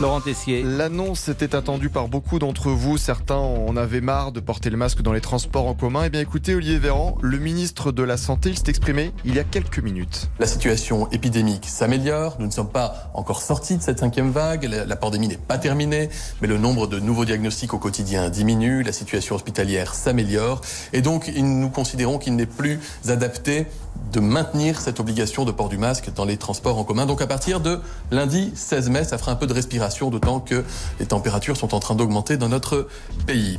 Laurent 0.00 0.22
Tessier. 0.22 0.62
L'annonce 0.62 1.28
était 1.28 1.54
attendue 1.54 1.90
par 1.90 2.08
beaucoup 2.08 2.38
d'entre 2.38 2.70
vous. 2.70 2.96
Certains 2.96 3.34
en 3.34 3.76
avaient 3.76 4.00
marre 4.00 4.32
de 4.32 4.40
porter 4.40 4.70
le 4.70 4.78
masque 4.78 5.02
dans 5.02 5.12
les 5.12 5.20
transports 5.20 5.66
en 5.66 5.74
commun. 5.74 6.04
Eh 6.06 6.08
bien 6.08 6.22
écoutez, 6.22 6.54
Olivier 6.54 6.78
Véran, 6.78 7.18
le 7.20 7.38
ministre 7.38 7.92
de 7.92 8.02
la 8.02 8.16
Santé, 8.16 8.48
il 8.48 8.56
s'est 8.56 8.70
exprimé 8.70 9.12
il 9.26 9.34
y 9.34 9.38
a 9.38 9.44
quelques 9.44 9.78
minutes. 9.78 10.30
La 10.38 10.46
situation 10.46 11.10
épidémique 11.10 11.66
s'améliore. 11.66 12.36
Nous 12.38 12.46
ne 12.46 12.50
sommes 12.50 12.70
pas 12.70 13.10
encore 13.12 13.42
sortis 13.42 13.76
de 13.76 13.82
cette 13.82 13.98
cinquième 13.98 14.30
vague. 14.30 14.64
La, 14.64 14.96
pandémie 14.96 15.28
n'est 15.28 15.36
pas 15.36 15.58
terminée, 15.58 16.08
mais 16.40 16.48
le 16.48 16.56
nombre 16.56 16.86
de 16.86 16.98
nouveaux 16.98 17.26
diagnostics 17.26 17.74
au 17.74 17.78
quotidien 17.78 18.30
diminue. 18.30 18.82
La 18.82 18.92
situation 18.92 19.34
hospitalière 19.34 19.92
s'améliore. 19.92 20.62
Et 20.94 21.02
donc, 21.02 21.30
nous 21.36 21.68
considérons 21.68 22.16
qu'il 22.16 22.36
n'est 22.36 22.46
plus 22.46 22.80
adapté 23.06 23.66
de 24.12 24.20
maintenir 24.20 24.80
cette 24.80 24.98
obligation 24.98 25.44
de 25.44 25.52
port 25.52 25.68
du 25.68 25.78
masque 25.78 26.10
dans 26.14 26.24
les 26.24 26.36
transports 26.36 26.78
en 26.78 26.84
commun. 26.84 27.06
Donc, 27.06 27.20
à 27.22 27.26
partir 27.26 27.60
de 27.60 27.80
lundi 28.10 28.50
16 28.54 28.88
mai, 28.90 29.04
ça 29.04 29.18
fera 29.18 29.32
un 29.32 29.36
peu 29.36 29.46
de 29.46 29.52
respiration, 29.52 29.89
d'autant 30.10 30.40
que 30.40 30.64
les 30.98 31.06
températures 31.06 31.56
sont 31.56 31.74
en 31.74 31.80
train 31.80 31.94
d'augmenter 31.94 32.36
dans 32.36 32.48
notre 32.48 32.88
pays. 33.26 33.58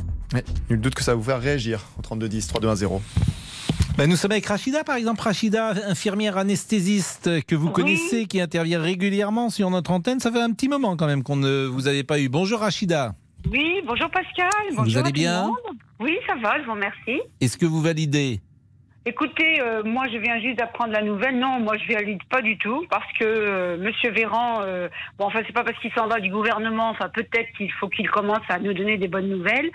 Nul 0.70 0.80
doute 0.80 0.94
que 0.94 1.02
ça 1.02 1.12
va 1.12 1.16
vous 1.16 1.22
faire 1.24 1.40
réagir 1.40 1.80
au 1.98 2.02
3210 2.02 2.46
3210. 2.48 2.88
Ben, 3.98 4.08
nous 4.08 4.16
sommes 4.16 4.32
avec 4.32 4.46
Rachida, 4.46 4.84
par 4.84 4.96
exemple. 4.96 5.20
Rachida, 5.20 5.74
infirmière 5.86 6.38
anesthésiste 6.38 7.44
que 7.44 7.54
vous 7.54 7.66
Oui. 7.66 7.72
connaissez, 7.74 8.24
qui 8.26 8.40
intervient 8.40 8.80
régulièrement 8.80 9.50
sur 9.50 9.68
notre 9.68 9.90
antenne. 9.90 10.18
Ça 10.20 10.32
fait 10.32 10.40
un 10.40 10.50
petit 10.52 10.68
moment 10.68 10.96
quand 10.96 11.06
même 11.06 11.22
qu'on 11.22 11.36
ne 11.36 11.66
vous 11.66 11.88
avait 11.88 12.02
pas 12.04 12.18
eu. 12.18 12.28
Bonjour 12.30 12.60
Rachida. 12.60 13.14
Oui, 13.50 13.82
bonjour 13.86 14.08
Pascal. 14.10 14.48
Bonjour 14.74 14.84
allez 14.86 14.96
à 14.98 15.02
tout 15.02 15.06
le 15.08 15.12
bien. 15.12 15.50
Oui, 16.00 16.16
ça 16.26 16.34
va, 16.42 16.58
je 16.60 16.64
vous 16.64 16.72
remercie. 16.72 17.20
Est-ce 17.40 17.58
que 17.58 17.66
vous 17.66 17.82
validez 17.82 18.40
Écoutez, 19.04 19.60
euh, 19.60 19.82
moi 19.82 20.04
je 20.12 20.16
viens 20.18 20.38
juste 20.40 20.58
d'apprendre 20.58 20.92
la 20.92 21.02
nouvelle. 21.02 21.36
Non, 21.36 21.58
moi 21.58 21.76
je 21.76 21.92
valide 21.92 22.22
pas 22.30 22.40
du 22.40 22.56
tout 22.56 22.86
parce 22.88 23.12
que 23.18 23.24
euh, 23.24 23.76
Monsieur 23.76 24.12
Véran, 24.12 24.60
euh, 24.62 24.88
bon 25.18 25.24
enfin 25.24 25.40
c'est 25.44 25.52
pas 25.52 25.64
parce 25.64 25.76
qu'il 25.80 25.92
s'en 25.92 26.06
va 26.06 26.20
du 26.20 26.30
gouvernement, 26.30 26.88
enfin 26.90 27.08
peut-être 27.08 27.50
qu'il 27.56 27.72
faut 27.72 27.88
qu'il 27.88 28.08
commence 28.08 28.48
à 28.48 28.60
nous 28.60 28.72
donner 28.72 28.98
des 28.98 29.08
bonnes 29.08 29.28
nouvelles. 29.28 29.70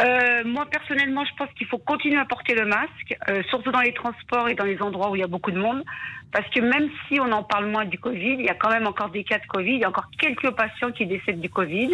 Euh, 0.00 0.42
moi, 0.44 0.66
personnellement, 0.70 1.24
je 1.24 1.30
pense 1.36 1.48
qu'il 1.56 1.66
faut 1.66 1.78
continuer 1.78 2.18
à 2.18 2.24
porter 2.24 2.54
le 2.54 2.64
masque, 2.64 3.16
euh, 3.28 3.42
surtout 3.50 3.70
dans 3.70 3.80
les 3.80 3.92
transports 3.92 4.48
et 4.48 4.54
dans 4.54 4.64
les 4.64 4.80
endroits 4.80 5.10
où 5.10 5.16
il 5.16 5.20
y 5.20 5.24
a 5.24 5.28
beaucoup 5.28 5.50
de 5.50 5.58
monde. 5.58 5.84
Parce 6.32 6.48
que 6.48 6.60
même 6.60 6.88
si 7.06 7.20
on 7.20 7.30
en 7.30 7.42
parle 7.42 7.66
moins 7.66 7.84
du 7.84 7.98
Covid, 7.98 8.36
il 8.38 8.46
y 8.46 8.48
a 8.48 8.54
quand 8.54 8.70
même 8.70 8.86
encore 8.86 9.10
des 9.10 9.22
cas 9.22 9.38
de 9.38 9.46
Covid. 9.46 9.74
Il 9.74 9.80
y 9.80 9.84
a 9.84 9.88
encore 9.90 10.10
quelques 10.18 10.50
patients 10.52 10.90
qui 10.90 11.04
décèdent 11.04 11.42
du 11.42 11.50
Covid. 11.50 11.90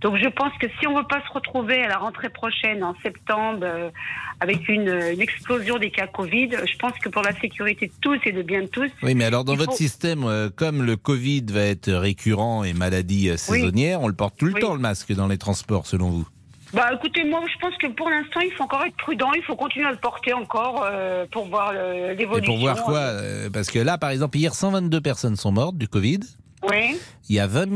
Donc, 0.00 0.16
je 0.16 0.28
pense 0.28 0.56
que 0.60 0.68
si 0.78 0.86
on 0.86 0.92
ne 0.92 0.98
veut 0.98 1.08
pas 1.08 1.20
se 1.26 1.32
retrouver 1.32 1.82
à 1.82 1.88
la 1.88 1.98
rentrée 1.98 2.28
prochaine, 2.28 2.84
en 2.84 2.94
septembre, 3.02 3.64
euh, 3.64 3.90
avec 4.38 4.68
une, 4.68 4.88
une 4.88 5.20
explosion 5.20 5.76
des 5.78 5.90
cas 5.90 6.06
Covid, 6.06 6.50
je 6.64 6.76
pense 6.78 6.92
que 7.00 7.08
pour 7.08 7.22
la 7.22 7.34
sécurité 7.40 7.88
de 7.88 7.92
tous 8.00 8.18
et 8.24 8.32
de 8.32 8.42
bien 8.42 8.62
de 8.62 8.68
tous. 8.68 8.90
Oui, 9.02 9.16
mais 9.16 9.24
alors 9.24 9.44
dans 9.44 9.56
votre 9.56 9.74
système, 9.74 10.22
euh, 10.24 10.50
comme 10.54 10.84
le 10.84 10.96
Covid 10.96 11.44
va 11.50 11.62
être 11.62 11.90
récurrent 11.92 12.62
et 12.62 12.72
maladie 12.72 13.28
euh, 13.28 13.36
saisonnière, 13.36 14.00
on 14.02 14.06
le 14.06 14.14
porte 14.14 14.36
tout 14.38 14.46
le 14.46 14.54
Oui. 14.54 14.60
temps 14.60 14.74
le 14.74 14.80
masque 14.80 15.12
dans 15.12 15.26
les 15.26 15.38
transports, 15.38 15.86
selon 15.88 16.10
vous? 16.10 16.28
Bah 16.72 16.90
écoutez, 16.94 17.24
moi 17.24 17.40
je 17.52 17.58
pense 17.58 17.76
que 17.76 17.88
pour 17.88 18.08
l'instant 18.08 18.40
il 18.40 18.52
faut 18.52 18.64
encore 18.64 18.84
être 18.84 18.96
prudent, 18.96 19.32
il 19.34 19.42
faut 19.42 19.56
continuer 19.56 19.86
à 19.86 19.90
le 19.90 19.96
porter 19.96 20.32
encore 20.32 20.84
euh, 20.84 21.26
pour 21.30 21.46
voir 21.46 21.72
l'évolution. 22.16 22.52
pour 22.52 22.60
voir 22.60 22.82
quoi 22.84 22.98
euh, 22.98 23.50
Parce 23.50 23.70
que 23.70 23.78
là, 23.78 23.98
par 23.98 24.10
exemple, 24.10 24.38
hier, 24.38 24.54
122 24.54 25.00
personnes 25.00 25.36
sont 25.36 25.52
mortes 25.52 25.76
du 25.76 25.88
Covid. 25.88 26.20
Oui. 26.68 26.98
Il 27.28 27.36
y 27.36 27.40
a 27.40 27.46
20 27.46 27.68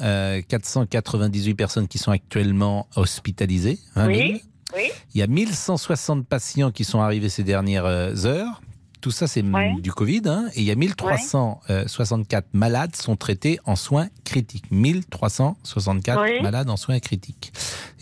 euh, 0.00 0.40
498 0.46 1.54
personnes 1.54 1.88
qui 1.88 1.98
sont 1.98 2.12
actuellement 2.12 2.86
hospitalisées. 2.96 3.78
20 3.96 4.06
000. 4.06 4.18
Oui. 4.18 4.42
Oui. 4.76 4.90
Il 5.14 5.18
y 5.18 5.22
a 5.22 5.26
1160 5.26 6.26
patients 6.28 6.70
qui 6.70 6.84
sont 6.84 7.00
arrivés 7.00 7.28
ces 7.28 7.42
dernières 7.42 7.86
euh, 7.86 8.14
heures. 8.24 8.60
Tout 9.00 9.10
ça, 9.10 9.26
c'est 9.26 9.42
Ouais. 9.42 9.74
du 9.80 9.92
Covid. 9.92 10.22
hein. 10.26 10.48
Et 10.54 10.60
il 10.60 10.64
y 10.66 10.70
a 10.70 10.74
1364 10.74 12.48
malades 12.52 12.94
sont 12.96 13.16
traités 13.16 13.58
en 13.64 13.76
soins 13.76 14.08
critiques. 14.24 14.70
1364 14.70 16.22
Oui. 16.22 16.42
malades 16.42 16.68
en 16.70 16.76
soins 16.76 17.00
critiques. 17.00 17.52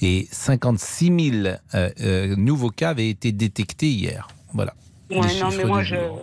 Et 0.01 0.29
56 0.33 1.07
000 1.33 1.47
euh, 1.75 1.91
euh, 2.01 2.37
nouveaux 2.37 2.71
cas 2.71 2.91
avaient 2.91 3.09
été 3.11 3.33
détectés 3.33 3.91
hier. 3.91 4.29
Voilà. 4.55 4.75
Ouais, 5.11 5.41
non, 5.41 5.49
mais 5.57 5.65
moi, 5.65 5.83
je. 5.83 5.97
jour. 5.97 6.21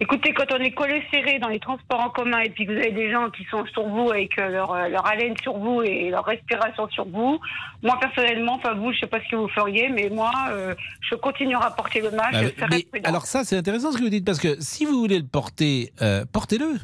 Écoutez, 0.00 0.32
quand 0.32 0.52
on 0.52 0.58
est 0.58 0.72
collé 0.72 1.02
serré 1.12 1.38
dans 1.38 1.48
les 1.48 1.58
transports 1.58 2.00
en 2.00 2.10
commun 2.10 2.40
et 2.40 2.50
puis 2.50 2.66
que 2.66 2.72
vous 2.72 2.78
avez 2.78 2.92
des 2.92 3.10
gens 3.10 3.30
qui 3.30 3.44
sont 3.50 3.64
sur 3.66 3.88
vous 3.88 4.10
avec 4.10 4.38
euh, 4.38 4.48
leur, 4.48 4.72
euh, 4.72 4.88
leur 4.88 5.06
haleine 5.06 5.36
sur 5.42 5.58
vous 5.58 5.82
et 5.82 6.10
leur 6.10 6.24
respiration 6.24 6.88
sur 6.90 7.04
vous, 7.06 7.40
moi 7.82 7.98
personnellement, 8.00 8.54
enfin 8.54 8.74
vous, 8.74 8.92
je 8.92 9.00
sais 9.00 9.06
pas 9.06 9.18
ce 9.20 9.28
que 9.30 9.36
vous 9.36 9.48
feriez, 9.48 9.88
mais 9.88 10.08
moi, 10.08 10.32
euh, 10.50 10.74
je 11.08 11.14
continuerai 11.16 11.64
à 11.64 11.70
porter 11.70 12.00
le 12.00 12.10
masque. 12.10 12.54
Ah, 12.60 12.66
mais 12.70 12.82
prudent. 12.82 13.08
alors 13.08 13.26
ça, 13.26 13.44
c'est 13.44 13.56
intéressant 13.56 13.92
ce 13.92 13.98
que 13.98 14.02
vous 14.02 14.08
dites, 14.08 14.24
parce 14.24 14.40
que 14.40 14.56
si 14.60 14.84
vous 14.84 14.98
voulez 14.98 15.18
le 15.18 15.26
porter, 15.26 15.92
euh, 16.00 16.24
portez-le. 16.32 16.78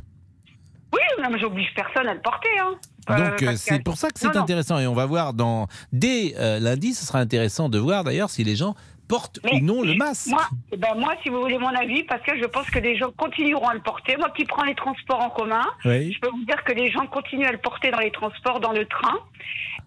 Oui, 0.93 1.01
non, 1.22 1.30
mais 1.30 1.39
j'oblige 1.39 1.68
personne 1.74 2.09
à 2.09 2.14
le 2.14 2.20
porter. 2.20 2.49
Hein. 2.61 2.74
Donc 3.09 3.43
euh, 3.43 3.55
c'est 3.57 3.82
pour 3.82 3.97
ça 3.97 4.11
que 4.11 4.18
c'est 4.18 4.34
non. 4.34 4.43
intéressant. 4.43 4.78
Et 4.78 4.86
on 4.86 4.95
va 4.95 5.07
voir 5.07 5.32
dans 5.32 5.66
dès 5.93 6.34
euh, 6.39 6.59
lundi, 6.59 6.95
ce 6.95 7.07
sera 7.07 7.20
intéressant 7.20 7.68
de 7.68 7.78
voir 7.78 8.05
d'ailleurs 8.05 8.30
si 8.30 8.45
les 8.45 8.57
gens 8.57 8.74
portent 9.09 9.40
ou 9.50 9.59
non 9.61 9.82
le 9.82 9.94
masque. 9.94 10.28
Moi, 10.28 10.42
eh 10.72 10.76
ben 10.76 10.94
moi, 10.96 11.14
si 11.22 11.28
vous 11.30 11.40
voulez 11.40 11.59
mon 11.59 11.68
avis, 11.74 12.02
parce 12.04 12.22
que 12.22 12.38
je 12.38 12.44
pense 12.44 12.68
que 12.70 12.78
les 12.78 12.96
gens 12.96 13.11
continueront 13.16 13.66
à 13.68 13.74
le 13.74 13.80
porter. 13.80 14.16
Moi 14.16 14.30
qui 14.36 14.44
prends 14.44 14.64
les 14.64 14.74
transports 14.74 15.20
en 15.20 15.30
commun, 15.30 15.64
Oui. 15.84 16.12
je 16.12 16.20
peux 16.20 16.28
vous 16.30 16.44
dire 16.44 16.62
que 16.64 16.72
les 16.72 16.90
gens 16.90 17.06
continuent 17.06 17.46
à 17.46 17.52
le 17.52 17.59
porter 17.59 17.90
dans 17.90 17.98
les 18.00 18.11
transports, 18.11 18.61
dans 18.61 18.72
le 18.72 18.84
train 18.86 19.18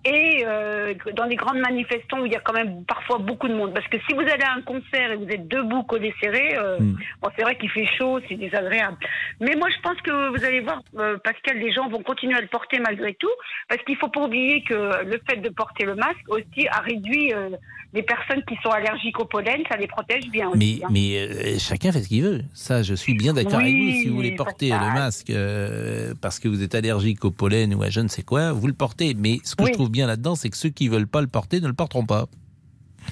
et 0.04 0.44
euh, 0.48 0.94
dans 1.16 1.26
les 1.26 1.36
grandes 1.36 1.60
manifestations 1.60 2.22
où 2.22 2.26
il 2.26 2.32
y 2.32 2.36
a 2.36 2.40
quand 2.40 2.54
même 2.54 2.84
parfois 2.86 3.18
beaucoup 3.20 3.48
de 3.48 3.54
monde. 3.54 3.74
Parce 3.74 3.88
que 3.88 3.98
si 4.08 4.14
vous 4.16 4.22
allez 4.22 4.44
à 4.44 4.54
un 4.54 4.62
concert 4.62 5.12
et 5.12 5.16
vous 5.16 5.28
êtes 5.30 5.48
debout, 5.48 5.84
collés 5.84 6.14
serrés, 6.22 6.56
euh, 6.58 6.80
Hmm. 6.80 6.96
bon, 7.22 7.30
c'est 7.36 7.44
vrai 7.44 7.56
qu'il 7.58 7.70
fait 7.70 7.86
chaud, 7.98 8.20
c'est 8.28 8.36
désagréable. 8.36 8.98
Mais 9.40 9.56
moi, 9.56 9.68
je 9.70 9.80
pense 9.82 10.00
que 10.02 10.36
vous 10.38 10.44
allez 10.44 10.62
voir, 10.62 10.82
euh, 10.98 11.18
Pascal, 11.24 11.58
les 11.60 11.72
gens 11.72 11.88
vont 11.90 12.02
continuer 12.02 12.36
à 12.38 12.42
le 12.42 12.48
porter 12.48 12.80
malgré 12.80 13.14
tout, 13.16 13.30
parce 13.70 13.84
qu'il 13.84 13.96
faut 13.98 14.08
pas 14.10 14.22
oublier 14.26 14.64
que 14.64 14.74
le 15.06 15.22
fait 15.30 15.38
de 15.38 15.50
porter 15.50 15.86
le 15.86 15.96
masque 15.96 16.26
aussi 16.30 16.68
a 16.70 16.80
réduit 16.80 17.34
euh, 17.34 17.50
les 17.94 18.04
personnes 18.04 18.42
qui 18.48 18.56
sont 18.64 18.70
allergiques 18.70 19.20
au 19.20 19.26
pollen, 19.26 19.62
ça 19.70 19.76
les 19.78 19.88
protège 19.88 20.24
bien 20.30 20.50
Mais, 20.56 20.76
aussi. 20.76 20.82
hein. 20.84 20.88
mais 20.92 21.18
euh, 21.18 21.60
chacun 21.60 21.92
fait 21.92 22.02
ce 22.02 22.08
qu'il 22.08 22.24
veut. 22.24 22.42
Ça, 22.54 22.82
je 22.84 22.94
suis 22.96 23.14
bien 23.16 23.34
d'accord 23.34 23.60
Oui, 23.62 23.64
avec 23.70 23.76
vous. 23.76 23.92
Si 24.02 24.08
vous 24.08 24.16
voulez 24.16 24.32
porter 24.36 24.70
le 24.70 24.94
masque 24.94 25.32
parce 26.22 26.40
que 26.40 26.48
vous 26.48 26.64
êtes 26.64 26.74
allergique 26.74 27.24
au 27.26 27.32
pollen 27.32 27.76
ou 27.76 27.84
à 27.84 27.90
je 27.90 28.00
ne 28.00 28.08
sais 28.08 28.24
quoi, 28.24 28.54
vous 28.54 28.68
le 28.68 28.74
portez. 28.74 29.14
Mais 29.14 29.38
ce 29.44 29.56
que 29.56 29.66
je 29.66 29.72
trouve 29.74 29.91
bien 29.92 30.08
là-dedans, 30.08 30.36
c'est 30.36 30.50
que 30.50 30.58
ceux 30.58 30.70
qui 30.70 30.88
veulent 30.88 31.08
pas 31.08 31.22
le 31.22 31.28
porter 31.28 31.62
ne 31.62 31.68
le 31.68 31.74
porteront 31.74 32.06
pas. 32.06 32.26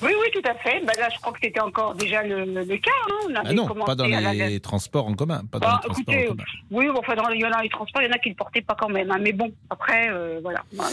Oui, 0.04 0.12
oui, 0.22 0.28
tout 0.32 0.48
à 0.48 0.54
fait. 0.54 0.82
Ben 0.86 0.94
là, 1.00 1.10
je 1.14 1.20
crois 1.20 1.34
que 1.34 1.40
c'était 1.42 1.60
encore 1.60 1.96
déjà 1.96 2.22
le, 2.22 2.46
le 2.46 2.78
cas. 2.78 2.92
Hein. 3.10 3.14
On 3.28 3.34
Ah 3.44 3.54
non, 3.54 3.68
pas 3.86 3.96
dans 3.96 4.06
la- 4.06 4.34
les 4.36 4.60
transports 4.60 5.08
en 5.08 5.16
commun. 5.16 5.42
Pas 5.52 5.58
dans 5.58 5.68
Bah, 5.68 5.80
les 5.84 5.90
transports 5.90 6.14
écoutez, 6.14 6.28
en 6.28 6.32
commun. 6.34 6.44
oui, 6.70 6.86
enfin, 6.96 7.16
dans, 7.16 7.30
il 7.30 7.42
y 7.42 7.46
en 7.46 7.52
a 7.52 7.64
les 7.64 7.70
transports, 7.70 8.04
il 8.04 8.06
y 8.06 8.08
en 8.08 8.12
a 8.14 8.20
qui 8.20 8.30
ne 8.30 8.34
le 8.34 8.38
portaient 8.38 8.62
pas 8.62 8.76
quand 8.80 8.88
même. 8.90 9.10
hein. 9.10 9.18
Mais 9.20 9.34
bon, 9.34 9.52
après, 9.72 10.10
euh, 10.12 10.40
voilà. 10.44 10.64
Bah, 10.78 10.84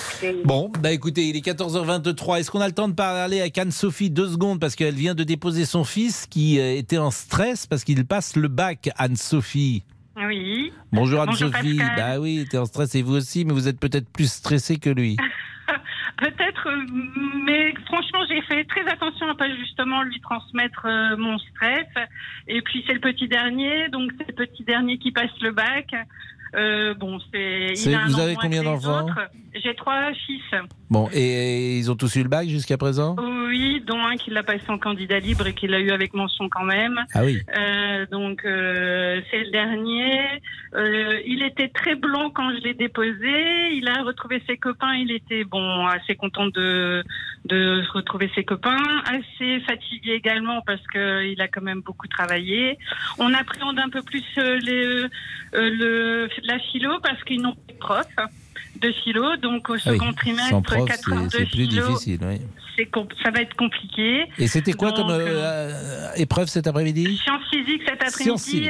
Bon, 0.44 0.72
bah 0.80 0.92
écoutez, 0.92 1.28
il 1.28 1.36
est 1.36 1.40
14h23. 1.44 2.38
Est-ce 2.40 2.50
qu'on 2.50 2.62
a 2.62 2.66
le 2.68 2.72
temps 2.74 2.88
de 2.88 2.94
parler 2.94 3.40
avec 3.40 3.58
Anne-Sophie 3.58 4.08
deux 4.08 4.28
secondes? 4.30 4.60
Parce 4.60 4.74
qu'elle 4.74 4.94
vient 4.94 5.14
de 5.14 5.24
déposer 5.24 5.66
son 5.66 5.84
fils 5.84 6.26
qui 6.26 6.58
euh, 6.58 6.74
était 6.78 6.98
en 6.98 7.10
stress 7.10 7.66
parce 7.66 7.84
qu'il 7.84 8.02
passe 8.06 8.34
le 8.34 8.48
bac, 8.48 8.88
Anne-Sophie. 8.96 9.84
Oui. 10.16 10.72
Bonjour 10.92 11.20
Anne-Sophie. 11.20 11.78
Bah 11.98 12.18
oui, 12.18 12.46
t'es 12.50 12.56
en 12.56 12.64
stress 12.64 12.94
et 12.94 13.02
vous 13.02 13.16
aussi, 13.16 13.44
mais 13.44 13.52
vous 13.52 13.68
êtes 13.68 13.78
peut-être 13.78 14.08
plus 14.08 14.32
stressé 14.32 14.78
que 14.78 14.88
lui. 14.88 15.18
Peut-être, 16.18 16.68
mais 17.44 17.74
franchement, 17.84 18.20
j'ai 18.28 18.40
fait 18.42 18.64
très 18.64 18.88
attention 18.88 19.28
à 19.28 19.34
pas 19.34 19.54
justement 19.54 20.02
lui 20.02 20.18
transmettre 20.20 20.86
euh, 20.86 21.16
mon 21.16 21.38
stress. 21.38 21.86
Et 22.48 22.62
puis 22.62 22.82
c'est 22.86 22.94
le 22.94 23.00
petit 23.00 23.28
dernier, 23.28 23.88
donc 23.88 24.12
c'est 24.18 24.28
le 24.28 24.46
petit 24.46 24.64
dernier 24.64 24.96
qui 24.96 25.12
passe 25.12 25.38
le 25.42 25.50
bac. 25.50 25.94
Euh, 26.54 26.94
bon, 26.94 27.18
c'est. 27.32 27.74
vous 28.06 28.20
avez 28.20 28.36
combien 28.36 28.62
d'enfants? 28.62 29.06
J'ai 29.62 29.74
trois 29.74 30.12
fils. 30.26 30.42
Bon, 30.90 31.08
et 31.12 31.78
ils 31.78 31.90
ont 31.90 31.96
tous 31.96 32.14
eu 32.16 32.22
le 32.22 32.28
bac 32.28 32.46
jusqu'à 32.46 32.76
présent? 32.76 33.16
Oui, 33.18 33.82
dont 33.86 34.04
un 34.04 34.16
qui 34.16 34.30
l'a 34.30 34.42
passé 34.42 34.64
en 34.68 34.78
candidat 34.78 35.18
libre 35.18 35.46
et 35.46 35.54
qui 35.54 35.66
l'a 35.66 35.80
eu 35.80 35.90
avec 35.90 36.14
mention 36.14 36.48
quand 36.48 36.64
même. 36.64 37.04
Ah 37.14 37.24
oui. 37.24 37.40
Euh, 37.56 38.06
donc 38.06 38.44
euh, 38.44 39.20
c'est 39.30 39.44
le 39.44 39.50
dernier. 39.50 40.20
Euh, 40.74 41.20
il 41.26 41.42
était 41.42 41.68
très 41.68 41.94
blanc 41.94 42.30
quand 42.30 42.50
je 42.54 42.62
l'ai 42.62 42.74
déposé. 42.74 43.72
Il 43.72 43.88
a 43.88 44.02
retrouvé 44.02 44.42
ses 44.46 44.56
copains. 44.58 44.94
Il 44.94 45.10
était 45.10 45.44
bon, 45.44 45.86
assez 45.86 46.14
content 46.14 46.46
de 46.46 47.02
de 47.46 47.82
retrouver 47.92 48.30
ses 48.34 48.44
copains. 48.44 49.02
Assez 49.06 49.60
fatigué 49.60 50.12
également 50.12 50.60
parce 50.66 50.82
que 50.92 51.24
il 51.24 51.40
a 51.40 51.48
quand 51.48 51.62
même 51.62 51.80
beaucoup 51.80 52.08
travaillé. 52.08 52.78
On 53.18 53.32
appréhende 53.32 53.78
un 53.78 53.88
peu 53.88 54.02
plus 54.02 54.24
les, 54.36 55.06
euh, 55.54 56.28
la 56.44 56.58
philo 56.58 56.98
parce 57.02 57.22
qu'ils 57.24 57.40
n'ont 57.42 57.54
pas 57.54 57.72
de 57.72 57.78
prof 57.78 58.06
de 58.80 58.92
philo. 58.92 59.36
Donc 59.36 59.68
au 59.70 59.74
Ah 59.74 59.76
oui, 59.86 59.98
second 59.98 60.12
trimestre, 60.12 60.50
Sans 60.50 60.62
prof, 60.62 60.86
4 60.86 61.12
heures 61.12 61.18
c'est 61.30 61.40
de 61.40 61.44
plus 61.44 61.68
philo, 61.68 61.88
difficile. 61.88 62.20
Oui. 62.22 62.86
ça 63.22 63.30
va 63.30 63.40
être 63.40 63.54
compliqué. 63.56 64.24
Et 64.38 64.46
c'était 64.46 64.72
quoi 64.72 64.90
Donc, 64.90 65.06
comme 65.06 65.10
euh, 65.10 65.26
euh, 65.26 66.12
épreuve 66.16 66.48
cet 66.48 66.66
après-midi? 66.66 67.16
Sciences 67.16 67.42
physiques 67.50 67.82
cet 67.86 68.02
après-midi, 68.02 68.68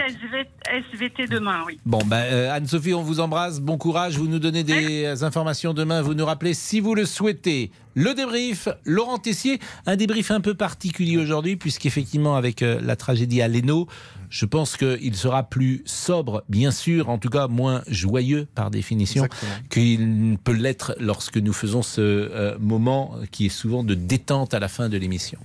SVT 0.92 1.26
demain, 1.28 1.62
oui. 1.66 1.78
Bon, 1.86 2.00
euh, 2.12 2.50
Anne-Sophie, 2.52 2.94
on 2.94 3.02
vous 3.02 3.20
embrasse. 3.20 3.60
Bon 3.60 3.78
courage. 3.78 4.16
Vous 4.18 4.26
nous 4.28 4.38
donnez 4.38 4.64
des 4.64 5.04
euh, 5.04 5.24
informations 5.24 5.74
demain. 5.74 6.02
Vous 6.02 6.14
nous 6.14 6.26
rappelez 6.26 6.54
si 6.54 6.80
vous 6.80 6.94
le 6.94 7.04
souhaitez. 7.04 7.70
Le 7.94 8.12
débrief, 8.14 8.68
Laurent 8.84 9.18
Tessier, 9.18 9.58
un 9.86 9.96
débrief 9.96 10.30
un 10.30 10.40
peu 10.40 10.54
particulier 10.54 11.16
aujourd'hui, 11.16 11.56
puisqu'effectivement, 11.56 12.36
avec 12.36 12.62
euh, 12.62 12.78
la 12.82 12.96
tragédie 12.96 13.40
à 13.40 13.48
Leno, 13.48 13.88
je 14.36 14.44
pense 14.44 14.76
qu'il 14.76 15.16
sera 15.16 15.44
plus 15.44 15.82
sobre, 15.86 16.44
bien 16.50 16.70
sûr, 16.70 17.08
en 17.08 17.16
tout 17.16 17.30
cas 17.30 17.48
moins 17.48 17.80
joyeux 17.88 18.46
par 18.54 18.70
définition, 18.70 19.26
qu'il 19.70 20.30
ne 20.32 20.36
peut 20.36 20.52
l'être 20.52 20.94
lorsque 21.00 21.38
nous 21.38 21.54
faisons 21.54 21.80
ce 21.80 22.02
euh, 22.02 22.58
moment 22.60 23.14
qui 23.30 23.46
est 23.46 23.50
souvent 23.50 23.82
de 23.82 23.94
détente 23.94 24.52
à 24.52 24.58
la 24.58 24.68
fin 24.68 24.90
de 24.90 24.98
l'émission. 24.98 25.38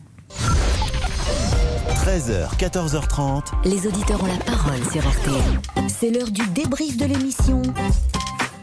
13h, 2.03 2.57
14h30. 2.57 3.43
Les 3.63 3.87
auditeurs 3.87 4.21
ont 4.21 4.27
la 4.27 4.43
parole 4.43 4.83
sur 4.91 5.09
RTL. 5.09 5.87
C'est 5.87 6.09
l'heure 6.09 6.31
du 6.31 6.45
débrief 6.49 6.97
de 6.97 7.05
l'émission 7.05 7.61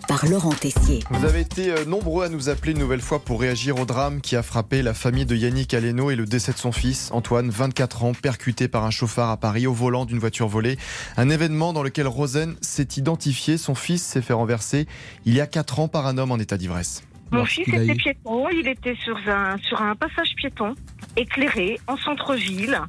par 0.08 0.26
Laurent 0.26 0.54
Tessier. 0.54 1.00
Vous 1.10 1.26
avez 1.26 1.40
été 1.40 1.70
euh, 1.70 1.84
nombreux 1.84 2.24
à 2.24 2.28
nous 2.30 2.48
appeler 2.48 2.72
une 2.72 2.78
nouvelle 2.78 3.02
fois 3.02 3.20
pour 3.20 3.40
réagir 3.40 3.78
au 3.78 3.84
drame 3.84 4.22
qui 4.22 4.36
a 4.36 4.42
frappé 4.42 4.80
la 4.80 4.94
famille 4.94 5.26
de 5.26 5.36
Yannick 5.36 5.74
Aleno 5.74 6.10
et 6.10 6.16
le 6.16 6.24
décès 6.24 6.52
de 6.52 6.56
son 6.56 6.72
fils, 6.72 7.10
Antoine, 7.12 7.50
24 7.50 8.04
ans, 8.04 8.12
percuté 8.14 8.68
par 8.68 8.84
un 8.84 8.90
chauffard 8.90 9.30
à 9.30 9.36
Paris 9.36 9.66
au 9.66 9.74
volant 9.74 10.06
d'une 10.06 10.18
voiture 10.18 10.48
volée. 10.48 10.78
Un 11.18 11.28
événement 11.28 11.74
dans 11.74 11.82
lequel 11.82 12.06
Rosen 12.06 12.56
s'est 12.62 12.88
identifié. 12.96 13.58
Son 13.58 13.74
fils 13.74 14.02
s'est 14.02 14.22
fait 14.22 14.32
renverser 14.32 14.86
il 15.26 15.34
y 15.34 15.40
a 15.42 15.46
4 15.46 15.80
ans 15.80 15.88
par 15.88 16.06
un 16.06 16.16
homme 16.16 16.32
en 16.32 16.38
état 16.38 16.56
d'ivresse. 16.56 17.02
Mon 17.30 17.44
fils 17.44 17.68
était 17.68 17.94
piéton, 17.94 18.48
il 18.48 18.66
était 18.66 18.96
sur 19.04 19.18
un, 19.28 19.58
sur 19.58 19.82
un 19.82 19.94
passage 19.94 20.34
piéton, 20.36 20.74
éclairé, 21.16 21.78
en 21.86 21.96
centre-ville. 21.96 22.80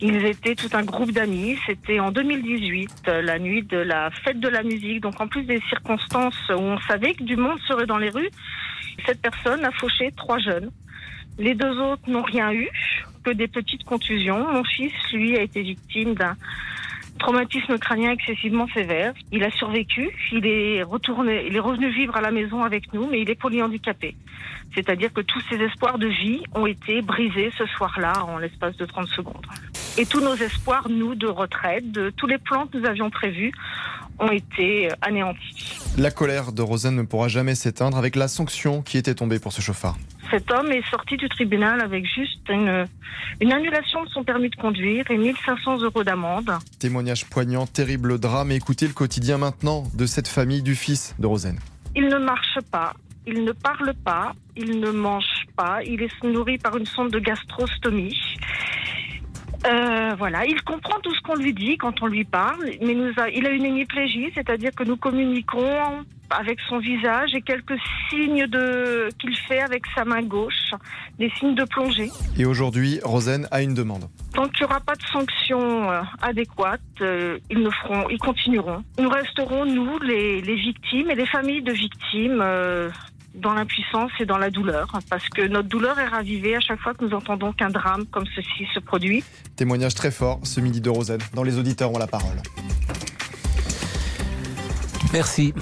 Ils 0.00 0.24
étaient 0.26 0.54
tout 0.54 0.70
un 0.72 0.84
groupe 0.84 1.12
d'amis. 1.12 1.58
C'était 1.66 2.00
en 2.00 2.10
2018, 2.10 2.90
euh, 3.08 3.22
la 3.22 3.38
nuit 3.38 3.62
de 3.62 3.78
la 3.78 4.10
fête 4.10 4.40
de 4.40 4.48
la 4.48 4.62
musique. 4.62 5.00
Donc 5.00 5.20
en 5.20 5.28
plus 5.28 5.44
des 5.44 5.60
circonstances 5.68 6.38
où 6.50 6.60
on 6.60 6.78
savait 6.80 7.14
que 7.14 7.24
du 7.24 7.36
monde 7.36 7.58
serait 7.66 7.86
dans 7.86 7.98
les 7.98 8.10
rues, 8.10 8.30
cette 9.06 9.20
personne 9.20 9.64
a 9.64 9.70
fauché 9.72 10.12
trois 10.16 10.38
jeunes. 10.38 10.70
Les 11.38 11.54
deux 11.54 11.78
autres 11.80 12.08
n'ont 12.08 12.22
rien 12.22 12.52
eu, 12.52 12.68
que 13.24 13.30
des 13.30 13.48
petites 13.48 13.84
contusions. 13.84 14.52
Mon 14.52 14.62
fils, 14.64 14.92
lui, 15.12 15.36
a 15.36 15.42
été 15.42 15.62
victime 15.62 16.14
d'un 16.14 16.36
Traumatisme 17.18 17.78
crânien 17.78 18.10
excessivement 18.10 18.66
sévère. 18.74 19.14
Il 19.30 19.44
a 19.44 19.50
survécu. 19.52 20.10
Il 20.32 20.46
est 20.46 20.82
retourné, 20.82 21.46
il 21.46 21.54
est 21.54 21.60
revenu 21.60 21.88
vivre 21.90 22.16
à 22.16 22.20
la 22.20 22.32
maison 22.32 22.62
avec 22.62 22.92
nous, 22.92 23.06
mais 23.08 23.20
il 23.20 23.30
est 23.30 23.36
polyhandicapé. 23.36 24.16
C'est-à-dire 24.74 25.12
que 25.12 25.20
tous 25.20 25.40
ses 25.48 25.56
espoirs 25.56 25.98
de 25.98 26.06
vie 26.06 26.42
ont 26.54 26.66
été 26.66 27.02
brisés 27.02 27.52
ce 27.56 27.66
soir-là 27.66 28.24
en 28.24 28.38
l'espace 28.38 28.76
de 28.76 28.84
30 28.84 29.08
secondes. 29.08 29.46
Et 29.96 30.06
tous 30.06 30.20
nos 30.20 30.34
espoirs, 30.34 30.88
nous, 30.88 31.14
de 31.14 31.28
retraite, 31.28 31.92
de 31.92 32.10
tous 32.10 32.26
les 32.26 32.38
plans 32.38 32.66
que 32.66 32.78
nous 32.78 32.86
avions 32.86 33.10
prévus, 33.10 33.52
ont 34.18 34.30
été 34.30 34.90
euh, 34.90 34.94
anéantis. 35.02 35.78
La 35.98 36.10
colère 36.10 36.52
de 36.52 36.62
Rosen 36.62 36.94
ne 36.94 37.02
pourra 37.02 37.28
jamais 37.28 37.54
s'éteindre 37.54 37.96
avec 37.96 38.16
la 38.16 38.28
sanction 38.28 38.82
qui 38.82 38.98
était 38.98 39.14
tombée 39.14 39.38
pour 39.38 39.52
ce 39.52 39.60
chauffard. 39.60 39.96
Cet 40.30 40.50
homme 40.50 40.72
est 40.72 40.88
sorti 40.90 41.16
du 41.16 41.28
tribunal 41.28 41.80
avec 41.80 42.06
juste 42.06 42.48
une, 42.48 42.86
une 43.40 43.52
annulation 43.52 44.04
de 44.04 44.08
son 44.08 44.24
permis 44.24 44.50
de 44.50 44.56
conduire 44.56 45.08
et 45.10 45.16
1500 45.16 45.78
euros 45.82 46.02
d'amende. 46.02 46.50
Témoignage 46.78 47.26
poignant, 47.26 47.66
terrible 47.66 48.18
drame. 48.18 48.50
Écoutez 48.50 48.86
le 48.86 48.94
quotidien 48.94 49.38
maintenant 49.38 49.84
de 49.94 50.06
cette 50.06 50.28
famille 50.28 50.62
du 50.62 50.74
fils 50.74 51.14
de 51.18 51.26
Rosen. 51.26 51.58
Il 51.96 52.08
ne 52.08 52.18
marche 52.18 52.58
pas, 52.72 52.94
il 53.26 53.44
ne 53.44 53.52
parle 53.52 53.94
pas, 54.04 54.32
il 54.56 54.80
ne 54.80 54.90
mange 54.90 55.46
pas, 55.56 55.82
il 55.84 56.02
est 56.02 56.24
nourri 56.24 56.58
par 56.58 56.76
une 56.76 56.86
sonde 56.86 57.10
de 57.10 57.18
gastrostomie. 57.18 58.16
Euh, 59.66 60.14
voilà, 60.18 60.44
il 60.44 60.60
comprend 60.62 60.98
tout 61.00 61.14
ce 61.14 61.20
qu'on 61.22 61.36
lui 61.36 61.54
dit 61.54 61.78
quand 61.78 62.02
on 62.02 62.06
lui 62.06 62.24
parle, 62.24 62.64
mais 62.82 62.94
nous 62.94 63.12
a, 63.16 63.30
il 63.30 63.46
a 63.46 63.50
une 63.50 63.64
hémiplégie, 63.64 64.30
c'est-à-dire 64.34 64.72
que 64.76 64.84
nous 64.84 64.96
communiquons 64.96 66.04
avec 66.30 66.58
son 66.68 66.78
visage 66.78 67.34
et 67.34 67.40
quelques 67.40 67.78
signes 68.10 68.46
de 68.46 69.08
qu'il 69.20 69.36
fait 69.36 69.60
avec 69.60 69.84
sa 69.94 70.04
main 70.04 70.22
gauche, 70.22 70.72
des 71.18 71.30
signes 71.38 71.54
de 71.54 71.64
plongée. 71.64 72.10
Et 72.38 72.44
aujourd'hui, 72.44 72.98
Rosen 73.04 73.46
a 73.50 73.62
une 73.62 73.74
demande. 73.74 74.04
Tant 74.34 74.48
qu'il 74.48 74.66
n'y 74.66 74.72
aura 74.72 74.80
pas 74.80 74.96
de 74.96 75.02
sanctions 75.12 75.90
euh, 75.90 76.02
adéquates, 76.20 76.80
euh, 77.00 77.38
ils 77.50 77.60
ne 77.60 77.70
feront, 77.70 78.08
ils 78.10 78.18
continueront. 78.18 78.82
Nous 78.98 79.08
resterons 79.08 79.64
nous, 79.64 79.98
les, 80.00 80.42
les 80.42 80.56
victimes 80.56 81.10
et 81.10 81.14
les 81.14 81.26
familles 81.26 81.62
de 81.62 81.72
victimes. 81.72 82.40
euh, 82.42 82.90
dans 83.34 83.52
l'impuissance 83.52 84.10
et 84.20 84.26
dans 84.26 84.38
la 84.38 84.50
douleur, 84.50 84.88
parce 85.10 85.28
que 85.28 85.42
notre 85.46 85.68
douleur 85.68 85.98
est 85.98 86.06
ravivée 86.06 86.56
à 86.56 86.60
chaque 86.60 86.80
fois 86.80 86.94
que 86.94 87.04
nous 87.04 87.14
entendons 87.14 87.52
qu'un 87.52 87.70
drame 87.70 88.06
comme 88.06 88.26
ceci 88.34 88.66
se 88.72 88.80
produit. 88.80 89.24
Témoignage 89.56 89.94
très 89.94 90.10
fort 90.10 90.40
ce 90.44 90.60
midi 90.60 90.80
de 90.80 90.90
Rosen. 90.90 91.18
Dans 91.34 91.42
les 91.42 91.58
auditeurs 91.58 91.92
ont 91.92 91.98
la 91.98 92.06
parole. 92.06 92.40
Merci. 95.12 95.54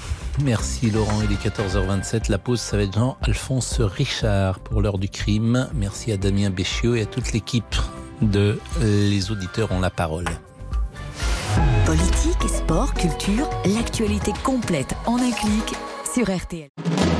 Merci 0.43 0.89
Laurent, 0.89 1.21
il 1.21 1.31
est 1.31 1.47
14h27. 1.47 2.31
La 2.31 2.39
pause, 2.39 2.59
ça 2.59 2.75
va 2.77 2.83
être 2.83 2.93
Jean-Alphonse 2.93 3.81
Richard 3.81 4.59
pour 4.59 4.81
l'heure 4.81 4.97
du 4.97 5.09
crime. 5.09 5.69
Merci 5.75 6.11
à 6.11 6.17
Damien 6.17 6.49
Béchiot 6.49 6.95
et 6.95 7.01
à 7.03 7.05
toute 7.05 7.33
l'équipe 7.33 7.75
de 8.21 8.59
Les 8.81 9.31
auditeurs 9.31 9.71
ont 9.71 9.79
la 9.79 9.91
parole. 9.91 10.25
Politique, 11.85 12.49
sport, 12.49 12.93
culture, 12.95 13.47
l'actualité 13.65 14.31
complète 14.43 14.95
en 15.05 15.17
un 15.17 15.31
clic 15.31 15.75
sur 16.11 16.35
RTL. 16.35 16.69